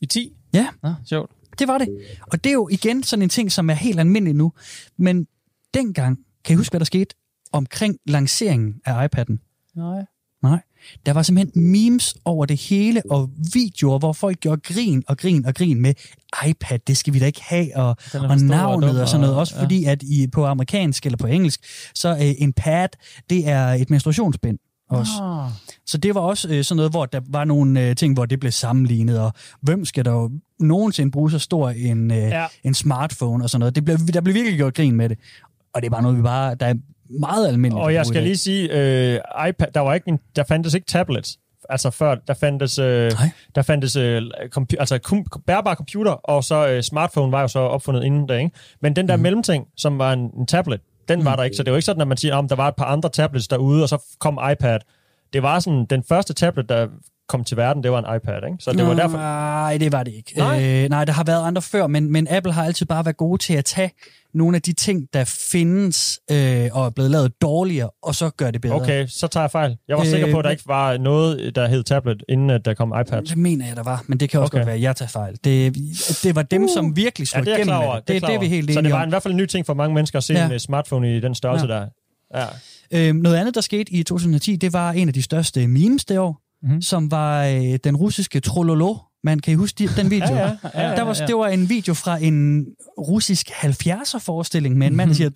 I 0.00 0.06
10? 0.06 0.32
Ja, 0.52 0.66
Nå, 0.82 0.94
sjovt. 1.06 1.30
det 1.58 1.68
var 1.68 1.78
det. 1.78 1.88
Og 2.32 2.44
det 2.44 2.50
er 2.50 2.54
jo 2.54 2.68
igen 2.68 3.02
sådan 3.02 3.22
en 3.22 3.28
ting, 3.28 3.52
som 3.52 3.70
er 3.70 3.74
helt 3.74 4.00
almindelig 4.00 4.34
nu. 4.34 4.52
Men 4.96 5.26
dengang, 5.74 6.18
kan 6.44 6.54
I 6.54 6.56
huske, 6.56 6.72
hvad 6.72 6.80
der 6.80 6.84
skete 6.86 7.14
omkring 7.52 7.96
lanceringen 8.06 8.74
af 8.84 9.06
iPad'en? 9.08 9.36
Nej. 9.76 10.04
Nej. 10.42 10.60
Der 11.06 11.12
var 11.12 11.22
simpelthen 11.22 11.70
memes 11.72 12.16
over 12.24 12.46
det 12.46 12.60
hele, 12.60 13.02
og 13.10 13.30
videoer, 13.52 13.98
hvor 13.98 14.12
folk 14.12 14.40
gjorde 14.40 14.60
grin 14.60 15.02
og 15.08 15.18
grin 15.18 15.46
og 15.46 15.54
grin 15.54 15.80
med 15.80 15.94
iPad, 16.48 16.78
det 16.78 16.96
skal 16.96 17.14
vi 17.14 17.18
da 17.18 17.26
ikke 17.26 17.42
have, 17.42 17.76
og, 17.76 17.88
og 17.88 17.96
stor 18.08 18.28
og 18.28 18.38
navnet 18.40 18.88
dum, 18.92 18.96
og 19.00 19.08
sådan 19.08 19.20
noget. 19.20 19.34
og- 19.34 19.40
Også 19.40 19.54
ja. 19.56 19.62
fordi, 19.62 19.84
at 19.84 20.02
i, 20.02 20.26
på 20.26 20.46
amerikansk 20.46 21.06
eller 21.06 21.16
på 21.16 21.26
engelsk, 21.26 21.60
så 21.94 22.08
øh, 22.08 22.34
en 22.38 22.52
pad, 22.52 22.88
det 23.30 23.48
er 23.48 23.66
et 23.68 23.90
menstruationsbind 23.90 24.58
også. 24.90 25.12
Ah. 25.22 25.50
Så 25.86 25.98
det 25.98 26.14
var 26.14 26.20
også 26.20 26.48
øh, 26.48 26.64
sådan 26.64 26.76
noget, 26.76 26.92
hvor 26.92 27.06
der 27.06 27.20
var 27.28 27.44
nogle 27.44 27.88
øh, 27.88 27.96
ting, 27.96 28.14
hvor 28.14 28.26
det 28.26 28.40
blev 28.40 28.52
sammenlignet, 28.52 29.20
og 29.20 29.32
hvem 29.62 29.84
skal 29.84 30.04
der 30.04 30.12
jo 30.12 30.30
nogensinde 30.60 31.10
bruge 31.10 31.30
så 31.30 31.38
stor 31.38 31.70
en, 31.70 32.10
øh, 32.10 32.16
ja. 32.16 32.46
En 32.64 32.74
smartphone 32.74 33.44
og 33.44 33.50
sådan 33.50 33.60
noget. 33.60 33.74
Det 33.74 33.84
blev, 33.84 33.98
der 33.98 34.20
blev 34.20 34.34
virkelig 34.34 34.56
gjort 34.56 34.74
grin 34.74 34.94
med 34.96 35.08
det. 35.08 35.18
Og 35.74 35.82
det 35.82 35.86
er 35.86 35.90
bare 35.90 36.02
noget, 36.02 36.16
vi 36.18 36.22
bare, 36.22 36.54
der 36.54 36.66
er 36.66 36.74
meget 37.20 37.48
almindeligt. 37.48 37.82
Og 37.82 37.88
at 37.88 37.94
jeg 37.94 38.06
skal 38.06 38.22
lige 38.22 38.36
sige, 38.36 38.68
øh, 38.72 39.20
iPad, 39.48 39.66
der, 39.74 39.80
var 39.80 39.94
ikke 39.94 40.08
en, 40.08 40.18
der 40.36 40.42
fandtes 40.48 40.74
ikke 40.74 40.86
tablets. 40.86 41.38
Altså 41.70 41.90
før, 41.90 42.14
der 42.14 42.34
fandtes, 42.34 42.78
øh, 42.78 43.12
Nej. 43.12 43.30
der 43.54 43.62
fandtes 43.62 43.96
øh, 43.96 44.22
compu- 44.58 44.76
altså 44.78 44.98
kom, 44.98 45.24
bærbare 45.46 45.74
computer, 45.74 46.12
og 46.12 46.44
så 46.44 46.68
øh, 46.68 46.82
smartphone 46.82 47.32
var 47.32 47.40
jo 47.40 47.48
så 47.48 47.58
opfundet 47.58 48.04
inden 48.04 48.26
da, 48.26 48.34
ikke? 48.36 48.50
Men 48.82 48.96
den 48.96 49.08
der 49.08 49.16
Mhm. 49.16 49.20
mm. 49.20 49.22
mellemting, 49.22 49.66
som 49.76 49.98
var 49.98 50.12
en, 50.12 50.20
en 50.38 50.46
tablet, 50.46 50.80
den 51.08 51.24
var 51.24 51.36
der 51.36 51.42
ikke. 51.42 51.56
Så 51.56 51.62
det 51.62 51.70
var 51.70 51.76
ikke 51.76 51.84
sådan, 51.86 52.02
at 52.02 52.08
man 52.08 52.16
siger, 52.16 52.34
om 52.34 52.48
der 52.48 52.56
var 52.56 52.68
et 52.68 52.76
par 52.76 52.84
andre 52.84 53.08
tablets 53.08 53.48
derude, 53.48 53.82
og 53.82 53.88
så 53.88 54.02
kom 54.18 54.38
iPad. 54.52 54.78
Det 55.32 55.42
var 55.42 55.58
sådan, 55.60 55.84
den 55.90 56.02
første 56.08 56.34
tablet, 56.34 56.68
der 56.68 56.86
kom 57.28 57.44
til 57.44 57.56
verden, 57.56 57.82
det 57.82 57.92
var 57.92 57.98
en 58.10 58.16
iPad, 58.16 58.36
ikke? 58.46 58.56
Så 58.60 58.72
det 58.72 58.86
var 58.86 58.94
derfor... 58.94 59.18
Nej, 59.18 59.76
det 59.78 59.92
var 59.92 60.02
det 60.02 60.12
ikke. 60.14 60.32
Nej? 60.36 60.82
Øh, 60.84 60.88
nej, 60.90 61.04
der 61.04 61.12
har 61.12 61.24
været 61.24 61.46
andre 61.46 61.62
før, 61.62 61.86
men, 61.86 62.12
men 62.12 62.28
Apple 62.30 62.52
har 62.52 62.64
altid 62.64 62.86
bare 62.86 63.04
været 63.04 63.16
gode 63.16 63.42
til 63.42 63.54
at 63.54 63.64
tage 63.64 63.90
nogle 64.38 64.56
af 64.56 64.62
de 64.62 64.72
ting, 64.72 65.06
der 65.12 65.24
findes 65.24 66.20
øh, 66.30 66.68
og 66.72 66.86
er 66.86 66.90
blevet 66.90 67.10
lavet 67.10 67.32
dårligere, 67.42 67.90
og 68.02 68.14
så 68.14 68.30
gør 68.30 68.50
det 68.50 68.60
bedre. 68.60 68.74
Okay, 68.74 69.06
så 69.06 69.26
tager 69.26 69.44
jeg 69.44 69.50
fejl. 69.50 69.76
Jeg 69.88 69.96
var 69.96 70.02
øh, 70.02 70.08
sikker 70.08 70.30
på, 70.32 70.38
at 70.38 70.44
der 70.44 70.48
men- 70.48 70.52
ikke 70.54 70.62
var 70.66 70.96
noget, 70.98 71.54
der 71.54 71.68
hed 71.68 71.82
tablet, 71.82 72.22
inden 72.28 72.50
at 72.50 72.64
der 72.64 72.74
kom 72.74 72.94
iPad. 73.00 73.22
Det 73.22 73.36
mener 73.36 73.66
jeg, 73.66 73.76
der 73.76 73.82
var, 73.82 74.04
men 74.06 74.20
det 74.20 74.30
kan 74.30 74.40
også 74.40 74.50
Okay. 74.50 74.58
godt 74.58 74.66
være, 74.66 74.76
at 74.76 74.82
jeg 74.82 74.96
tager 74.96 75.08
fejl. 75.08 75.36
Det, 75.44 75.76
det 76.22 76.34
var 76.34 76.42
dem, 76.42 76.68
som 76.74 76.96
virkelig 76.96 77.24
Ja, 77.26 77.28
slog 77.30 77.44
det 77.46 77.52
er 77.52 77.56
jeg 77.56 77.66
igennem 77.66 77.82
over. 77.88 77.94
det. 77.96 78.08
Det, 78.08 78.16
er 78.22 78.26
det 78.26 78.34
er 78.34 78.40
vi 78.40 78.48
helt 78.48 78.64
Så 78.64 78.72
det 78.72 78.78
enige 78.78 78.92
var 78.92 79.02
om. 79.02 79.08
i 79.08 79.10
hvert 79.10 79.22
fald 79.22 79.34
en 79.34 79.38
ny 79.38 79.46
ting 79.46 79.66
for 79.66 79.74
mange 79.74 79.94
mennesker 79.94 80.18
at 80.18 80.24
se 80.24 80.32
Ja. 80.32 80.46
ja. 80.46 80.52
en 80.52 80.58
smartphone 80.60 81.16
i 81.16 81.20
den 81.20 81.34
størrelse 81.34 81.66
Ja. 81.66 81.74
ja. 81.74 81.80
der. 81.80 82.48
Ja. 82.92 83.08
Øh, 83.08 83.14
noget 83.14 83.36
andet, 83.36 83.54
der 83.54 83.60
skete 83.60 83.92
i 83.92 84.02
2010, 84.02 84.56
det 84.56 84.72
var 84.72 84.92
en 84.92 85.08
af 85.08 85.14
de 85.14 85.22
største 85.22 85.66
memes 85.66 86.04
det 86.04 86.18
år, 86.18 86.30
Mhm. 86.62 86.68
mm-hmm. 86.68 86.82
som 86.82 87.10
var 87.10 87.44
øh, 87.46 87.78
den 87.84 87.96
russiske 87.96 88.40
Trololo. 88.40 88.94
Man 89.28 89.38
kan 89.38 89.52
I 89.52 89.56
huske 89.56 89.78
de- 89.78 90.02
den 90.02 90.10
video? 90.10 90.34
Ja, 90.34 90.46
ja, 90.74 90.88
ja, 90.90 90.96
der 90.96 91.02
var, 91.02 91.12
Det 91.14 91.36
var 91.36 91.46
en 91.48 91.68
video 91.68 91.94
fra 91.94 92.18
en 92.22 92.66
russisk 92.98 93.50
70'er-forestilling 93.50 94.76
med 94.76 94.86
en 94.86 94.96
mand, 94.96 95.08
der 95.10 95.14
siger... 95.16 95.30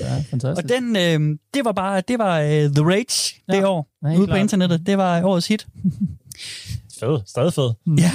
Ja, 0.00 0.24
fantastisk. 0.30 0.64
Og 0.64 0.68
den, 0.68 0.96
øh, 0.96 1.38
det 1.54 1.64
var 1.64 1.72
bare, 1.72 2.02
det 2.08 2.18
var 2.18 2.40
øh, 2.40 2.48
The 2.48 2.84
Rage 2.84 3.40
det 3.48 3.54
Ja. 3.58 3.68
år, 3.68 3.88
Ja, 4.04 4.16
ude 4.18 4.26
på 4.26 4.34
internettet. 4.36 4.86
Det 4.86 4.98
var 4.98 5.22
årets 5.24 5.46
hit. 5.48 5.66
Fed. 7.00 7.20
Stadig 7.26 7.52
fed. 7.52 7.70
Ja. 7.98 8.10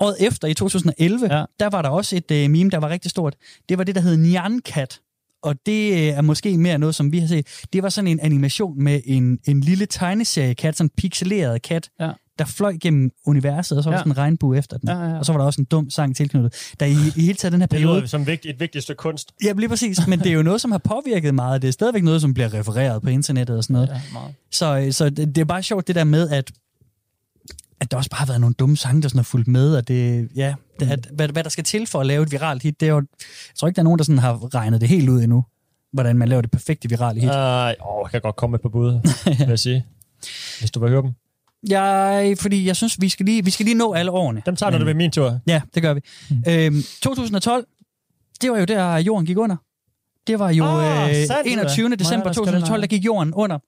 Året 0.00 0.16
efter, 0.20 0.48
i 0.48 0.54
2011, 0.54 1.26
Ja. 1.26 1.38
ja. 1.38 1.44
der 1.60 1.70
var 1.70 1.82
der 1.82 1.88
også 1.88 2.16
et 2.16 2.30
øh, 2.30 2.50
meme, 2.50 2.70
der 2.70 2.78
var 2.78 2.88
rigtig 2.88 3.10
stort. 3.10 3.34
Det 3.68 3.78
var 3.78 3.84
det, 3.84 3.94
der 3.94 4.00
hed 4.00 4.16
Nyan 4.16 4.60
Cat. 4.64 5.00
Og 5.42 5.54
det 5.66 5.92
øh, 5.92 5.98
er 5.98 6.20
måske 6.20 6.58
mere 6.58 6.78
noget, 6.78 6.94
som 6.94 7.12
vi 7.12 7.18
har 7.18 7.26
set. 7.28 7.46
Det 7.72 7.82
var 7.82 7.88
sådan 7.88 8.08
en 8.08 8.20
animation 8.20 8.82
med 8.82 9.00
en, 9.04 9.38
en 9.46 9.60
lille 9.60 9.86
tegneserie-kat, 9.86 10.76
sådan 10.76 10.86
en 10.86 10.90
pixeleret 10.96 11.62
kat, 11.62 11.90
Ja. 12.00 12.10
Der 12.38 12.44
fløj 12.44 12.76
gennem 12.80 13.10
universet, 13.26 13.78
og 13.78 13.84
så 13.84 13.90
var 13.90 13.94
Ja. 13.94 13.98
der 13.98 14.02
sådan 14.02 14.12
en 14.12 14.18
regnbue 14.18 14.58
efter 14.58 14.78
den. 14.78 14.88
Ja, 14.88 14.94
ja, 14.98 15.08
ja. 15.10 15.18
Og 15.18 15.26
så 15.26 15.32
var 15.32 15.38
der 15.38 15.44
også 15.46 15.60
en 15.60 15.64
dum 15.64 15.90
sang 15.90 16.16
tilknyttet. 16.16 16.72
Der 16.80 16.86
i, 16.86 16.92
i 16.92 17.20
hele 17.20 17.34
taget 17.34 17.52
den 17.52 17.60
her 17.60 17.66
Det 17.66 17.76
periode... 17.76 17.96
lyder 17.98 18.06
som 18.06 18.26
vigtigt, 18.26 18.54
et 18.54 18.60
vigtigt 18.60 18.84
stykke 18.84 18.98
kunst. 18.98 19.32
Ja, 19.44 19.52
lige 19.52 19.68
præcis. 19.68 20.06
Men 20.06 20.18
det 20.18 20.26
er 20.26 20.32
jo 20.32 20.42
noget, 20.42 20.60
som 20.60 20.70
har 20.72 20.78
påvirket 20.78 21.34
meget. 21.34 21.62
Det 21.62 21.68
er 21.68 21.72
stadigvæk 21.72 22.02
noget, 22.02 22.20
som 22.20 22.34
bliver 22.34 22.54
refereret 22.54 23.02
på 23.02 23.08
internettet 23.08 23.56
og 23.56 23.64
sådan 23.64 23.74
noget. 23.74 23.88
Ja, 23.88 24.00
meget. 24.12 24.34
Så, 24.50 24.88
så 24.90 25.10
det, 25.10 25.34
det 25.34 25.38
er 25.38 25.44
bare 25.44 25.62
sjovt 25.62 25.86
det 25.88 25.94
der 25.94 26.04
med, 26.04 26.28
at, 26.30 26.50
at 27.80 27.90
der 27.90 27.96
også 27.96 28.10
bare 28.10 28.18
har 28.18 28.26
været 28.26 28.40
nogle 28.40 28.54
dumme 28.54 28.76
sange, 28.76 29.02
der 29.02 29.08
sådan 29.08 29.18
har 29.18 29.22
fulgt 29.22 29.48
med, 29.48 29.76
og 29.76 29.88
det, 29.88 30.28
ja, 30.36 30.54
det, 30.80 30.90
at, 30.90 31.08
hvad, 31.12 31.28
hvad 31.28 31.44
der 31.44 31.50
skal 31.50 31.64
til 31.64 31.86
for 31.86 32.00
at 32.00 32.06
lave 32.06 32.22
et 32.22 32.32
viralt 32.32 32.62
hit, 32.62 32.80
det 32.80 32.86
er 32.86 32.90
jo, 32.92 32.96
jeg 32.96 33.56
tror 33.56 33.68
ikke, 33.68 33.76
der 33.76 33.82
er 33.82 33.84
nogen, 33.84 33.98
der 33.98 34.04
sådan 34.04 34.18
har 34.18 34.54
regnet 34.54 34.80
det 34.80 34.88
helt 34.88 35.08
ud 35.08 35.22
endnu, 35.22 35.44
hvordan 35.92 36.16
man 36.16 36.28
laver 36.28 36.42
det 36.42 36.50
perfekte 36.50 36.88
virale 36.88 37.20
hit. 37.20 37.30
Uh, 37.30 37.36
åh, 37.36 38.04
jeg 38.04 38.10
kan 38.10 38.20
godt 38.20 38.36
komme 38.36 38.50
med 38.52 38.58
på 38.58 38.68
bud, 38.68 39.00
vil 39.38 39.48
jeg 39.48 39.58
sige. 39.58 39.86
Hvis 40.60 40.70
du 40.70 40.80
vil 40.80 40.88
høre 40.90 41.02
dem. 41.02 41.10
Jeg, 41.68 42.36
fordi 42.38 42.66
jeg 42.66 42.76
synes, 42.76 43.00
vi 43.00 43.08
skal 43.08 43.26
lige, 43.26 43.44
vi 43.44 43.50
skal 43.50 43.64
lige 43.64 43.74
nå 43.78 43.92
alle 43.94 44.10
årene. 44.10 44.42
Dem 44.46 44.56
tager, 44.56 44.70
når 44.70 44.78
det 44.78 44.84
bliver 44.84 44.96
min 44.96 45.10
tur. 45.10 45.40
Ja, 45.46 45.60
det 45.74 45.82
gør 45.82 45.94
vi. 45.94 46.00
Mm. 46.30 46.44
Øhm, 46.48 46.82
2012, 47.02 47.66
det 48.42 48.50
var 48.50 48.58
jo 48.58 48.64
der, 48.64 48.96
jorden 48.96 49.26
gik 49.26 49.38
under. 49.38 49.56
Det 50.26 50.38
var 50.38 50.50
jo 50.50 50.64
Ah, 50.64 51.10
øh, 51.10 51.26
sandt. 51.26 51.46
21. 51.46 51.96
december 51.96 52.24
der 52.26 52.32
skal 52.32 52.44
2012, 52.44 52.74
den 52.76 52.82
der 52.82 52.86
gik 52.96 53.04
jorden 53.04 53.34
under. 53.34 53.58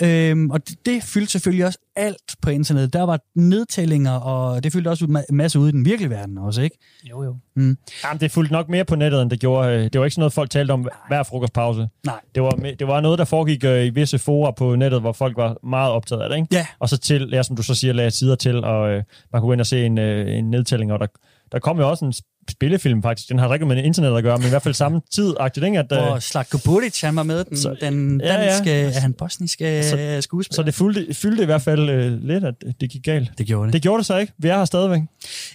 Ja. 0.00 0.30
Øhm, 0.30 0.50
og 0.50 0.68
det, 0.68 0.86
det 0.86 1.02
fyldte 1.02 1.32
selvfølgelig 1.32 1.66
også 1.66 1.78
alt 1.96 2.36
på 2.42 2.50
internettet. 2.50 2.92
Der 2.92 3.02
var 3.02 3.18
nedtællinger, 3.36 4.12
og 4.12 4.64
det 4.64 4.72
fyldte 4.72 4.88
også 4.88 5.04
ud 5.04 5.22
en 5.30 5.36
masse 5.36 5.58
ude 5.58 5.68
i 5.68 5.72
den 5.72 5.84
virkelige 5.84 6.10
verden 6.10 6.38
også, 6.38 6.62
ikke? 6.62 6.78
Jo, 7.10 7.22
jo. 7.24 7.36
Mm. 7.56 7.76
Jamen, 8.04 8.20
det 8.20 8.30
fulgte 8.30 8.52
nok 8.52 8.68
mere 8.68 8.84
på 8.84 8.94
nettet, 8.96 9.22
end 9.22 9.30
det 9.30 9.40
gjorde. 9.40 9.68
øh, 9.68 9.84
Det 9.92 9.98
var 9.98 10.04
ikke 10.04 10.14
sådan 10.14 10.20
noget, 10.20 10.32
folk 10.32 10.50
talte 10.50 10.72
om 10.72 10.88
hver 11.08 11.22
frokostpause. 11.22 11.88
Nej. 12.06 12.20
Det 12.34 12.42
var, 12.42 12.50
det 12.78 12.86
var 12.86 13.00
noget, 13.00 13.18
der 13.18 13.24
foregik 13.24 13.64
øh, 13.64 13.84
i 13.86 13.90
visse 13.90 14.18
forer 14.18 14.50
på 14.52 14.74
nettet, 14.76 15.00
hvor 15.00 15.12
folk 15.12 15.36
var 15.36 15.56
meget 15.66 15.92
optaget 15.92 16.22
af 16.22 16.28
det, 16.28 16.36
ikke? 16.36 16.48
Ja. 16.52 16.66
Og 16.78 16.88
så 16.88 16.98
til, 16.98 17.28
ja, 17.32 17.42
som 17.42 17.56
du 17.56 17.62
så 17.62 17.74
siger, 17.74 17.92
lagde 17.92 18.10
sider 18.10 18.34
til, 18.34 18.64
og 18.64 18.90
øh, 18.90 19.02
man 19.32 19.40
kunne 19.42 19.48
gå 19.48 19.52
ind 19.52 19.60
og 19.60 19.66
se 19.66 19.86
en, 19.86 19.98
øh, 19.98 20.38
en 20.38 20.50
nedtælling, 20.50 20.92
og 20.92 21.00
der, 21.00 21.06
der 21.52 21.58
kom 21.58 21.78
jo 21.78 21.88
også 21.90 22.04
en 22.04 22.12
spillefilm 22.50 23.02
faktisk. 23.02 23.28
Den 23.28 23.38
har 23.38 23.54
ikke 23.54 23.66
med 23.66 23.84
internet 23.84 24.16
at 24.16 24.22
gøre, 24.22 24.38
men 24.38 24.46
i 24.46 24.48
hvert 24.48 24.62
fald 24.62 24.74
samme 24.74 25.00
tid 25.12 25.34
ikke? 25.66 25.78
At, 25.78 25.86
Hvor 25.88 26.14
øh, 26.14 26.20
Slatko 26.20 26.58
Buric, 26.64 27.00
han 27.00 27.16
var 27.16 27.22
med, 27.22 27.44
den, 27.44 27.56
Så- 27.56 27.76
den 27.80 28.20
ja. 28.24 28.36
danske, 28.36 28.70
ja, 28.70 28.82
ja. 28.82 28.90
han 28.90 29.12
bosniske 29.12 29.82
så, 29.82 30.18
skuespiller. 30.20 30.54
så 30.56 30.62
det 30.62 30.74
fyldte, 30.74 31.14
fyldte 31.14 31.42
i 31.42 31.46
hvert 31.46 31.62
fald 31.62 31.90
øh, 31.90 32.22
lidt, 32.24 32.44
at 32.44 32.54
det 32.80 32.90
gik 32.90 33.02
galt. 33.04 33.30
det 33.38 33.46
gjorde 33.46 33.66
det. 33.66 33.72
Det 33.72 33.82
gjorde 33.82 33.98
det 33.98 34.06
så 34.06 34.16
ikke. 34.16 34.32
Vi 34.38 34.48
er 34.48 34.56
her 34.58 34.64
stadigvæk. 34.64 35.00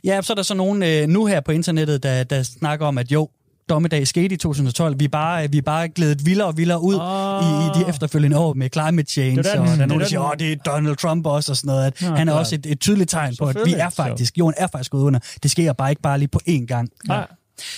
Ja, 0.03 0.21
så 0.21 0.33
er 0.33 0.35
der 0.35 0.43
så 0.43 0.53
nogen 0.55 0.83
øh, 0.83 1.07
nu 1.07 1.25
her 1.25 1.39
på 1.41 1.51
internettet, 1.51 2.03
der, 2.03 2.23
der 2.23 2.43
snakker 2.43 2.85
om, 2.85 2.97
at 2.97 3.11
jo, 3.11 3.29
dommedag 3.69 4.07
skete 4.07 4.35
i 4.35 4.37
2012. 4.37 4.99
Vi 4.99 5.05
er 5.05 5.09
bare, 5.09 5.51
vi 5.51 5.57
er 5.57 5.61
bare 5.61 5.87
glædet 5.89 6.25
vildere 6.25 6.47
og 6.47 6.57
vildere 6.57 6.81
ud 6.81 6.95
Ah. 7.01 7.43
i, 7.43 7.79
i 7.79 7.83
de 7.83 7.89
efterfølgende 7.89 8.37
år 8.37 8.53
med 8.53 8.69
climate 8.73 9.11
change. 9.11 9.37
Det 9.43 9.45
er 9.47 9.51
den- 9.51 9.61
og 9.61 9.67
der 9.77 9.83
er 9.83 9.85
nogen, 9.85 10.01
der 10.01 10.07
siger, 10.07 10.21
åh, 10.21 10.31
det 10.39 10.51
er 10.51 10.55
Donald 10.55 10.95
Trump 10.95 11.25
også 11.25 11.51
og 11.51 11.57
sådan 11.57 11.67
noget. 11.67 11.85
At 11.85 12.01
Nå, 12.01 12.07
han 12.07 12.27
er 12.27 12.31
klart. 12.31 12.39
også 12.39 12.55
et, 12.55 12.65
et 12.65 12.79
tydeligt 12.79 13.09
tegn 13.09 13.35
på, 13.39 13.45
at 13.45 13.57
vi 13.65 13.73
er 13.73 13.89
faktisk, 13.89 14.37
jorden 14.37 14.53
er 14.57 14.67
faktisk 14.67 14.91
gået 14.91 15.03
under. 15.03 15.19
Det 15.43 15.51
sker 15.51 15.73
bare 15.73 15.89
ikke 15.89 16.01
bare 16.01 16.19
lige 16.19 16.27
på 16.29 16.39
én 16.49 16.65
gang. 16.65 16.89
Ja. 17.09 17.21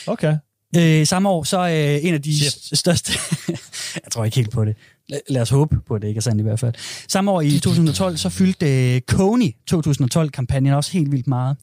Okay. 0.08 0.38
Øh, 0.78 1.08
samme 1.08 1.30
år, 1.30 1.44
så 1.44 1.60
øh, 1.68 2.06
en 2.08 2.14
af 2.14 2.22
de 2.22 2.38
Shit. 2.38 2.54
st- 2.54 2.76
største... 2.76 3.12
jeg 4.04 4.12
tror 4.12 4.26
ikke 4.26 4.36
helt 4.38 4.52
på 4.52 4.66
det. 4.66 4.76
La- 5.14 5.20
Lad 5.30 5.42
os 5.42 5.50
håbe 5.50 5.76
på, 5.88 5.94
at 5.96 6.02
det 6.02 6.08
ikke 6.08 6.18
er 6.18 6.22
sandt 6.22 6.40
i 6.40 6.44
hvert 6.44 6.60
fald. 6.60 6.74
Samme 7.08 7.32
år 7.32 7.42
i 7.42 7.60
2012, 7.60 8.18
så 8.18 8.30
fyldte 8.30 8.96
øh, 8.96 9.02
Kony 9.02 9.52
2012-kampagnen 9.72 10.74
også 10.74 10.92
helt 10.92 11.12
vildt 11.12 11.28
meget. 11.28 11.58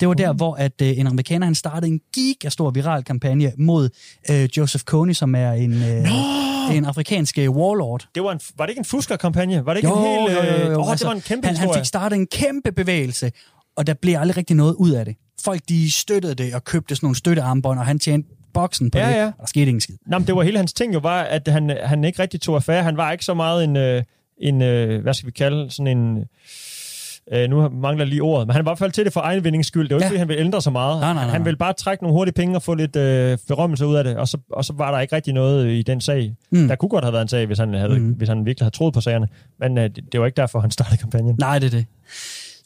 Det 0.00 0.08
var 0.08 0.14
der, 0.14 0.32
hvor 0.32 0.54
at, 0.54 0.72
øh, 0.82 0.98
en 0.98 1.06
amerikaner 1.06 1.46
han 1.46 1.54
startede 1.54 1.92
en 1.92 2.00
gigastor 2.14 2.70
viral 2.70 3.04
kampagne 3.04 3.52
mod 3.58 3.90
øh, 4.30 4.48
Joseph 4.56 4.84
Kony, 4.84 5.12
som 5.12 5.34
er 5.34 5.52
en, 5.52 5.72
øh, 5.72 6.76
en 6.76 6.84
afrikansk 6.84 7.38
øh, 7.38 7.50
warlord. 7.50 8.08
Det 8.14 8.22
var, 8.22 8.32
en, 8.32 8.40
var 8.56 8.66
det 8.66 8.70
ikke 8.70 8.78
en 8.80 8.84
fusker-kampagne? 8.84 9.66
Var 9.66 9.74
det 9.74 9.78
ikke 9.78 9.88
Jo, 9.88 9.96
en 9.96 10.02
hel... 10.02 10.36
jo, 10.36 10.42
jo, 10.42 10.64
jo, 10.66 10.72
jo. 10.72 10.80
Åh, 10.80 10.90
Altså, 10.90 11.04
det 11.04 11.08
var 11.08 11.14
en 11.14 11.20
kæmpe 11.20 11.46
han, 11.46 11.56
han 11.56 11.70
fik 11.74 11.84
startet 11.84 12.16
en 12.16 12.26
kæmpe 12.26 12.72
bevægelse, 12.72 13.32
og 13.76 13.86
der 13.86 13.94
blev 13.94 14.16
aldrig 14.18 14.36
rigtig 14.36 14.56
noget 14.56 14.74
ud 14.74 14.90
af 14.90 15.04
det. 15.04 15.16
Folk 15.44 15.60
de 15.68 15.92
støttede 15.92 16.34
det 16.34 16.54
og 16.54 16.64
købte 16.64 16.94
sådan 16.96 17.06
nogle 17.06 17.16
støttearmbånd, 17.16 17.78
og 17.78 17.86
han 17.86 17.98
tjente 17.98 18.28
boksen 18.54 18.90
på 18.90 18.98
Ja, 18.98 19.08
det, 19.08 19.14
ja. 19.14 19.26
og 19.26 19.32
der 19.40 19.46
skete 19.46 19.66
ingen 19.66 19.80
skid. 19.80 19.94
Nå, 20.06 20.18
men 20.18 20.26
det 20.26 20.36
var 20.36 20.42
hele 20.42 20.56
hans 20.58 20.72
ting 20.72 20.94
jo, 20.94 20.98
var, 20.98 21.22
at 21.22 21.48
han, 21.48 21.76
han 21.84 22.04
ikke 22.04 22.22
rigtig 22.22 22.40
tog 22.40 22.56
affære. 22.56 22.82
Han 22.82 22.96
var 22.96 23.12
ikke 23.12 23.24
så 23.24 23.34
meget 23.34 23.64
en, 23.64 23.76
øh, 23.76 24.02
en 24.40 24.62
øh, 24.62 25.02
hvad 25.02 25.14
skal 25.14 25.26
vi 25.26 25.32
kalde, 25.32 25.70
sådan 25.70 25.98
en... 25.98 26.24
Øh, 27.32 27.50
nu 27.50 27.68
mangler 27.68 28.04
lige 28.04 28.22
ordet, 28.22 28.46
men 28.46 28.54
han 28.56 28.64
var 28.64 28.70
i 28.70 28.72
hvert 28.72 28.78
fald 28.78 28.92
til 28.92 29.04
det 29.04 29.12
for 29.12 29.20
egen 29.20 29.44
vindings 29.44 29.68
skyld. 29.68 29.88
Det 29.88 29.94
var 29.94 29.98
ikke, 29.98 30.04
Ja. 30.04 30.08
fordi 30.08 30.18
han 30.18 30.28
ville 30.28 30.40
ændre 30.44 30.62
så 30.62 30.70
meget. 30.70 31.00
Nej, 31.00 31.12
nej, 31.14 31.24
nej, 31.24 31.32
han 31.32 31.44
ville 31.44 31.56
bare 31.56 31.72
trække 31.72 32.04
nogle 32.04 32.14
hurtige 32.18 32.34
penge 32.34 32.56
og 32.56 32.62
få 32.62 32.74
lidt 32.74 32.96
øh, 32.96 33.38
berømmelse 33.48 33.86
ud 33.86 33.96
af 33.96 34.04
det, 34.04 34.16
og 34.16 34.28
så, 34.28 34.38
og 34.52 34.64
så 34.64 34.72
var 34.76 34.90
der 34.92 35.00
ikke 35.00 35.16
rigtig 35.16 35.34
noget 35.34 35.70
i 35.70 35.82
den 35.82 36.00
sag. 36.00 36.34
Mm. 36.50 36.68
Der 36.68 36.74
kunne 36.76 36.88
godt 36.88 37.04
have 37.04 37.12
været 37.12 37.22
en 37.22 37.28
sag, 37.28 37.46
hvis 37.46 37.58
han, 37.58 37.74
havde, 37.74 37.98
mm. 37.98 38.12
hvis 38.12 38.28
han 38.28 38.46
virkelig 38.46 38.64
havde 38.64 38.74
troet 38.76 38.94
på 38.94 39.00
sagerne, 39.00 39.28
men 39.60 39.78
øh, 39.78 39.84
det, 39.84 40.04
det 40.12 40.20
var 40.20 40.26
ikke 40.26 40.36
derfor, 40.36 40.60
han 40.60 40.70
startede 40.70 40.96
kampagnen. 40.96 41.36
Nej, 41.38 41.58
det 41.58 41.66
er 41.66 41.70
det. 41.70 41.86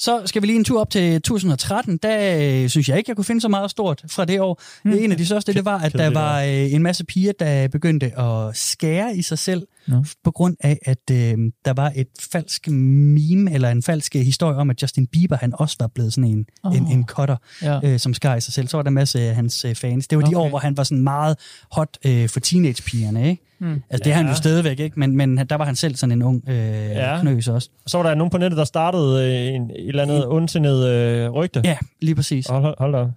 Så 0.03 0.23
skal 0.27 0.43
vi 0.43 0.47
lige 0.47 0.57
en 0.57 0.65
tur 0.65 0.81
op 0.81 0.91
til 0.91 1.23
2013. 1.23 1.97
Der 1.97 2.63
øh, 2.63 2.69
synes 2.69 2.89
jeg 2.89 2.99
ikke, 2.99 3.11
jeg 3.11 3.17
kunne 3.17 3.25
finde 3.25 3.41
så 3.41 3.49
meget 3.49 3.71
stort 3.71 4.03
fra 4.11 4.25
det 4.25 4.41
år. 4.41 4.63
Mm. 4.85 4.93
En 4.93 5.11
af 5.13 5.17
de 5.19 5.27
største, 5.27 5.53
det 5.55 5.65
var, 5.65 5.79
at 5.79 5.93
der 5.93 6.11
var 6.11 6.43
øh, 6.43 6.73
en 6.73 6.83
masse 6.83 7.05
piger, 7.05 7.33
der 7.41 7.69
begyndte 7.69 8.19
at 8.19 8.57
skære 8.57 9.17
i 9.17 9.23
sig 9.23 9.39
selv, 9.39 9.67
Nå. 9.87 10.05
på 10.25 10.31
grund 10.31 10.57
af, 10.61 10.79
at 10.85 11.11
øh, 11.11 11.17
der 11.65 11.73
var 11.73 11.93
et 11.97 12.07
falsk 12.33 12.69
meme, 12.69 13.53
eller 13.55 13.71
en 13.71 13.83
falsk 13.83 14.17
øh, 14.17 14.23
historie 14.23 14.57
om, 14.57 14.71
at 14.71 14.83
Justin 14.83 15.07
Bieber, 15.07 15.37
han 15.37 15.53
også 15.59 15.77
var 15.81 15.87
blevet 15.87 16.13
sådan 16.13 16.31
en, 16.31 16.47
oh. 16.63 16.77
en, 16.77 16.87
en 16.87 17.05
cutter, 17.07 17.37
Ja. 17.63 17.81
øh, 17.85 17.99
som 17.99 18.15
skar 18.15 18.37
i 18.37 18.41
sig 18.41 18.53
selv. 18.53 18.69
Så 18.69 18.77
var 18.77 18.83
der 18.83 18.89
en 18.89 18.95
masse 18.95 19.21
af 19.21 19.35
hans 19.35 19.65
øh, 19.65 19.75
fans. 19.75 20.09
Det 20.09 20.19
var 20.19 20.25
de 20.25 20.27
Okay. 20.27 20.37
år, 20.37 20.49
hvor 20.49 20.59
han 20.59 20.77
var 20.77 20.83
sådan 20.83 21.03
meget 21.03 21.37
hot 21.73 21.99
øh, 22.07 22.29
for 22.29 22.41
teenagepigerne, 22.41 23.31
ikke? 23.31 23.43
Mm. 23.63 23.83
Altså, 23.91 24.05
det 24.05 24.11
er 24.11 24.15
han 24.15 24.25
Ja. 24.25 24.31
jo 24.31 24.37
stadigvæk, 24.37 24.81
ikke? 24.81 25.01
Men, 25.01 25.17
men 25.17 25.37
der 25.39 25.55
var 25.57 25.65
han 25.65 25.77
selv 25.77 25.95
sådan 25.97 26.13
en 26.13 26.23
ung 26.23 26.49
øh, 26.49 26.57
ja. 26.91 27.19
knøs 27.21 27.49
også. 27.49 27.69
Så 27.87 27.99
var 27.99 28.09
der 28.09 28.15
nogen 28.15 28.31
på 28.31 28.39
nettet, 28.39 28.59
der 28.59 28.65
startede 28.65 29.25
øh, 29.49 29.55
en, 29.55 29.63
et 29.71 29.89
eller 29.89 30.03
andet 30.03 30.27
ondsindet 30.27 30.87
øh, 30.89 31.31
rygte. 31.31 31.61
Ja, 31.65 31.79
lige 32.03 32.15
præcis. 32.15 32.47
Hold, 32.47 32.75
hold, 32.79 32.93
da. 32.93 32.99
op. 32.99 33.09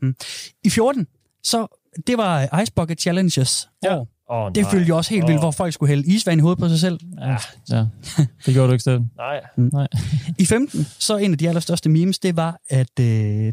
I 0.63 0.69
14, 0.69 1.07
så 1.43 1.67
det 2.07 2.17
var 2.17 2.61
Ice 2.61 2.71
Bucket 2.75 3.01
Challenges 3.01 3.69
Ja. 3.83 3.95
år. 3.97 4.07
Åh, 4.31 4.51
Det 4.55 4.63
nej. 4.63 4.71
følte 4.71 4.87
jo 4.87 4.97
også 4.97 5.09
helt 5.13 5.23
vildt, 5.27 5.35
Åh. 5.37 5.41
hvor 5.43 5.51
folk 5.51 5.73
skulle 5.73 5.89
hælde 5.89 6.13
isvand 6.13 6.39
i 6.39 6.41
hovedet 6.41 6.59
på 6.59 6.69
sig 6.69 6.79
selv. 6.79 6.99
Ja. 7.21 7.37
ja. 7.71 7.85
Det 8.45 8.53
gjorde 8.53 8.67
du 8.67 8.71
ikke, 8.73 8.81
Steffen. 8.81 9.11
Nej. 9.17 9.39
Nej. 9.57 9.87
I 10.39 10.45
15, 10.45 10.87
så 10.99 11.17
en 11.17 11.31
af 11.31 11.37
de 11.37 11.47
allerstørste 11.47 11.89
memes, 11.89 12.19
det 12.19 12.35
var, 12.37 12.59
at 12.69 12.99
øh, 12.99 13.05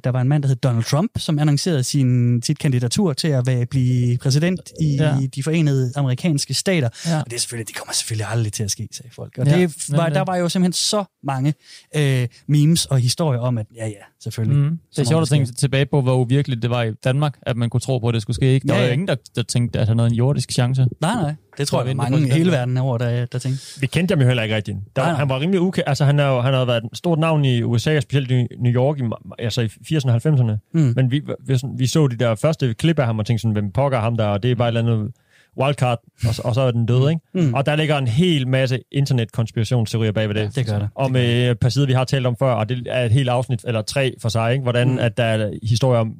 der 0.05 0.11
var 0.11 0.21
en 0.21 0.29
mand, 0.29 0.43
der 0.43 0.49
hed 0.49 0.57
Donald 0.57 0.85
Trump, 0.85 1.11
som 1.17 1.39
annoncerede 1.39 1.85
sin, 1.85 2.43
sit 2.43 2.59
kandidatur 2.59 3.13
til 3.13 3.29
at 3.29 3.47
være, 3.47 3.67
blive 3.67 4.19
præsident 4.19 4.61
i 4.81 4.97
Ja. 4.97 5.17
de 5.35 5.43
forenede 5.43 5.93
amerikanske 5.97 6.55
stater. 6.55 6.89
Ja. 7.07 7.19
Og 7.19 7.25
det 7.25 7.33
er 7.33 7.41
selvfølgelig, 7.41 7.69
det 7.69 7.77
kommer 7.77 7.93
selvfølgelig 7.93 8.27
aldrig 8.31 8.53
til 8.53 8.63
at 8.65 8.71
ske, 8.71 8.89
sagde 8.93 9.11
folk. 9.15 9.39
Og 9.39 9.47
Ja, 9.47 9.53
ja, 9.57 9.61
det 9.63 9.85
var, 9.91 10.05
men, 10.05 10.15
der 10.15 10.21
øh, 10.21 10.27
var 10.27 10.37
jo 10.37 10.49
simpelthen 10.49 10.73
så 10.73 11.05
mange 11.25 11.55
øh, 11.97 12.29
memes 12.49 12.87
og 12.87 12.99
historier 12.99 13.41
om, 13.41 13.59
at 13.59 13.67
ja, 13.77 13.87
ja, 13.87 13.93
selvfølgelig. 14.23 14.59
Mm. 14.59 14.71
Det 14.71 14.99
er 14.99 15.05
Så 15.05 15.09
sjovt 15.09 15.23
at 15.23 15.31
det 15.31 15.37
tænke 15.47 15.53
tilbage 15.53 15.87
på, 15.87 16.01
hvor 16.01 16.15
uvirkeligt 16.17 16.63
det 16.63 16.71
var 16.71 16.83
i 16.83 16.93
Danmark, 17.05 17.39
at 17.43 17.57
man 17.57 17.71
kunne 17.71 17.81
tro 17.81 17.99
på, 17.99 18.09
at 18.09 18.15
det 18.15 18.23
skulle 18.23 18.35
ske. 18.35 18.47
Ikke? 18.55 18.69
Der 18.69 18.75
Ja, 18.75 18.79
var 18.81 18.85
jo 18.85 18.89
ja. 18.89 18.93
ingen, 18.93 19.09
der, 19.09 19.17
der 19.37 19.43
tænkte, 19.43 19.79
at 19.81 19.89
han 19.89 19.99
havde 19.99 20.11
en 20.11 20.17
jordisk 20.17 20.51
chance. 20.63 20.87
Nej, 21.01 21.15
nej. 21.15 21.35
Det 21.59 21.69
tror 21.69 21.79
jeg, 21.81 21.87
vinde 21.89 21.99
mange 22.11 22.27
i 22.27 22.31
hele 22.31 22.51
verden 22.53 22.77
over, 22.79 22.99
der, 22.99 23.27
der 23.27 23.39
tænkte. 23.39 23.81
Vi 23.81 23.87
kendte 23.87 24.13
ham 24.13 24.21
jo 24.21 24.27
heller 24.27 24.43
ikke 24.43 24.57
rigtigt. 24.57 24.77
Der, 24.97 25.03
Nej, 25.03 25.11
nej. 25.11 25.19
Han 25.19 25.29
var 25.29 25.41
rimelig 25.41 25.61
ukendt. 25.61 25.89
Altså, 25.89 26.05
han, 26.05 26.19
er 26.21 26.27
jo, 26.27 26.41
han 26.41 26.55
har 26.55 26.65
været 26.65 26.85
et 26.85 26.99
stort 26.99 27.19
navn 27.19 27.45
i 27.45 27.63
USA, 27.63 27.97
og 27.97 28.03
specielt 28.03 28.31
i 28.31 28.47
New 28.59 28.73
York, 28.73 28.99
i, 28.99 29.03
altså 29.39 29.61
i 29.63 29.67
80'erne 29.67 30.11
og 30.11 30.17
90'erne. 30.17 30.69
Mm. 30.75 30.93
Men 30.97 31.11
vi, 31.11 31.23
vi, 31.47 31.59
sådan- 31.59 31.79
vi 31.79 31.87
så 31.87 32.07
de 32.07 32.17
der 32.17 32.35
første 32.35 32.75
klip 32.75 32.99
af 32.99 33.07
ham, 33.07 33.19
og 33.19 33.27
tænkte 33.27 33.43
sådan, 33.43 33.53
hvem 33.53 33.71
pokker 33.73 33.99
ham 34.01 34.17
der, 34.17 34.25
og 34.27 34.43
det 34.43 34.51
er 34.51 34.55
bare 34.55 34.69
et 34.69 34.77
eller 34.79 34.93
andet 34.93 35.13
wildcard, 35.61 36.01
og, 36.29 36.35
og 36.45 36.55
så 36.55 36.61
er 36.61 36.71
den 36.71 36.87
død, 36.87 37.11
ikke? 37.11 37.21
Mm. 37.49 37.55
Og 37.55 37.67
der 37.67 37.77
ligger 37.77 37.99
en 37.99 38.07
hel 38.09 38.49
masse 38.49 38.81
internetkonspirationsteorier 38.93 40.13
bag 40.13 40.29
ved 40.29 40.35
det. 40.35 40.57
Det 40.57 40.67
gør 40.67 40.79
der. 40.79 40.89
Om 40.95 41.17
øh, 41.17 41.23
et 41.23 41.59
par 41.59 41.69
sider, 41.69 41.87
vi 41.87 41.93
har 41.93 42.05
talt 42.05 42.27
om 42.27 42.37
før, 42.39 42.53
og 42.53 42.69
det 42.69 42.87
er 42.91 43.05
et 43.05 43.13
helt 43.13 43.29
afsnit, 43.29 43.65
eller 43.65 43.83
tre 43.83 44.15
for 44.23 44.29
sig, 44.29 44.53
ikke? 44.53 44.63
hvordan 44.63 44.91
mm. 44.93 44.99
at 44.99 45.17
der 45.17 45.25
er 45.25 45.51
historier 45.63 46.01
om, 46.01 46.15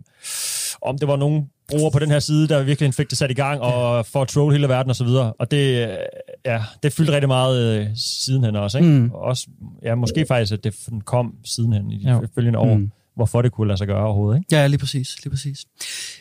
om 0.83 0.99
det 0.99 1.09
var 1.09 1.17
nogen 1.17 1.45
brugere 1.71 1.91
på 1.91 1.99
den 1.99 2.11
her 2.11 2.21
side, 2.21 2.49
der 2.49 2.63
virkelig 2.63 2.95
fik 2.95 3.11
det 3.11 3.19
sat 3.19 3.31
i 3.31 3.35
gang, 3.35 3.61
og 3.61 4.07
for 4.07 4.23
at 4.23 4.29
troll 4.29 4.53
hele 4.55 4.69
verden 4.69 4.91
og 4.91 4.97
så 4.97 5.05
videre. 5.05 5.33
Og 5.33 5.51
det, 5.51 5.89
øh, 5.89 5.97
ja, 6.45 6.63
det 6.83 6.93
fyldte 6.93 7.13
rigtig 7.13 7.29
meget 7.29 7.81
øh, 7.81 7.87
sidenhen 7.97 8.57
også. 8.57 8.79
Ikke? 8.79 8.91
Mm. 8.91 8.97
Mm. 8.97 9.11
Også, 9.15 9.47
ja, 9.83 9.95
måske 9.95 10.25
faktisk, 10.29 10.53
at 10.53 10.65
det 10.65 10.75
kom 11.05 11.35
sidenhen 11.45 11.91
i 11.91 12.05
de 12.05 12.11
Jo. 12.11 12.27
følgende 12.35 12.59
år, 12.59 12.75
Mm. 12.75 12.81
mm. 12.81 12.91
hvorfor 13.17 13.43
det 13.43 13.53
kunne 13.53 13.69
lade 13.69 13.79
sig 13.79 13.87
gøre 13.87 14.05
overhovedet. 14.05 14.39
Ikke? 14.39 14.57
Ja, 14.57 14.67
lige 14.67 14.79
præcis, 14.79 15.17
lige 15.25 15.31
præcis. 15.31 15.65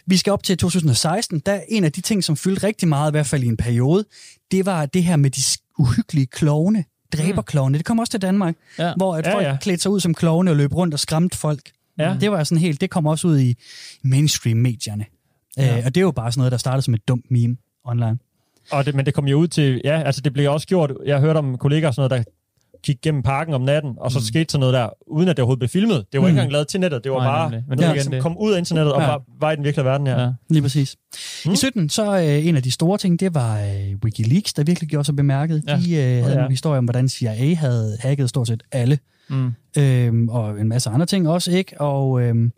Vi 0.06 0.18
skal 0.18 0.34
op 0.34 0.44
til 0.44 0.58
2016. 0.58 1.40
Der 1.46 1.52
er 1.52 1.62
en 1.70 1.84
af 1.84 1.92
de 1.92 2.02
ting, 2.02 2.24
som 2.24 2.36
fyldte 2.38 2.68
rigtig 2.68 2.88
meget, 2.88 3.12
i 3.12 3.14
hvert 3.14 3.26
fald 3.26 3.44
i 3.44 3.48
en 3.48 3.58
periode, 3.58 4.06
det 4.52 4.66
var 4.66 4.86
det 4.86 5.04
her 5.04 5.16
med 5.16 5.30
de 5.30 5.42
uhyggelige 5.80 6.26
klovne, 6.28 6.84
dræberklovne. 7.18 7.78
Det 7.78 7.86
kom 7.86 8.00
også 8.00 8.12
til 8.12 8.22
Danmark, 8.22 8.56
Ja. 8.80 8.94
hvor 8.98 9.16
at 9.16 9.26
Ja, 9.26 9.34
folk 9.36 9.46
ja. 9.46 9.58
klædte 9.62 9.82
sig 9.82 9.92
ud 9.92 10.00
som 10.00 10.14
klovne 10.14 10.52
og 10.52 10.58
løb 10.58 10.74
rundt 10.76 10.94
og 10.94 11.00
skræmte 11.00 11.38
folk. 11.38 11.62
Ja. 12.00 12.16
Det 12.22 12.32
var 12.32 12.44
sådan 12.44 12.62
helt, 12.62 12.82
det 12.82 12.90
kom 12.90 13.06
også 13.06 13.28
ud 13.28 13.40
i 13.40 13.56
mainstream-medierne. 14.04 15.06
Ja. 15.58 15.66
Ja. 15.66 15.78
Øh, 15.78 15.84
og 15.86 15.96
det 15.96 16.02
er 16.02 16.06
jo 16.06 16.12
bare 16.12 16.32
sådan 16.32 16.40
noget, 16.40 16.52
der 16.52 16.58
startede 16.58 16.82
som 16.82 16.94
et 16.94 17.08
dumt 17.08 17.26
meme 17.32 17.58
online. 17.86 18.18
Og 18.72 18.86
det, 18.86 18.96
men 18.96 19.06
det 19.06 19.14
kom 19.14 19.28
jo 19.28 19.38
ud 19.38 19.48
til, 19.48 19.82
ja, 19.84 20.02
altså 20.02 20.22
det 20.22 20.34
blev 20.34 20.52
også 20.52 20.68
gjort, 20.68 20.94
jeg 21.06 21.20
hørte 21.20 21.38
om 21.38 21.58
kollegaer 21.58 21.88
og 21.88 21.94
sådan 21.94 22.10
noget, 22.10 22.26
der 22.28 22.32
gik 22.84 23.02
gennem 23.02 23.24
parken 23.24 23.54
om 23.54 23.62
natten, 23.62 23.94
og 23.98 24.12
så 24.12 24.20
mm. 24.20 24.24
skete 24.24 24.52
sådan 24.52 24.60
noget 24.60 24.74
der, 24.74 24.90
uden 25.08 25.30
at 25.30 25.38
det 25.38 25.44
overhovedet 25.44 25.60
blev 25.60 25.70
filmet. 25.70 26.06
Det 26.12 26.20
var 26.20 26.20
mm. 26.20 26.28
ikke 26.28 26.38
engang 26.40 26.52
lavet 26.52 26.68
til 26.68 26.80
nettet, 26.80 27.04
det 27.04 27.12
var 27.12 27.18
Nej, 27.18 27.28
bare 27.28 27.50
nemlig. 27.52 27.64
Men 27.70 27.78
noget, 27.78 27.94
det 27.94 28.00
er 28.00 28.04
som 28.04 28.14
igen 28.14 28.18
det. 28.18 28.24
kom 28.24 28.38
ud 28.38 28.52
af 28.54 28.58
internettet 28.58 28.94
og 28.94 29.02
Ja. 29.02 29.08
var, 29.08 29.24
var 29.40 29.52
i 29.52 29.56
den 29.56 29.64
virkelige 29.64 29.86
verden, 29.86 30.08
ja. 30.08 30.22
Ja. 30.22 30.32
Lige 30.50 30.62
præcis. 30.62 30.96
Mm. 31.46 31.50
Mm. 31.50 31.54
I 31.54 31.56
17, 31.56 31.90
så 31.90 32.16
øh, 32.18 32.48
en 32.48 32.56
af 32.56 32.64
de 32.64 32.72
store 32.72 32.98
ting, 32.98 33.20
det 33.20 33.34
var 33.36 33.60
øh, 33.62 33.96
Wikileaks, 34.04 34.54
der 34.54 34.64
virkelig 34.64 34.90
gjorde 34.90 35.06
sig 35.06 35.16
bemærket. 35.16 35.64
Ja. 35.68 35.76
De 35.86 35.96
øh, 35.96 36.02
havde 36.04 36.28
Ja. 36.30 36.36
nogle 36.36 36.50
historier 36.50 36.78
om, 36.78 36.86
hvordan 36.86 37.10
CIA 37.10 37.54
havde 37.56 37.98
hacket 38.00 38.30
stort 38.30 38.48
set 38.48 38.64
alle 38.72 39.00
Mm. 39.30 39.52
øhm, 39.78 40.30
og 40.30 40.60
en 40.62 40.68
masse 40.68 40.90
andre 40.90 41.06
ting 41.06 41.30
også, 41.30 41.52
ikke? 41.52 41.82
Og 41.82 42.22
øhm, 42.22 42.52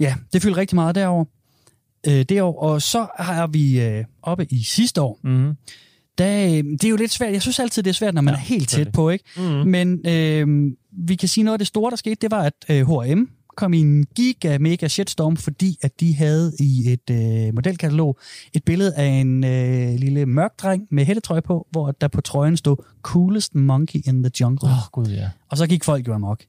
ja, 0.00 0.14
det 0.32 0.42
fyldte 0.42 0.60
rigtig 0.60 0.74
meget 0.74 0.94
derover. 0.94 1.24
Øh, 2.08 2.22
det 2.28 2.42
år. 2.42 2.60
Og 2.62 2.82
så 2.82 3.06
har 3.18 3.46
vi 3.46 3.80
øh, 3.80 4.04
oppe 4.22 4.46
i 4.50 4.62
sidste 4.64 5.02
år, 5.02 5.18
Mm. 5.24 5.52
der, 6.18 6.44
øh, 6.46 6.52
det 6.52 6.84
er 6.84 6.88
jo 6.88 6.96
lidt 6.96 7.12
svært. 7.12 7.32
Jeg 7.32 7.42
synes 7.42 7.58
altid, 7.58 7.82
det 7.82 7.90
er 7.90 7.94
svært, 7.94 8.14
når 8.14 8.22
man 8.22 8.34
Ja, 8.34 8.40
er 8.40 8.44
helt 8.44 8.68
tæt 8.68 8.92
på, 8.92 9.10
ikke? 9.10 9.24
Mm. 9.36 9.42
Men 9.42 10.06
øh, 10.08 10.72
vi 11.06 11.14
kan 11.14 11.28
sige 11.28 11.44
noget 11.44 11.54
af 11.54 11.58
det 11.58 11.66
store, 11.66 11.90
der 11.90 11.96
skete, 11.96 12.16
det 12.20 12.30
var, 12.30 12.42
at 12.42 12.52
øh, 12.70 12.86
H&M 12.88 13.24
kom 13.56 13.72
i 13.72 13.78
en 13.78 14.04
giga 14.14 14.58
mega 14.58 14.88
shitstorm, 14.88 15.36
fordi 15.36 15.76
at 15.82 16.00
de 16.00 16.14
havde 16.14 16.52
i 16.60 16.92
et 16.92 17.10
øh, 17.10 17.54
modelkatalog 17.54 18.18
et 18.54 18.64
billede 18.64 18.94
af 18.94 19.06
en 19.06 19.44
øh, 19.44 19.94
lille 19.98 20.26
mørk 20.26 20.50
dreng 20.62 20.86
med 20.90 21.04
hættetrøje 21.04 21.42
på, 21.42 21.66
hvor 21.70 21.90
der 21.90 22.08
på 22.08 22.20
trøjen 22.20 22.56
stod 22.56 22.76
Coolest 23.02 23.54
Monkey 23.54 24.00
in 24.08 24.22
the 24.22 24.30
Jungle. 24.40 24.68
Åh, 24.68 24.72
oh, 24.72 24.78
gud 24.92 25.06
ja. 25.06 25.28
Og 25.50 25.56
så 25.56 25.66
gik 25.66 25.84
folk 25.84 26.08
jo 26.08 26.14
amok. 26.14 26.42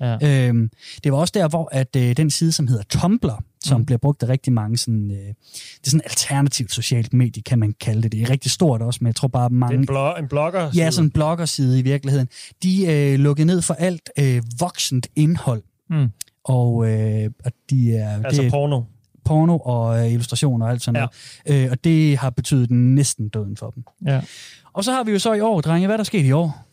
Ja. 0.00 0.46
Øhm, 0.48 0.70
det 1.04 1.12
var 1.12 1.18
også 1.18 1.32
der, 1.36 1.48
hvor 1.48 1.68
at, 1.72 1.96
øh, 1.96 2.16
den 2.16 2.30
side, 2.30 2.52
som 2.52 2.66
hedder 2.66 2.82
Tumblr, 2.88 3.42
som 3.64 3.80
Mm. 3.80 3.86
bliver 3.86 3.98
brugt 3.98 4.22
af 4.22 4.28
rigtig 4.28 4.52
mange, 4.52 4.76
sådan, 4.78 5.10
øh, 5.10 5.16
det 5.16 5.86
er 5.86 5.90
sådan 5.90 6.00
alternativt 6.04 6.72
socialt 6.72 7.12
medie, 7.12 7.42
kan 7.42 7.58
man 7.58 7.74
kalde 7.80 8.02
det. 8.02 8.12
Det 8.12 8.22
er 8.22 8.30
rigtig 8.30 8.50
stort 8.50 8.82
også, 8.82 8.98
men 9.02 9.06
jeg 9.06 9.14
tror 9.16 9.28
bare 9.28 9.48
Det 9.48 9.54
er 9.54 9.58
mange... 9.58 9.76
en, 9.78 9.86
blog, 9.86 10.18
en 10.18 10.28
blogger. 10.28 10.70
Ja, 10.76 10.90
sådan 10.90 11.06
en 11.06 11.10
bloggerside 11.10 11.78
i 11.78 11.82
virkeligheden. 11.82 12.28
De 12.62 12.86
øh, 12.86 13.18
lukkede 13.18 13.46
ned 13.46 13.62
for 13.62 13.74
alt 13.74 14.10
øh, 14.18 14.42
voksent 14.58 15.06
indhold. 15.16 15.62
Mm. 15.90 16.08
Og, 16.44 16.88
øh, 16.90 17.30
og 17.44 17.52
de 17.70 17.94
er, 17.96 18.22
Altså 18.24 18.42
det 18.42 18.50
porno. 18.50 18.82
porno 19.24 19.58
og 19.58 19.98
øh, 20.06 20.12
illustrationer 20.12 20.66
og 20.66 20.72
alt 20.72 20.82
sådan 20.82 21.00
Ja. 21.00 21.06
noget. 21.46 21.64
Øh, 21.64 21.70
og 21.70 21.84
det 21.84 22.18
har 22.18 22.30
betydet 22.30 22.70
næsten 22.70 23.28
døden 23.28 23.56
for 23.56 23.70
dem. 23.70 23.84
Ja. 24.06 24.20
Og 24.72 24.84
så 24.84 24.92
har 24.92 25.04
vi 25.04 25.12
jo 25.12 25.18
så 25.18 25.32
i 25.32 25.40
år, 25.40 25.60
drenge, 25.60 25.86
hvad 25.86 25.94
er 25.94 25.96
der 25.96 26.04
sket 26.04 26.24
i 26.24 26.32
år? 26.32 26.64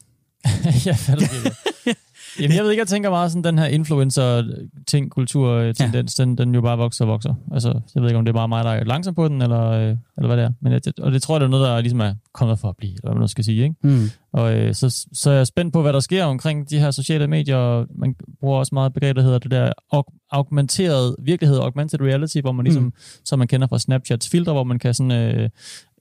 ja, 0.86 0.98
hvad 1.06 1.16
er 1.16 1.20
der 1.20 1.26
sket? 1.26 1.54
Jamen, 2.40 2.56
jeg 2.56 2.64
ved 2.64 2.72
ikke, 2.72 2.82
jeg 2.82 2.88
tænker 2.88 3.10
meget 3.10 3.32
sådan, 3.32 3.44
den 3.44 3.60
her 3.60 3.66
influencer-ting, 3.66 5.12
kultur-tendens, 5.12 6.20
ja. 6.20 6.24
den, 6.24 6.38
den 6.38 6.56
jo 6.56 6.62
bare 6.62 6.78
vokser 6.78 7.06
og 7.06 7.12
vokser. 7.12 7.34
Altså, 7.52 7.82
jeg 7.96 8.04
ved 8.04 8.10
ikke, 8.10 8.18
om 8.18 8.26
det 8.26 8.32
er 8.32 8.36
bare 8.36 8.48
mig, 8.48 8.64
der 8.64 8.70
er 8.70 8.84
langsom 8.84 9.16
på 9.16 9.28
den, 9.28 9.42
eller, 9.42 9.70
øh, 9.70 9.96
eller 10.18 10.28
hvad 10.28 10.38
det 10.38 10.44
er. 10.46 10.52
Men 10.62 10.74
jeg, 10.74 10.82
og 11.02 11.12
det 11.12 11.22
tror 11.22 11.36
jeg, 11.36 11.40
det 11.40 11.46
er 11.46 11.50
noget, 11.50 11.68
der 11.68 11.82
ligesom 11.82 12.00
er 12.00 12.14
kommet 12.34 12.60
for 12.60 12.70
at 12.70 12.78
blive, 12.78 12.92
eller 12.92 13.02
hvad 13.04 13.14
man 13.14 13.22
nu 13.22 13.28
skal 13.28 13.44
sige, 13.44 13.64
ikke? 13.64 13.76
Mm. 13.84 14.10
Og 14.34 14.58
øh, 14.58 14.74
så, 14.74 15.06
så 15.14 15.32
er 15.32 15.36
jeg 15.36 15.48
spændt 15.48 15.74
på, 15.74 15.82
hvad 15.82 15.94
der 15.94 16.00
sker 16.00 16.24
omkring 16.24 16.70
de 16.70 16.80
her 16.80 16.92
sociale 16.92 17.28
medier. 17.28 17.58
og 17.58 17.88
Man 17.96 18.16
bruger 18.40 18.60
også 18.60 18.76
meget 18.76 18.90
et 18.90 18.94
begreb, 18.94 19.16
der 19.16 19.22
hedder 19.22 19.40
det 19.40 19.52
der 19.52 19.72
aug- 19.94 20.28
augmenteret 20.32 21.16
virkelighed, 21.20 21.60
augmented 21.60 22.02
reality, 22.02 22.38
hvor 22.38 22.52
man 22.52 22.64
ligesom, 22.64 22.84
mm. 22.84 22.94
som 23.26 23.40
man 23.40 23.48
kender 23.48 23.68
fra 23.68 23.80
Snapchats 23.80 24.30
filtre, 24.30 24.54
hvor 24.54 24.64
man 24.64 24.80
kan 24.80 24.94
sådan 24.94 25.12
øh, 25.12 25.50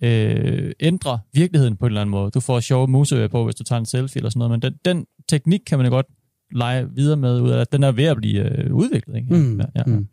øh, 0.03 0.73
ændre 0.81 1.19
virkeligheden 1.35 1.77
på 1.77 1.87
en 1.87 1.91
eller 1.91 2.01
anden 2.01 2.11
måde. 2.11 2.31
Du 2.31 2.41
får 2.41 2.61
sjove 2.61 2.89
museører 2.89 3.29
på, 3.29 3.45
hvis 3.45 3.55
du 3.55 3.65
tager 3.65 3.79
en 3.79 3.87
selfie 3.87 4.19
eller 4.19 4.31
sådan 4.31 4.39
noget, 4.39 4.51
men 4.51 4.63
den, 4.63 4.75
den 4.85 5.07
teknik 5.29 5.61
kan 5.67 5.79
man 5.79 5.87
jo 5.87 5.91
godt 5.93 6.07
lege 6.53 6.91
videre 6.95 7.17
med, 7.17 7.41
ud 7.41 7.51
af 7.51 7.61
at 7.61 7.73
den 7.73 7.83
er 7.83 7.93
ved 7.93 8.05
at 8.05 8.17
blive 8.17 8.59
øh, 8.59 8.75
udviklet. 8.75 9.17
Ikke? 9.17 9.35
Mm. 9.35 9.61
Ja, 9.61 9.67
ja. 9.77 9.83
Mm. 9.87 10.09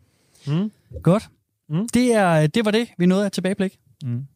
Mm. 0.46 0.70
Godt. 1.02 1.28
Mm. 1.68 1.88
Det, 1.94 2.14
er, 2.14 2.46
det 2.46 2.64
var 2.64 2.70
det, 2.70 2.88
vi 2.98 3.06
nåede 3.06 3.24
af 3.24 3.30
tilbageblik. 3.30 3.78
Mm. 4.04 4.26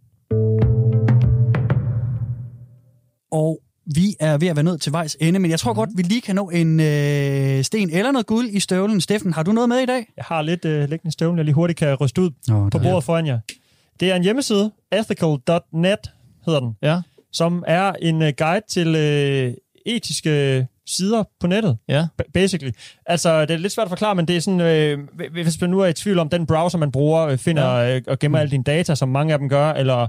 Og 3.30 3.60
vi 3.94 4.16
er 4.20 4.38
ved 4.38 4.48
at 4.48 4.56
være 4.56 4.62
nødt 4.62 4.80
til 4.80 4.92
vejs 4.92 5.16
ende, 5.20 5.38
men 5.38 5.50
jeg 5.50 5.60
tror 5.60 5.72
mm. 5.72 5.76
godt, 5.76 5.90
vi 5.96 6.02
lige 6.02 6.20
kan 6.20 6.34
nå 6.34 6.50
en 6.50 6.80
øh, 6.80 7.64
sten 7.64 7.90
eller 7.90 8.12
noget 8.12 8.26
guld 8.26 8.46
i 8.46 8.60
støvlen. 8.60 9.00
Steffen, 9.00 9.32
har 9.32 9.42
du 9.42 9.52
noget 9.52 9.68
med 9.68 9.78
i 9.78 9.86
dag? 9.86 10.12
Jeg 10.16 10.24
har 10.28 10.42
lidt 10.42 10.64
øh, 10.64 10.88
liggende 10.88 11.12
støvlen, 11.12 11.36
jeg 11.36 11.44
lige 11.44 11.54
hurtigt 11.54 11.78
kan 11.78 11.94
ryste 11.94 12.22
ud 12.22 12.30
Nå, 12.48 12.68
på 12.68 12.78
bordet 12.78 13.04
foran 13.04 13.26
jer. 13.26 13.38
Det 14.00 14.10
er 14.10 14.16
en 14.16 14.22
hjemmeside, 14.22 14.70
ethical.net 14.92 16.12
hedder 16.46 16.60
den, 16.60 16.76
Ja, 16.82 17.00
som 17.32 17.64
er 17.66 17.92
en 17.92 18.22
øh, 18.22 18.32
guide 18.38 18.64
til 18.68 18.94
øh, 18.94 19.54
etiske 19.86 20.66
sider 20.86 21.24
på 21.40 21.46
nettet, 21.46 21.78
ja. 21.88 22.06
ba- 22.22 22.30
basically. 22.34 22.72
Altså, 23.06 23.40
det 23.40 23.50
er 23.50 23.56
lidt 23.56 23.72
svært 23.72 23.84
at 23.84 23.90
forklare, 23.90 24.14
men 24.14 24.28
det 24.28 24.36
er 24.36 24.40
sådan, 24.40 24.60
øh, 24.60 24.98
hvis 25.32 25.60
man 25.60 25.70
nu 25.70 25.80
er 25.80 25.86
i 25.86 25.92
tvivl 25.92 26.18
om, 26.18 26.28
den 26.28 26.46
browser, 26.46 26.78
man 26.78 26.92
bruger, 26.92 27.26
øh, 27.26 27.38
finder 27.38 27.74
øh, 27.74 28.02
og 28.06 28.18
gemmer 28.18 28.38
mm. 28.38 28.40
alle 28.40 28.50
dine 28.50 28.64
data, 28.64 28.94
som 28.94 29.08
mange 29.08 29.32
af 29.32 29.38
dem 29.38 29.48
gør, 29.48 29.72
eller 29.72 30.06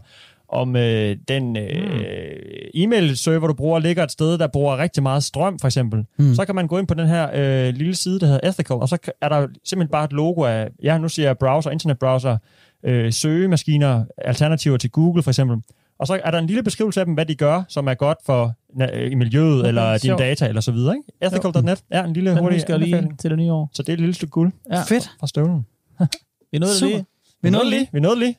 om 0.49 0.75
øh, 0.75 1.17
den 1.27 1.57
øh, 1.57 2.41
e-mail-server, 2.73 3.47
du 3.47 3.53
bruger, 3.53 3.79
ligger 3.79 4.03
et 4.03 4.11
sted, 4.11 4.37
der 4.37 4.47
bruger 4.47 4.77
rigtig 4.77 5.03
meget 5.03 5.23
strøm, 5.23 5.59
for 5.59 5.67
eksempel, 5.67 6.05
mm. 6.19 6.35
så 6.35 6.45
kan 6.45 6.55
man 6.55 6.67
gå 6.67 6.77
ind 6.77 6.87
på 6.87 6.93
den 6.93 7.07
her 7.07 7.29
øh, 7.33 7.73
lille 7.73 7.95
side, 7.95 8.19
der 8.19 8.25
hedder 8.25 8.49
Ethical, 8.49 8.75
og 8.75 8.89
så 8.89 8.97
er 9.21 9.29
der 9.29 9.47
simpelthen 9.63 9.91
bare 9.91 10.05
et 10.05 10.13
logo 10.13 10.43
af, 10.43 10.69
ja, 10.83 10.97
nu 10.97 11.09
siger 11.09 11.27
jeg 11.27 11.37
browser, 11.37 11.71
internetbrowser, 11.71 12.37
øh, 12.83 13.13
søgemaskiner, 13.13 14.05
alternativer 14.17 14.77
til 14.77 14.89
Google, 14.89 15.23
for 15.23 15.31
eksempel. 15.31 15.57
Og 15.99 16.07
så 16.07 16.19
er 16.23 16.31
der 16.31 16.37
en 16.39 16.47
lille 16.47 16.63
beskrivelse 16.63 16.99
af 16.99 17.05
dem, 17.05 17.13
hvad 17.13 17.25
de 17.25 17.35
gør, 17.35 17.63
som 17.67 17.87
er 17.87 17.93
godt 17.93 18.17
for 18.25 18.53
øh, 18.81 19.17
miljøet, 19.17 19.59
okay, 19.59 19.67
eller 19.67 19.91
dine 19.91 19.99
sjovt. 19.99 20.19
data, 20.19 20.47
eller 20.47 20.61
så 20.61 20.71
videre. 20.71 20.95
Ikke? 20.95 21.35
Ethical.net 21.35 21.83
er 21.91 22.03
en 22.03 22.13
lille 22.13 22.29
Den 22.29 22.37
hurtig 22.39 22.63
jeg 22.69 22.79
lige 22.79 23.11
til 23.19 23.29
det 23.29 23.37
nye 23.39 23.51
år. 23.51 23.69
Så 23.73 23.83
det 23.83 23.89
er 23.89 23.93
et 23.93 23.99
lille 23.99 24.13
stykke 24.13 24.31
guld 24.31 24.51
Ja. 24.71 24.81
Fedt. 24.83 25.11
fra 25.19 25.27
støvlen. 25.27 25.65
Vi 26.51 26.59
nåede 26.59 26.73
det 26.73 26.81
lige. 26.89 27.05
Vi 27.41 27.49
nåede 27.49 27.69
lige. 27.69 27.89
Vi 27.91 27.99
nåede 27.99 28.19
lige. 28.19 28.37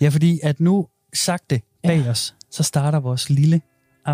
Ja, 0.00 0.08
fordi 0.08 0.40
at 0.42 0.60
nu 0.60 0.86
sagte 1.14 1.60
bag 1.82 2.08
os, 2.08 2.34
så 2.50 2.62
starter 2.62 3.00
vores 3.00 3.30
lille 3.30 3.60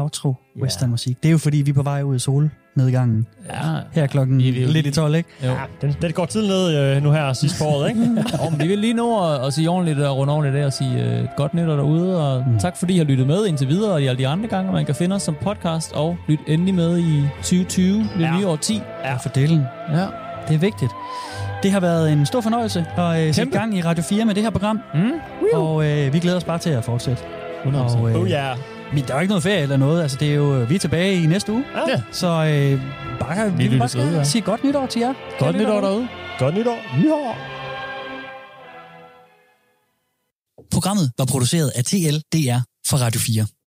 outro 0.01 0.34
western 0.62 0.90
musik. 0.90 1.22
Det 1.22 1.28
er 1.28 1.32
jo 1.32 1.38
fordi, 1.38 1.57
vi 1.57 1.70
er 1.70 1.74
på 1.74 1.82
vej 1.82 2.03
ud 2.03 2.16
i 2.16 2.18
solnedgangen. 2.18 3.26
Ja. 3.51 3.55
Her 3.92 4.03
er 4.03 4.07
klokken 4.07 4.38
Vi 4.38 4.59
er 4.59 4.66
jo 4.66 4.72
lidt 4.72 4.86
i 4.86 4.90
12, 4.90 5.14
ikke? 5.14 5.28
Jo. 5.45 5.49
Ja, 5.51 5.57
den, 5.80 5.97
den 6.03 6.12
går 6.12 6.26
tiden 6.26 6.49
ned 6.49 6.78
øh, 6.97 7.03
nu 7.03 7.11
her 7.11 7.32
sidst 7.32 7.59
på 7.59 7.64
året, 7.64 7.88
ikke? 7.88 8.01
Og 8.45 8.53
men 8.53 8.61
vi 8.61 8.66
vil 8.66 8.78
lige 8.78 8.95
nå 8.95 9.24
at, 9.34 9.47
at 9.47 9.53
sige 9.53 9.70
ordentligt 9.70 9.99
og 10.01 10.16
runde 10.16 10.32
ordentligt 10.32 10.62
af 10.62 10.66
og 10.66 10.72
sige 10.72 11.05
øh, 11.20 11.28
godt 11.36 11.55
nytår 11.55 11.76
derude. 11.76 12.28
Og 12.28 12.45
mm. 12.49 12.59
tak 12.59 12.76
fordi 12.76 12.95
I 12.95 12.99
har 12.99 13.05
lyttet 13.05 13.26
med 13.26 13.47
indtil 13.47 13.68
videre 13.68 13.92
og 13.92 14.03
i 14.03 14.07
alle 14.07 14.18
de 14.18 14.28
andre 14.28 14.49
gange. 14.49 14.72
Man 14.72 14.86
kan 14.86 14.95
finde 14.95 15.16
os 15.16 15.22
som 15.22 15.36
podcast 15.42 15.92
og 15.92 16.16
lytte 16.28 16.45
endelig 16.49 16.74
med 16.74 16.99
i 16.99 17.22
2020, 17.36 17.99
det 17.99 18.09
Ja. 18.20 18.36
nye 18.38 18.47
år 18.47 18.57
10. 18.57 18.82
Ja, 19.05 19.16
for 19.16 19.28
delen. 19.28 19.62
Ja. 19.92 20.07
Det 20.49 20.55
er 20.55 20.59
vigtigt. 20.59 20.92
Det 21.62 21.72
har 21.72 21.80
været 21.80 22.12
en 22.12 22.26
stor 22.26 22.40
fornøjelse 22.40 22.86
at 22.97 23.28
øh, 23.28 23.34
sætte 23.34 23.53
gang 23.59 23.78
i 23.78 23.82
Radio 23.82 24.05
4 24.09 24.24
med 24.24 24.34
det 24.34 24.42
her 24.42 24.51
program. 24.51 24.80
Mm. 24.95 25.11
Og 25.55 25.86
øh, 25.90 26.12
vi 26.12 26.18
glæder 26.18 26.36
os 26.36 26.45
bare 26.45 26.59
til 26.59 26.70
at 26.70 26.84
fortsætte. 26.84 27.22
100%. 27.64 27.76
Og, 27.76 28.11
øh, 28.11 28.16
Oh 28.20 28.28
yeah. 28.28 28.57
Men 28.95 29.05
der 29.05 29.11
er 29.11 29.14
jo 29.14 29.20
ikke 29.20 29.30
noget 29.30 29.42
ferie 29.42 29.62
eller 29.62 29.76
noget. 29.76 30.03
Altså, 30.03 30.16
det 30.20 30.30
er 30.30 30.34
jo, 30.34 30.66
vi 30.68 30.74
er 30.74 30.78
tilbage 30.78 31.22
i 31.22 31.26
næste 31.26 31.53
uge. 31.53 31.64
Ja. 31.88 32.03
Så 32.12 32.26
øh, 32.26 32.80
bare, 33.20 33.53
vi, 33.57 33.62
vi 33.62 33.68
vil 33.68 33.78
bare 33.78 33.99
ja. 33.99 34.24
sige 34.24 34.42
godt 34.42 34.64
nytår 34.64 34.86
til 34.86 35.01
jer. 35.01 35.14
Godt 35.38 35.38
Kære 35.38 35.53
nytår 35.53 35.80
derude. 35.80 36.09
Godt 36.38 36.55
nytår. 36.55 36.78
Nytår. 36.99 37.36
Programmet 40.72 41.12
var 41.18 41.24
produceret 41.24 41.72
af 41.74 41.84
TLDR 41.84 42.59
for 42.86 42.97
Radio 42.97 43.20
4. 43.20 43.47